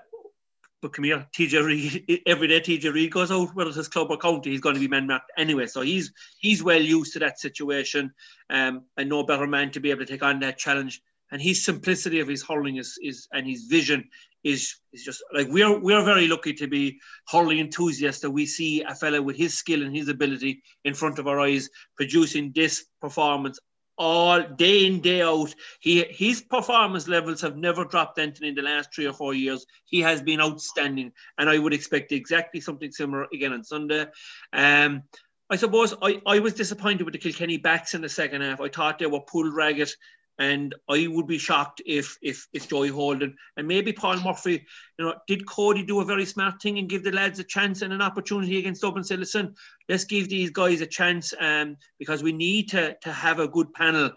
but 0.82 0.93
come 0.93 1.05
here, 1.05 1.26
TJ 1.34 1.65
Reid, 1.65 2.21
every 2.28 2.47
day 2.47 2.59
TJ 2.59 2.93
Reid 2.93 3.11
goes 3.11 3.32
out, 3.32 3.55
whether 3.55 3.69
it's 3.69 3.78
his 3.78 3.88
club 3.88 4.07
or 4.09 4.17
county, 4.17 4.51
he's 4.51 4.61
going 4.61 4.76
to 4.76 4.82
be 4.82 4.88
man 4.88 5.07
marked 5.07 5.32
anyway. 5.38 5.67
So 5.67 5.82
he's 5.82 6.11
he's 6.39 6.63
well 6.63 6.82
used 6.82 7.13
to 7.13 7.19
that 7.19 7.39
situation 7.39 8.13
um, 8.49 8.84
and 8.97 9.09
no 9.09 9.24
better 9.24 9.47
man 9.47 9.71
to 9.71 9.80
be 9.80 9.91
able 9.91 10.05
to 10.05 10.11
take 10.11 10.24
on 10.24 10.39
that 10.39 10.57
challenge. 10.57 11.01
And 11.32 11.41
his 11.41 11.63
simplicity 11.63 12.19
of 12.19 12.28
his 12.28 12.43
hurling 12.43 12.78
is, 12.78 12.99
is 13.01 13.28
and 13.32 13.47
his 13.47 13.63
vision 13.63 14.09
is 14.44 14.76
is 14.91 15.04
just 15.04 15.24
like 15.34 15.48
we're 15.50 15.80
we're 15.80 16.04
very 16.04 16.28
lucky 16.28 16.54
to 16.54 16.68
be 16.68 17.00
hurling 17.28 17.60
enthusiasts 17.60 18.22
that 18.22 18.32
we 18.32 18.46
see 18.46 18.82
a 18.84 18.94
fella 18.94 19.22
with 19.22 19.38
his 19.38 19.54
skill 19.54 19.82
and 19.84 19.96
his 19.96 20.10
ability 20.10 20.62
in 20.84 20.94
front 20.94 21.20
of 21.20 21.28
our 21.28 21.39
eyes 21.39 21.70
producing 21.96 22.52
this 22.54 22.86
performance 23.02 23.60
all 23.98 24.41
day 24.41 24.86
in 24.86 25.00
day 25.02 25.22
out. 25.22 25.54
He 25.80 26.04
his 26.10 26.41
performance 26.41 27.08
levels 27.08 27.41
have 27.41 27.58
never 27.58 27.86
dropped 27.86 28.20
Anthony 28.20 28.50
in 28.50 28.56
the 28.56 28.62
last 28.62 28.94
three 28.94 29.06
or 29.06 29.14
four 29.14 29.34
years. 29.34 29.66
He 29.86 30.02
has 30.02 30.22
been 30.22 30.41
outstanding, 30.41 31.12
and 31.38 31.50
I 31.50 31.58
would 31.58 31.74
expect 31.74 32.12
exactly 32.12 32.60
something 32.60 32.91
similar 32.91 33.28
again 33.34 33.54
on 33.54 33.64
Sunday. 33.64 34.08
Um, 34.52 35.04
I 35.50 35.56
suppose 35.56 35.94
I, 36.02 36.22
I 36.26 36.39
was 36.39 36.54
disappointed 36.54 37.04
with 37.04 37.14
the 37.14 37.20
Kilkenny 37.20 37.58
backs 37.58 37.94
in 37.94 38.02
the 38.02 38.10
second 38.10 38.41
half. 38.41 38.62
I 38.62 38.70
thought 38.70 38.98
they 38.98 39.06
were 39.06 39.22
pulled 39.22 39.54
ragged. 39.54 39.94
And 40.40 40.74
I 40.90 41.08
would 41.08 41.28
be 41.28 41.38
shocked 41.38 41.82
if 41.86 42.18
if 42.22 42.48
if 42.54 42.68
Joey 42.68 42.90
Holden 42.90 43.36
and 43.56 43.68
maybe 43.68 43.94
Paul 43.94 44.20
Murphy, 44.22 44.66
you 44.98 45.06
know, 45.06 45.14
did 45.28 45.46
Cody 45.46 45.84
do 45.84 46.00
a 46.00 46.06
very 46.06 46.26
smart 46.26 46.60
thing 46.60 46.80
and 46.80 46.90
give 46.90 47.04
the 47.04 47.12
lads 47.12 47.40
a 47.40 47.44
chance 47.44 47.84
and 47.84 47.94
an 47.94 48.02
opportunity 48.02 48.58
against 48.58 48.82
Dublin? 48.82 49.04
Say, 49.04 49.16
listen, 49.16 49.54
let's 49.88 50.06
give 50.06 50.30
these 50.30 50.50
guys 50.50 50.82
a 50.82 50.88
chance, 50.88 51.36
um, 51.40 51.78
because 52.00 52.24
we 52.24 52.32
need 52.32 52.70
to 52.70 52.98
to 53.04 53.12
have 53.12 53.40
a 53.40 53.48
good 53.48 53.74
panel. 53.74 54.12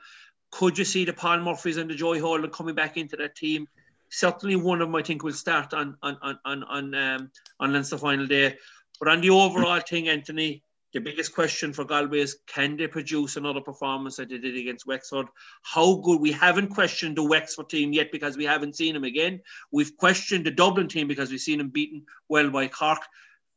Could 0.53 0.79
you 0.79 0.87
see 0.87 1.05
the 1.05 1.13
Paul 1.13 1.41
Murphys 1.41 1.77
and 1.77 1.91
the 1.91 1.95
Joey 1.95 2.19
Holden 2.19 2.51
coming 2.51 2.75
back 2.75 2.97
into 2.97 3.17
that 3.17 3.37
team? 3.37 3.69
Certainly, 4.09 4.57
one 4.57 4.81
of 4.81 4.89
them 4.89 4.95
I 4.95 5.03
think 5.03 5.23
will 5.23 5.35
start 5.35 5.75
on 5.75 5.99
on 6.03 6.17
on 6.23 6.39
on 6.47 6.65
on, 6.65 6.95
um, 6.95 7.31
on 7.61 7.73
Leinster 7.75 7.99
final 7.99 8.27
day. 8.27 8.57
But 8.99 9.09
on 9.09 9.21
the 9.21 9.31
overall 9.31 9.81
thing, 9.81 10.09
Anthony, 10.09 10.63
the 10.97 11.01
biggest 11.03 11.35
question 11.35 11.75
for 11.75 11.85
Galway 11.85 12.21
is 12.21 12.39
can 12.47 12.79
they 12.79 12.87
produce 12.87 13.37
another 13.37 13.61
performance 13.61 14.17
that 14.17 14.31
they 14.31 14.39
did 14.39 14.57
against 14.57 14.87
Wexford? 14.87 15.27
How 15.61 15.97
good? 15.97 16.23
We 16.23 16.33
haven't 16.33 16.69
questioned 16.69 17.17
the 17.17 17.23
Wexford 17.23 17.69
team 17.69 17.93
yet 17.93 18.11
because 18.11 18.39
we 18.39 18.47
haven't 18.47 18.77
seen 18.77 18.95
them 18.95 19.05
again. 19.05 19.43
We've 19.71 19.95
questioned 19.95 20.47
the 20.47 20.51
Dublin 20.51 20.89
team 20.89 21.07
because 21.07 21.31
we've 21.31 21.39
seen 21.39 21.59
them 21.59 21.69
beaten 21.69 22.07
well 22.31 22.49
by 22.49 22.69
Cork. 22.69 23.01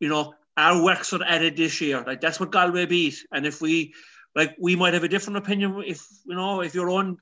You 0.01 0.09
know, 0.09 0.33
are 0.57 0.83
Wexford 0.83 1.21
added 1.25 1.55
this 1.55 1.79
year? 1.79 2.03
Like 2.05 2.19
that's 2.19 2.41
what 2.41 2.51
Galway 2.51 2.85
beat. 2.85 3.15
And 3.31 3.45
if 3.45 3.61
we 3.61 3.93
like, 4.35 4.57
we 4.59 4.75
might 4.75 4.93
have 4.93 5.05
a 5.05 5.07
different 5.07 5.37
opinion 5.37 5.81
if 5.87 6.05
you 6.25 6.35
know 6.35 6.59
if 6.59 6.75
your 6.75 6.89
own 6.89 7.19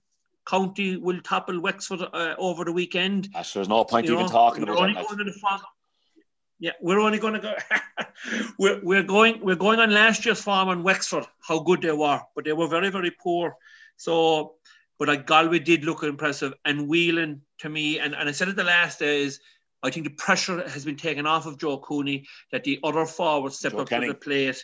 county 0.48 0.98
will 0.98 1.22
topple 1.22 1.62
Wexford 1.62 2.02
uh, 2.02 2.34
over 2.40 2.66
the 2.66 2.72
weekend. 2.72 3.32
Gosh, 3.34 3.54
there's 3.54 3.70
no 3.70 3.84
point 3.84 4.08
even 4.08 4.18
know, 4.18 4.28
talking 4.28 4.64
about 4.64 4.80
that. 4.96 5.06
Yeah, 6.60 6.72
we're 6.82 7.00
only 7.00 7.20
going 7.20 7.36
to 7.36 7.40
go. 7.40 7.56
we're, 8.60 8.80
we're 8.84 9.04
going. 9.04 9.42
We're 9.42 9.56
going 9.56 9.80
on 9.80 9.92
last 9.92 10.26
year's 10.26 10.42
farm 10.42 10.70
in 10.70 10.84
Wexford. 10.84 11.26
How 11.40 11.60
good 11.60 11.82
they 11.82 11.92
were, 11.92 12.22
but 12.36 12.46
they 12.46 12.54
were 12.54 12.68
very 12.68 12.90
very 12.90 13.12
poor. 13.12 13.56
So, 13.98 14.56
but 14.98 15.08
like 15.08 15.28
Galway 15.28 15.60
did 15.60 15.84
look 15.84 16.04
impressive, 16.04 16.54
and 16.66 16.88
Whelan 16.88 17.42
to 17.60 17.70
me, 17.70 18.00
and, 18.00 18.16
and 18.16 18.28
I 18.28 18.32
said 18.32 18.48
it 18.48 18.56
the 18.56 18.64
last 18.64 19.00
day 19.00 19.24
is, 19.24 19.40
I 19.84 19.92
think 19.92 20.06
the 20.06 20.14
pressure 20.14 20.68
has 20.68 20.86
been 20.86 20.96
taken 20.96 21.28
off 21.28 21.46
of 21.46 21.60
Joe 21.60 21.78
Cooney 21.80 22.26
that 22.52 22.64
the 22.64 22.80
other 22.84 23.06
forwards 23.06 23.58
step 23.58 23.74
Joe 23.74 23.80
up 23.80 23.90
Canning. 23.90 24.10
to 24.10 24.14
the 24.14 24.20
plate. 24.20 24.64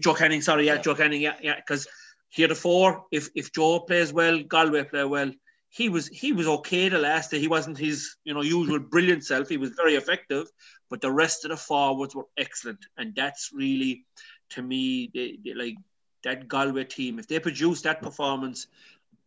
Joe 0.00 0.14
Canning, 0.14 0.42
sorry, 0.42 0.66
yeah, 0.66 0.74
yeah. 0.74 0.80
Joe 0.80 0.94
Canning, 0.94 1.22
yeah, 1.22 1.36
yeah, 1.42 1.56
because 1.56 1.86
here 2.28 2.48
the 2.48 2.54
four, 2.54 3.04
if 3.10 3.30
if 3.34 3.52
Joe 3.52 3.80
plays 3.80 4.12
well, 4.12 4.42
Galway 4.42 4.84
play 4.84 5.04
well 5.04 5.32
he 5.68 5.88
was 5.88 6.08
he 6.08 6.32
was 6.32 6.46
okay 6.46 6.88
the 6.88 6.98
last 6.98 7.30
day. 7.30 7.38
He 7.38 7.48
wasn't 7.48 7.78
his 7.78 8.16
you 8.24 8.34
know 8.34 8.42
usual 8.42 8.78
brilliant 8.78 9.24
self. 9.24 9.48
He 9.48 9.56
was 9.56 9.70
very 9.70 9.94
effective, 9.94 10.46
but 10.88 11.00
the 11.00 11.12
rest 11.12 11.44
of 11.44 11.50
the 11.50 11.56
forwards 11.56 12.14
were 12.14 12.26
excellent, 12.36 12.86
and 12.96 13.14
that's 13.14 13.50
really 13.52 14.04
to 14.50 14.62
me 14.62 15.10
they, 15.12 15.38
they, 15.44 15.54
like 15.54 15.76
that 16.24 16.48
Galway 16.48 16.84
team. 16.84 17.18
If 17.18 17.28
they 17.28 17.38
produce 17.38 17.82
that 17.82 18.02
performance, 18.02 18.66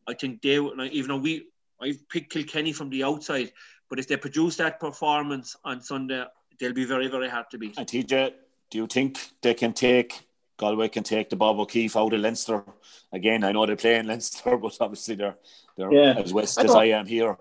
I 0.08 0.14
think 0.14 0.42
they 0.42 0.56
even 0.58 1.10
though 1.10 1.18
we 1.18 1.48
I've 1.80 2.08
picked 2.10 2.34
Kilkenny 2.34 2.74
from 2.74 2.89
the 2.89 3.04
outside, 3.04 3.52
but 3.89 4.00
if 4.00 4.08
they 4.08 4.18
produce 4.18 4.56
that 4.58 4.80
performance 4.80 5.56
on 5.64 5.82
Sunday, 5.82 6.26
they'll 6.60 6.74
be 6.74 6.86
very 6.86 7.08
very 7.08 7.30
hard 7.30 7.46
to 7.52 7.60
beat. 7.60 7.78
And 7.78 7.88
TJ, 7.88 8.34
do 8.72 8.78
you 8.80 8.88
think 8.88 9.32
they 9.42 9.54
can 9.54 9.74
take 9.74 10.28
Galway 10.62 10.89
can 10.89 11.03
take 11.03 11.30
the 11.30 11.36
Bob 11.36 11.59
O'Keeffe 11.59 11.97
out 11.97 12.14
of 12.14 12.22
Leinster. 12.22 12.64
Again, 13.12 13.43
I 13.43 13.51
know 13.51 13.66
they 13.66 13.76
play 13.76 13.95
in 13.95 14.07
Leinster, 14.12 14.57
but 14.57 14.78
obviously 14.80 15.16
they're 15.16 15.38
they're 15.76 15.91
yeah. 15.91 16.14
as 16.18 16.32
west 16.32 16.59
I 16.59 16.64
as 16.64 16.76
I 16.76 16.86
am 16.86 17.07
here. 17.07 17.36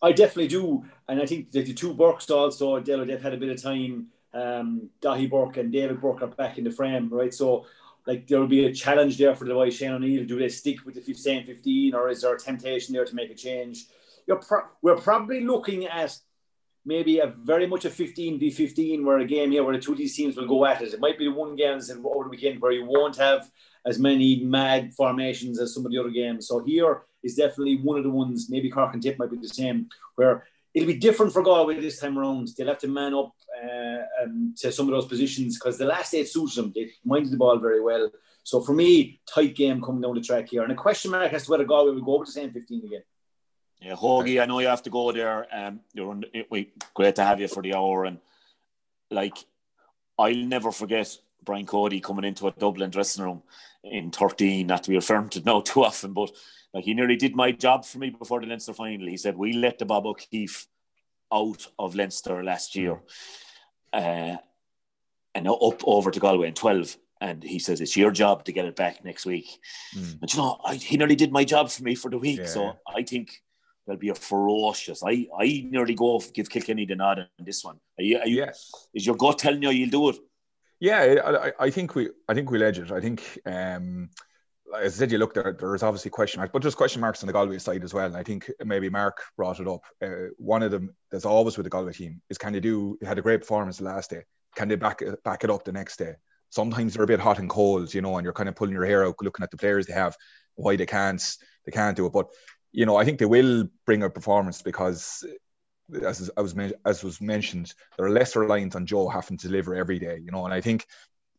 I 0.00 0.12
definitely 0.12 0.48
do, 0.48 0.84
and 1.08 1.20
I 1.20 1.26
think 1.26 1.52
that 1.52 1.66
the 1.66 1.74
two 1.74 1.92
Burkes 1.94 2.30
also, 2.30 2.80
they've 2.80 3.22
had 3.22 3.34
a 3.34 3.36
bit 3.36 3.50
of 3.50 3.62
time. 3.62 4.08
Um, 4.32 4.90
Daithí 5.00 5.30
Burke 5.30 5.58
and 5.58 5.70
David 5.70 6.00
Burke 6.00 6.22
are 6.22 6.26
back 6.26 6.58
in 6.58 6.64
the 6.64 6.70
frame, 6.70 7.08
right? 7.08 7.32
So, 7.32 7.66
like, 8.06 8.26
there 8.26 8.40
will 8.40 8.48
be 8.48 8.66
a 8.66 8.74
challenge 8.74 9.16
there 9.16 9.34
for 9.34 9.44
the 9.44 9.54
boy 9.54 9.70
Shane 9.70 9.92
O'Neill. 9.92 10.26
Do 10.26 10.38
they 10.38 10.48
stick 10.48 10.84
with 10.84 10.94
the 10.94 11.00
15 11.00 11.46
15, 11.46 11.94
or 11.94 12.08
is 12.08 12.22
there 12.22 12.34
a 12.34 12.38
temptation 12.38 12.94
there 12.94 13.04
to 13.04 13.14
make 13.14 13.30
a 13.30 13.34
change? 13.34 13.86
You're 14.26 14.40
pro- 14.40 14.68
we're 14.82 14.96
probably 14.96 15.42
looking 15.42 15.86
at 15.86 16.18
maybe 16.84 17.18
a 17.18 17.26
very 17.26 17.66
much 17.66 17.84
a 17.84 17.90
15 17.90 18.38
v 18.38 18.50
15 18.50 19.04
where 19.04 19.18
a 19.18 19.24
game 19.24 19.50
here 19.50 19.64
where 19.64 19.74
the 19.74 19.82
two 19.82 19.92
of 19.92 19.98
these 19.98 20.16
teams 20.16 20.36
will 20.36 20.46
go 20.46 20.64
at 20.66 20.82
it. 20.82 20.92
It 20.92 21.00
might 21.00 21.18
be 21.18 21.24
the 21.24 21.32
one 21.32 21.56
game 21.56 21.80
over 22.04 22.24
the 22.24 22.30
weekend 22.30 22.60
where 22.60 22.72
you 22.72 22.84
won't 22.84 23.16
have 23.16 23.50
as 23.86 23.98
many 23.98 24.42
mad 24.44 24.94
formations 24.94 25.60
as 25.60 25.74
some 25.74 25.84
of 25.84 25.92
the 25.92 25.98
other 25.98 26.10
games. 26.10 26.48
So 26.48 26.62
here 26.64 27.02
is 27.22 27.34
definitely 27.34 27.78
one 27.78 27.98
of 27.98 28.04
the 28.04 28.10
ones. 28.10 28.48
Maybe 28.50 28.70
Cork 28.70 28.92
and 28.94 29.02
Tip 29.02 29.18
might 29.18 29.30
be 29.30 29.38
the 29.38 29.48
same, 29.48 29.88
where 30.16 30.46
it'll 30.74 30.86
be 30.86 30.96
different 30.96 31.32
for 31.32 31.42
Galway 31.42 31.80
this 31.80 32.00
time 32.00 32.18
around. 32.18 32.48
They'll 32.56 32.68
have 32.68 32.78
to 32.78 32.88
man 32.88 33.14
up 33.14 33.32
uh, 33.62 34.22
um, 34.22 34.54
to 34.58 34.72
some 34.72 34.86
of 34.88 34.92
those 34.92 35.06
positions 35.06 35.58
because 35.58 35.78
the 35.78 35.84
last 35.86 36.14
eight 36.14 36.28
suits 36.28 36.56
them. 36.56 36.72
They 36.74 36.90
minded 37.04 37.32
the 37.32 37.36
ball 37.36 37.58
very 37.58 37.80
well. 37.80 38.10
So 38.42 38.60
for 38.60 38.74
me, 38.74 39.20
tight 39.26 39.54
game 39.54 39.80
coming 39.80 40.02
down 40.02 40.14
the 40.14 40.20
track 40.20 40.48
here, 40.48 40.62
and 40.62 40.72
a 40.72 40.74
question 40.74 41.10
mark 41.10 41.32
as 41.32 41.44
to 41.44 41.50
whether 41.50 41.64
Galway 41.64 41.92
will 41.92 42.02
go 42.02 42.16
over 42.16 42.26
the 42.26 42.32
same 42.32 42.52
15 42.52 42.84
again. 42.84 43.02
Yeah, 43.84 43.96
Hoagie, 43.96 44.40
I 44.40 44.46
know 44.46 44.60
you 44.60 44.68
have 44.68 44.82
to 44.84 44.90
go 44.90 45.12
there. 45.12 45.46
Um, 45.52 45.80
you're 45.92 46.08
on, 46.08 46.24
we 46.48 46.72
great 46.94 47.16
to 47.16 47.24
have 47.24 47.38
you 47.38 47.48
for 47.48 47.62
the 47.62 47.74
hour, 47.74 48.06
and 48.06 48.18
like 49.10 49.36
I'll 50.18 50.34
never 50.34 50.72
forget 50.72 51.14
Brian 51.42 51.66
Cody 51.66 52.00
coming 52.00 52.24
into 52.24 52.46
a 52.46 52.52
Dublin 52.52 52.88
dressing 52.88 53.24
room 53.24 53.42
in 53.82 54.10
13. 54.10 54.66
Not 54.66 54.84
to 54.84 54.90
be 54.90 54.96
referring 54.96 55.28
to 55.30 55.42
now 55.42 55.60
too 55.64 55.84
often, 55.84 56.14
but 56.14 56.30
like 56.72 56.84
he 56.84 56.94
nearly 56.94 57.16
did 57.16 57.36
my 57.36 57.52
job 57.52 57.84
for 57.84 57.98
me 57.98 58.08
before 58.08 58.40
the 58.40 58.46
Leinster 58.46 58.72
final. 58.72 59.06
He 59.06 59.18
said 59.18 59.36
we 59.36 59.52
let 59.52 59.78
the 59.78 59.84
Bob 59.84 60.06
O'Keeffe 60.06 60.66
out 61.30 61.66
of 61.78 61.94
Leinster 61.94 62.42
last 62.42 62.74
year, 62.74 63.02
uh, 63.92 64.36
and 65.34 65.46
up 65.46 65.82
over 65.84 66.10
to 66.10 66.20
Galway 66.20 66.48
in 66.48 66.54
12 66.54 66.96
and 67.20 67.42
he 67.42 67.58
says 67.58 67.80
it's 67.80 67.96
your 67.96 68.10
job 68.10 68.44
to 68.44 68.52
get 68.52 68.64
it 68.64 68.76
back 68.76 69.04
next 69.04 69.24
week. 69.24 69.46
Mm. 69.96 70.22
And 70.22 70.34
you 70.34 70.40
know, 70.40 70.58
I, 70.64 70.74
he 70.74 70.96
nearly 70.96 71.16
did 71.16 71.32
my 71.32 71.44
job 71.44 71.70
for 71.70 71.82
me 71.82 71.94
for 71.94 72.10
the 72.10 72.18
week. 72.18 72.40
Yeah. 72.40 72.46
So 72.46 72.78
I 72.86 73.02
think 73.02 73.42
there'll 73.86 73.98
be 73.98 74.10
a 74.10 74.14
ferocious. 74.14 75.02
I 75.04 75.26
I 75.38 75.66
nearly 75.70 75.94
go 75.94 76.16
off 76.16 76.32
give 76.32 76.50
Kilkenny 76.50 76.86
the 76.86 76.96
nod 76.96 77.18
on 77.18 77.44
this 77.44 77.64
one. 77.64 77.78
Are 77.98 78.04
you, 78.04 78.18
are 78.18 78.26
you, 78.26 78.36
yes. 78.36 78.70
Is 78.94 79.06
your 79.06 79.16
gut 79.16 79.38
telling 79.38 79.62
you 79.62 79.70
you'll 79.70 79.90
do 79.90 80.08
it? 80.10 80.16
Yeah, 80.80 81.16
I, 81.24 81.52
I 81.66 81.70
think 81.70 81.94
we 81.94 82.10
I 82.28 82.34
think 82.34 82.50
we'll 82.50 82.62
edge 82.62 82.78
it. 82.78 82.90
I 82.90 83.00
think 83.00 83.22
um, 83.46 84.10
as 84.76 84.94
I 84.94 84.98
said, 84.98 85.12
you 85.12 85.18
look 85.18 85.34
there. 85.34 85.56
There's 85.58 85.82
obviously 85.82 86.10
question 86.10 86.40
marks, 86.40 86.52
but 86.52 86.62
there's 86.62 86.74
question 86.74 87.00
marks 87.00 87.22
on 87.22 87.26
the 87.26 87.32
Galway 87.32 87.58
side 87.58 87.84
as 87.84 87.94
well. 87.94 88.06
And 88.06 88.16
I 88.16 88.22
think 88.22 88.50
maybe 88.64 88.88
Mark 88.88 89.22
brought 89.36 89.60
it 89.60 89.68
up. 89.68 89.82
Uh, 90.02 90.28
one 90.36 90.62
of 90.62 90.70
them 90.70 90.94
that's 91.10 91.24
always 91.24 91.56
with 91.56 91.64
the 91.64 91.70
Galway 91.70 91.92
team 91.92 92.20
is 92.28 92.38
can 92.38 92.52
they 92.52 92.60
do? 92.60 92.98
Had 93.02 93.18
a 93.18 93.22
great 93.22 93.40
performance 93.40 93.78
the 93.78 93.84
last 93.84 94.10
day. 94.10 94.22
Can 94.56 94.68
they 94.68 94.76
back 94.76 95.02
back 95.24 95.44
it 95.44 95.50
up 95.50 95.64
the 95.64 95.72
next 95.72 95.98
day? 95.98 96.14
Sometimes 96.50 96.94
they're 96.94 97.04
a 97.04 97.08
bit 97.08 97.20
hot 97.20 97.40
and 97.40 97.50
cold, 97.50 97.92
you 97.92 98.00
know, 98.00 98.16
and 98.16 98.24
you're 98.24 98.32
kind 98.32 98.48
of 98.48 98.54
pulling 98.54 98.74
your 98.74 98.86
hair 98.86 99.04
out 99.04 99.16
looking 99.20 99.42
at 99.42 99.50
the 99.50 99.56
players 99.56 99.86
they 99.86 99.92
have, 99.92 100.16
why 100.54 100.76
they 100.76 100.86
can't 100.86 101.22
they 101.64 101.72
can't 101.72 101.96
do 101.96 102.06
it. 102.06 102.12
But 102.12 102.28
you 102.74 102.86
know, 102.86 102.96
I 102.96 103.04
think 103.04 103.20
they 103.20 103.24
will 103.24 103.68
bring 103.86 104.02
a 104.02 104.10
performance 104.10 104.60
because, 104.60 105.24
as 106.04 106.28
I 106.36 106.40
was 106.40 106.54
as 106.84 107.04
was 107.04 107.20
mentioned, 107.20 107.72
they're 107.96 108.10
less 108.10 108.34
reliant 108.34 108.74
on 108.74 108.84
Joe 108.84 109.08
having 109.08 109.38
to 109.38 109.48
deliver 109.48 109.76
every 109.76 110.00
day. 110.00 110.18
You 110.22 110.32
know, 110.32 110.44
and 110.44 110.52
I 110.52 110.60
think 110.60 110.84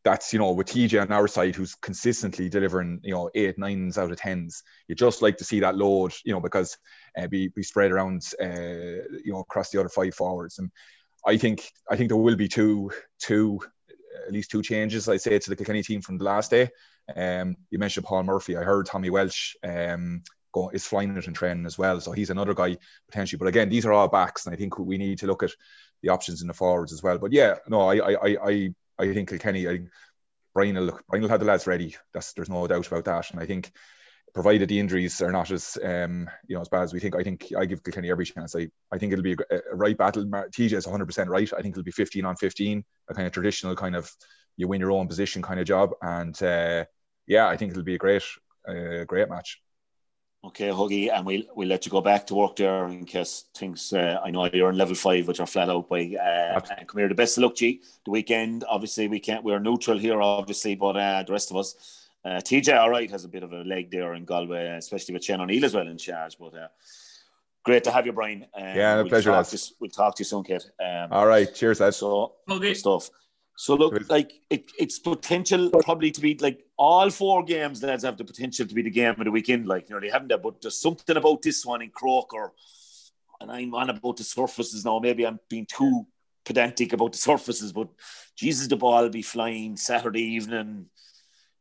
that's 0.06 0.32
you 0.32 0.40
know 0.40 0.54
with 0.54 0.68
TJ 0.68 1.02
on 1.02 1.12
our 1.12 1.28
side 1.28 1.56
who's 1.56 1.76
consistently 1.76 2.48
delivering 2.48 3.02
you 3.04 3.12
know 3.12 3.30
eight 3.36 3.58
nines 3.58 3.98
out 3.98 4.12
of 4.12 4.18
tens. 4.18 4.64
You 4.88 4.96
just 4.96 5.22
like 5.22 5.36
to 5.38 5.44
see 5.44 5.60
that 5.60 5.76
load, 5.76 6.14
you 6.24 6.32
know, 6.32 6.40
because 6.40 6.78
uh, 7.18 7.28
be 7.28 7.50
be 7.50 7.64
spread 7.64 7.92
around, 7.92 8.24
uh, 8.42 9.04
you 9.26 9.34
know, 9.34 9.40
across 9.40 9.72
the 9.72 9.80
other 9.82 9.90
five 9.90 10.16
forwards. 10.16 10.58
And 10.60 10.72
I 11.28 11.36
think 11.36 11.70
I 11.92 11.98
think 11.98 12.10
there 12.10 12.18
will 12.18 12.38
be 12.38 12.48
two 12.48 12.92
two 13.20 13.60
at 14.26 14.32
least 14.32 14.52
two 14.52 14.62
changes. 14.62 15.10
I 15.10 15.18
say 15.18 15.38
to 15.38 15.50
the 15.50 15.58
Kilkenny 15.58 15.84
team 15.84 16.02
from 16.02 16.18
the 16.18 16.24
last 16.24 16.50
day. 16.50 16.70
Um, 17.14 17.58
you 17.70 17.78
mentioned 17.78 18.06
Paul 18.06 18.24
Murphy. 18.24 18.56
I 18.56 18.64
heard 18.64 18.86
Tommy 18.86 19.10
Walsh 19.10 19.56
um, 19.64 20.24
go, 20.56 20.70
is 20.70 20.86
flying 20.86 21.16
it 21.16 21.28
in 21.28 21.34
training 21.34 21.66
as 21.66 21.78
well. 21.78 22.00
So 22.00 22.12
he's 22.12 22.30
another 22.30 22.54
guy 22.54 22.78
potentially. 23.10 23.38
But 23.38 23.48
again, 23.48 23.70
these 23.70 23.86
are 23.86 23.94
all 23.94 24.08
backs, 24.08 24.46
and 24.46 24.54
I 24.54 24.58
think 24.58 24.80
we 24.80 24.98
need 24.98 25.20
to 25.20 25.28
look 25.28 25.44
at 25.44 25.52
the 26.02 26.10
options 26.10 26.42
in 26.42 26.48
the 26.48 26.54
forwards 26.54 26.94
as 26.94 27.04
well. 27.04 27.18
But 27.18 27.32
yeah, 27.32 27.56
no, 27.68 27.82
I 27.82 27.98
I 27.98 28.38
I 28.50 28.74
I 28.98 29.14
think 29.14 29.30
Kilkenny, 29.30 29.68
I 29.68 29.72
think 29.78 29.90
Brian 30.54 30.76
will 30.76 31.00
Brian 31.10 31.22
will 31.22 31.30
have 31.30 31.42
the 31.42 31.46
lads 31.46 31.68
ready. 31.68 31.96
That's 32.14 32.34
there's 32.34 32.50
no 32.50 32.66
doubt 32.68 32.88
about 32.88 33.06
that. 33.06 33.32
And 33.32 33.40
I 33.40 33.46
think 33.46 33.72
provided 34.34 34.68
the 34.68 34.80
injuries 34.80 35.22
are 35.22 35.32
not 35.32 35.50
as 35.52 35.78
um, 35.84 36.30
you 36.48 36.56
know 36.56 36.62
as 36.62 36.70
bad 36.70 36.84
as 36.84 36.94
we 36.94 37.00
think, 37.00 37.16
I 37.16 37.24
think 37.24 37.52
I 37.58 37.66
give 37.66 37.84
Kilkenny 37.84 38.12
every 38.12 38.26
chance. 38.26 38.56
I, 38.56 38.70
I 38.92 38.98
think 38.98 39.14
it'll 39.14 39.24
be 39.24 39.38
a, 39.52 39.60
a 39.72 39.76
right 39.76 39.98
battle. 39.98 40.26
TJ 40.26 40.74
is 40.74 40.88
100 40.88 41.06
percent 41.06 41.30
right. 41.30 41.52
I 41.54 41.62
think 41.62 41.74
it'll 41.74 41.84
be 41.84 41.92
15 41.92 42.26
on 42.26 42.36
15, 42.36 42.84
a 43.10 43.14
kind 43.14 43.28
of 43.28 43.34
traditional 43.34 43.76
kind 43.76 43.96
of 43.96 44.12
you 44.58 44.68
win 44.68 44.82
your 44.82 44.92
own 44.92 45.08
position 45.08 45.42
kind 45.42 45.60
of 45.60 45.66
job. 45.66 45.92
And 46.02 46.42
uh, 46.42 46.86
yeah, 47.28 47.48
I 47.48 47.58
think 47.58 47.72
it'll 47.72 47.84
be 47.84 47.96
a 47.96 48.00
great, 48.00 48.24
uh, 48.68 49.04
great 49.06 49.30
match. 49.30 49.62
Okay, 50.48 50.68
Huggy, 50.68 51.12
and 51.12 51.26
we'll 51.26 51.42
we'll 51.56 51.68
let 51.68 51.86
you 51.86 51.92
go 51.92 52.02
back 52.02 52.28
to 52.28 52.36
work 52.36 52.56
there 52.56 52.86
in 52.88 53.06
case 53.06 53.46
things. 53.56 53.92
Uh, 53.92 54.20
I 54.24 54.30
know 54.30 54.46
you're 54.46 54.70
in 54.70 54.78
level 54.78 54.94
five, 54.94 55.28
which 55.28 55.40
are 55.40 55.48
flat 55.48 55.70
out 55.70 55.90
by. 55.90 56.16
Uh, 56.16 56.60
and 56.78 56.88
come 56.88 57.00
here, 57.00 57.08
the 57.08 57.16
best 57.16 57.38
of 57.38 57.44
luck, 57.44 57.56
G. 57.56 57.82
The 58.04 58.12
weekend, 58.12 58.64
obviously, 58.70 59.08
we 59.08 59.20
can't. 59.20 59.44
We're 59.44 59.60
neutral 59.60 59.98
here, 59.98 60.22
obviously, 60.22 60.76
but 60.76 60.98
uh, 60.98 61.24
the 61.24 61.34
rest 61.34 61.50
of 61.52 61.58
us, 61.58 61.76
Uh, 62.26 62.42
TJ, 62.42 62.76
all 62.76 62.90
right, 62.90 63.10
has 63.12 63.24
a 63.24 63.28
bit 63.28 63.44
of 63.44 63.54
a 63.54 63.64
leg 63.64 63.92
there 63.92 64.16
in 64.16 64.26
Galway, 64.26 64.66
especially 64.78 65.14
with 65.14 65.24
Shane 65.24 65.42
O'Neill 65.42 65.66
as 65.66 65.76
well 65.76 65.88
in 65.88 65.98
charge. 65.98 66.38
But 66.40 66.56
uh, 66.56 66.68
great 67.64 67.84
to 67.84 67.92
have 67.92 68.06
you, 68.06 68.14
Brian. 68.14 68.46
Um, 68.54 68.64
yeah, 68.64 68.96
we'll 68.96 69.10
pleasure. 69.10 69.32
Talk 69.32 69.48
to, 69.48 69.60
we'll 69.80 69.92
talk 69.92 70.16
to 70.16 70.22
you 70.22 70.26
soon, 70.26 70.44
Kit. 70.44 70.64
Um, 70.80 71.10
all 71.12 71.28
right, 71.28 71.54
cheers, 71.54 71.82
Ed. 71.82 71.92
So, 71.92 72.34
okay. 72.50 72.74
stuff. 72.74 73.10
So 73.56 73.76
look, 73.76 74.10
like 74.10 74.34
it, 74.50 74.70
it's 74.78 75.00
potential 75.00 75.70
probably 75.70 76.12
to 76.12 76.22
be 76.22 76.38
like 76.42 76.66
all 76.78 77.10
four 77.10 77.44
games. 77.44 77.82
Lads 77.82 78.04
have 78.04 78.18
the 78.18 78.26
potential 78.26 78.66
to 78.66 78.76
be 78.76 78.82
the 78.82 78.90
game 78.90 79.16
of 79.18 79.24
the 79.24 79.32
weekend. 79.32 79.66
Like 79.66 79.90
you 79.90 79.96
know 79.96 80.02
they 80.02 80.10
haven't 80.10 80.28
that, 80.28 80.44
but 80.44 80.62
there's 80.62 80.80
something 80.80 81.16
about 81.16 81.42
this 81.42 81.66
one 81.66 81.82
in 81.82 81.90
Croker, 81.90 82.52
and 83.40 83.50
I'm 83.50 83.74
on 83.74 83.90
about 83.90 84.18
the 84.18 84.26
surfaces 84.26 84.84
now. 84.84 85.00
Maybe 85.00 85.26
I'm 85.26 85.40
being 85.50 85.66
too 85.66 86.06
pedantic 86.44 86.92
about 86.92 87.14
the 87.14 87.18
surfaces, 87.18 87.72
but 87.72 87.88
Jesus, 88.36 88.68
the 88.68 88.76
ball 88.76 89.04
will 89.04 89.10
be 89.10 89.22
flying 89.22 89.78
Saturday 89.78 90.22
evening. 90.22 90.88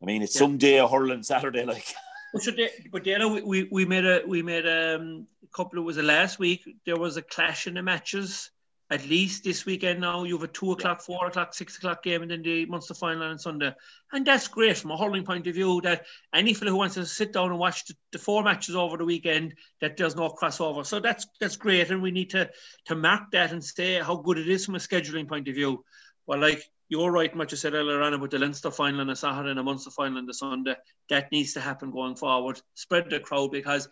I 0.02 0.04
mean, 0.04 0.22
it's 0.22 0.34
yeah. 0.34 0.40
some 0.40 0.58
day 0.58 0.78
hurling 0.78 1.22
Saturday, 1.22 1.64
like. 1.64 1.86
But, 2.34 2.42
but 2.90 3.06
you 3.06 3.16
know, 3.16 3.40
we, 3.44 3.68
we 3.70 3.84
made 3.84 4.04
a 4.04 4.22
we 4.26 4.42
made 4.42 4.66
um, 4.66 5.28
a 5.44 5.56
couple 5.56 5.78
of 5.78 5.84
was 5.84 5.98
it 5.98 6.04
last 6.04 6.40
week? 6.40 6.64
There 6.84 6.96
was 6.96 7.16
a 7.16 7.22
clash 7.22 7.68
in 7.68 7.74
the 7.74 7.82
matches 7.82 8.50
at 8.90 9.06
least 9.08 9.44
this 9.44 9.64
weekend 9.64 10.00
now 10.00 10.24
you 10.24 10.34
have 10.34 10.42
a 10.42 10.48
two 10.48 10.72
o'clock, 10.72 11.00
four 11.00 11.26
o'clock, 11.26 11.54
six 11.54 11.78
o'clock 11.78 12.02
game, 12.02 12.22
and 12.22 12.30
then 12.30 12.42
the 12.42 12.66
Munster 12.66 12.92
final 12.92 13.22
on 13.22 13.38
Sunday. 13.38 13.72
And 14.12 14.26
that's 14.26 14.46
great 14.48 14.76
from 14.76 14.90
a 14.90 14.96
hurling 14.96 15.24
point 15.24 15.46
of 15.46 15.54
view 15.54 15.80
that 15.82 16.04
any 16.34 16.52
fellow 16.52 16.72
who 16.72 16.78
wants 16.78 16.94
to 16.96 17.06
sit 17.06 17.32
down 17.32 17.50
and 17.50 17.58
watch 17.58 17.86
the, 17.86 17.94
the, 18.12 18.18
four 18.18 18.42
matches 18.42 18.76
over 18.76 18.98
the 18.98 19.04
weekend, 19.04 19.54
that 19.80 19.96
there's 19.96 20.16
no 20.16 20.28
crossover. 20.28 20.84
So 20.84 21.00
that's 21.00 21.26
that's 21.40 21.56
great, 21.56 21.90
and 21.90 22.02
we 22.02 22.10
need 22.10 22.30
to 22.30 22.50
to 22.86 22.94
mark 22.94 23.30
that 23.32 23.52
and 23.52 23.64
say 23.64 24.00
how 24.00 24.16
good 24.16 24.38
it 24.38 24.48
is 24.48 24.66
from 24.66 24.74
a 24.74 24.78
scheduling 24.78 25.28
point 25.28 25.48
of 25.48 25.54
view. 25.54 25.82
Well, 26.26 26.40
like 26.40 26.62
you're 26.88 27.10
right, 27.10 27.34
much 27.34 27.52
you 27.52 27.56
said 27.56 27.72
earlier 27.72 28.02
on 28.02 28.12
about 28.12 28.30
the 28.30 28.38
Leinster 28.38 28.70
final 28.70 29.00
on 29.00 29.10
a 29.10 29.16
Saturday 29.16 29.50
and 29.50 29.58
a 29.58 29.62
Munster 29.62 29.90
final 29.90 30.18
on 30.18 30.26
the 30.26 30.34
Sunday. 30.34 30.76
That 31.08 31.32
needs 31.32 31.54
to 31.54 31.60
happen 31.60 31.90
going 31.90 32.16
forward. 32.16 32.60
Spread 32.74 33.08
the 33.08 33.20
crowd 33.20 33.50
because 33.50 33.88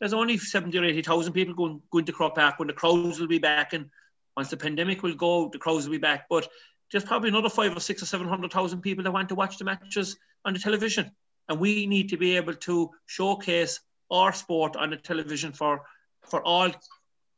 there's 0.00 0.12
only 0.12 0.36
70 0.36 0.76
or 0.78 0.84
80,000 0.84 1.32
people 1.32 1.54
going, 1.54 1.80
going 1.92 2.04
to 2.06 2.12
Croke 2.12 2.34
Park 2.34 2.58
when 2.58 2.66
the 2.66 2.74
crowds 2.74 3.20
will 3.20 3.28
be 3.28 3.38
back 3.38 3.72
and 3.72 3.88
once 4.36 4.48
the 4.48 4.56
pandemic 4.56 5.02
will 5.02 5.14
go, 5.14 5.48
the 5.48 5.58
crowds 5.58 5.84
will 5.84 5.92
be 5.92 5.98
back. 5.98 6.26
But 6.28 6.48
there's 6.90 7.04
probably 7.04 7.30
another 7.30 7.48
five 7.48 7.76
or 7.76 7.80
six 7.80 8.02
or 8.02 8.06
seven 8.06 8.28
hundred 8.28 8.52
thousand 8.52 8.82
people 8.82 9.04
that 9.04 9.12
want 9.12 9.28
to 9.30 9.34
watch 9.34 9.58
the 9.58 9.64
matches 9.64 10.16
on 10.44 10.52
the 10.52 10.58
television, 10.58 11.10
and 11.48 11.60
we 11.60 11.86
need 11.86 12.10
to 12.10 12.16
be 12.16 12.36
able 12.36 12.54
to 12.54 12.90
showcase 13.06 13.80
our 14.10 14.32
sport 14.32 14.76
on 14.76 14.90
the 14.90 14.96
television 14.96 15.52
for 15.52 15.82
for 16.22 16.42
all 16.42 16.70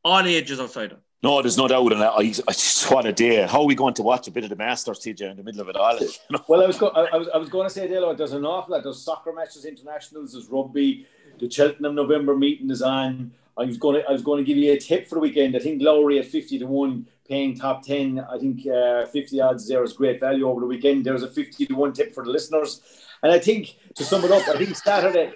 all 0.03 0.25
ages 0.25 0.59
outside 0.59 0.91
of. 0.91 0.99
No, 1.23 1.41
there's 1.41 1.57
no 1.57 1.67
doubt 1.67 1.91
in 1.91 1.97
that. 1.99 2.11
I, 2.11 2.19
I 2.19 2.51
just 2.51 2.91
want 2.91 3.07
a 3.07 3.11
day. 3.11 3.47
How 3.47 3.61
are 3.61 3.65
we 3.65 3.73
going 3.73 3.95
to 3.95 4.03
watch 4.03 4.27
a 4.27 4.31
bit 4.31 4.43
of 4.43 4.51
the 4.51 4.55
Masters, 4.55 4.99
TJ, 4.99 5.31
in 5.31 5.37
the 5.37 5.43
middle 5.43 5.61
of 5.61 5.69
it 5.69 5.75
all? 5.75 5.97
You 5.99 6.07
know? 6.29 6.45
Well, 6.47 6.61
I 6.61 6.67
was, 6.67 6.77
go- 6.77 6.89
I, 6.89 7.17
was, 7.17 7.27
I 7.29 7.37
was 7.37 7.49
going 7.49 7.67
to 7.67 7.73
say, 7.73 7.87
Dale, 7.87 8.13
there's 8.13 8.33
an 8.33 8.45
awful 8.45 8.75
lot. 8.75 8.83
There's 8.83 9.01
soccer 9.01 9.33
matches, 9.33 9.65
internationals, 9.65 10.33
there's 10.33 10.45
rugby. 10.47 11.07
The 11.39 11.49
Cheltenham 11.49 11.95
November 11.95 12.35
meeting 12.35 12.69
is 12.69 12.83
on. 12.83 13.31
I 13.57 13.65
was 13.65 13.77
going 13.77 14.01
to 14.01 14.07
I 14.07 14.11
was 14.11 14.21
going 14.21 14.43
to 14.43 14.47
give 14.47 14.57
you 14.57 14.73
a 14.73 14.77
tip 14.77 15.07
for 15.07 15.15
the 15.15 15.21
weekend. 15.21 15.55
I 15.55 15.59
think 15.59 15.81
Lowry 15.81 16.19
at 16.19 16.25
fifty 16.25 16.59
to 16.59 16.65
one, 16.65 17.07
paying 17.27 17.55
top 17.55 17.83
ten. 17.83 18.19
I 18.19 18.37
think 18.37 18.67
uh, 18.67 19.05
fifty 19.05 19.39
odds 19.39 19.67
there 19.67 19.83
is 19.83 19.93
great 19.93 20.19
value 20.19 20.47
over 20.47 20.61
the 20.61 20.67
weekend. 20.67 21.05
There's 21.05 21.23
a 21.23 21.29
fifty 21.29 21.65
to 21.65 21.73
one 21.73 21.93
tip 21.93 22.13
for 22.13 22.23
the 22.23 22.31
listeners, 22.31 22.81
and 23.23 23.31
I 23.31 23.39
think 23.39 23.77
to 23.95 24.03
sum 24.03 24.23
it 24.25 24.31
up, 24.31 24.47
I 24.47 24.57
think 24.57 24.75
Saturday. 24.75 25.33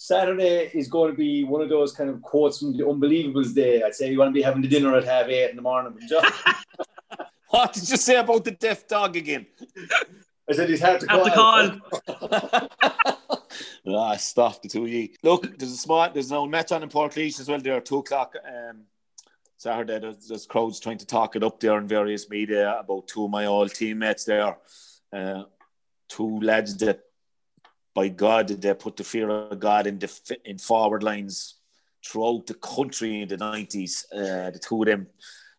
Saturday 0.00 0.70
is 0.74 0.86
going 0.86 1.10
to 1.10 1.16
be 1.16 1.42
one 1.42 1.60
of 1.60 1.68
those 1.68 1.92
kind 1.92 2.08
of 2.08 2.22
quotes 2.22 2.60
from 2.60 2.76
the 2.76 2.84
Unbelievables 2.84 3.52
Day. 3.52 3.82
I'd 3.82 3.96
say 3.96 4.12
you 4.12 4.18
want 4.20 4.28
to 4.28 4.32
be 4.32 4.42
having 4.42 4.62
the 4.62 4.68
dinner 4.68 4.96
at 4.96 5.02
half 5.02 5.26
eight 5.26 5.50
in 5.50 5.56
the 5.56 5.62
morning. 5.62 5.98
what 7.48 7.72
did 7.72 7.90
you 7.90 7.96
say 7.96 8.14
about 8.16 8.44
the 8.44 8.52
deaf 8.52 8.86
dog 8.86 9.16
again? 9.16 9.46
I 10.48 10.52
said 10.54 10.68
he's 10.68 10.80
hard 10.80 11.00
to 11.00 11.06
call. 11.06 11.28
call. 11.30 13.18
ah, 13.86 14.16
stop 14.16 14.62
the 14.62 14.68
two 14.68 14.86
you. 14.86 15.10
Look, 15.22 15.58
there's 15.58 15.72
a 15.72 15.76
smart, 15.76 16.14
there's 16.14 16.30
no 16.30 16.46
match 16.46 16.72
on 16.72 16.82
in 16.82 16.88
Portlaoise 16.88 17.40
as 17.40 17.48
well. 17.48 17.60
There, 17.60 17.76
are 17.76 17.80
two 17.80 17.98
o'clock 17.98 18.34
um, 18.46 18.82
Saturday. 19.56 19.98
There's, 19.98 20.28
there's, 20.28 20.46
crowds 20.46 20.80
trying 20.80 20.98
to 20.98 21.06
talk 21.06 21.36
it 21.36 21.44
up 21.44 21.60
there 21.60 21.78
in 21.78 21.88
various 21.88 22.28
media 22.28 22.78
about 22.78 23.08
two 23.08 23.24
of 23.24 23.30
my 23.30 23.46
old 23.46 23.74
teammates 23.74 24.24
there. 24.24 24.56
Uh, 25.12 25.44
two 26.08 26.40
lads 26.40 26.76
that, 26.78 27.00
by 27.94 28.08
God, 28.08 28.46
did 28.46 28.62
they 28.62 28.74
put 28.74 28.96
the 28.96 29.04
fear 29.04 29.28
of 29.30 29.58
God 29.58 29.86
in 29.86 29.98
the 29.98 30.38
in 30.44 30.58
forward 30.58 31.02
lines 31.02 31.56
throughout 32.04 32.46
the 32.46 32.54
country 32.54 33.22
in 33.22 33.28
the 33.28 33.36
nineties. 33.36 34.06
Uh, 34.12 34.50
the 34.50 34.60
two 34.62 34.82
of 34.82 34.86
them, 34.86 35.06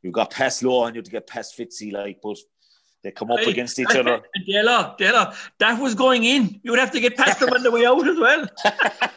you've 0.01 0.13
got 0.13 0.31
past 0.31 0.63
Law 0.63 0.85
and 0.85 0.95
you 0.95 0.99
have 0.99 1.05
to 1.05 1.11
get 1.11 1.27
past 1.27 1.57
Fitzy, 1.57 1.91
like, 1.91 2.19
but 2.21 2.37
they 3.03 3.11
come 3.11 3.31
up 3.31 3.39
against 3.39 3.79
each 3.79 3.95
other. 3.95 4.21
Della, 4.45 4.95
Della, 4.97 5.33
that 5.59 5.79
was 5.79 5.95
going 5.95 6.23
in. 6.23 6.59
You 6.63 6.71
would 6.71 6.79
have 6.79 6.91
to 6.91 6.99
get 6.99 7.15
past 7.15 7.39
them 7.39 7.49
on 7.49 7.63
the 7.63 7.71
way 7.71 7.85
out 7.85 8.05
as 8.07 8.17
well. 8.19 8.47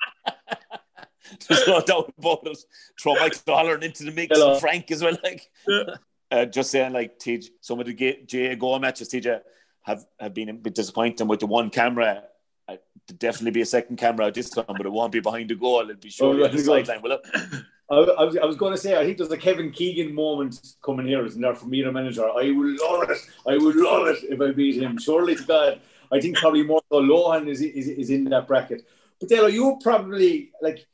There's 1.48 1.66
no 1.66 1.80
doubt 1.80 2.12
about 2.18 2.46
it. 2.46 2.58
Throw 3.00 3.14
Mike 3.14 3.44
Dollar 3.44 3.78
into 3.78 4.04
the 4.04 4.12
mix, 4.12 4.38
Hello. 4.38 4.58
Frank 4.58 4.90
as 4.90 5.02
well. 5.02 5.16
Like, 5.24 5.50
yeah. 5.66 5.82
uh, 6.30 6.44
just 6.44 6.70
saying, 6.70 6.92
like, 6.92 7.18
TJ, 7.18 7.48
some 7.60 7.80
of 7.80 7.86
the 7.86 7.94
GAAGO 7.94 8.80
matches, 8.80 9.08
TJ, 9.08 9.40
have, 9.82 10.04
have 10.20 10.34
been 10.34 10.50
a 10.50 10.54
bit 10.54 10.74
disappointing 10.74 11.26
with 11.26 11.40
the 11.40 11.46
one 11.46 11.70
camera. 11.70 12.22
Uh, 12.68 12.76
definitely 13.18 13.50
be 13.50 13.62
a 13.62 13.66
second 13.66 13.96
camera 13.96 14.30
this 14.30 14.50
time, 14.50 14.64
but 14.68 14.86
it 14.86 14.92
won't 14.92 15.10
be 15.10 15.20
behind 15.20 15.50
the 15.50 15.56
goal. 15.56 15.80
It'll 15.80 15.96
be 15.96 16.10
showing 16.10 16.40
oh, 16.40 16.48
the 16.48 16.58
sideline, 16.58 17.02
will 17.02 17.12
it? 17.12 17.20
I, 17.92 17.96
I, 17.96 18.24
was, 18.24 18.36
I 18.38 18.46
was 18.46 18.56
going 18.56 18.72
to 18.72 18.80
say, 18.80 18.98
I 18.98 19.04
think 19.04 19.18
there's 19.18 19.30
a 19.30 19.36
Kevin 19.36 19.70
Keegan 19.70 20.14
moment 20.14 20.74
coming 20.82 21.06
here, 21.06 21.26
isn't 21.26 21.40
there, 21.40 21.54
for 21.54 21.66
me, 21.66 21.82
the 21.82 21.92
manager? 21.92 22.24
I 22.24 22.50
would 22.50 22.80
love 22.80 23.10
it. 23.10 23.18
I 23.46 23.58
would 23.58 23.76
love 23.76 24.06
it 24.08 24.24
if 24.24 24.40
I 24.40 24.50
beat 24.50 24.82
him. 24.82 24.98
Surely 24.98 25.36
to 25.36 25.44
God. 25.44 25.80
I 26.10 26.18
think 26.18 26.38
probably 26.38 26.62
more 26.62 26.80
so 26.90 27.00
Lohan 27.02 27.48
is, 27.48 27.60
is, 27.60 27.88
is 27.88 28.10
in 28.10 28.24
that 28.24 28.46
bracket. 28.46 28.86
But 29.20 29.28
Dale, 29.28 29.48
you're 29.48 29.78
probably 29.82 30.52
like 30.62 30.86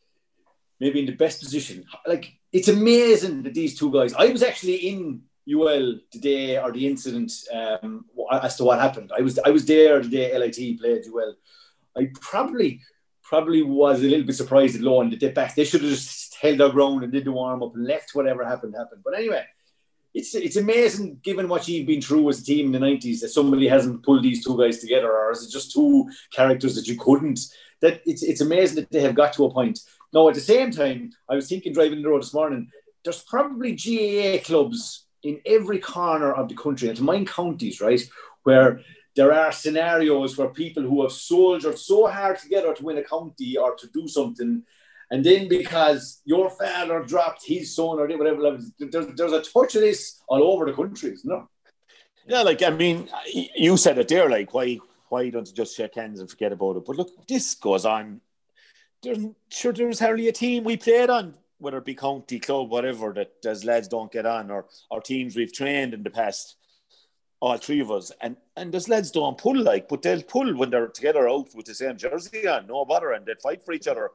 maybe 0.81 1.01
in 1.01 1.07
the 1.07 1.13
best 1.13 1.41
position. 1.41 1.85
Like 2.07 2.37
it's 2.53 2.69
amazing 2.69 3.43
that 3.45 3.55
these 3.55 3.79
two 3.79 3.93
guys. 3.93 4.13
I 4.15 4.27
was 4.27 4.43
actually 4.43 4.77
in 4.77 5.23
UL 5.51 6.01
today 6.11 6.47
day 6.47 6.59
or 6.59 6.73
the 6.73 6.87
incident 6.87 7.33
um, 7.53 8.05
as 8.31 8.57
to 8.57 8.65
what 8.65 8.81
happened. 8.81 9.13
I 9.17 9.23
was 9.23 9.39
I 9.39 9.51
was 9.51 9.65
there 9.67 10.01
the 10.01 10.09
day 10.09 10.39
LIT 10.39 10.79
played 10.79 11.05
UL. 11.07 11.35
I 11.97 12.11
probably 12.21 12.81
probably 13.23 13.63
was 13.63 14.01
a 14.01 14.07
little 14.07 14.27
bit 14.27 14.37
surprised 14.37 14.77
at 14.77 14.83
Lohan 14.83 15.11
that 15.11 15.21
they 15.21 15.31
back. 15.31 15.55
They 15.55 15.65
should 15.65 15.83
have 15.83 15.91
just 15.91 16.28
held 16.41 16.59
their 16.59 16.71
ground 16.71 17.03
and 17.03 17.13
did 17.13 17.25
the 17.25 17.33
warm 17.33 17.63
up 17.63 17.75
and 17.75 17.87
left 17.87 18.15
whatever 18.15 18.45
happened 18.45 18.75
happened. 18.77 19.03
But 19.05 19.15
anyway, 19.15 19.45
it's 20.15 20.35
it's 20.35 20.57
amazing 20.57 21.21
given 21.23 21.49
what 21.49 21.69
you've 21.69 21.87
been 21.87 22.01
through 22.03 22.29
as 22.29 22.41
a 22.41 22.45
team 22.45 22.67
in 22.67 22.73
the 22.73 22.79
nineties 22.79 23.21
that 23.21 23.29
somebody 23.29 23.69
hasn't 23.69 24.03
pulled 24.03 24.23
these 24.23 24.45
two 24.45 24.59
guys 24.59 24.79
together, 24.79 25.11
or 25.11 25.33
is 25.33 25.45
it 25.45 25.51
just 25.51 25.73
two 25.73 26.09
characters 26.33 26.75
that 26.75 26.87
you 26.87 26.99
couldn't? 26.99 27.41
That 27.81 28.01
it's 28.07 28.23
it's 28.23 28.41
amazing 28.41 28.77
that 28.77 28.91
they 28.91 29.01
have 29.01 29.15
got 29.15 29.33
to 29.35 29.45
a 29.45 29.53
point. 29.53 29.79
Now 30.13 30.29
at 30.29 30.35
the 30.35 30.41
same 30.41 30.71
time, 30.71 31.13
I 31.29 31.35
was 31.35 31.49
thinking 31.49 31.73
driving 31.73 32.03
the 32.03 32.09
road 32.09 32.23
this 32.23 32.35
morning. 32.35 32.71
There's 33.05 33.23
probably 33.23 33.73
GAA 33.73 34.43
clubs 34.45 35.07
in 35.23 35.41
every 35.47 35.79
corner 35.79 36.33
of 36.33 36.49
the 36.49 36.57
country, 36.57 36.89
and 36.89 37.01
mine 37.01 37.27
counties, 37.27 37.81
right, 37.81 38.01
where 38.43 38.81
there 39.15 39.33
are 39.33 39.53
scenarios 39.53 40.37
where 40.39 40.49
people 40.49 40.83
who 40.83 41.03
have 41.03 41.13
soldiered 41.13 41.79
so 41.79 42.07
hard 42.07 42.39
together 42.39 42.73
to 42.73 42.85
win 42.85 42.99
a 42.99 43.03
county 43.03 43.57
or 43.57 43.75
to 43.75 43.89
do 43.89 44.07
something, 44.07 44.63
and 45.11 45.25
then 45.25 45.49
because 45.49 46.21
your 46.25 46.51
father 46.51 47.03
dropped 47.03 47.45
his 47.47 47.75
son 47.75 47.99
or 47.99 48.07
whatever, 48.07 48.61
there's, 48.79 49.15
there's 49.17 49.33
a 49.33 49.43
touch 49.43 49.75
of 49.75 49.81
this 49.81 50.21
all 50.29 50.43
over 50.43 50.67
the 50.67 50.75
country, 50.75 51.13
isn't 51.13 51.29
there? 51.29 51.47
Yeah, 52.27 52.43
like 52.43 52.63
I 52.63 52.71
mean, 52.71 53.09
you 53.33 53.77
said 53.79 53.99
it 53.99 54.09
there. 54.09 54.29
Like, 54.29 54.53
why 54.53 54.79
why 55.09 55.31
don't 55.31 55.49
you 55.49 55.55
just 55.55 55.75
shake 55.75 55.95
hands 55.95 56.21
and 56.21 56.31
forget 56.31 56.53
about 56.53 56.77
it? 56.77 56.85
But 56.85 56.97
look, 56.97 57.27
this 57.27 57.55
goes 57.55 57.87
on. 57.87 58.21
There's 59.03 59.25
sure 59.49 59.73
there's 59.73 60.01
hardly 60.01 60.29
a 60.29 60.33
team 60.33 60.65
we 60.65 60.77
played 60.77 61.09
on, 61.09 61.35
whether 61.57 61.79
it 61.79 61.87
be 61.87 61.95
county 61.95 62.39
club, 62.39 62.71
whatever, 62.71 63.15
that 63.15 63.33
as 63.47 63.65
lads 63.65 63.89
don't 63.89 64.13
get 64.13 64.27
on, 64.27 64.51
or 64.51 64.67
or 64.91 65.01
teams 65.01 65.37
we've 65.37 65.53
trained 65.53 65.95
in 65.95 66.03
the 66.03 66.11
past 66.11 66.57
all 67.41 67.57
three 67.57 67.81
of 67.81 67.91
us, 67.91 68.13
and 68.21 68.37
and 68.57 68.73
those 68.73 68.89
lads 68.89 69.11
don't 69.11 69.39
pull 69.39 69.57
like, 69.57 69.89
but 69.89 70.03
they'll 70.03 70.23
pull 70.23 70.55
when 70.57 70.71
they're 70.71 70.89
together 70.89 71.29
out 71.29 71.55
with 71.55 71.67
the 71.67 71.75
same 71.75 71.97
jersey 71.97 72.47
on, 72.47 72.67
no 72.67 72.85
bother, 72.85 73.13
and 73.13 73.25
they 73.25 73.35
fight 73.43 73.65
for 73.65 73.73
each 73.73 73.89
other. 73.89 74.11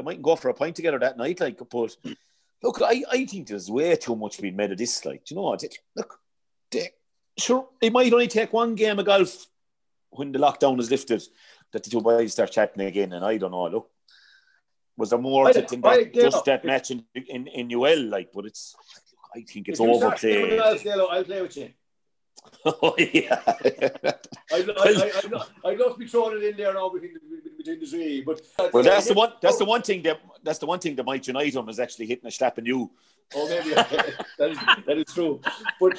They 0.00 0.04
might 0.04 0.22
go 0.22 0.34
for 0.34 0.48
a 0.48 0.54
pint 0.54 0.76
together 0.76 0.98
that 1.00 1.18
night, 1.18 1.40
like. 1.40 1.58
But 1.58 1.94
look, 2.62 2.80
I, 2.82 3.04
I 3.10 3.26
think 3.26 3.48
there's 3.48 3.70
way 3.70 3.94
too 3.96 4.16
much 4.16 4.40
being 4.40 4.56
made 4.56 4.72
of 4.72 4.78
this. 4.78 5.04
Like, 5.04 5.26
Do 5.26 5.34
you 5.34 5.36
know 5.36 5.48
what? 5.48 5.62
Look, 5.94 6.18
they, 6.70 6.92
sure, 7.36 7.68
it 7.82 7.92
might 7.92 8.10
only 8.10 8.26
take 8.26 8.50
one 8.50 8.74
game 8.74 8.98
of 8.98 9.04
golf 9.04 9.46
when 10.08 10.32
the 10.32 10.38
lockdown 10.38 10.80
is 10.80 10.90
lifted 10.90 11.22
that 11.72 11.84
the 11.84 11.90
two 11.90 12.00
boys 12.00 12.32
start 12.32 12.50
chatting 12.50 12.80
again, 12.86 13.12
and 13.12 13.22
I 13.22 13.36
don't 13.36 13.50
know. 13.50 13.66
Look, 13.66 13.90
was 14.96 15.10
there 15.10 15.18
more 15.18 15.52
to 15.52 15.60
that, 15.60 15.84
I, 15.84 16.04
just 16.04 16.46
that 16.46 16.64
match 16.64 16.90
in, 16.90 17.04
in 17.14 17.46
in 17.46 17.70
UL? 17.70 18.04
Like, 18.04 18.30
but 18.32 18.46
it's. 18.46 18.74
I 19.36 19.42
think 19.42 19.68
it's 19.68 19.80
overplayed. 19.80 20.58
I'll 20.58 21.24
play 21.24 21.42
with 21.42 21.56
you. 21.58 21.68
Oh 22.66 22.94
yeah. 22.98 23.40
I'd, 24.52 24.70
I'd, 24.70 25.34
I'd, 25.64 25.78
love 25.78 25.94
to 25.94 25.98
be 25.98 26.06
throwing 26.06 26.36
it 26.36 26.44
in 26.44 26.56
there 26.58 26.74
now 26.74 26.90
between 26.90 27.14
the, 27.14 27.50
between 27.56 27.80
the 27.80 27.86
three, 27.86 28.20
but 28.20 28.42
well, 28.72 28.82
that's 28.82 29.08
the 29.08 29.14
one. 29.14 29.32
That's 29.40 29.56
the 29.56 29.64
oh. 29.64 29.68
one 29.68 29.80
thing 29.80 30.02
that 30.02 30.20
that's 30.42 30.58
the 30.58 30.66
one 30.66 30.78
thing 30.78 30.94
that 30.96 31.06
might 31.06 31.26
unite 31.26 31.54
them 31.54 31.68
is 31.70 31.80
actually 31.80 32.06
hitting 32.06 32.26
a 32.26 32.30
slap 32.30 32.58
in 32.58 32.66
you. 32.66 32.90
Oh, 33.34 33.48
maybe 33.48 33.70
that 33.74 34.50
is 34.50 34.58
that 34.86 34.98
is 34.98 35.14
true. 35.14 35.40
But 35.80 35.98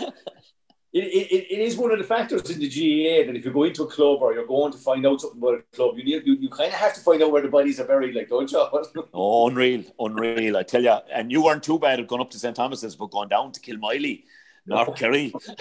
it, 0.94 1.06
it, 1.06 1.54
it 1.54 1.60
is 1.60 1.78
one 1.78 1.92
of 1.92 2.00
the 2.00 2.04
factors 2.04 2.50
in 2.50 2.60
the 2.60 2.68
GAA 2.68 3.26
that 3.26 3.38
if 3.38 3.46
you 3.46 3.52
go 3.52 3.64
into 3.64 3.84
a 3.84 3.88
club 3.88 4.22
or 4.22 4.34
you're 4.34 4.46
going 4.46 4.74
to 4.74 4.78
find 4.78 5.06
out 5.06 5.22
something 5.22 5.40
about 5.40 5.60
a 5.60 5.76
club, 5.76 5.98
you 5.98 6.04
need, 6.04 6.28
you, 6.28 6.34
you 6.34 6.50
kind 6.50 6.68
of 6.68 6.78
have 6.78 6.94
to 6.96 7.00
find 7.00 7.24
out 7.24 7.32
where 7.32 7.42
the 7.42 7.48
bodies 7.48 7.80
are 7.80 7.86
buried, 7.86 8.14
like, 8.14 8.28
don't 8.28 8.52
you? 8.52 8.60
oh, 9.14 9.48
unreal, 9.48 9.84
unreal, 10.00 10.58
I 10.58 10.64
tell 10.64 10.84
you. 10.84 10.98
And 11.14 11.32
you 11.32 11.44
weren't 11.44 11.64
too 11.64 11.80
bad 11.80 12.02
at 12.02 12.08
going 12.08 12.22
up 12.22 12.30
to 12.32 12.40
St. 12.40 12.54
Thomas's, 12.54 12.98
but 12.98 13.10
going 13.10 13.30
down 13.30 13.54
to 13.54 13.60
Kilmoyley, 13.62 14.24
North 14.66 14.96
Kerry. 14.96 15.34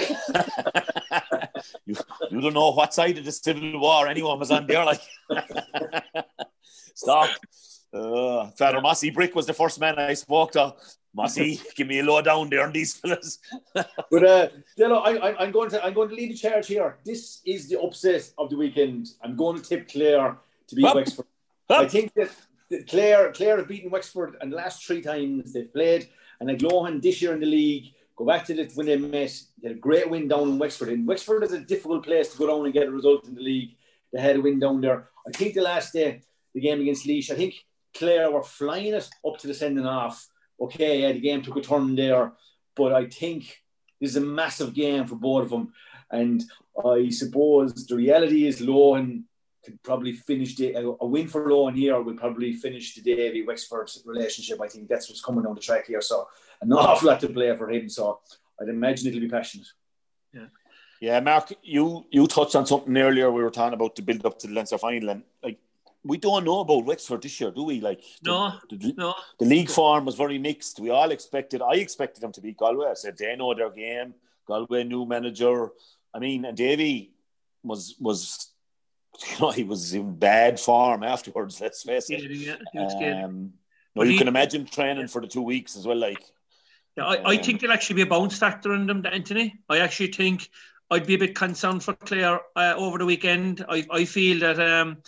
you, 1.87 1.97
you 2.31 2.41
don't 2.41 2.55
know 2.55 2.71
what 2.73 2.95
side 2.95 3.19
of 3.19 3.25
the 3.25 3.33
Civil 3.33 3.81
War 3.81 4.07
anyone 4.09 4.39
was 4.39 4.51
on 4.51 4.67
there, 4.67 4.85
like. 4.85 5.01
Stop. 6.95 7.31
Uh, 7.93 8.51
Father 8.53 8.81
Mossy 8.81 9.11
Brick 9.11 9.35
was 9.35 9.47
the 9.47 9.53
first 9.53 9.81
man 9.81 9.99
I 9.99 10.15
spoke 10.15 10.53
to. 10.53 10.75
Mossy, 11.15 11.61
give 11.77 11.89
me 11.89 11.99
a 11.99 12.05
low 12.05 12.23
down 12.23 12.49
there 12.51 12.65
on 12.65 12.73
these 12.73 12.95
fellas. 12.95 13.39
but 13.75 14.25
uh, 14.25 14.49
Delo, 14.77 14.99
I, 14.99 15.43
am 15.43 15.51
going 15.51 15.71
to 15.71 15.85
I'm 15.85 15.95
going 15.95 16.09
to 16.09 16.15
lead 16.15 16.31
the 16.31 16.37
charge 16.37 16.69
here. 16.69 16.99
This 17.05 17.41
is 17.45 17.69
the 17.69 17.81
upset 17.81 18.31
of 18.39 18.51
the 18.51 18.57
weekend. 18.57 19.09
I'm 19.23 19.35
going 19.35 19.61
to 19.61 19.63
tip 19.63 19.89
Clare 19.89 20.39
to 20.69 20.75
beat 20.75 20.95
Wexford. 20.95 21.27
I 21.69 21.89
think 21.89 22.13
that, 22.15 22.31
Clare 22.89 23.33
Clare 23.33 23.57
have 23.57 23.67
beaten 23.67 23.91
Wexford 23.91 24.37
and 24.41 24.53
the 24.53 24.57
last 24.57 24.87
three 24.87 25.03
times 25.03 25.53
they've 25.53 25.73
played, 25.73 26.09
and 26.39 26.49
like 26.49 26.59
Lohan 26.59 27.03
this 27.03 27.21
year 27.21 27.33
in 27.33 27.41
the 27.41 27.47
league. 27.47 27.95
Go 28.21 28.27
back 28.27 28.45
to 28.45 28.55
the, 28.55 28.71
when 28.75 28.85
they 28.87 28.99
met. 28.99 29.35
They 29.63 29.69
had 29.69 29.79
a 29.79 29.81
great 29.81 30.11
win 30.11 30.29
down 30.29 30.43
in 30.43 30.59
Wexford. 30.59 30.91
And 30.91 31.09
Wexford 31.09 31.43
is 31.43 31.53
a 31.53 31.61
difficult 31.61 32.05
place 32.05 32.29
to 32.29 32.37
go 32.37 32.49
down 32.49 32.67
and 32.67 32.75
get 32.75 32.87
a 32.87 32.91
result 32.91 33.27
in 33.27 33.35
the 33.35 33.41
league. 33.41 33.71
They 34.13 34.21
had 34.21 34.37
a 34.37 34.43
win 34.43 34.59
down 34.59 34.83
there. 34.83 35.09
I 35.27 35.31
think 35.31 35.55
the 35.55 35.63
last 35.63 35.95
day, 35.95 36.21
the 36.53 36.61
game 36.61 36.83
against 36.83 37.07
Laois, 37.07 37.31
I 37.31 37.35
think 37.35 37.55
Clare 37.97 38.31
were 38.31 38.43
flying 38.43 38.89
it 38.89 39.09
up 39.27 39.39
to 39.39 39.47
the 39.47 39.55
sending 39.55 39.87
off. 39.87 40.29
Okay, 40.61 41.01
yeah, 41.01 41.13
the 41.13 41.21
game 41.21 41.41
took 41.41 41.57
a 41.57 41.63
turn 41.63 41.97
there, 41.97 42.35
but 42.77 42.93
I 42.93 43.07
think 43.07 43.63
this 43.99 44.11
is 44.11 44.17
a 44.17 44.21
massive 44.21 44.75
game 44.75 45.07
for 45.07 45.17
both 45.17 45.45
of 45.45 45.51
them. 45.51 45.73
And 46.11 46.45
I 46.85 47.09
suppose 47.09 47.87
the 47.87 47.97
reality 47.97 48.47
is 48.47 48.61
Lohan 48.61 49.23
could 49.65 49.83
probably 49.83 50.13
finish 50.13 50.57
the, 50.57 50.75
a 50.75 51.07
win 51.07 51.27
for 51.27 51.49
Lohan 51.49 51.75
here 51.75 51.99
would 52.01 52.19
probably 52.19 52.53
finish 52.53 52.95
the 52.95 53.01
Davy 53.01 53.47
Wexford 53.47 53.91
relationship. 54.05 54.61
I 54.61 54.69
think 54.69 54.89
that's 54.89 55.09
what's 55.09 55.23
coming 55.23 55.45
down 55.45 55.55
the 55.55 55.61
track 55.63 55.87
here. 55.87 56.03
So 56.03 56.29
an 56.63 56.73
awful 56.73 57.09
lot 57.09 57.21
to 57.21 57.29
play 57.29 57.55
for 57.57 57.71
him. 57.71 57.89
So 57.89 58.21
I'd 58.61 58.69
imagine 58.69 59.09
it'll 59.09 59.21
be 59.21 59.29
passionate. 59.29 59.69
Yeah. 60.33 60.47
Yeah, 61.01 61.21
Mark, 61.21 61.53
you 61.63 62.05
you 62.11 62.27
touched 62.27 62.55
on 62.55 62.67
something 62.67 62.95
earlier. 62.97 63.31
We 63.31 63.43
were 63.43 63.51
talking 63.51 63.73
about 63.73 63.97
the 63.97 64.03
build 64.03 64.27
up 64.27 64.39
to 64.41 64.47
the 64.47 64.53
Leinster 64.53 64.77
final, 64.77 65.09
and 65.09 65.23
like 65.43 65.59
we 66.05 66.19
don't 66.19 66.45
know 66.45 66.61
about 66.61 66.85
Wexford 66.85 67.23
this 67.23 67.41
year, 67.41 67.51
do 67.51 67.65
we? 67.65 67.81
Like 67.81 68.03
the, 68.23 68.31
no, 68.31 68.53
the, 68.69 68.95
no. 68.97 69.15
The 69.39 69.47
league 69.47 69.71
form 69.71 70.05
was 70.05 70.15
very 70.15 70.39
mixed. 70.39 70.79
We 70.79 70.91
all 70.91 71.11
expected. 71.11 71.63
I 71.63 71.77
expected 71.77 72.21
them 72.21 72.33
to 72.33 72.43
beat 72.43 72.59
Galway. 72.59 72.91
I 72.91 72.95
said 72.95 73.17
they 73.17 73.35
know 73.35 73.55
their 73.55 73.71
game. 73.71 74.15
Galway 74.47 74.85
new 74.85 75.07
manager. 75.07 75.71
I 76.13 76.19
mean, 76.19 76.45
and 76.45 76.57
Davy 76.57 77.13
was 77.63 77.97
was 77.99 78.51
you 79.27 79.41
know 79.41 79.51
he 79.51 79.65
was 79.65 79.95
in 79.95 80.17
bad 80.17 80.61
form 80.61 81.03
afterwards. 81.03 81.61
Let's 81.61 81.83
face 81.83 82.11
it. 82.11 82.31
Yeah, 82.31 82.57
yeah, 82.75 83.25
um, 83.25 83.55
no, 83.95 84.03
you 84.03 84.13
he, 84.13 84.19
can 84.19 84.29
imagine 84.29 84.67
training 84.67 85.09
for 85.09 85.21
the 85.21 85.29
two 85.29 85.43
weeks 85.43 85.77
as 85.77 85.87
well. 85.87 85.97
Like, 85.97 86.23
yeah, 86.97 87.05
I, 87.05 87.17
um, 87.19 87.27
I 87.27 87.37
think 87.37 87.61
there'll 87.61 87.75
actually 87.75 87.97
be 87.97 88.03
a 88.03 88.07
bounce 88.07 88.39
factor 88.39 88.75
in 88.75 88.87
them, 88.87 89.05
Anthony. 89.07 89.61
I 89.69 89.79
actually 89.79 90.13
think 90.13 90.49
I'd 90.91 91.07
be 91.07 91.15
a 91.15 91.19
bit 91.19 91.35
concerned 91.35 91.83
for 91.83 91.95
Clare 91.95 92.41
uh, 92.57 92.75
over 92.77 92.99
the 92.99 93.07
weekend. 93.07 93.65
I, 93.69 93.87
I 93.91 94.05
feel 94.05 94.41
that 94.41 94.59
um, 94.61 94.99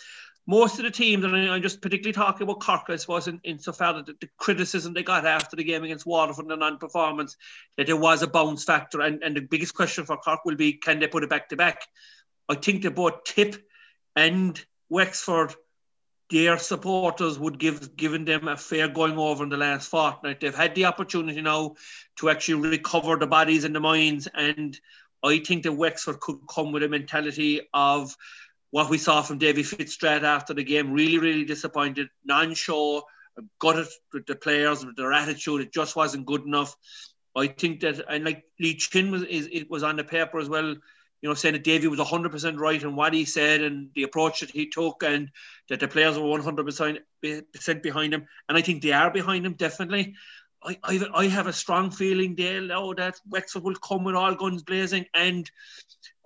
most 0.47 0.79
of 0.79 0.85
the 0.85 0.91
teams, 0.91 1.25
and 1.25 1.37
I'm 1.37 1.63
just 1.63 1.81
particularly 1.81 2.13
talking 2.13 2.45
about 2.45 2.61
Cork, 2.61 2.85
I 2.89 2.97
suppose, 2.97 3.29
in, 3.29 3.41
in 3.45 3.59
so 3.59 3.73
far 3.73 3.95
that 3.95 4.07
the, 4.07 4.17
the, 4.21 4.29
criticism 4.39 4.93
they 4.93 5.03
got 5.03 5.27
after 5.27 5.57
the 5.57 5.65
game 5.65 5.85
against 5.85 6.07
Waterford 6.07 6.45
and 6.45 6.51
the 6.51 6.57
non-performance, 6.57 7.37
that 7.77 7.87
there 7.87 7.97
was 7.97 8.23
a 8.23 8.27
bounce 8.27 8.65
factor. 8.65 9.01
And, 9.01 9.23
and 9.23 9.37
the 9.37 9.41
biggest 9.41 9.75
question 9.75 10.05
for 10.05 10.17
Cork 10.17 10.45
will 10.45 10.57
be, 10.57 10.75
can 10.75 10.99
they 10.99 11.07
put 11.07 11.23
it 11.23 11.31
back 11.31 11.49
to 11.51 11.57
back? 11.57 11.87
I 12.49 12.57
think 12.57 12.83
they 12.83 12.89
both 12.89 13.25
Tip 13.25 13.57
and 14.17 14.61
Wexford, 14.89 15.55
their 16.33 16.57
supporters 16.57 17.39
would 17.39 17.59
give 17.59 17.95
given 17.95 18.25
them 18.25 18.49
a 18.49 18.57
fair 18.57 18.89
going 18.89 19.19
over 19.19 19.45
in 19.45 19.51
the 19.51 19.57
last 19.59 19.91
fortnight. 19.91 20.41
They've 20.41 20.55
had 20.55 20.75
the 20.75 20.87
opportunity 20.87 21.43
now 21.43 21.75
to 22.19 22.31
actually 22.31 22.71
recover 22.71 23.17
the 23.17 23.27
bodies 23.27 23.65
and 23.65 23.77
the 23.77 23.81
minds. 23.81 24.29
And 24.33 24.79
I 25.23 25.41
think 25.41 25.65
that 25.65 25.73
Wexford 25.73 26.21
could 26.21 26.39
come 26.49 26.73
with 26.73 26.85
a 26.85 26.89
mentality 26.89 27.61
of 27.75 28.17
what 28.71 28.89
we 28.89 28.97
saw 28.97 29.21
from 29.21 29.37
Davy 29.37 29.63
Fitzgerald 29.63 30.25
after 30.25 30.55
the 30.55 30.65
game, 30.65 30.93
really, 30.93 31.19
really 31.19 31.45
disappointed. 31.45 32.09
Non-show, 32.25 33.03
gutted 33.61 33.89
with 34.15 34.25
the 34.25 34.35
players, 34.35 34.87
with 34.87 34.97
their 34.97 35.13
attitude. 35.13 35.61
It 35.61 35.73
just 35.73 35.97
wasn't 35.97 36.25
good 36.25 36.47
enough. 36.47 36.75
I 37.37 37.49
think 37.49 37.81
that, 37.81 38.03
and 38.09 38.25
like 38.25 38.45
Lee 38.59 38.77
Chin 38.77 39.11
was, 39.11 39.23
is, 39.25 39.51
it 39.53 39.71
was 39.71 39.83
on 39.83 39.97
the 39.97 40.05
paper 40.05 40.39
as 40.39 40.49
well, 40.49 40.77
you 41.23 41.29
know, 41.29 41.35
saying 41.35 41.55
that 41.55 41.65
Davy 41.65 41.87
was 41.87 42.01
100% 42.01 42.59
right 42.59 42.83
in 42.83 42.97
what 42.97 43.15
he 43.15 43.25
said 43.25 43.63
and 43.63 43.91
the 43.95 44.03
approach 44.03 44.41
that 44.41 44.51
he 44.51 44.69
took, 44.69 45.05
and 45.05 45.31
that 45.69 45.79
the 45.79 45.87
players 45.87 46.19
were 46.19 46.25
100% 46.25 47.83
behind 47.83 48.13
him. 48.13 48.27
And 48.49 48.59
I 48.59 48.61
think 48.61 48.83
they 48.83 48.93
are 48.93 49.11
behind 49.11 49.47
him, 49.47 49.55
definitely. 49.55 50.17
I, 50.65 50.79
I, 50.83 51.01
I 51.15 51.27
have 51.29 51.47
a 51.47 51.53
strong 51.53 51.93
feeling, 51.93 52.35
Dale, 52.35 52.67
now 52.67 52.93
that 52.95 53.21
Wexford 53.29 53.63
will 53.63 53.77
come 53.77 54.03
with 54.03 54.17
all 54.17 54.35
guns 54.35 54.65
blazing. 54.65 55.07
And 55.15 55.49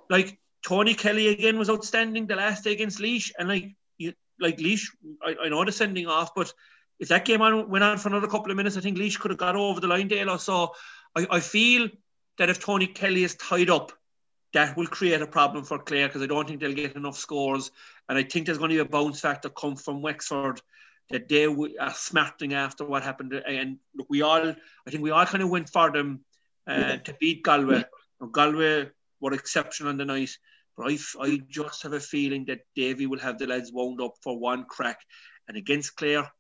like 0.09 0.39
Tony 0.67 0.95
Kelly 0.95 1.29
again 1.29 1.59
was 1.59 1.71
outstanding 1.71 2.27
the 2.27 2.37
last 2.37 2.65
day 2.65 2.73
against 2.73 2.99
Laois. 2.99 3.31
and 3.39 3.49
like 3.49 3.77
you, 3.99 4.15
like 4.41 4.59
Laois, 4.59 4.89
I, 5.23 5.37
I 5.45 5.49
know 5.51 5.65
the 5.65 5.73
sending 5.73 6.07
off, 6.07 6.35
but 6.35 6.53
if 6.99 7.09
that 7.09 7.27
game 7.27 7.43
on, 7.43 7.69
went 7.69 7.85
on 7.85 7.99
for 7.99 8.09
another 8.09 8.29
couple 8.29 8.51
of 8.51 8.57
minutes, 8.57 8.79
I 8.79 8.81
think 8.81 8.97
Laois 8.97 9.19
could 9.19 9.31
have 9.31 9.39
got 9.39 9.57
over 9.57 9.79
the 9.79 9.89
line, 9.89 10.09
Dale. 10.09 10.39
So 10.39 10.73
I, 11.15 11.27
I 11.31 11.41
feel 11.41 11.89
that 12.39 12.49
if 12.49 12.61
Tony 12.61 12.87
Kelly 12.87 13.25
is 13.25 13.35
tied 13.35 13.69
up, 13.69 13.93
that 14.57 14.75
will 14.75 14.87
create 14.87 15.21
a 15.21 15.27
problem 15.27 15.65
for 15.65 15.79
Clare 15.79 16.09
because 16.09 16.23
I 16.23 16.27
don't 16.27 16.49
think 16.49 16.61
they'll 16.61 16.73
get 16.73 16.97
enough 16.97 17.19
scores, 17.19 17.71
and 18.09 18.17
I 18.17 18.23
think 18.23 18.47
there's 18.47 18.57
going 18.57 18.71
to 18.71 18.77
be 18.77 18.81
a 18.81 18.87
bounce 18.87 19.21
factor 19.21 19.51
come 19.51 19.77
from 19.77 20.01
Wexford 20.01 20.63
that 21.11 21.29
they 21.29 21.45
are 21.45 21.93
smarting 21.95 22.55
after 22.55 22.87
what 22.87 23.03
happened. 23.03 23.35
And 23.35 23.77
look, 23.95 24.07
we 24.09 24.23
all, 24.23 24.49
I 24.49 24.91
think 24.91 25.03
we 25.03 25.11
all 25.11 25.27
kind 25.27 25.43
of 25.43 25.51
went 25.51 25.69
for 25.69 25.93
them 25.93 26.21
uh, 26.67 26.97
to 26.97 27.15
beat 27.21 27.43
Galway. 27.43 27.85
Galway 28.33 28.89
were 29.21 29.35
exceptional 29.35 29.91
on 29.91 29.99
the 29.99 30.07
night. 30.07 30.31
But 30.75 30.91
I, 30.91 30.99
I 31.21 31.43
just 31.49 31.83
have 31.83 31.93
a 31.93 32.01
feeling 32.01 32.47
that 32.47 32.61
Davy 32.75 33.07
will 33.07 33.19
have 33.19 33.39
the 33.39 33.47
lads 33.47 33.71
wound 33.71 34.01
up 34.01 34.15
for 34.23 34.39
one 34.39 34.65
crack. 34.65 35.01
And 35.49 35.59
against 35.59 35.97
Clare, 35.97 36.33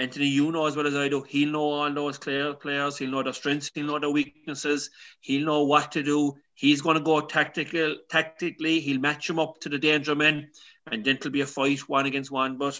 Anthony, 0.00 0.26
you 0.26 0.50
know 0.50 0.66
as 0.66 0.76
well 0.76 0.86
as 0.86 0.96
I 0.96 1.08
do, 1.08 1.22
he'll 1.22 1.52
know 1.52 1.70
all 1.70 1.92
those 1.92 2.18
Clare 2.18 2.54
players. 2.54 2.98
He'll 2.98 3.10
know 3.10 3.22
their 3.22 3.32
strengths. 3.32 3.70
He'll 3.74 3.86
know 3.86 3.98
their 3.98 4.10
weaknesses. 4.10 4.90
He'll 5.20 5.44
know 5.44 5.64
what 5.64 5.92
to 5.92 6.02
do. 6.02 6.36
He's 6.60 6.82
going 6.82 6.98
to 6.98 7.02
go 7.02 7.22
tactical, 7.22 7.96
tactically. 8.10 8.80
He'll 8.80 9.00
match 9.00 9.30
him 9.30 9.38
up 9.38 9.60
to 9.60 9.70
the 9.70 9.78
danger 9.78 10.14
men, 10.14 10.50
and 10.92 11.02
then 11.02 11.16
it'll 11.16 11.30
be 11.30 11.40
a 11.40 11.46
fight 11.46 11.88
one 11.88 12.04
against 12.04 12.30
one. 12.30 12.58
But 12.58 12.78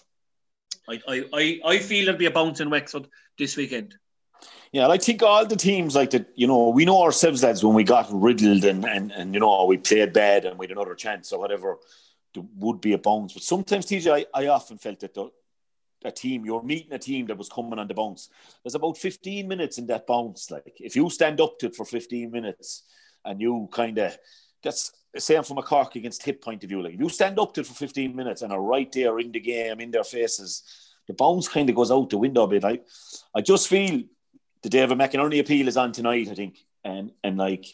I, 0.86 1.00
I, 1.08 1.24
I, 1.32 1.60
I 1.64 1.78
feel 1.78 2.04
there'll 2.04 2.18
be 2.18 2.26
a 2.26 2.30
bounce 2.30 2.60
in 2.60 2.68
Wexford 2.68 3.06
this 3.38 3.56
weekend. 3.56 3.94
Yeah, 4.70 4.88
I 4.88 4.98
think 4.98 5.22
all 5.22 5.46
the 5.46 5.56
teams 5.56 5.94
like 5.94 6.10
that, 6.10 6.26
you 6.34 6.46
know, 6.46 6.68
we 6.68 6.84
know 6.84 7.00
ourselves 7.00 7.42
lads 7.42 7.64
when 7.64 7.72
we 7.72 7.82
got 7.82 8.06
riddled 8.12 8.66
and, 8.66 8.84
and, 8.84 9.12
and 9.12 9.32
you 9.32 9.40
know, 9.40 9.64
we 9.64 9.78
played 9.78 10.12
bad 10.12 10.44
and 10.44 10.58
we 10.58 10.66
had 10.66 10.72
another 10.72 10.94
chance 10.94 11.32
or 11.32 11.40
whatever, 11.40 11.78
there 12.34 12.44
would 12.58 12.82
be 12.82 12.92
a 12.92 12.98
bounce. 12.98 13.32
But 13.32 13.44
sometimes, 13.44 13.86
TJ, 13.86 14.26
I, 14.34 14.42
I 14.42 14.48
often 14.48 14.76
felt 14.76 15.00
that 15.00 15.14
the, 15.14 15.30
a 16.04 16.10
team, 16.10 16.44
you're 16.44 16.62
meeting 16.62 16.92
a 16.92 16.98
team 16.98 17.28
that 17.28 17.38
was 17.38 17.48
coming 17.48 17.78
on 17.78 17.88
the 17.88 17.94
bounce. 17.94 18.28
There's 18.62 18.74
about 18.74 18.98
15 18.98 19.48
minutes 19.48 19.78
in 19.78 19.86
that 19.86 20.06
bounce. 20.06 20.50
Like, 20.50 20.76
if 20.80 20.96
you 20.96 21.08
stand 21.08 21.40
up 21.40 21.58
to 21.60 21.66
it 21.68 21.76
for 21.76 21.86
15 21.86 22.30
minutes 22.30 22.82
and 23.24 23.40
you 23.40 23.68
kind 23.72 23.98
of, 23.98 24.16
that's 24.62 24.92
the 25.12 25.20
same 25.20 25.42
from 25.42 25.58
a 25.58 25.62
Cork 25.62 25.96
against 25.96 26.22
hip 26.22 26.42
point 26.42 26.62
of 26.62 26.68
view. 26.68 26.82
Like, 26.82 26.94
if 26.94 27.00
you 27.00 27.08
stand 27.08 27.38
up 27.38 27.54
to 27.54 27.64
for 27.64 27.74
15 27.74 28.14
minutes 28.14 28.42
and 28.42 28.52
are 28.52 28.62
right 28.62 28.90
there 28.92 29.18
in 29.18 29.32
the 29.32 29.40
game, 29.40 29.80
in 29.80 29.90
their 29.90 30.04
faces, 30.04 30.62
the 31.10 31.14
bounce 31.14 31.48
kind 31.48 31.68
of 31.68 31.74
goes 31.74 31.90
out 31.90 32.08
the 32.08 32.18
window 32.18 32.44
a 32.44 32.48
bit. 32.48 32.62
Like 32.62 32.86
I 33.34 33.40
just 33.40 33.66
feel 33.66 34.02
the 34.62 34.68
David 34.68 34.96
McInerney 34.96 35.40
appeal 35.40 35.66
is 35.66 35.76
on 35.76 35.90
tonight, 35.90 36.28
I 36.30 36.34
think, 36.34 36.58
and 36.84 37.10
and 37.24 37.36
like 37.36 37.66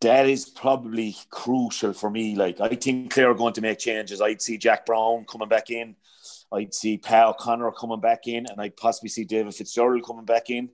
that 0.00 0.26
is 0.26 0.48
probably 0.48 1.14
crucial 1.28 1.92
for 1.92 2.08
me. 2.08 2.34
Like 2.34 2.58
I 2.60 2.68
think 2.70 3.12
Clare 3.12 3.32
are 3.32 3.34
going 3.34 3.52
to 3.54 3.60
make 3.60 3.78
changes. 3.78 4.22
I'd 4.22 4.40
see 4.40 4.56
Jack 4.56 4.86
Browne 4.86 5.26
coming 5.26 5.48
back 5.48 5.70
in. 5.70 5.94
I'd 6.50 6.72
see 6.72 6.96
Pat 6.96 7.26
O'Connor 7.26 7.72
coming 7.72 8.00
back 8.00 8.26
in, 8.26 8.46
and 8.46 8.60
I'd 8.60 8.76
possibly 8.76 9.10
see 9.10 9.24
David 9.24 9.54
Fitzgerald 9.54 10.04
coming 10.04 10.24
back 10.24 10.48
in. 10.48 10.70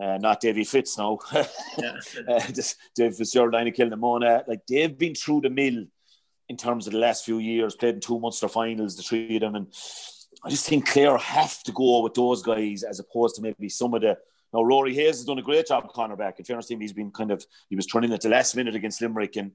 Uh, 0.00 0.18
not 0.18 0.40
Davy 0.40 0.64
Fitz 0.64 0.96
now. 0.98 1.18
yeah. 1.78 1.96
uh, 2.28 2.40
just 2.52 2.76
David 2.94 3.16
Fitzgerald, 3.16 3.54
Inagh 3.54 3.74
Kilnamona. 3.74 4.46
Like 4.48 4.66
they've 4.66 4.96
been 4.96 5.14
through 5.14 5.42
the 5.42 5.50
mill 5.50 5.84
in 6.48 6.56
terms 6.56 6.86
of 6.86 6.92
the 6.92 6.98
last 6.98 7.24
few 7.24 7.38
years, 7.38 7.76
played 7.76 7.94
in 7.94 8.00
two 8.00 8.18
Munster 8.18 8.48
finals, 8.48 8.96
the 8.96 9.02
three 9.02 9.36
of 9.36 9.42
them, 9.42 9.54
and 9.54 9.66
I 10.44 10.50
just 10.50 10.66
think 10.66 10.88
Clare 10.88 11.16
have 11.16 11.62
to 11.64 11.72
go 11.72 12.02
with 12.02 12.14
those 12.14 12.42
guys 12.42 12.82
as 12.82 12.98
opposed 12.98 13.36
to 13.36 13.42
maybe 13.42 13.68
some 13.68 13.94
of 13.94 14.00
the. 14.00 14.18
Now 14.52 14.62
Rory 14.62 14.94
Hayes 14.94 15.16
has 15.16 15.24
done 15.24 15.38
a 15.38 15.42
great 15.42 15.66
job, 15.66 15.90
cornerback. 15.92 16.38
In 16.38 16.44
fairness 16.44 16.66
to 16.66 16.74
him, 16.74 16.80
he's 16.80 16.92
been 16.92 17.10
kind 17.10 17.30
of 17.30 17.44
he 17.68 17.76
was 17.76 17.86
turning 17.86 18.12
at 18.12 18.20
the 18.20 18.28
last 18.28 18.54
minute 18.56 18.74
against 18.74 19.00
Limerick, 19.00 19.36
and 19.36 19.52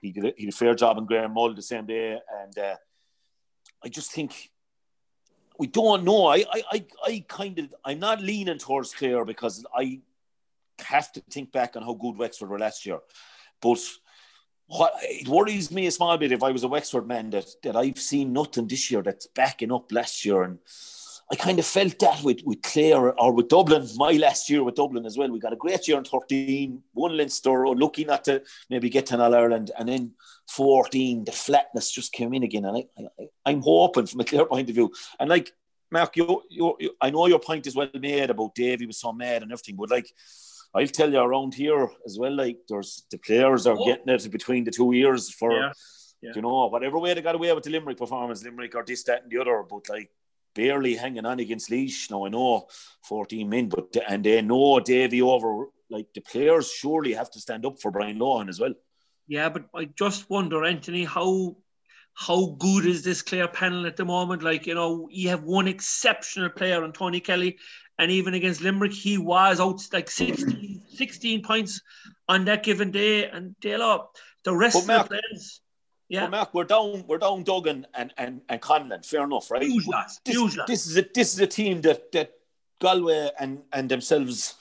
he 0.00 0.10
did 0.10 0.24
a, 0.24 0.34
he 0.36 0.46
did 0.46 0.54
a 0.54 0.56
fair 0.56 0.74
job 0.74 0.98
in 0.98 1.06
Graham 1.06 1.34
Mull 1.34 1.54
the 1.54 1.62
same 1.62 1.86
day. 1.86 2.18
And 2.42 2.58
uh, 2.58 2.76
I 3.84 3.88
just 3.88 4.10
think 4.12 4.50
we 5.58 5.66
don't 5.66 6.04
know. 6.04 6.26
I, 6.26 6.44
I, 6.52 6.62
I, 6.72 6.84
I 7.04 7.24
kind 7.28 7.58
of 7.58 7.74
I'm 7.84 7.98
not 7.98 8.20
leaning 8.20 8.58
towards 8.58 8.94
Clare 8.94 9.24
because 9.24 9.64
I 9.74 10.00
have 10.80 11.12
to 11.12 11.20
think 11.30 11.52
back 11.52 11.76
on 11.76 11.82
how 11.82 11.94
good 11.94 12.16
Wexford 12.16 12.48
were 12.48 12.58
last 12.58 12.86
year. 12.86 13.00
but 13.60 13.78
what 14.66 14.94
it 15.02 15.28
worries 15.28 15.70
me 15.70 15.86
a 15.86 15.90
small 15.90 16.16
bit 16.16 16.32
if 16.32 16.42
I 16.42 16.50
was 16.50 16.64
a 16.64 16.68
Wexford 16.68 17.06
man 17.06 17.30
that 17.30 17.46
that 17.62 17.76
I've 17.76 17.98
seen 17.98 18.32
nothing 18.32 18.66
this 18.66 18.90
year 18.90 19.02
that's 19.02 19.26
backing 19.26 19.72
up 19.72 19.92
last 19.92 20.24
year 20.24 20.42
and. 20.42 20.58
I 21.32 21.34
kind 21.36 21.58
of 21.58 21.64
felt 21.64 21.98
that 22.00 22.22
with, 22.22 22.42
with 22.44 22.60
Clare 22.60 23.18
or 23.18 23.32
with 23.32 23.48
Dublin, 23.48 23.88
my 23.96 24.12
last 24.12 24.50
year 24.50 24.62
with 24.62 24.74
Dublin 24.74 25.06
as 25.06 25.16
well. 25.16 25.30
We 25.30 25.40
got 25.40 25.54
a 25.54 25.56
great 25.56 25.88
year 25.88 25.96
in 25.96 26.04
13, 26.04 26.82
one 26.92 27.16
Leinster, 27.16 27.66
lucky 27.68 28.04
not 28.04 28.24
to 28.24 28.42
maybe 28.68 28.90
get 28.90 29.06
to 29.06 29.14
an 29.14 29.22
All 29.22 29.34
Ireland. 29.34 29.70
And 29.78 29.88
then 29.88 30.12
14, 30.50 31.24
the 31.24 31.32
flatness 31.32 31.90
just 31.90 32.12
came 32.12 32.34
in 32.34 32.42
again. 32.42 32.66
And 32.66 32.84
I, 33.46 33.50
am 33.50 33.62
hoping 33.62 34.04
from 34.04 34.20
a 34.20 34.24
Clare 34.24 34.44
point 34.44 34.68
of 34.68 34.74
view. 34.74 34.92
And 35.18 35.30
like, 35.30 35.50
Mark, 35.90 36.18
you, 36.18 36.42
you, 36.50 36.76
you, 36.78 36.90
I 37.00 37.08
know 37.08 37.26
your 37.26 37.38
point 37.38 37.66
is 37.66 37.74
well 37.74 37.88
made 37.94 38.28
about 38.28 38.54
Davy 38.54 38.84
was 38.84 39.00
so 39.00 39.14
mad 39.14 39.42
and 39.42 39.50
everything, 39.52 39.76
but 39.76 39.90
like, 39.90 40.12
I'll 40.74 40.86
tell 40.86 41.10
you 41.10 41.18
around 41.18 41.54
here 41.54 41.88
as 42.04 42.18
well, 42.18 42.36
like, 42.36 42.58
there's 42.68 43.04
the 43.10 43.16
players 43.16 43.66
are 43.66 43.76
oh. 43.78 43.86
getting 43.86 44.08
it 44.08 44.30
between 44.30 44.64
the 44.64 44.70
two 44.70 44.92
years 44.92 45.30
for, 45.30 45.52
yeah. 45.52 45.72
Yeah. 46.20 46.32
you 46.36 46.42
know, 46.42 46.66
whatever 46.66 46.98
way 46.98 47.14
they 47.14 47.22
got 47.22 47.34
away 47.34 47.52
with 47.54 47.64
the 47.64 47.70
Limerick 47.70 47.96
performance, 47.96 48.44
Limerick 48.44 48.74
or 48.74 48.84
this, 48.86 49.02
that, 49.04 49.22
and 49.22 49.32
the 49.32 49.38
other. 49.38 49.64
But 49.68 49.88
like, 49.88 50.10
barely 50.54 50.96
hanging 50.96 51.26
on 51.26 51.40
against 51.40 51.70
Laois. 51.70 52.10
Now 52.10 52.26
I 52.26 52.28
know 52.28 52.66
14 53.04 53.48
men, 53.48 53.68
but 53.68 53.96
and 54.08 54.24
they 54.24 54.42
know 54.42 54.80
Davy 54.80 55.22
over. 55.22 55.66
Like 55.90 56.06
the 56.14 56.20
players 56.20 56.70
surely 56.70 57.12
have 57.12 57.30
to 57.32 57.40
stand 57.40 57.66
up 57.66 57.80
for 57.80 57.90
Brian 57.90 58.18
Lohan 58.18 58.48
as 58.48 58.58
well. 58.58 58.74
Yeah, 59.26 59.50
but 59.50 59.66
I 59.74 59.84
just 59.84 60.28
wonder, 60.30 60.64
Anthony, 60.64 61.04
how 61.04 61.56
how 62.14 62.56
good 62.58 62.86
is 62.86 63.02
this 63.02 63.22
Clare 63.22 63.48
panel 63.48 63.86
at 63.86 63.96
the 63.96 64.04
moment? 64.04 64.42
Like, 64.42 64.66
you 64.66 64.74
know, 64.74 65.08
you 65.10 65.30
have 65.30 65.42
one 65.42 65.68
exceptional 65.68 66.50
player 66.50 66.84
in 66.84 66.92
Tony 66.92 67.20
Kelly, 67.20 67.58
and 67.98 68.10
even 68.10 68.34
against 68.34 68.60
Limerick, 68.60 68.92
he 68.92 69.18
was 69.18 69.60
out 69.60 69.80
like 69.92 70.10
16, 70.10 70.82
16 70.94 71.42
points 71.42 71.80
on 72.28 72.44
that 72.46 72.62
given 72.62 72.90
day. 72.90 73.28
And 73.28 73.58
Dale, 73.60 74.10
the 74.44 74.54
rest 74.54 74.74
but 74.74 74.80
of 74.82 74.86
Mark, 74.88 75.08
the 75.08 75.08
players. 75.08 75.60
Yeah, 76.12 76.24
well, 76.24 76.30
Mark, 76.30 76.52
we're 76.52 76.64
down, 76.64 77.04
we're 77.08 77.16
down 77.16 77.42
Duggan 77.42 77.86
and 77.94 78.12
and 78.18 78.42
and 78.50 78.60
Conlon. 78.60 79.02
Fair 79.04 79.24
enough, 79.24 79.50
right? 79.50 79.62
Huge 79.62 79.86
loss. 79.86 80.20
This, 80.22 80.36
Huge 80.36 80.58
this 80.66 80.86
is 80.86 80.98
a 80.98 81.06
this 81.14 81.32
is 81.32 81.40
a 81.40 81.46
team 81.46 81.80
that 81.80 82.12
that 82.12 82.34
Galway 82.80 83.30
and 83.40 83.62
and 83.72 83.88
themselves 83.88 84.56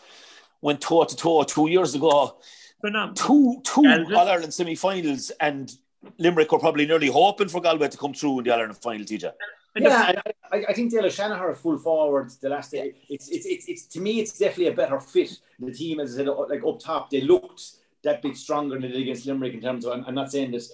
went 0.61 0.79
toe 0.79 1.03
to 1.03 1.13
toe 1.13 1.43
two 1.43 1.67
years 1.67 1.93
ago. 1.93 2.37
Phenomenal. 2.79 3.15
Two 3.15 3.61
two 3.65 3.85
All 4.15 4.29
Ireland 4.29 4.53
semi-finals, 4.53 5.29
and 5.41 5.75
Limerick 6.17 6.53
were 6.53 6.59
probably 6.59 6.85
nearly 6.85 7.07
hoping 7.07 7.49
for 7.49 7.59
Galway 7.59 7.89
to 7.89 7.97
come 7.97 8.13
through 8.13 8.39
in 8.39 8.45
the 8.45 8.51
All 8.51 8.59
Ireland 8.59 8.77
final. 8.77 9.05
Teacher. 9.05 9.33
Yeah, 9.75 10.21
I, 10.53 10.65
I, 10.69 10.73
think 10.73 10.91
Dale 10.91 11.09
Shanahan 11.09 11.53
full 11.55 11.77
forward 11.77 12.31
the 12.41 12.47
last 12.47 12.71
day. 12.71 12.93
It's, 13.09 13.27
it's 13.27 13.45
it's 13.45 13.67
it's 13.67 13.85
to 13.87 13.99
me, 13.99 14.21
it's 14.21 14.37
definitely 14.37 14.67
a 14.67 14.73
better 14.73 15.01
fit. 15.01 15.37
The 15.59 15.73
team, 15.73 15.99
as 15.99 16.13
I 16.13 16.23
said, 16.23 16.27
like 16.27 16.63
up 16.65 16.79
top, 16.79 17.09
they 17.09 17.19
looked 17.19 17.61
that 18.03 18.21
bit 18.21 18.37
stronger 18.37 18.75
than 18.75 18.83
they 18.83 18.87
did 18.87 19.01
against 19.01 19.25
Limerick 19.25 19.53
in 19.53 19.61
terms 19.61 19.85
of. 19.85 19.91
I'm, 19.91 20.05
I'm 20.05 20.15
not 20.15 20.31
saying 20.31 20.51
this 20.51 20.71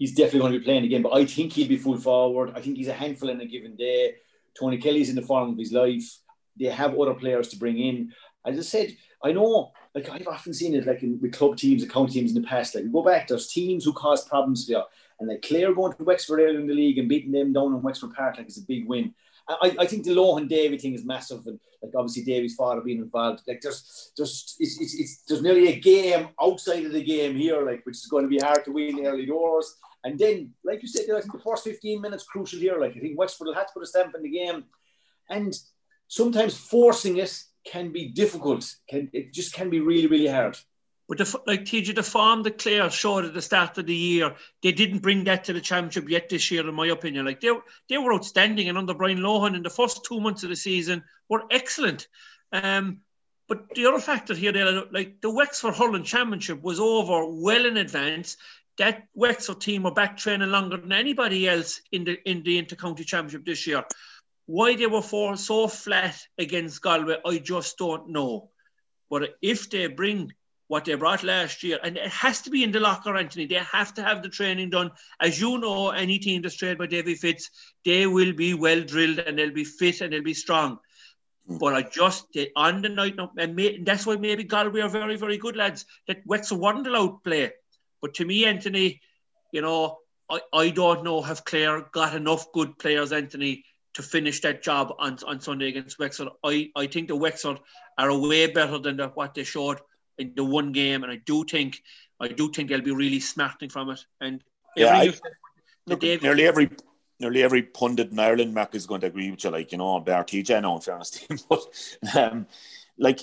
he's 0.00 0.14
definitely 0.14 0.40
going 0.40 0.52
to 0.54 0.58
be 0.58 0.64
playing 0.64 0.84
again. 0.84 1.02
But 1.02 1.12
I 1.12 1.26
think 1.26 1.52
he'll 1.52 1.68
be 1.68 1.76
full 1.76 1.98
forward. 1.98 2.52
I 2.56 2.60
think 2.60 2.78
he's 2.78 2.88
a 2.88 2.92
handful 2.94 3.28
in 3.28 3.40
a 3.40 3.46
given 3.46 3.76
day. 3.76 4.14
Tony 4.58 4.78
Kelly's 4.78 5.10
in 5.10 5.14
the 5.14 5.22
form 5.22 5.50
of 5.50 5.58
his 5.58 5.72
life. 5.72 6.18
They 6.58 6.66
have 6.66 6.98
other 6.98 7.14
players 7.14 7.48
to 7.48 7.58
bring 7.58 7.78
in. 7.78 8.12
As 8.44 8.58
I 8.58 8.62
said, 8.62 8.96
I 9.22 9.32
know, 9.32 9.72
like 9.94 10.08
I've 10.08 10.26
often 10.26 10.54
seen 10.54 10.74
it, 10.74 10.86
like 10.86 11.02
in 11.02 11.20
with 11.20 11.34
club 11.34 11.58
teams, 11.58 11.82
and 11.82 11.92
county 11.92 12.14
teams 12.14 12.34
in 12.34 12.40
the 12.40 12.48
past. 12.48 12.74
Like 12.74 12.84
you 12.84 12.90
go 12.90 13.04
back, 13.04 13.28
there's 13.28 13.48
teams 13.48 13.84
who 13.84 13.92
cause 13.92 14.26
problems 14.26 14.64
for 14.64 14.72
you, 14.72 14.82
and 15.20 15.28
like 15.28 15.42
Clare 15.42 15.74
going 15.74 15.92
to 15.92 16.02
Wexford 16.02 16.40
early 16.40 16.56
in 16.56 16.66
the 16.66 16.74
league 16.74 16.98
and 16.98 17.08
beating 17.08 17.30
them 17.30 17.52
down 17.52 17.74
in 17.74 17.82
Wexford 17.82 18.14
Park, 18.14 18.38
like 18.38 18.46
it's 18.46 18.58
a 18.58 18.64
big 18.64 18.88
win. 18.88 19.14
I, 19.48 19.76
I 19.80 19.86
think 19.86 20.04
the 20.04 20.14
Lohan 20.14 20.48
Davy 20.48 20.78
thing 20.78 20.94
is 20.94 21.04
massive, 21.04 21.46
and 21.46 21.58
like 21.82 21.92
obviously 21.96 22.24
Davy's 22.24 22.54
father 22.54 22.80
being 22.80 22.98
involved. 22.98 23.42
Like 23.46 23.60
there's 23.60 24.12
there's 24.16 24.56
it's, 24.58 24.80
it's, 24.80 24.94
it's, 24.94 25.22
there's 25.26 25.42
nearly 25.42 25.68
a 25.68 25.80
game 25.80 26.28
outside 26.40 26.84
of 26.84 26.92
the 26.92 27.02
game 27.02 27.36
here, 27.36 27.64
like 27.64 27.84
which 27.84 27.96
is 27.96 28.06
going 28.06 28.24
to 28.24 28.28
be 28.28 28.38
hard 28.38 28.64
to 28.64 28.72
win 28.72 29.04
early 29.06 29.26
doors. 29.26 29.76
And 30.04 30.18
then, 30.18 30.52
like 30.64 30.82
you 30.82 30.88
said, 30.88 31.04
I 31.14 31.20
think 31.20 31.32
the 31.32 31.40
first 31.40 31.64
15 31.64 32.00
minutes 32.00 32.24
crucial 32.24 32.58
here. 32.58 32.78
Like 32.78 32.96
I 32.96 33.00
think 33.00 33.18
Wexford 33.18 33.46
will 33.46 33.54
have 33.54 33.66
to 33.66 33.72
put 33.74 33.82
a 33.82 33.86
stamp 33.86 34.14
in 34.14 34.22
the 34.22 34.30
game, 34.30 34.64
and 35.28 35.56
sometimes 36.08 36.56
forcing 36.56 37.18
it 37.18 37.42
can 37.66 37.92
be 37.92 38.08
difficult. 38.08 38.74
Can 38.88 39.10
it 39.12 39.32
just 39.32 39.52
can 39.52 39.70
be 39.70 39.80
really 39.80 40.06
really 40.06 40.28
hard. 40.28 40.56
But 41.10 41.18
the, 41.18 41.40
like 41.44 41.64
TJ, 41.64 41.96
the 41.96 42.04
form 42.04 42.44
that 42.44 42.58
Clare 42.58 42.88
showed 42.88 43.24
at 43.24 43.34
the 43.34 43.42
start 43.42 43.76
of 43.78 43.86
the 43.86 43.94
year, 43.96 44.36
they 44.62 44.70
didn't 44.70 45.00
bring 45.00 45.24
that 45.24 45.42
to 45.42 45.52
the 45.52 45.60
championship 45.60 46.08
yet 46.08 46.28
this 46.28 46.52
year, 46.52 46.66
in 46.68 46.72
my 46.72 46.86
opinion. 46.86 47.26
Like 47.26 47.40
they, 47.40 47.50
they 47.88 47.98
were 47.98 48.14
outstanding, 48.14 48.68
and 48.68 48.78
under 48.78 48.94
Brian 48.94 49.18
Lohan 49.18 49.56
in 49.56 49.64
the 49.64 49.70
first 49.70 50.04
two 50.04 50.20
months 50.20 50.44
of 50.44 50.50
the 50.50 50.54
season 50.54 51.02
were 51.28 51.42
excellent. 51.50 52.06
Um, 52.52 53.00
but 53.48 53.70
the 53.74 53.86
other 53.86 53.98
factor 53.98 54.36
here, 54.36 54.52
like 54.92 55.20
the 55.20 55.32
Wexford 55.32 55.74
Hurling 55.74 56.04
Championship 56.04 56.62
was 56.62 56.78
over 56.78 57.26
well 57.26 57.66
in 57.66 57.76
advance. 57.76 58.36
That 58.78 59.08
Wexford 59.12 59.60
team 59.60 59.82
were 59.82 59.90
back 59.90 60.16
training 60.16 60.50
longer 60.50 60.76
than 60.76 60.92
anybody 60.92 61.48
else 61.48 61.80
in 61.90 62.04
the 62.04 62.18
in 62.24 62.44
the 62.44 62.62
intercounty 62.62 63.04
championship 63.04 63.44
this 63.44 63.66
year. 63.66 63.84
Why 64.46 64.76
they 64.76 64.86
were 64.86 65.02
so 65.02 65.66
flat 65.66 66.20
against 66.38 66.80
Galway, 66.80 67.16
I 67.26 67.38
just 67.38 67.78
don't 67.78 68.10
know. 68.10 68.50
But 69.10 69.30
if 69.42 69.68
they 69.70 69.88
bring 69.88 70.32
what 70.70 70.84
they 70.84 70.94
brought 70.94 71.24
last 71.24 71.64
year. 71.64 71.80
And 71.82 71.96
it 71.96 72.06
has 72.06 72.42
to 72.42 72.50
be 72.50 72.62
in 72.62 72.70
the 72.70 72.78
locker, 72.78 73.16
Anthony. 73.16 73.44
They 73.46 73.56
have 73.56 73.92
to 73.94 74.04
have 74.04 74.22
the 74.22 74.28
training 74.28 74.70
done. 74.70 74.92
As 75.20 75.40
you 75.40 75.58
know, 75.58 75.90
any 75.90 76.20
team 76.20 76.42
that's 76.42 76.54
trained 76.54 76.78
by 76.78 76.86
Davy 76.86 77.16
Fitz, 77.16 77.50
they 77.84 78.06
will 78.06 78.32
be 78.32 78.54
well 78.54 78.80
drilled 78.80 79.18
and 79.18 79.36
they'll 79.36 79.52
be 79.52 79.64
fit 79.64 80.00
and 80.00 80.12
they'll 80.12 80.22
be 80.22 80.32
strong. 80.32 80.78
Mm. 81.50 81.58
But 81.58 81.74
I 81.74 81.82
just 81.82 82.28
on 82.54 82.82
the 82.82 82.88
night, 82.88 83.16
and 83.36 83.56
may, 83.56 83.82
that's 83.82 84.06
why 84.06 84.14
maybe 84.14 84.44
Galway 84.44 84.82
are 84.82 84.88
very, 84.88 85.16
very 85.16 85.38
good 85.38 85.56
lads. 85.56 85.86
That 86.06 86.24
Wexford 86.24 86.60
weren't 86.60 86.86
allowed 86.86 87.24
play. 87.24 87.50
But 88.00 88.14
to 88.14 88.24
me, 88.24 88.44
Anthony, 88.44 89.00
you 89.52 89.62
know, 89.62 89.98
I, 90.30 90.38
I 90.52 90.70
don't 90.70 91.02
know 91.02 91.20
have 91.20 91.44
Clare 91.44 91.88
got 91.90 92.14
enough 92.14 92.52
good 92.52 92.78
players, 92.78 93.10
Anthony, 93.10 93.64
to 93.94 94.02
finish 94.02 94.40
that 94.42 94.62
job 94.62 94.94
on, 95.00 95.18
on 95.26 95.40
Sunday 95.40 95.66
against 95.66 95.98
Wexford. 95.98 96.28
I, 96.44 96.70
I 96.76 96.86
think 96.86 97.08
the 97.08 97.16
Wexford 97.16 97.58
are 97.98 98.16
way 98.16 98.46
better 98.46 98.78
than 98.78 98.98
the, 98.98 99.08
what 99.08 99.34
they 99.34 99.42
showed 99.42 99.80
in 100.20 100.32
the 100.36 100.44
one 100.44 100.72
game, 100.72 101.02
and 101.02 101.10
I 101.10 101.16
do 101.16 101.44
think 101.44 101.82
I 102.20 102.28
do 102.28 102.50
think 102.50 102.68
they'll 102.68 102.82
be 102.82 102.94
really 102.94 103.20
smarting 103.20 103.70
from 103.70 103.90
it. 103.90 104.04
And 104.20 104.42
yeah, 104.76 104.96
I, 104.96 105.14
look, 105.86 106.02
nearly 106.02 106.46
every 106.46 106.70
nearly 107.18 107.42
every 107.42 107.62
pundit 107.62 108.12
in 108.12 108.18
Ireland, 108.18 108.54
Mac 108.54 108.74
is 108.74 108.86
going 108.86 109.00
to 109.00 109.06
agree 109.08 109.30
with 109.30 109.44
you. 109.44 109.50
Like 109.50 109.72
you 109.72 109.78
know, 109.78 109.98
Bear 110.00 110.22
TJ, 110.22 110.62
now 110.62 110.76
in 110.76 110.82
fairness 110.82 111.10
to 111.10 111.26
him, 111.26 111.38
but 111.48 111.66
um, 112.14 112.46
like 112.98 113.20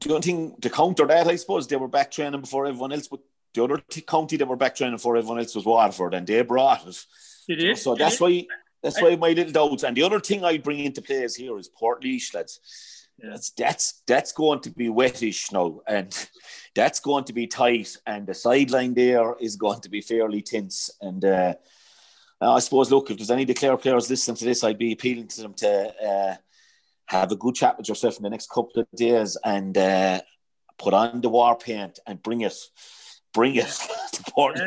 do 0.00 0.10
you 0.10 0.20
think 0.20 0.60
to 0.60 0.70
counter 0.70 1.06
that? 1.06 1.28
I 1.28 1.36
suppose 1.36 1.68
they 1.68 1.76
were 1.76 1.88
back 1.88 2.10
training 2.10 2.40
before 2.40 2.66
everyone 2.66 2.92
else, 2.92 3.08
but 3.08 3.20
the 3.54 3.62
other 3.62 3.78
t- 3.88 4.00
county 4.00 4.36
that 4.36 4.48
were 4.48 4.56
back 4.56 4.74
training 4.74 4.96
before 4.96 5.16
everyone 5.16 5.38
else 5.38 5.54
was 5.54 5.64
Waterford, 5.64 6.14
and 6.14 6.26
they 6.26 6.42
brought 6.42 6.86
it. 6.86 7.78
So 7.78 7.94
that's 7.94 8.20
why 8.20 8.46
that's 8.82 9.00
why 9.00 9.14
my 9.14 9.30
little 9.30 9.52
doubts. 9.52 9.84
And 9.84 9.96
the 9.96 10.02
other 10.02 10.18
thing 10.18 10.44
I 10.44 10.58
bring 10.58 10.80
into 10.80 11.02
play 11.02 11.22
is 11.22 11.36
here 11.36 11.56
is 11.58 11.70
Portlaoise, 11.70 12.34
lads 12.34 13.01
that's 13.22 13.50
that's 13.50 14.02
that's 14.06 14.32
going 14.32 14.60
to 14.60 14.70
be 14.70 14.88
wettish 14.88 15.52
now, 15.52 15.80
and 15.86 16.28
that's 16.74 17.00
going 17.00 17.24
to 17.24 17.32
be 17.32 17.46
tight, 17.46 17.96
and 18.06 18.26
the 18.26 18.34
sideline 18.34 18.94
there 18.94 19.36
is 19.40 19.56
going 19.56 19.80
to 19.80 19.88
be 19.88 20.00
fairly 20.00 20.42
tense. 20.42 20.90
And 21.00 21.24
uh, 21.24 21.54
I 22.40 22.58
suppose, 22.58 22.90
look, 22.90 23.10
if 23.10 23.18
there's 23.18 23.30
any 23.30 23.44
declare 23.44 23.76
players 23.76 24.10
listening 24.10 24.36
to 24.38 24.44
this, 24.44 24.64
I'd 24.64 24.78
be 24.78 24.92
appealing 24.92 25.28
to 25.28 25.42
them 25.42 25.54
to 25.54 25.94
uh, 26.04 26.34
have 27.06 27.30
a 27.30 27.36
good 27.36 27.54
chat 27.54 27.78
with 27.78 27.88
yourself 27.88 28.16
in 28.16 28.24
the 28.24 28.30
next 28.30 28.50
couple 28.50 28.82
of 28.82 28.86
days 28.96 29.36
and 29.44 29.76
uh, 29.78 30.20
put 30.78 30.94
on 30.94 31.20
the 31.20 31.28
war 31.28 31.56
paint 31.56 32.00
and 32.06 32.22
bring 32.22 32.40
it, 32.40 32.56
bring 33.32 33.54
it 33.54 33.66
to 34.12 34.22
Port. 34.30 34.58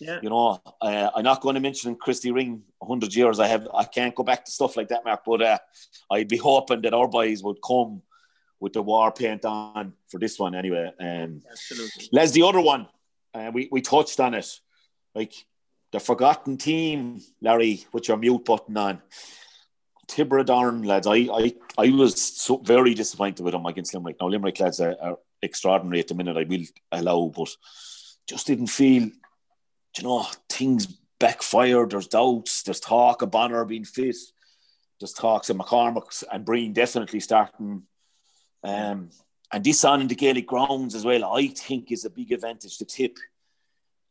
Yeah. 0.00 0.18
You 0.22 0.30
know, 0.30 0.60
uh, 0.80 1.10
I'm 1.14 1.24
not 1.24 1.40
going 1.40 1.54
to 1.54 1.60
mention 1.60 1.96
Christy 1.96 2.30
Ring 2.30 2.62
100 2.78 3.14
years. 3.14 3.38
I 3.40 3.46
have, 3.46 3.68
I 3.74 3.84
can't 3.84 4.14
go 4.14 4.22
back 4.22 4.44
to 4.44 4.50
stuff 4.50 4.76
like 4.76 4.88
that, 4.88 5.04
Mark. 5.04 5.22
But 5.24 5.42
uh, 5.42 5.58
I'd 6.10 6.28
be 6.28 6.36
hoping 6.36 6.82
that 6.82 6.94
our 6.94 7.08
boys 7.08 7.42
would 7.42 7.58
come 7.64 8.02
with 8.60 8.72
the 8.72 8.82
war 8.82 9.12
paint 9.12 9.44
on 9.44 9.92
for 10.08 10.18
this 10.18 10.38
one 10.38 10.54
anyway. 10.54 10.90
Um, 10.98 11.42
Absolutely. 11.50 12.08
Les, 12.12 12.32
the 12.32 12.42
other 12.42 12.60
one, 12.60 12.88
uh, 13.34 13.50
we 13.52 13.68
we 13.70 13.80
touched 13.80 14.20
on 14.20 14.34
it, 14.34 14.48
like 15.14 15.34
the 15.92 16.00
forgotten 16.00 16.56
team, 16.56 17.20
Larry, 17.40 17.84
with 17.92 18.08
your 18.08 18.16
mute 18.16 18.44
button 18.44 18.76
on. 18.76 19.02
Tibradorn 20.06 20.84
lads, 20.84 21.06
I, 21.06 21.28
I 21.32 21.54
I 21.78 21.90
was 21.90 22.20
so 22.22 22.58
very 22.58 22.94
disappointed 22.94 23.42
with 23.42 23.52
them 23.52 23.66
against 23.66 23.94
Limerick. 23.94 24.16
Now 24.20 24.28
Limerick 24.28 24.60
lads 24.60 24.80
are, 24.80 24.96
are 25.00 25.18
extraordinary 25.42 26.00
at 26.00 26.08
the 26.08 26.14
minute. 26.14 26.36
I 26.36 26.44
will 26.44 26.64
allow, 26.92 27.32
but 27.34 27.48
just 28.26 28.46
didn't 28.46 28.66
feel 28.68 29.10
you 29.96 30.04
know, 30.04 30.26
things 30.48 30.86
backfired. 31.18 31.90
There's 31.90 32.08
doubts. 32.08 32.62
There's 32.62 32.80
talk 32.80 33.22
of 33.22 33.30
Bonner 33.30 33.64
being 33.64 33.84
fit. 33.84 34.16
There's 35.00 35.12
talks 35.12 35.50
of 35.50 35.56
McCormack 35.56 36.24
and 36.32 36.44
Breen 36.44 36.72
definitely 36.72 37.20
starting. 37.20 37.82
Um, 38.62 39.10
and 39.52 39.62
this 39.62 39.84
on 39.84 40.00
in 40.00 40.08
the 40.08 40.14
Gaelic 40.14 40.46
grounds 40.46 40.94
as 40.94 41.04
well, 41.04 41.24
I 41.24 41.48
think 41.48 41.92
is 41.92 42.04
a 42.04 42.10
big 42.10 42.32
advantage 42.32 42.78
to 42.78 42.84
tip. 42.84 43.18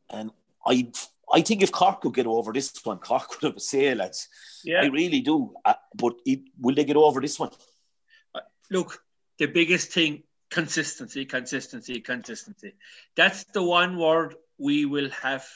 And 0.10 0.32
I 0.66 0.92
I 1.32 1.42
think 1.42 1.64
if 1.64 1.72
Cork 1.72 2.02
could 2.02 2.14
get 2.14 2.28
over 2.28 2.54
this 2.54 2.74
one, 2.84 3.00
Cork 3.00 3.28
could 3.30 3.48
have 3.48 3.58
a 3.58 3.60
say, 3.60 3.96
lads. 3.96 4.28
Yeah. 4.64 4.82
I 4.82 4.86
really 4.88 5.22
do. 5.22 5.54
Uh, 5.66 5.74
but 5.96 6.14
it, 6.26 6.42
will 6.60 6.76
they 6.76 6.84
get 6.84 6.96
over 6.96 7.20
this 7.22 7.40
one? 7.40 7.50
Uh, 8.36 8.42
look, 8.70 9.04
the 9.40 9.48
biggest 9.48 9.92
thing 9.92 10.24
consistency, 10.52 11.26
consistency, 11.26 12.00
consistency. 12.00 12.76
That's 13.16 13.44
the 13.46 13.64
one 13.64 13.98
word 13.98 14.36
we 14.60 14.86
will 14.86 15.10
have, 15.10 15.48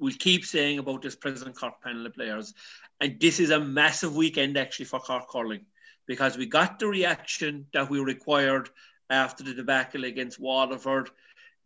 we'll 0.00 0.14
keep 0.18 0.44
saying 0.44 0.78
about 0.78 1.02
this 1.02 1.14
present 1.14 1.54
Cork 1.54 1.80
panel 1.82 2.06
of 2.06 2.14
players. 2.14 2.54
And 3.00 3.20
this 3.20 3.38
is 3.38 3.50
a 3.50 3.60
massive 3.60 4.16
weekend 4.16 4.56
actually 4.56 4.86
for 4.86 4.98
Cork 4.98 5.32
hurling 5.32 5.66
because 6.06 6.36
we 6.36 6.46
got 6.46 6.78
the 6.78 6.88
reaction 6.88 7.66
that 7.72 7.88
we 7.88 8.00
required 8.00 8.70
after 9.10 9.44
the 9.44 9.54
debacle 9.54 10.04
against 10.04 10.40
Waterford. 10.40 11.10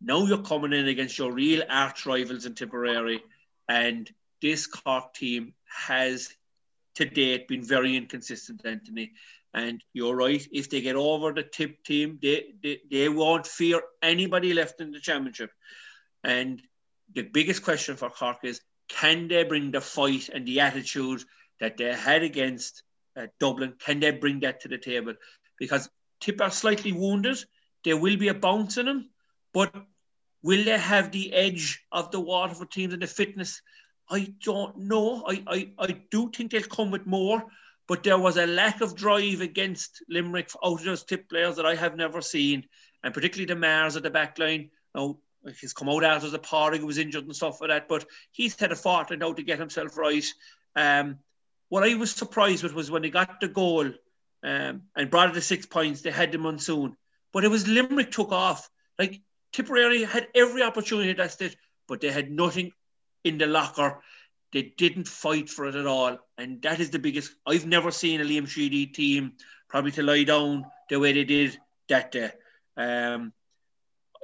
Now 0.01 0.25
you're 0.25 0.43
coming 0.43 0.73
in 0.73 0.87
against 0.87 1.17
your 1.17 1.31
real 1.31 1.63
arch 1.69 2.05
rivals 2.05 2.45
in 2.45 2.53
Tipperary, 2.53 3.23
and 3.69 4.11
this 4.41 4.67
Cork 4.67 5.13
team 5.13 5.53
has 5.65 6.33
to 6.95 7.05
date 7.05 7.47
been 7.47 7.63
very 7.63 7.95
inconsistent, 7.95 8.61
Anthony. 8.65 9.13
And 9.53 9.81
you're 9.93 10.15
right, 10.15 10.45
if 10.51 10.69
they 10.69 10.81
get 10.81 10.97
over 10.97 11.31
the 11.31 11.43
tip 11.43 11.81
team, 11.83 12.19
they, 12.21 12.53
they, 12.61 12.81
they 12.91 13.07
won't 13.07 13.47
fear 13.47 13.81
anybody 14.01 14.53
left 14.53 14.81
in 14.81 14.91
the 14.91 14.99
championship. 14.99 15.51
And 16.23 16.61
the 17.15 17.23
biggest 17.23 17.63
question 17.63 17.95
for 17.95 18.09
Cork 18.09 18.39
is 18.43 18.61
can 18.87 19.27
they 19.27 19.43
bring 19.43 19.71
the 19.71 19.81
fight 19.81 20.29
and 20.29 20.45
the 20.45 20.59
attitude 20.59 21.23
that 21.59 21.77
they 21.77 21.93
had 21.93 22.21
against 22.21 22.83
uh, 23.17 23.27
Dublin? 23.39 23.73
Can 23.79 23.99
they 23.99 24.11
bring 24.11 24.41
that 24.41 24.61
to 24.61 24.67
the 24.67 24.77
table? 24.77 25.13
Because 25.57 25.89
Tip 26.19 26.41
are 26.41 26.51
slightly 26.51 26.91
wounded. 26.91 27.37
There 27.83 27.97
will 27.97 28.17
be 28.17 28.27
a 28.27 28.33
bounce 28.33 28.77
in 28.77 28.85
them, 28.85 29.09
but 29.53 29.73
will 30.43 30.63
they 30.63 30.77
have 30.77 31.11
the 31.11 31.33
edge 31.33 31.83
of 31.91 32.11
the 32.11 32.19
Waterford 32.19 32.71
teams 32.71 32.93
and 32.93 33.01
the 33.01 33.07
fitness? 33.07 33.61
I 34.09 34.33
don't 34.43 34.77
know. 34.77 35.23
I, 35.27 35.43
I, 35.47 35.71
I 35.79 36.01
do 36.11 36.29
think 36.29 36.51
they'll 36.51 36.63
come 36.63 36.91
with 36.91 37.05
more, 37.05 37.45
but 37.87 38.03
there 38.03 38.17
was 38.17 38.37
a 38.37 38.45
lack 38.45 38.81
of 38.81 38.95
drive 38.95 39.41
against 39.41 40.03
Limerick 40.09 40.49
out 40.63 40.79
of 40.79 40.83
those 40.83 41.03
tip 41.03 41.29
players 41.29 41.55
that 41.55 41.65
I 41.65 41.75
have 41.75 41.95
never 41.95 42.21
seen, 42.21 42.65
and 43.03 43.13
particularly 43.13 43.53
the 43.53 43.59
Mahers 43.59 43.95
at 43.95 44.03
the 44.03 44.09
back 44.09 44.37
line. 44.37 44.69
Now, 44.93 45.17
he's 45.59 45.73
come 45.73 45.89
out 45.89 46.03
after 46.03 46.29
the 46.29 46.39
party 46.39 46.77
who 46.77 46.85
was 46.85 46.97
injured 46.97 47.25
and 47.25 47.35
stuff 47.35 47.61
like 47.61 47.69
that, 47.69 47.87
but 47.87 48.05
he's 48.31 48.59
had 48.59 48.71
a 48.71 48.75
fortnight 48.75 49.19
now 49.19 49.33
to 49.33 49.43
get 49.43 49.59
himself 49.59 49.97
right. 49.97 50.25
Um, 50.75 51.19
what 51.69 51.83
I 51.83 51.95
was 51.95 52.11
surprised 52.11 52.63
with 52.63 52.73
was 52.73 52.91
when 52.91 53.03
he 53.03 53.09
got 53.09 53.39
the 53.39 53.47
goal 53.47 53.91
um, 54.43 54.83
and 54.95 55.09
brought 55.09 55.29
it 55.29 55.33
to 55.33 55.41
six 55.41 55.65
points, 55.65 56.01
they 56.01 56.11
had 56.11 56.31
the 56.31 56.37
monsoon. 56.37 56.95
But 57.33 57.43
it 57.43 57.49
was 57.49 57.67
Limerick 57.67 58.11
took 58.11 58.31
off. 58.31 58.69
Like 58.97 59.21
Tipperary 59.51 60.03
had 60.03 60.27
every 60.35 60.61
opportunity 60.61 61.13
that's 61.13 61.41
it, 61.41 61.55
but 61.87 62.01
they 62.01 62.11
had 62.11 62.31
nothing 62.31 62.71
in 63.23 63.37
the 63.37 63.47
locker. 63.47 64.01
They 64.53 64.73
didn't 64.77 65.07
fight 65.07 65.49
for 65.49 65.65
it 65.65 65.75
at 65.75 65.87
all. 65.87 66.19
And 66.37 66.61
that 66.61 66.79
is 66.79 66.91
the 66.91 66.99
biggest 66.99 67.33
I've 67.45 67.65
never 67.65 67.91
seen 67.91 68.21
a 68.21 68.23
Liam 68.23 68.47
Sheedy 68.47 68.85
team 68.85 69.33
probably 69.67 69.91
to 69.91 70.03
lie 70.03 70.23
down 70.23 70.65
the 70.89 70.99
way 70.99 71.13
they 71.13 71.23
did 71.23 71.57
that 71.89 72.11
day. 72.11 72.31
Um, 72.77 73.33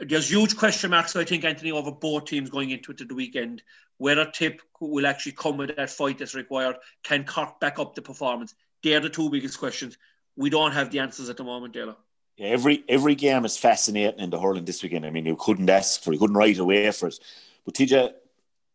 there's 0.02 0.30
huge 0.30 0.58
question 0.58 0.92
marks, 0.92 1.16
I 1.16 1.24
think, 1.24 1.44
Anthony, 1.44 1.72
over 1.72 1.92
both 1.92 2.26
teams 2.26 2.50
going 2.50 2.72
into 2.72 2.92
it 2.92 3.02
at 3.02 3.08
the 3.08 3.16
weekend. 3.16 3.62
Whether 3.98 4.26
Tip 4.26 4.62
will 4.80 5.06
actually 5.06 5.34
come 5.34 5.58
with 5.58 5.76
that 5.76 5.90
fight 5.90 6.18
that's 6.18 6.34
required. 6.34 6.78
Can 7.04 7.24
Cork 7.24 7.60
back 7.60 7.78
up 7.78 7.94
the 7.94 8.02
performance? 8.02 8.56
They're 8.82 9.00
the 9.00 9.10
two 9.10 9.30
biggest 9.30 9.60
questions. 9.60 9.98
We 10.36 10.50
don't 10.50 10.72
have 10.72 10.90
the 10.90 11.00
answers 11.00 11.30
at 11.30 11.38
the 11.38 11.44
moment. 11.44 11.76
Yeah, 11.76 12.48
every 12.48 12.84
every 12.90 13.14
game 13.14 13.46
is 13.46 13.58
fascinating 13.58 14.20
in 14.20 14.32
the 14.32 14.40
hurling 14.40 14.66
this 14.66 14.82
weekend. 14.82 15.06
I 15.06 15.12
mean, 15.12 15.28
you 15.28 15.36
couldn't 15.36 15.70
ask 15.70 16.02
for, 16.02 16.14
you 16.14 16.20
couldn't 16.20 16.38
write 16.38 16.58
away 16.58 16.90
for 16.92 17.10
it. 17.10 17.20
But 17.64 17.76
TJ, 17.76 18.12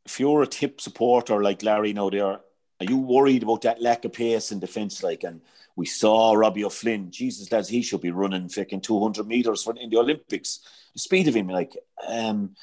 if 0.04 0.20
you're 0.20 0.42
a 0.42 0.46
tip 0.46 0.80
supporter 0.80 1.42
like 1.42 1.64
Larry 1.64 1.92
now 1.92 2.10
there, 2.10 2.26
are 2.26 2.40
you 2.84 2.98
worried 2.98 3.42
about 3.42 3.62
that 3.62 3.80
lack 3.80 4.04
of 4.04 4.12
pace 4.12 4.52
in 4.52 4.60
defence? 4.60 5.02
Like, 5.02 5.24
and 5.24 5.40
we 5.76 5.86
saw 5.86 6.32
Robbie 6.34 6.64
O'Flynn. 6.64 7.10
Jesus, 7.10 7.50
lads, 7.50 7.68
he 7.68 7.82
should 7.82 8.00
be 8.00 8.10
running 8.10 8.48
freaking 8.48 8.82
200 8.82 9.26
meters 9.26 9.62
for 9.62 9.74
in 9.76 9.90
the 9.90 9.98
Olympics. 9.98 10.60
The 10.94 11.00
speed 11.00 11.28
of 11.28 11.34
him, 11.34 11.48
like, 11.48 11.76
um, 12.06 12.54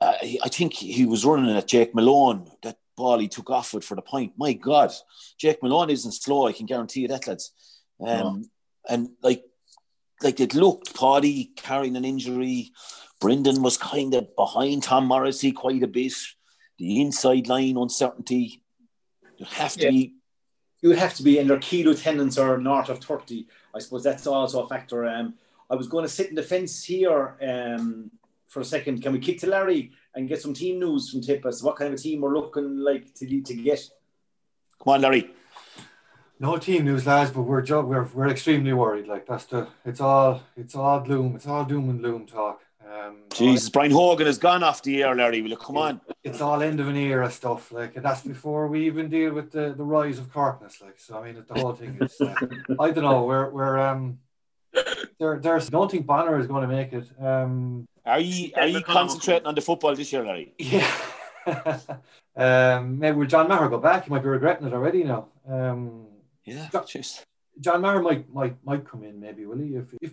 uh, 0.00 0.14
I 0.22 0.48
think 0.48 0.74
he 0.74 1.06
was 1.06 1.24
running 1.24 1.56
at 1.56 1.66
Jake 1.66 1.94
Malone. 1.94 2.50
That 2.62 2.78
ball 2.96 3.18
he 3.18 3.28
took 3.28 3.50
off 3.50 3.74
with 3.74 3.84
for 3.84 3.94
the 3.94 4.02
point. 4.02 4.32
My 4.36 4.52
God, 4.52 4.92
Jake 5.38 5.62
Malone 5.62 5.90
isn't 5.90 6.12
slow. 6.12 6.46
I 6.46 6.52
can 6.52 6.66
guarantee 6.66 7.00
you 7.00 7.08
that, 7.08 7.26
lads. 7.26 7.52
Um, 8.00 8.06
no. 8.06 8.42
And 8.88 9.10
like, 9.22 9.44
like 10.22 10.40
it 10.40 10.54
looked, 10.54 10.94
Paddy 10.94 11.52
carrying 11.56 11.96
an 11.96 12.04
injury. 12.04 12.72
Brendan 13.20 13.62
was 13.62 13.76
kind 13.76 14.14
of 14.14 14.34
behind 14.36 14.84
Tom 14.84 15.06
Morrissey 15.06 15.52
quite 15.52 15.82
a 15.82 15.88
bit. 15.88 16.14
The 16.78 17.00
inside 17.00 17.48
line 17.48 17.76
uncertainty. 17.76 18.62
You 19.38 19.46
have 19.46 19.72
to 19.74 19.84
yeah. 19.84 19.90
be. 19.90 20.14
You 20.80 20.90
would 20.90 20.98
have 20.98 21.14
to 21.14 21.24
be, 21.24 21.38
and 21.38 21.50
their 21.50 21.58
key 21.58 21.82
lieutenants 21.82 22.38
are 22.38 22.56
north 22.56 22.88
of 22.88 23.02
30. 23.02 23.48
I 23.74 23.80
suppose 23.80 24.04
that's 24.04 24.28
also 24.28 24.62
a 24.62 24.68
factor. 24.68 25.08
Um, 25.08 25.34
I 25.68 25.74
was 25.74 25.88
going 25.88 26.04
to 26.04 26.08
sit 26.08 26.28
in 26.28 26.36
the 26.36 26.42
fence 26.42 26.84
here 26.84 27.36
um, 27.42 28.12
for 28.46 28.60
a 28.60 28.64
second. 28.64 29.02
Can 29.02 29.12
we 29.12 29.18
kick 29.18 29.40
to 29.40 29.48
Larry 29.48 29.90
and 30.14 30.28
get 30.28 30.40
some 30.40 30.54
team 30.54 30.78
news 30.78 31.10
from 31.10 31.20
Tippus? 31.20 31.64
What 31.64 31.74
kind 31.74 31.92
of 31.92 31.98
a 31.98 32.02
team 32.02 32.20
we're 32.20 32.34
looking 32.34 32.78
like 32.78 33.12
to, 33.14 33.42
to 33.42 33.54
get? 33.54 33.80
Come 34.82 34.94
on, 34.94 35.00
Larry. 35.00 35.30
No 36.40 36.56
team 36.56 36.84
news, 36.84 37.04
lads, 37.04 37.32
but 37.32 37.42
we're 37.42 37.64
we're 37.82 38.04
we're 38.04 38.28
extremely 38.28 38.72
worried. 38.72 39.08
Like 39.08 39.26
that's 39.26 39.46
the 39.46 39.66
it's 39.84 40.00
all 40.00 40.42
it's 40.56 40.76
all 40.76 41.00
gloom, 41.00 41.34
it's 41.34 41.48
all 41.48 41.64
doom 41.64 41.90
and 41.90 41.98
gloom 41.98 42.26
talk. 42.26 42.60
Um, 42.88 43.16
Jesus, 43.34 43.68
Brian 43.68 43.90
Hogan 43.90 44.26
has 44.26 44.38
gone 44.38 44.62
off 44.62 44.82
the 44.82 45.02
air, 45.02 45.14
Larry. 45.14 45.42
Will 45.42 45.50
you 45.50 45.56
come 45.56 45.76
on? 45.76 46.00
It's 46.24 46.40
all 46.40 46.62
end 46.62 46.80
of 46.80 46.88
an 46.88 46.96
era 46.96 47.30
stuff, 47.30 47.70
like, 47.70 47.96
and 47.96 48.04
that's 48.04 48.22
before 48.22 48.66
we 48.66 48.86
even 48.86 49.08
deal 49.08 49.34
with 49.34 49.52
the, 49.52 49.74
the 49.76 49.84
rise 49.84 50.18
of 50.18 50.32
Corkness, 50.32 50.80
like. 50.80 50.98
So 50.98 51.18
I 51.18 51.24
mean, 51.24 51.44
the 51.46 51.60
whole 51.60 51.74
thing 51.74 51.98
is. 52.00 52.20
Uh, 52.20 52.34
I 52.80 52.90
don't 52.90 53.04
know. 53.04 53.24
We're 53.24 53.50
we're 53.50 53.78
um. 53.78 54.18
There, 55.18 55.38
there's. 55.38 55.68
Don't 55.68 55.90
think 55.90 56.06
Bonner 56.06 56.38
is 56.38 56.46
going 56.46 56.62
to 56.62 56.74
make 56.74 56.92
it. 56.92 57.08
Um. 57.20 57.86
Are 58.06 58.20
you 58.20 58.52
are 58.56 58.66
you 58.66 58.80
concentrating 58.82 59.46
on 59.46 59.54
the 59.54 59.60
football 59.60 59.94
this 59.94 60.12
year, 60.12 60.24
Larry? 60.24 60.54
Yeah. 60.58 60.90
um. 62.36 62.98
Maybe 62.98 63.18
will 63.18 63.26
John 63.26 63.48
Maher 63.48 63.68
go 63.68 63.78
back? 63.78 64.04
He 64.04 64.10
might 64.10 64.22
be 64.22 64.28
regretting 64.28 64.66
it 64.66 64.72
already 64.72 65.04
now. 65.04 65.28
Um. 65.46 66.06
Yeah. 66.44 66.68
Just. 66.86 67.24
John 67.60 67.80
Maher 67.82 68.00
might 68.00 68.32
might 68.32 68.56
might 68.64 68.88
come 68.88 69.02
in 69.02 69.18
maybe 69.18 69.44
will 69.44 69.58
he 69.58 69.74
if 69.74 69.92
if 70.00 70.12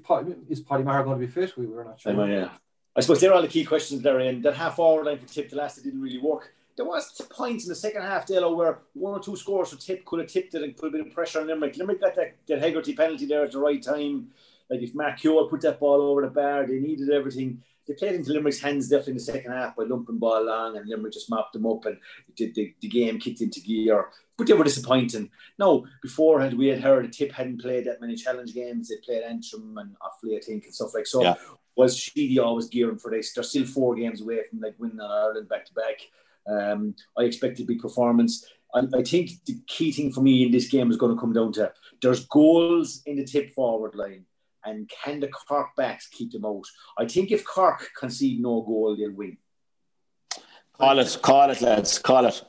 is 0.49 0.61
Paddy 0.61 0.83
Maher 0.83 1.03
going 1.03 1.19
to 1.19 1.25
be 1.25 1.31
fit 1.31 1.55
we 1.55 1.67
were 1.67 1.83
not 1.83 1.99
sure. 1.99 2.13
Know, 2.13 2.25
yeah. 2.25 2.49
I 2.95 3.01
suppose 3.01 3.19
they're 3.19 3.33
all 3.33 3.41
the 3.41 3.47
key 3.47 3.65
questions 3.65 4.01
there. 4.01 4.19
And 4.19 4.43
that 4.43 4.55
half 4.55 4.79
hour 4.79 5.03
line 5.03 5.19
for 5.19 5.27
Tip 5.27 5.49
the 5.49 5.57
last 5.57 5.77
it 5.77 5.83
didn't 5.83 6.01
really 6.01 6.17
work. 6.17 6.53
There 6.77 6.85
was 6.85 7.21
points 7.29 7.65
in 7.65 7.69
the 7.69 7.75
second 7.75 8.01
half, 8.01 8.25
Delo, 8.25 8.53
where 8.53 8.79
one 8.93 9.13
or 9.13 9.23
two 9.23 9.35
scores 9.35 9.71
for 9.71 9.79
Tip 9.79 10.05
could 10.05 10.19
have 10.19 10.29
tipped 10.29 10.55
it 10.55 10.63
and 10.63 10.75
put 10.75 10.89
a 10.89 10.91
bit 10.91 11.07
of 11.07 11.13
pressure 11.13 11.39
on 11.39 11.47
Limerick. 11.47 11.77
Limerick 11.77 12.01
got 12.01 12.15
that, 12.15 12.35
that 12.47 12.59
Hegarty 12.59 12.95
penalty 12.95 13.25
there 13.25 13.43
at 13.43 13.51
the 13.51 13.59
right 13.59 13.81
time. 13.81 14.27
Like 14.69 14.81
if 14.81 14.95
Mark 14.95 15.19
Hewell 15.19 15.47
put 15.47 15.61
that 15.61 15.79
ball 15.79 16.01
over 16.01 16.21
the 16.21 16.27
bar, 16.27 16.65
they 16.65 16.79
needed 16.79 17.09
everything. 17.11 17.61
They 17.87 17.93
played 17.93 18.15
into 18.15 18.33
Limerick's 18.33 18.59
hands 18.59 18.89
definitely 18.89 19.11
in 19.11 19.17
the 19.17 19.23
second 19.23 19.51
half 19.51 19.75
by 19.75 19.83
lumping 19.83 20.17
ball 20.17 20.43
long, 20.43 20.75
and 20.75 20.89
Limerick 20.89 21.13
just 21.13 21.29
mopped 21.29 21.53
them 21.53 21.67
up, 21.67 21.85
and 21.85 21.97
the, 22.35 22.51
the, 22.51 22.73
the 22.81 22.87
game 22.87 23.19
kicked 23.19 23.41
into 23.41 23.61
gear. 23.61 24.09
But 24.37 24.47
they 24.47 24.53
were 24.53 24.63
disappointing. 24.63 25.29
No, 25.59 25.85
beforehand 26.01 26.57
we 26.57 26.67
had 26.67 26.81
heard 26.81 27.13
Tip 27.13 27.31
hadn't 27.31 27.61
played 27.61 27.85
that 27.85 28.01
many 28.01 28.15
challenge 28.15 28.53
games. 28.53 28.89
They 28.89 28.95
played 29.05 29.23
Antrim 29.23 29.77
and 29.77 29.95
Offaly, 29.99 30.37
I 30.37 30.41
think, 30.41 30.65
and 30.65 30.73
stuff 30.73 30.95
like 30.95 31.07
so. 31.07 31.21
Yeah 31.21 31.35
was 31.75 31.97
Sheedy 31.97 32.39
always 32.39 32.67
gearing 32.67 32.97
for 32.97 33.11
this? 33.11 33.33
They're 33.33 33.43
still 33.43 33.65
four 33.65 33.95
games 33.95 34.21
away 34.21 34.41
from 34.49 34.61
like 34.61 34.75
winning 34.77 34.99
on 34.99 35.11
Ireland 35.11 35.49
back 35.49 35.65
to 35.65 35.73
back. 35.73 35.99
Um, 36.47 36.95
I 37.17 37.23
expect 37.23 37.59
a 37.59 37.63
big 37.63 37.79
performance. 37.79 38.45
I, 38.73 38.81
I, 38.93 39.03
think 39.03 39.31
the 39.45 39.59
key 39.67 39.91
thing 39.91 40.11
for 40.11 40.21
me 40.21 40.45
in 40.45 40.51
this 40.51 40.67
game 40.67 40.91
is 40.91 40.97
going 40.97 41.15
to 41.15 41.19
come 41.19 41.33
down 41.33 41.51
to 41.53 41.71
there's 42.01 42.25
goals 42.25 43.01
in 43.05 43.17
the 43.17 43.25
tip 43.25 43.51
forward 43.51 43.95
line, 43.95 44.25
and 44.63 44.89
can 45.03 45.19
the 45.19 45.27
Cork 45.27 45.75
backs 45.75 46.07
keep 46.07 46.31
them 46.31 46.45
out? 46.45 46.65
I 46.97 47.07
think 47.07 47.31
if 47.31 47.45
Cork 47.45 47.89
concede 47.97 48.41
no 48.41 48.61
goal, 48.61 48.95
they'll 48.95 49.11
win. 49.11 49.37
Call 50.73 50.99
it, 50.99 51.17
call 51.21 51.49
it, 51.49 51.61
lads, 51.61 51.99
call 51.99 52.25
it. 52.25 52.43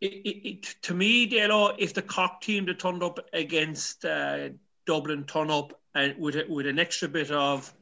It, 0.00 0.12
it, 0.12 0.48
it, 0.48 0.62
to 0.82 0.94
me, 0.94 1.30
Dalo, 1.30 1.74
if 1.78 1.94
the 1.94 2.02
Cork 2.02 2.40
team 2.40 2.66
that 2.66 2.80
turned 2.80 3.02
up 3.02 3.20
against 3.32 4.04
uh, 4.04 4.48
Dublin 4.84 5.24
turn 5.24 5.50
up 5.50 5.80
and 5.94 6.18
with 6.18 6.36
with 6.48 6.66
an 6.66 6.78
extra 6.78 7.08
bit 7.08 7.30
of 7.30 7.72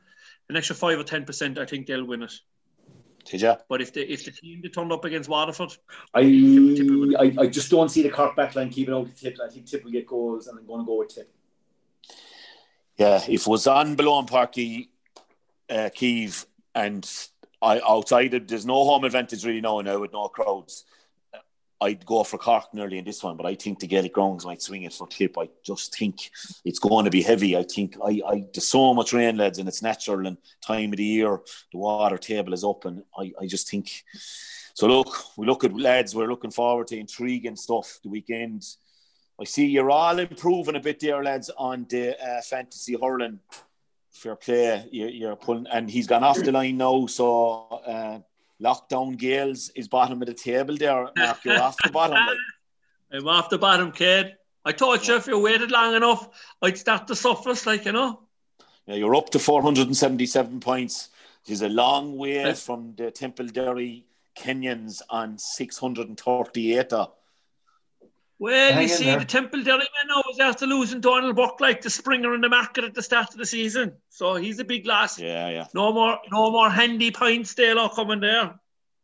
an 0.51 0.57
extra 0.57 0.77
five 0.77 0.99
or 0.99 1.05
ten 1.05 1.25
percent, 1.25 1.59
I 1.59 1.65
think 1.65 1.87
they'll 1.87 2.05
win 2.05 2.23
it. 2.23 2.33
Did 3.25 3.43
you? 3.43 3.55
But 3.69 3.81
if 3.81 3.93
the 3.93 4.11
if 4.13 4.25
the 4.25 4.33
team 4.33 4.61
that 4.63 4.75
turned 4.75 4.93
up 4.93 5.05
against 5.05 5.29
Waterford, 5.29 5.77
I 6.15 6.21
I, 7.19 7.43
I 7.43 7.47
just 7.47 7.71
don't 7.71 7.89
see 7.89 8.03
the 8.03 8.11
Cork 8.11 8.37
backline 8.37 8.73
keeping 8.73 8.95
out 8.95 9.07
the 9.07 9.13
tip. 9.13 9.39
I 9.43 9.49
think 9.49 9.67
Tip 9.67 9.85
will 9.85 9.93
get 9.93 10.07
goals, 10.07 10.49
and 10.49 10.59
I'm 10.59 10.67
going 10.67 10.81
to 10.81 10.87
go 10.87 10.99
with 10.99 11.15
Tip. 11.15 11.33
Yeah, 12.97 13.17
if 13.17 13.43
it 13.43 13.47
was 13.47 13.67
on 13.67 13.97
Malone 13.97 14.27
Parky, 14.27 14.91
uh, 15.71 15.89
Kiev, 15.95 16.47
and 16.75 17.09
I 17.63 17.81
outside 17.81 18.35
it, 18.35 18.49
there's 18.49 18.67
no 18.67 18.85
home 18.85 19.05
advantage 19.05 19.45
really 19.45 19.61
now 19.61 19.81
now 19.81 19.99
with 19.99 20.13
no 20.13 20.29
crowds. 20.29 20.85
I'd 21.83 22.05
go 22.05 22.23
for 22.25 22.37
Cork 22.37 22.75
nearly 22.75 22.99
in 22.99 23.05
this 23.05 23.23
one, 23.23 23.37
but 23.37 23.47
I 23.47 23.55
think 23.55 23.79
the 23.79 23.87
Gaelic 23.87 24.13
Grounds 24.13 24.45
might 24.45 24.61
swing 24.61 24.83
it 24.83 24.93
for 24.93 25.07
Tip. 25.07 25.39
I 25.39 25.49
just 25.65 25.97
think 25.97 26.31
it's 26.65 26.79
going 26.79 27.07
to 27.07 27.11
be 27.11 27.23
heavy. 27.23 27.57
I 27.57 27.63
think 27.63 27.97
I, 28.05 28.21
I 28.27 28.45
there's 28.53 28.69
so 28.69 28.93
much 28.93 29.15
rain, 29.15 29.39
lads, 29.39 29.59
and 29.59 29.69
it's 29.69 29.83
natural 29.83 30.27
and 30.27 30.37
time 30.61 30.93
of 30.93 30.99
the 30.99 31.05
year. 31.05 31.41
The 31.73 31.79
water 31.79 32.19
table 32.19 32.53
is 32.53 32.65
up, 32.65 32.85
and 32.85 33.03
I, 33.19 33.33
I 33.41 33.47
just 33.47 33.71
think. 33.71 34.05
So 34.75 34.87
look, 34.87 35.37
we 35.37 35.47
look 35.47 35.65
at 35.65 35.75
lads. 35.75 36.15
We're 36.15 36.29
looking 36.29 36.51
forward 36.51 36.89
to 36.89 36.99
intriguing 36.99 37.57
stuff 37.57 37.99
the 38.03 38.11
weekend. 38.11 38.63
I 39.41 39.45
see 39.45 39.67
you're 39.67 39.91
all 39.91 40.19
improving 40.19 40.77
a 40.77 40.81
bit 40.81 41.01
there, 41.01 41.25
lads, 41.25 41.51
on 41.57 41.87
the 41.89 42.15
uh, 42.23 42.43
fantasy 42.43 42.97
hurling 43.01 43.41
fair 44.11 44.37
play. 44.37 44.87
You're, 44.91 45.09
you're, 45.09 45.37
pulling, 45.37 45.67
and 45.67 45.91
he's 45.91 46.07
gone 46.07 46.25
off 46.25 46.43
the 46.43 46.53
line 46.53 46.77
now. 46.77 47.07
So 47.07 47.83
uh, 47.87 48.19
lockdown 48.63 49.17
Gales 49.17 49.71
is 49.75 49.89
bottom 49.89 50.21
of 50.23 50.29
the 50.29 50.35
table 50.35 50.77
there. 50.77 51.09
Mark, 51.17 51.45
you're 51.45 51.61
off 51.61 51.77
the 51.83 51.91
bottom. 51.91 52.15
Like. 52.15 52.37
I'm 53.13 53.27
off 53.27 53.51
the 53.51 53.59
bottom, 53.59 53.91
kid. 53.91 54.37
I 54.65 54.73
told 54.73 55.07
you 55.07 55.17
if 55.17 55.27
you 55.27 55.39
waited 55.39 55.71
long 55.71 55.95
enough, 55.95 56.29
I'd 56.63 56.79
start 56.79 57.09
to 57.09 57.17
suffer, 57.17 57.55
like 57.67 57.87
you 57.87 57.93
know. 57.93 58.21
Yeah, 58.87 58.97
you're 58.97 59.15
up 59.15 59.31
to 59.31 59.39
477 59.39 60.61
points. 60.61 61.09
It's 61.47 61.63
a 61.63 61.69
long 61.69 62.17
way 62.17 62.53
from 62.55 62.95
the 62.97 63.11
Templederry 63.11 64.05
Kenyons 64.37 65.01
on 65.09 65.39
638. 65.39 66.93
Well, 68.41 68.73
Hang 68.73 68.83
you 68.85 68.89
see, 68.89 69.05
there. 69.05 69.19
the 69.19 69.27
Templederry 69.27 69.67
man 69.67 70.09
now 70.09 70.23
is 70.33 70.41
after 70.41 70.67
losing 70.67 71.03
Donald 71.03 71.37
Buck 71.37 71.61
like 71.61 71.83
the 71.83 71.91
springer 71.91 72.35
in 72.35 72.41
the 72.41 72.49
market 72.49 72.85
at 72.85 72.95
the 72.95 73.03
start 73.03 73.29
of 73.29 73.37
the 73.37 73.45
season. 73.45 73.93
So 74.09 74.37
he's 74.37 74.59
a 74.59 74.65
big 74.65 74.87
loss. 74.87 75.19
Yeah, 75.19 75.51
yeah. 75.51 75.67
No 75.75 75.93
more, 75.93 76.19
no 76.33 76.51
more 76.51 76.71
handy 76.71 77.11
points, 77.11 77.55
Dale, 77.55 77.79
are 77.79 77.93
coming 77.93 78.21
there. 78.21 78.59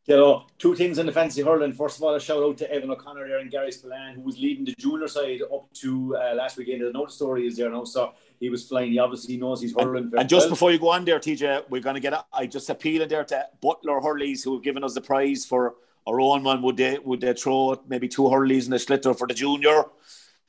You 0.07 0.17
know, 0.17 0.47
two 0.57 0.75
things 0.75 0.99
in 0.99 1.05
the 1.05 1.13
fancy 1.13 1.43
hurling. 1.43 1.75
First 1.75 1.99
of 1.99 2.05
all, 2.05 2.15
a 2.15 2.21
shout 2.21 2.43
out 2.43 2.57
to 2.59 2.73
Evan 2.73 2.91
O'Connor 2.91 3.29
there 3.29 3.41
and 3.41 3.51
Gary 3.51 3.73
Spillane, 3.73 4.15
who 4.15 4.23
was 4.23 4.39
leading 4.39 4.65
the 4.65 4.75
junior 4.79 5.07
side 5.07 5.43
up 5.53 5.71
to 5.75 6.17
uh, 6.17 6.35
last 6.35 6.57
weekend. 6.57 6.81
The 6.81 6.93
note 6.93 7.13
story 7.13 7.47
is 7.47 7.59
there 7.59 7.69
now, 7.69 7.85
so 7.85 8.15
he 8.41 8.49
was 8.49 8.67
flying. 8.67 8.93
He 8.93 8.99
obviously 8.99 9.37
knows 9.37 9.61
he's 9.61 9.75
hurling. 9.79 10.05
And, 10.05 10.21
and 10.21 10.29
just 10.31 10.45
well. 10.45 10.51
before 10.51 10.73
you 10.73 10.79
go 10.79 10.91
on 10.91 11.05
there, 11.05 11.19
TJ, 11.19 11.69
we're 11.69 11.83
going 11.83 11.95
to 11.95 12.01
get. 12.01 12.15
A, 12.15 12.25
I 12.33 12.47
just 12.47 12.71
appeal 12.71 13.03
in 13.03 13.09
there 13.11 13.25
to 13.25 13.47
Butler 13.61 14.01
Hurleys, 14.01 14.43
who 14.43 14.55
have 14.55 14.63
given 14.63 14.83
us 14.83 14.95
the 14.95 15.03
prize 15.03 15.45
for 15.45 15.75
our 16.07 16.21
own 16.21 16.45
one. 16.45 16.63
Would 16.63 16.77
they 16.77 16.99
would 16.99 17.21
they 17.21 17.35
throw 17.35 17.81
maybe 17.89 18.09
two 18.09 18.23
Hurleys 18.23 18.67
in 18.67 18.71
the 18.71 18.79
slitter 18.79 19.15
for 19.15 19.27
the 19.27 19.35
junior? 19.35 19.85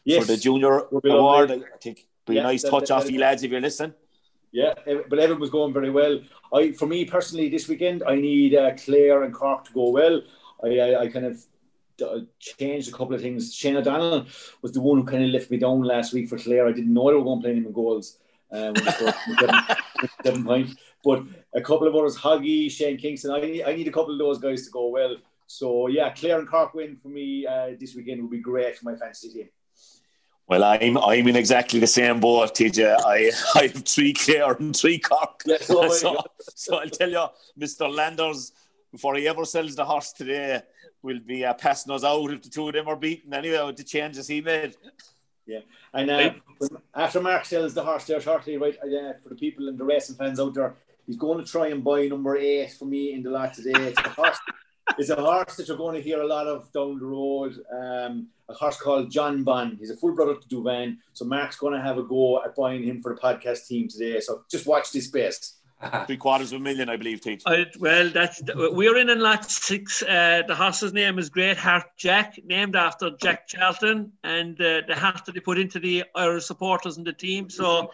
Yes. 0.03 0.25
For 0.25 0.31
the 0.31 0.38
junior 0.38 0.84
award, 0.91 1.51
I 1.51 1.59
think. 1.81 2.07
Be 2.25 2.35
yeah, 2.35 2.41
a 2.41 2.43
nice 2.43 2.63
touch 2.63 2.91
off 2.91 3.09
you 3.09 3.19
lads 3.19 3.43
if 3.43 3.51
you're 3.51 3.61
listening. 3.61 3.93
Yeah, 4.51 4.73
but 5.09 5.19
Evan 5.19 5.39
was 5.39 5.49
going 5.49 5.73
very 5.73 5.89
well. 5.89 6.19
I, 6.53 6.71
for 6.71 6.88
me 6.88 7.05
personally, 7.05 7.49
this 7.49 7.67
weekend 7.67 8.03
I 8.07 8.15
need 8.15 8.55
uh, 8.55 8.75
Clare 8.75 9.23
and 9.23 9.34
Cork 9.34 9.65
to 9.65 9.73
go 9.73 9.89
well. 9.89 10.21
I, 10.63 10.79
I, 10.79 11.01
I 11.01 11.07
kind 11.09 11.25
of 11.25 11.43
uh, 12.01 12.19
changed 12.39 12.89
a 12.89 12.91
couple 12.91 13.13
of 13.13 13.21
things. 13.21 13.53
Shane 13.53 13.75
O'Donnell 13.75 14.25
was 14.61 14.71
the 14.71 14.81
one 14.81 14.99
who 14.99 15.05
kind 15.05 15.23
of 15.23 15.29
left 15.29 15.51
me 15.51 15.57
down 15.57 15.84
last 15.84 16.13
week 16.13 16.29
for 16.29 16.38
Clare. 16.38 16.67
I 16.67 16.71
didn't 16.71 16.93
know 16.93 17.09
they 17.09 17.15
were 17.15 17.23
going 17.23 17.41
to 17.41 17.43
play 17.43 17.55
him 17.55 17.65
in 17.65 17.71
goals. 17.71 18.17
Um, 18.51 18.75
seven, 19.39 19.55
seven 20.23 20.45
points. 20.45 20.75
But 21.03 21.23
a 21.53 21.61
couple 21.61 21.88
of 21.88 21.95
others, 21.95 22.17
Hoggy, 22.17 22.71
Shane 22.71 22.97
Kingston. 22.97 23.31
I 23.31 23.41
need, 23.41 23.63
I 23.63 23.75
need 23.75 23.88
a 23.88 23.91
couple 23.91 24.13
of 24.13 24.19
those 24.19 24.39
guys 24.39 24.65
to 24.65 24.71
go 24.71 24.88
well. 24.88 25.17
So 25.48 25.88
yeah, 25.88 26.11
Clare 26.11 26.40
and 26.40 26.48
Cork 26.48 26.74
win 26.74 26.98
for 26.98 27.07
me 27.07 27.48
uh, 27.48 27.69
this 27.80 27.95
weekend 27.95 28.22
would 28.22 28.32
be 28.32 28.40
great 28.40 28.78
for 28.78 28.86
my 28.86 28.95
fantasy 28.95 29.30
team. 29.30 29.49
Well, 30.48 30.64
I'm 30.64 30.98
I'm 30.98 31.28
in 31.28 31.36
exactly 31.36 31.80
the 31.80 31.88
same 31.88 32.19
boat, 32.19 32.53
TJ. 32.56 32.95
I 33.06 33.32
I 33.60 33.68
have 33.68 33.86
three 33.86 34.14
Clare 34.14 34.53
and 34.53 34.76
three 34.76 34.99
Cork. 34.99 35.41
Yeah, 35.45 35.57
so, 35.60 35.90
so, 35.90 36.18
so, 36.56 36.76
I'll 36.76 36.90
tell 36.90 37.10
you, 37.10 37.26
Mr. 37.60 37.94
Landers, 37.94 38.52
before 38.91 39.15
he 39.15 39.28
ever 39.28 39.45
sells 39.45 39.76
the 39.76 39.84
horse 39.86 40.14
today, 40.14 40.61
will 41.02 41.19
be 41.19 41.44
uh, 41.44 41.53
passing 41.53 41.94
us 41.94 42.03
out 42.03 42.32
if 42.32 42.41
the 42.41 42.49
two 42.49 42.68
of 42.68 42.74
them 42.74 42.88
are 42.88 42.95
beaten 42.95 43.34
anyway 43.34 43.61
with 43.65 43.78
the 43.78 43.84
changes 43.84 44.28
he 44.28 44.41
made. 44.41 44.76
Yeah, 45.45 45.60
and 45.94 46.10
uh, 46.10 46.32
after 46.94 47.22
Mark 47.22 47.45
sells 47.45 47.74
the 47.74 47.84
horse 47.84 48.06
there 48.06 48.19
shortly, 48.22 48.57
right? 48.57 48.78
Uh, 48.82 49.14
for 49.22 49.30
the 49.30 49.36
people 49.36 49.69
and 49.69 49.78
the 49.78 49.84
racing 49.84 50.15
fans 50.15 50.40
out 50.40 50.53
there, 50.53 50.76
he's 51.06 51.18
going 51.18 51.44
to 51.44 51.49
try 51.49 51.68
and 51.68 51.84
buy 51.84 52.07
number 52.07 52.38
eight 52.38 52.72
for 52.72 52.86
me 52.86 53.14
in 53.14 53.24
the 53.24 53.30
lot 53.30 53.53
today. 53.53 53.72
It's 53.74 53.99
a 53.99 54.10
horse, 54.10 54.38
it's 54.97 55.09
a 55.09 55.15
horse 55.15 55.55
that 55.55 55.68
you're 55.68 55.77
going 55.77 55.95
to 55.95 56.01
hear 56.01 56.22
a 56.22 56.27
lot 56.27 56.47
of 56.47 56.72
down 56.72 56.99
the 56.99 57.05
road. 57.05 57.53
Um, 57.72 58.27
a 58.49 58.53
horse 58.53 58.80
called 58.80 59.11
Jonbon. 59.11 59.77
He's 59.77 59.89
a 59.89 59.97
full 59.97 60.14
brother 60.14 60.35
to 60.35 60.47
Douvan. 60.47 60.97
So 61.14 61.26
Mark's 61.26 61.57
going 61.57 61.73
to 61.73 61.81
have 61.81 61.97
a 61.97 62.03
go 62.03 62.43
at 62.43 62.55
buying 62.55 62.84
him 62.84 63.01
for 63.01 63.14
the 63.14 63.19
podcast 63.19 63.68
team 63.68 63.88
today. 63.88 64.19
So 64.19 64.43
just 64.49 64.65
watch 64.65 64.91
this 64.91 65.07
space. 65.07 65.57
Three 66.07 66.18
quarters 66.18 66.51
of 66.53 66.59
a 66.59 66.64
million, 66.64 66.89
I 66.89 66.97
believe, 66.97 67.22
Teach. 67.22 67.43
well, 67.80 68.09
that's 68.09 68.41
we're 68.55 68.97
in 68.97 69.11
in 69.11 69.19
lot 69.19 69.49
six. 69.49 70.01
Uh, 70.01 70.41
the 70.47 70.55
horse's 70.55 70.91
name 70.91 71.19
is 71.19 71.30
Great 71.30 71.57
Heart 71.57 71.84
Jack, 71.97 72.39
named 72.43 72.76
after 72.76 73.11
Jack 73.22 73.47
Charlton, 73.47 74.11
and 74.23 74.59
uh, 74.59 74.81
the 74.88 74.95
heart 74.95 75.23
that 75.26 75.35
he 75.35 75.39
put 75.39 75.59
into 75.59 75.80
the 75.80 76.03
Irish 76.15 76.45
supporters 76.45 76.97
and 76.97 77.05
the 77.05 77.14
team. 77.14 77.47
So 77.51 77.91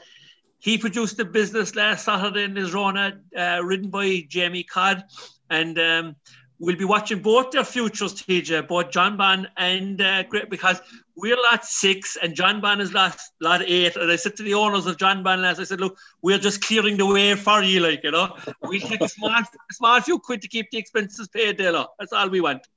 he 0.60 0.78
produced 0.78 1.18
the 1.18 1.26
business 1.26 1.76
last 1.76 2.06
Saturday 2.06 2.44
in 2.44 2.56
his 2.56 2.74
Rona, 2.74 3.20
uh, 3.38 3.60
ridden 3.61 3.90
by 3.90 4.26
Jamie 4.30 4.64
Codd, 4.64 5.03
and 5.49 5.78
um, 5.78 6.15
we'll 6.60 6.76
be 6.76 6.86
watching 6.86 7.20
both 7.20 7.52
their 7.52 7.64
futures, 7.64 8.14
TJ, 8.14 8.68
both 8.68 8.90
Jonbon 8.90 9.48
and 9.58 10.02
uh, 10.02 10.24
Great, 10.24 10.50
because 10.50 10.82
we're 11.16 11.38
lot 11.52 11.66
six 11.66 12.18
and 12.22 12.36
Jonbon 12.36 12.80
is 12.82 12.94
lot, 12.94 13.20
lot 13.42 13.62
eight. 13.64 13.96
And 13.96 14.12
I 14.12 14.16
said 14.16 14.36
to 14.38 14.44
the 14.44 14.54
owners 14.54 14.86
of 14.86 14.98
Jonbon 14.98 15.42
last, 15.42 15.60
I 15.60 15.64
said, 15.64 15.82
look, 15.82 15.98
we're 16.22 16.38
just 16.38 16.62
clearing 16.62 16.98
the 16.98 17.06
way 17.06 17.36
for 17.36 17.62
you, 17.64 17.80
like, 17.80 18.04
you 18.04 18.12
know. 18.12 18.36
We'll 18.62 18.80
take 18.80 19.02
a 19.02 19.10
small, 19.10 20.02
few 20.02 20.20
quid 20.20 20.42
to 20.42 20.48
keep 20.48 20.72
the 20.72 20.78
expenses 20.78 21.28
paid, 21.28 21.58
Dela. 21.58 21.88
That's 22.00 22.14
all 22.14 22.30
we 22.30 22.42
want. 22.42 22.68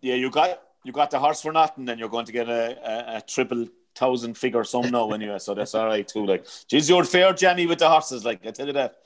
Yeah, 0.00 0.14
you 0.14 0.30
got 0.30 0.60
you 0.84 0.90
got 0.90 1.10
the 1.10 1.18
horse 1.18 1.42
for 1.42 1.52
nothing, 1.52 1.88
and 1.88 2.00
you're 2.00 2.08
going 2.08 2.26
to 2.26 2.32
get 2.32 2.48
a, 2.48 3.14
a, 3.14 3.16
a 3.18 3.20
triple 3.20 3.66
thousand 3.94 4.36
figure 4.36 4.64
sum 4.64 4.90
now 4.90 5.10
anyway, 5.12 5.38
so 5.38 5.54
that's 5.54 5.74
all 5.74 5.86
right 5.86 6.06
too. 6.06 6.26
Like, 6.26 6.46
geez, 6.66 6.88
you're 6.88 7.04
fair, 7.04 7.32
Jenny, 7.32 7.66
with 7.66 7.78
the 7.78 7.88
horses, 7.88 8.24
like 8.24 8.44
I 8.46 8.50
tell 8.50 8.66
you 8.66 8.72
that. 8.72 8.96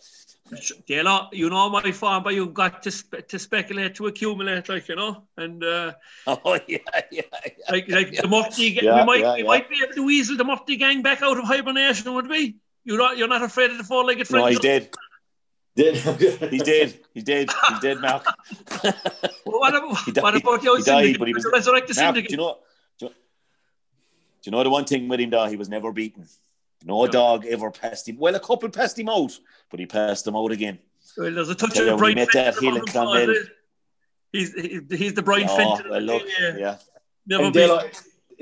Taylor, 0.86 1.28
you 1.32 1.50
know 1.50 1.68
my 1.68 1.90
farm, 1.92 2.22
but 2.22 2.34
you've 2.34 2.54
got 2.54 2.82
to 2.82 2.90
spe- 2.90 3.26
to 3.28 3.38
speculate 3.38 3.96
to 3.96 4.06
accumulate, 4.06 4.68
like 4.68 4.88
you 4.88 4.96
know, 4.96 5.24
and 5.36 5.62
uh, 5.64 5.92
oh 6.26 6.58
yeah, 6.68 6.78
yeah, 7.10 7.22
yeah 7.22 7.22
like 7.70 7.88
like 7.88 8.12
yeah. 8.12 8.22
the 8.22 8.28
Mufti, 8.28 8.78
yeah, 8.80 9.00
we 9.00 9.04
might 9.04 9.20
yeah, 9.20 9.34
we 9.34 9.42
might 9.42 9.68
be 9.68 9.80
able 9.82 9.94
to 9.94 10.04
weasel 10.04 10.36
the 10.36 10.44
Mufti 10.44 10.76
gang 10.76 11.02
back 11.02 11.22
out 11.22 11.36
of 11.36 11.44
hibernation, 11.44 12.14
would 12.14 12.28
we? 12.28 12.56
You're 12.84 12.98
not 12.98 13.18
you're 13.18 13.28
not 13.28 13.42
afraid 13.42 13.72
of 13.72 13.78
the 13.78 13.84
four-legged 13.84 14.28
friend? 14.28 14.44
No, 14.44 14.48
he's 14.48 14.60
dead. 14.70 14.90
Did 15.74 15.96
he 15.96 16.58
did 16.58 16.98
he 17.12 17.20
did 17.20 17.50
He's 17.68 17.80
dead, 17.80 18.00
Mark. 18.00 18.24
well, 18.82 18.94
what 19.44 19.74
about 19.74 20.22
what 20.22 20.36
about 20.36 20.62
your 20.62 20.80
syndicate? 20.80 21.18
But 21.18 21.28
he 21.28 21.34
was 21.34 21.46
resurrect 21.52 21.88
the 21.88 21.94
syndicate. 21.94 22.30
Do 22.30 22.34
you 22.34 22.38
know? 22.38 22.58
Do 22.98 23.06
you, 23.06 23.08
do 23.10 23.14
you 24.44 24.52
know 24.52 24.62
the 24.62 24.70
one 24.70 24.86
thing 24.86 25.06
with 25.06 25.20
him, 25.20 25.30
though? 25.30 25.46
He 25.46 25.56
was 25.56 25.68
never 25.68 25.92
beaten. 25.92 26.26
No 26.84 27.04
yeah. 27.04 27.10
dog 27.10 27.46
ever 27.46 27.70
passed 27.70 28.08
him. 28.08 28.16
Well, 28.18 28.34
a 28.34 28.40
couple 28.40 28.68
passed 28.68 28.98
him 28.98 29.08
out, 29.08 29.38
but 29.70 29.80
he 29.80 29.86
passed 29.86 30.26
him 30.26 30.36
out 30.36 30.52
again. 30.52 30.78
Well, 31.16 31.32
there's 31.32 31.48
a 31.48 31.54
touch 31.54 31.78
of 31.78 31.98
bright 31.98 32.16
met 32.16 32.28
that 32.32 32.58
hill 32.58 32.76
in 32.76 32.84
Clonmel. 32.84 33.34
He's, 34.32 34.52
he's 34.52 35.14
the 35.14 35.22
bright 35.22 35.46
oh, 35.48 35.56
Fenton. 35.56 35.90
Well, 35.90 36.00
look, 36.00 36.22
yeah. 36.38 36.56
yeah. 36.58 36.76
Never 37.26 37.50
Delo, 37.50 37.82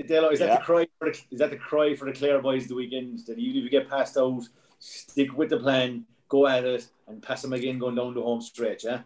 Delo, 0.07 0.29
is 0.31 0.41
that 0.41 0.59
the 0.59 0.65
cry 0.65 0.87
for 0.99 1.11
the, 1.11 1.19
is 1.31 1.39
that 1.39 1.51
the 1.51 1.57
cry 1.57 1.95
for 1.95 2.07
the 2.07 2.13
Clare 2.13 2.43
boys 2.43 2.67
the 2.67 2.75
weekend 2.75 3.21
that 3.27 3.39
even 3.39 3.59
if 3.59 3.65
you 3.65 3.71
get 3.71 3.89
passed 3.89 4.17
out, 4.17 4.43
stick 4.79 5.37
with 5.37 5.51
the 5.51 5.59
plan, 5.59 6.05
go 6.29 6.47
at 6.47 6.65
it, 6.65 6.87
and 7.07 7.23
pass 7.23 7.43
them 7.43 7.53
again 7.53 7.79
going 7.79 7.95
down 7.95 8.15
the 8.15 8.21
home 8.21 8.41
stretch, 8.41 8.85
yeah? 8.85 9.01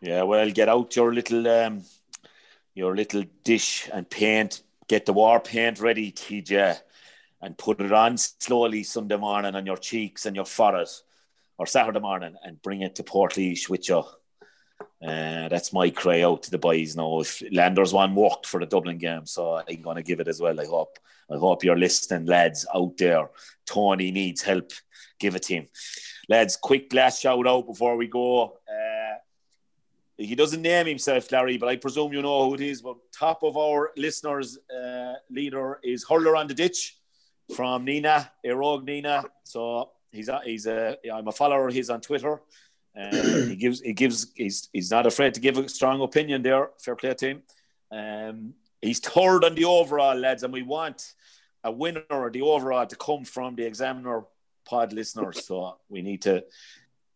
Yeah, 0.00 0.22
well, 0.22 0.48
get 0.50 0.68
out 0.68 0.94
your 0.94 1.12
little 1.12 1.46
um, 1.48 1.82
your 2.74 2.94
little 2.94 3.24
dish 3.42 3.90
and 3.92 4.08
paint. 4.08 4.62
Get 4.86 5.04
the 5.04 5.12
war 5.12 5.40
paint 5.40 5.80
ready, 5.80 6.12
TJ 6.12 6.80
and 7.40 7.56
put 7.56 7.80
it 7.80 7.92
on 7.92 8.16
slowly 8.16 8.82
Sunday 8.82 9.16
morning 9.16 9.54
on 9.54 9.66
your 9.66 9.76
cheeks 9.76 10.26
and 10.26 10.34
your 10.34 10.44
forehead 10.44 10.88
or 11.56 11.66
Saturday 11.66 12.00
morning 12.00 12.34
and 12.42 12.62
bring 12.62 12.82
it 12.82 12.94
to 12.96 13.02
Portlaoise 13.02 13.68
with 13.68 13.88
you. 13.88 14.02
Uh, 15.00 15.48
that's 15.48 15.72
my 15.72 15.90
cry 15.90 16.22
out 16.22 16.42
to 16.42 16.50
the 16.50 16.58
boys 16.58 16.96
now. 16.96 17.20
If 17.20 17.42
Landers 17.52 17.92
one 17.92 18.14
worked 18.14 18.46
for 18.46 18.60
the 18.60 18.66
Dublin 18.66 18.98
game, 18.98 19.26
so 19.26 19.54
I'm 19.68 19.82
going 19.82 19.96
to 19.96 20.02
give 20.02 20.20
it 20.20 20.28
as 20.28 20.40
well. 20.40 20.60
I 20.60 20.66
hope. 20.66 20.98
I 21.30 21.36
hope 21.36 21.62
you're 21.62 21.76
listening, 21.76 22.26
lads 22.26 22.66
out 22.74 22.96
there. 22.96 23.28
Tony 23.66 24.10
needs 24.10 24.42
help. 24.42 24.72
Give 25.20 25.34
it 25.34 25.42
to 25.44 25.54
him, 25.54 25.68
lads. 26.28 26.56
Quick 26.56 26.92
last 26.94 27.20
shout 27.20 27.46
out 27.46 27.66
before 27.66 27.96
we 27.96 28.06
go. 28.06 28.58
Uh, 28.68 29.16
he 30.16 30.34
doesn't 30.34 30.62
name 30.62 30.86
himself, 30.86 31.30
Larry, 31.30 31.58
but 31.58 31.68
I 31.68 31.76
presume 31.76 32.12
you 32.12 32.22
know 32.22 32.48
who 32.48 32.54
it 32.54 32.60
is. 32.60 32.82
But 32.82 32.96
top 33.12 33.42
of 33.42 33.56
our 33.56 33.90
listeners' 33.96 34.58
uh, 34.70 35.14
leader 35.30 35.80
is 35.82 36.04
Hurler 36.08 36.36
on 36.36 36.46
the 36.46 36.54
Ditch 36.54 36.97
from 37.54 37.86
Nenagh, 37.86 38.30
Erog 38.44 38.86
Nenagh. 38.86 39.26
So 39.44 39.90
he's 40.12 40.28
a, 40.28 40.40
he's 40.44 40.66
a 40.66 40.96
I'm 41.12 41.28
a 41.28 41.32
follower 41.32 41.68
of 41.68 41.74
his 41.74 41.90
on 41.90 42.00
Twitter. 42.00 42.40
He 42.94 43.56
gives 43.56 43.80
he 43.80 43.92
gives 43.92 44.32
he's 44.34 44.68
he's 44.72 44.90
not 44.90 45.06
afraid 45.06 45.34
to 45.34 45.40
give 45.40 45.56
a 45.56 45.68
strong 45.68 46.00
opinion 46.02 46.42
there. 46.42 46.70
Fair 46.78 46.96
play 46.96 47.14
him. 47.20 47.42
Um, 47.90 48.54
he's 48.82 48.98
third 48.98 49.44
on 49.44 49.54
the 49.54 49.64
overall, 49.64 50.16
lads, 50.16 50.42
and 50.42 50.52
we 50.52 50.62
want 50.62 51.14
a 51.62 51.70
winner 51.70 52.02
or 52.10 52.30
the 52.30 52.42
overall 52.42 52.86
to 52.86 52.96
come 52.96 53.24
from 53.24 53.54
the 53.54 53.64
examiner 53.64 54.24
pod 54.64 54.92
listeners. 54.92 55.46
So 55.46 55.76
we 55.88 56.02
need 56.02 56.22
to 56.22 56.44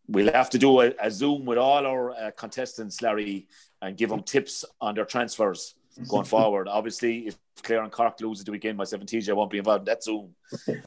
we'll 0.07 0.33
have 0.33 0.51
to 0.51 0.59
do 0.59 0.81
a, 0.81 0.93
a 1.01 1.11
Zoom 1.11 1.45
with 1.45 1.59
all 1.59 1.87
our 1.87 2.11
uh, 2.13 2.31
contestants, 2.31 3.03
Larry, 3.03 3.49
and 3.81 3.97
give 3.97 4.11
them 4.11 4.23
tips 4.23 4.65
on 4.81 4.95
their 4.95 5.05
transfers 5.05 5.75
going 6.09 6.25
forward. 6.25 6.69
Obviously, 6.69 7.27
if 7.27 7.39
Clare 7.63 7.83
and 7.83 7.93
Cork 7.93 8.21
lose 8.21 8.43
the 8.43 8.51
weekend, 8.51 8.79
my 8.79 8.85
17 8.85 9.23
I 9.29 9.33
won't 9.33 9.51
be 9.51 9.59
involved 9.59 9.83
in 9.83 9.85
that 9.87 10.03
Zoom. 10.03 10.35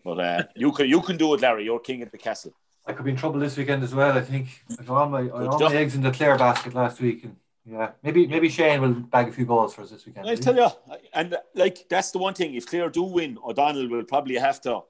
But 0.03 0.19
uh, 0.19 0.43
you 0.55 0.71
can 0.71 0.87
you 0.87 1.01
can 1.01 1.17
do 1.17 1.33
it, 1.33 1.41
Larry. 1.41 1.65
You're 1.65 1.79
king 1.79 2.01
of 2.01 2.11
the 2.11 2.17
castle. 2.17 2.53
I 2.87 2.93
could 2.93 3.05
be 3.05 3.11
in 3.11 3.17
trouble 3.17 3.39
this 3.39 3.57
weekend 3.57 3.83
as 3.83 3.95
well. 3.95 4.17
I 4.17 4.21
think 4.21 4.47
I 4.79 4.83
got 4.83 4.97
all 4.97 5.09
my, 5.09 5.21
I 5.21 5.45
all 5.47 5.59
my 5.59 5.75
eggs 5.75 5.95
in 5.95 6.01
the 6.01 6.11
Clare 6.11 6.37
basket 6.37 6.73
last 6.73 7.01
week, 7.01 7.23
and 7.23 7.35
yeah, 7.65 7.91
maybe 8.03 8.27
maybe 8.27 8.49
Shane 8.49 8.81
will 8.81 8.93
bag 8.93 9.29
a 9.29 9.31
few 9.31 9.45
goals 9.45 9.73
for 9.73 9.81
us 9.81 9.89
this 9.89 10.05
weekend. 10.05 10.29
I'll 10.29 10.37
tell 10.37 10.55
you, 10.55 10.67
and 11.13 11.35
like 11.55 11.89
that's 11.89 12.11
the 12.11 12.19
one 12.19 12.33
thing. 12.33 12.53
If 12.53 12.67
Clare 12.67 12.89
do 12.89 13.03
win, 13.03 13.39
O'Donnell 13.43 13.89
will 13.89 14.03
probably 14.03 14.35
have 14.35 14.61
to, 14.61 14.81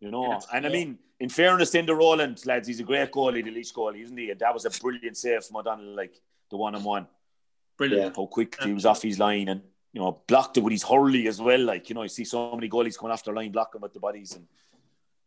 you 0.00 0.10
know. 0.10 0.40
And 0.52 0.66
I 0.66 0.70
mean, 0.70 0.98
in 1.20 1.28
fairness 1.28 1.70
to 1.70 1.82
Enda 1.82 1.96
Rowland, 1.96 2.44
lads, 2.46 2.68
he's 2.68 2.80
a 2.80 2.84
great 2.84 3.12
goalie, 3.12 3.44
the 3.44 3.50
Laois 3.50 3.72
goalie, 3.72 4.02
isn't 4.02 4.16
he? 4.16 4.30
And 4.30 4.40
that 4.40 4.54
was 4.54 4.64
a 4.64 4.70
brilliant 4.70 5.16
save 5.16 5.44
from 5.44 5.56
O'Donnell, 5.56 5.94
like 5.94 6.20
the 6.50 6.56
one 6.56 6.74
on 6.74 6.84
one. 6.84 7.06
Brilliant. 7.88 8.16
How 8.16 8.26
quick 8.26 8.56
he 8.62 8.72
was 8.72 8.86
off 8.86 9.02
his 9.02 9.18
line 9.18 9.48
and 9.48 9.62
you 9.92 10.00
know 10.00 10.22
blocked 10.26 10.56
it 10.56 10.60
with 10.60 10.72
his 10.72 10.82
hurley 10.82 11.26
as 11.28 11.40
well. 11.40 11.60
Like 11.60 11.88
you 11.88 11.94
know, 11.94 12.02
you 12.02 12.08
see 12.08 12.24
so 12.24 12.54
many 12.54 12.68
goalies 12.68 12.98
coming 12.98 13.12
after 13.12 13.32
line, 13.32 13.52
blocking 13.52 13.80
with 13.80 13.92
the 13.92 14.00
bodies, 14.00 14.34
and 14.34 14.46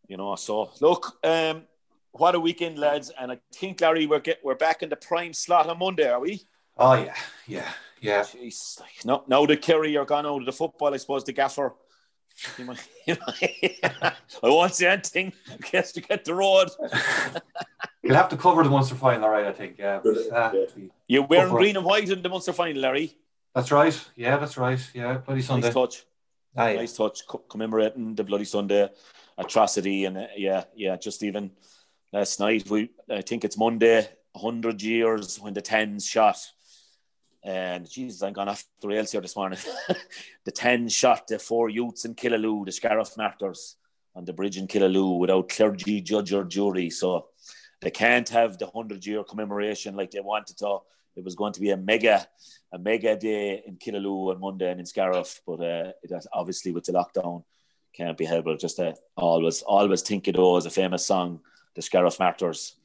you 0.08 0.18
know. 0.18 0.36
So 0.36 0.72
look, 0.82 1.18
um, 1.24 1.64
what 2.12 2.36
a 2.36 2.40
weekend, 2.40 2.78
lads! 2.80 3.12
And 3.20 3.32
I 3.32 3.40
think 3.54 3.82
Larry, 3.82 4.06
we're 4.06 4.20
get, 4.20 4.40
we're 4.44 4.56
back 4.56 4.84
in 4.84 4.90
the 4.90 4.96
prime 4.96 5.34
slot 5.34 5.68
on 5.70 5.80
Monday, 5.80 6.10
are 6.10 6.20
we? 6.20 6.42
Oh 6.78 6.94
yeah, 6.94 7.16
yeah, 7.48 7.72
yeah. 8.02 8.22
Jeez, 8.22 8.80
like, 8.80 9.06
no, 9.06 9.24
now 9.28 9.46
the 9.46 9.58
Kerry 9.58 9.96
are 9.98 10.06
gone 10.06 10.26
out 10.26 10.40
of 10.40 10.46
the 10.46 10.52
football, 10.52 10.94
I 10.94 10.98
suppose 10.98 11.24
the 11.24 11.34
gaffer. 11.34 11.74
You 12.58 12.66
know, 12.66 12.76
I 14.02 14.14
won't 14.44 14.74
say 14.74 14.88
anything. 14.88 15.32
Guess 15.72 15.94
to 15.94 16.02
get 16.02 16.26
the 16.26 16.34
road. 16.34 16.70
You'll 18.06 18.16
have 18.16 18.30
to 18.30 18.38
cover 18.38 18.64
the 18.64 18.70
Munster 18.70 18.94
final, 18.94 19.28
right? 19.28 19.48
I 19.48 19.52
think. 19.52 19.80
Yeah. 19.80 20.00
But, 20.04 20.32
uh, 20.32 20.54
You're 21.08 21.26
wearing 21.26 21.52
green 21.52 21.76
and 21.76 21.84
white 21.84 22.08
in 22.08 22.22
the 22.22 22.30
Munster 22.30 22.54
final, 22.54 22.80
Larry. 22.80 23.18
That's 23.56 23.72
right. 23.72 24.00
Yeah, 24.16 24.38
that's 24.38 24.58
right. 24.58 24.80
Yeah, 24.94 25.18
Bloody 25.18 25.42
Sunday. 25.42 25.68
Nice 25.68 25.74
touch. 25.74 26.06
Ah, 26.56 26.68
yeah. 26.68 26.76
Nice 26.82 26.96
touch. 26.96 27.26
Co- 27.28 27.40
commemorating 27.50 28.14
the 28.14 28.24
Bloody 28.24 28.46
Sunday 28.46 28.90
atrocity, 29.40 30.06
and 30.06 30.20
uh, 30.20 30.28
yeah, 30.38 30.66
yeah. 30.76 30.98
Just 30.98 31.24
even 31.24 31.50
last 32.14 32.40
night, 32.40 32.70
we 32.70 32.92
I 33.10 33.22
think 33.22 33.44
it's 33.44 33.58
Monday, 33.58 34.08
hundred 34.36 34.84
years 34.84 35.40
when 35.40 35.56
the 35.56 35.62
Tans 35.64 36.06
shot. 36.06 36.38
And 37.44 37.90
Jesus, 37.90 38.22
I'm 38.22 38.34
gone 38.34 38.50
off 38.50 38.66
the 38.82 38.88
rails 38.88 39.12
here 39.12 39.22
this 39.22 39.36
morning. 39.36 39.60
the 40.46 40.52
10 40.52 40.90
shot 40.90 41.28
the 41.28 41.38
four 41.38 41.70
youths 41.70 42.04
in 42.04 42.16
Killaloe, 42.16 42.66
the 42.66 42.72
Scariff 42.72 43.16
Martyrs, 43.18 43.76
on 44.16 44.26
the 44.26 44.34
bridge 44.34 44.58
in 44.58 44.66
Killaloe 44.66 45.20
without 45.20 45.50
clergy, 45.50 46.02
judge, 46.02 46.34
or 46.34 46.44
jury. 46.44 46.90
So 46.90 47.28
they 47.86 47.92
can't 47.92 48.28
have 48.30 48.58
the 48.58 48.66
100 48.66 49.06
year 49.06 49.24
commemoration 49.24 49.96
like 49.96 50.10
they 50.10 50.20
wanted 50.20 50.58
to. 50.58 50.80
It 51.16 51.24
was 51.24 51.36
going 51.36 51.54
to 51.54 51.62
be 51.62 51.70
a 51.70 51.78
mega, 51.78 52.28
a 52.74 52.80
mega 52.80 53.16
day 53.16 53.62
in 53.64 53.78
Killaloe 53.78 54.34
on 54.34 54.40
Monday 54.40 54.72
and 54.72 54.80
in 54.80 54.88
Scariff, 54.88 55.40
but 55.46 55.60
uh, 55.60 55.92
it 56.02 56.26
obviously 56.34 56.72
with 56.72 56.86
the 56.86 56.94
lockdown 56.94 57.44
can't 57.96 58.18
be 58.18 58.26
held. 58.26 58.46
But 58.46 58.60
just 58.60 58.80
uh, 58.80 58.94
always, 59.16 59.62
always 59.62 60.02
think 60.02 60.28
it 60.28 60.36
was 60.36 60.66
a 60.66 60.72
famous 60.72 61.06
song, 61.06 61.42
the 61.76 61.84
Scariff 61.84 62.20
Martyrs. 62.20 62.76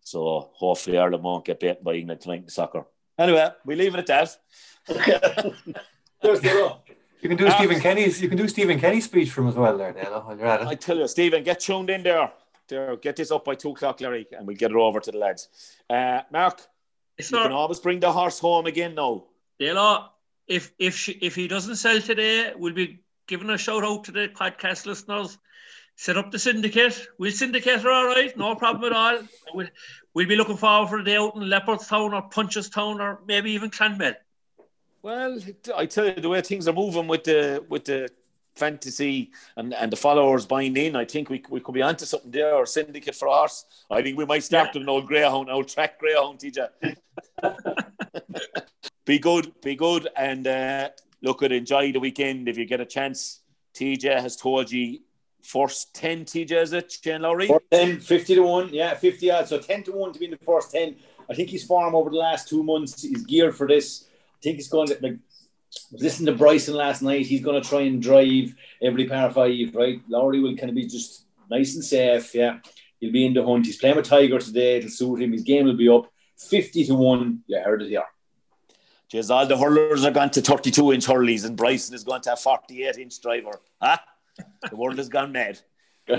So 0.00 0.50
hopefully 0.54 0.98
Ireland 0.98 1.22
won't 1.22 1.44
get 1.44 1.60
beaten 1.60 1.84
by 1.84 1.94
England 1.94 2.20
tonight 2.20 2.42
in 2.42 2.48
soccer. 2.48 2.84
Anyway, 3.16 3.48
we 3.64 3.76
leave 3.76 3.94
it 3.94 4.00
at 4.00 4.06
that. 4.08 4.36
There's 6.20 6.40
the 6.40 6.48
row. 6.48 6.78
You 7.20 7.28
can 7.28 7.38
do 7.38 7.48
Stephen 7.50 7.78
Kenny's. 7.78 8.20
You 8.20 8.28
can 8.28 8.38
do 8.38 8.48
Stephen 8.48 8.80
Kenny's 8.80 9.04
speech 9.04 9.30
from 9.30 9.46
as 9.46 9.54
well 9.54 9.78
there, 9.78 9.92
Dana. 9.92 10.18
While 10.18 10.36
you're 10.36 10.46
at 10.46 10.62
it. 10.62 10.66
I 10.66 10.74
tell 10.74 10.98
you, 10.98 11.06
Stephen, 11.06 11.44
get 11.44 11.60
tuned 11.60 11.90
in 11.90 12.02
there. 12.02 12.32
There, 12.68 12.96
get 12.96 13.16
this 13.16 13.30
up 13.30 13.44
by 13.44 13.54
two 13.54 13.70
o'clock, 13.70 14.00
Larry, 14.00 14.26
and 14.36 14.46
we'll 14.46 14.56
get 14.56 14.70
it 14.70 14.76
over 14.76 15.00
to 15.00 15.10
the 15.10 15.18
lads. 15.18 15.48
Uh, 15.88 16.20
Mark, 16.30 16.60
It's 17.16 17.30
you 17.30 17.38
not- 17.38 17.44
can 17.44 17.52
always 17.52 17.80
bring 17.80 18.00
the 18.00 18.12
horse 18.12 18.38
home 18.38 18.66
again 18.66 18.94
now. 18.94 19.24
Dale, 19.58 20.12
if 20.46 20.72
if 20.78 20.96
she, 20.96 21.12
if 21.12 21.34
he 21.34 21.48
doesn't 21.48 21.76
sell 21.76 22.00
today, 22.00 22.52
we'll 22.56 22.74
be 22.74 23.00
giving 23.26 23.50
a 23.50 23.58
shout 23.58 23.84
out 23.84 24.04
to 24.04 24.12
the 24.12 24.28
podcast 24.28 24.86
listeners. 24.86 25.38
Set 25.96 26.16
up 26.16 26.30
the 26.30 26.38
syndicate. 26.38 27.08
We'll 27.18 27.32
syndicate 27.32 27.80
her 27.80 27.90
all 27.90 28.06
right, 28.06 28.36
no 28.36 28.54
problem 28.54 28.92
at 28.92 28.96
all. 28.96 29.18
We'll, 29.54 29.66
we'll 30.14 30.28
be 30.28 30.36
looking 30.36 30.56
forward 30.56 30.88
for 30.90 30.98
a 30.98 31.04
day 31.04 31.16
out 31.16 31.34
in 31.34 31.42
Leopardstown 31.42 32.12
or 32.12 32.28
Punchestown 32.28 33.00
or 33.00 33.20
maybe 33.26 33.50
even 33.52 33.70
Clonmel. 33.70 34.14
Well, 35.02 35.38
I 35.76 35.86
tell 35.86 36.06
you, 36.06 36.14
the 36.14 36.28
way 36.28 36.40
things 36.42 36.68
are 36.68 36.72
moving 36.72 37.06
with 37.08 37.24
the 37.24 37.64
with 37.68 37.84
the 37.86 38.10
fantasy 38.58 39.30
and, 39.56 39.72
and 39.74 39.92
the 39.92 39.96
followers 39.96 40.46
buying 40.46 40.76
in, 40.76 40.96
I 40.96 41.04
think 41.04 41.30
we, 41.30 41.42
we 41.48 41.60
could 41.60 41.74
be 41.74 41.82
onto 41.82 42.04
something 42.04 42.30
there 42.30 42.54
or 42.54 42.66
syndicate 42.66 43.14
for 43.14 43.28
us. 43.28 43.64
I 43.90 44.02
think 44.02 44.18
we 44.18 44.26
might 44.26 44.44
start 44.44 44.74
with 44.74 44.82
an 44.82 44.88
old 44.88 45.06
greyhound, 45.06 45.50
old 45.50 45.68
track 45.68 45.98
greyhound, 45.98 46.40
TJ. 46.40 46.68
be 49.06 49.18
good, 49.18 49.52
be 49.62 49.76
good, 49.76 50.08
and 50.16 50.46
uh, 50.46 50.90
look 51.22 51.42
at 51.42 51.52
enjoy 51.52 51.92
the 51.92 52.00
weekend 52.00 52.48
if 52.48 52.58
you 52.58 52.66
get 52.66 52.80
a 52.80 52.86
chance. 52.86 53.40
TJ 53.74 54.20
has 54.20 54.36
told 54.36 54.70
you 54.72 55.00
first 55.42 55.94
ten. 55.94 56.24
TJ 56.24 56.62
is 56.62 56.72
it 56.72 56.92
Shane 56.92 57.22
Lowry? 57.22 57.48
First 57.48 57.70
10, 57.72 58.00
50 58.00 58.34
to 58.34 58.42
1. 58.42 58.74
Yeah, 58.74 58.94
50 58.94 59.30
odds. 59.30 59.48
So 59.50 59.58
10 59.58 59.84
to 59.84 59.92
1 59.92 60.12
to 60.12 60.18
be 60.18 60.24
in 60.26 60.30
the 60.32 60.38
first 60.38 60.72
10. 60.72 60.96
I 61.30 61.34
think 61.34 61.50
his 61.50 61.64
form 61.64 61.94
over 61.94 62.10
the 62.10 62.16
last 62.16 62.48
two 62.48 62.62
months 62.62 63.04
is 63.04 63.24
geared 63.24 63.54
for 63.54 63.66
this. 63.66 64.06
I 64.08 64.40
think 64.42 64.56
he's 64.56 64.68
going 64.68 64.88
to, 64.88 64.98
like, 65.00 65.16
I 65.74 65.92
was 65.92 66.02
listening 66.02 66.26
to 66.26 66.38
Bryson 66.38 66.74
last 66.74 67.02
night. 67.02 67.26
He's 67.26 67.42
going 67.42 67.60
to 67.60 67.68
try 67.68 67.82
and 67.82 68.00
drive 68.02 68.54
every 68.82 69.06
par 69.06 69.30
five, 69.30 69.74
right? 69.74 70.00
Lowry 70.08 70.40
will 70.40 70.56
kind 70.56 70.70
of 70.70 70.74
be 70.74 70.86
just 70.86 71.26
nice 71.50 71.74
and 71.74 71.84
safe. 71.84 72.34
Yeah. 72.34 72.58
He'll 73.00 73.12
be 73.12 73.26
in 73.26 73.34
the 73.34 73.44
hunt. 73.44 73.66
He's 73.66 73.78
playing 73.78 73.96
with 73.96 74.06
Tiger 74.06 74.38
today. 74.38 74.78
It'll 74.78 74.90
suit 74.90 75.22
him. 75.22 75.32
His 75.32 75.42
game 75.42 75.66
will 75.66 75.76
be 75.76 75.88
up 75.88 76.10
50 76.38 76.86
to 76.86 76.94
1. 76.94 77.44
You 77.46 77.60
heard 77.60 77.82
it 77.82 77.88
here. 77.88 78.04
Jeez, 79.12 79.30
all 79.30 79.46
the 79.46 79.56
hurlers 79.56 80.04
are 80.04 80.10
gone 80.10 80.30
to 80.30 80.42
32 80.42 80.92
inch 80.92 81.06
hurleys, 81.06 81.46
and 81.46 81.56
Bryson 81.56 81.94
is 81.94 82.04
going 82.04 82.20
to 82.22 82.34
a 82.34 82.36
48 82.36 82.96
inch 82.98 83.20
driver. 83.22 83.60
Huh? 83.80 83.96
The 84.68 84.76
world 84.76 84.98
has 84.98 85.08
gone 85.08 85.32
mad. 85.32 85.60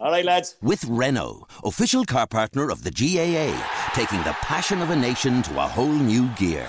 All 0.00 0.10
right, 0.10 0.24
lads. 0.24 0.56
With 0.62 0.84
Renault, 0.84 1.46
official 1.64 2.04
car 2.04 2.26
partner 2.26 2.70
of 2.70 2.84
the 2.84 2.90
GAA, 2.90 3.56
taking 3.94 4.22
the 4.22 4.36
passion 4.42 4.82
of 4.82 4.90
a 4.90 4.96
nation 4.96 5.42
to 5.42 5.58
a 5.58 5.66
whole 5.66 5.86
new 5.86 6.28
gear. 6.30 6.68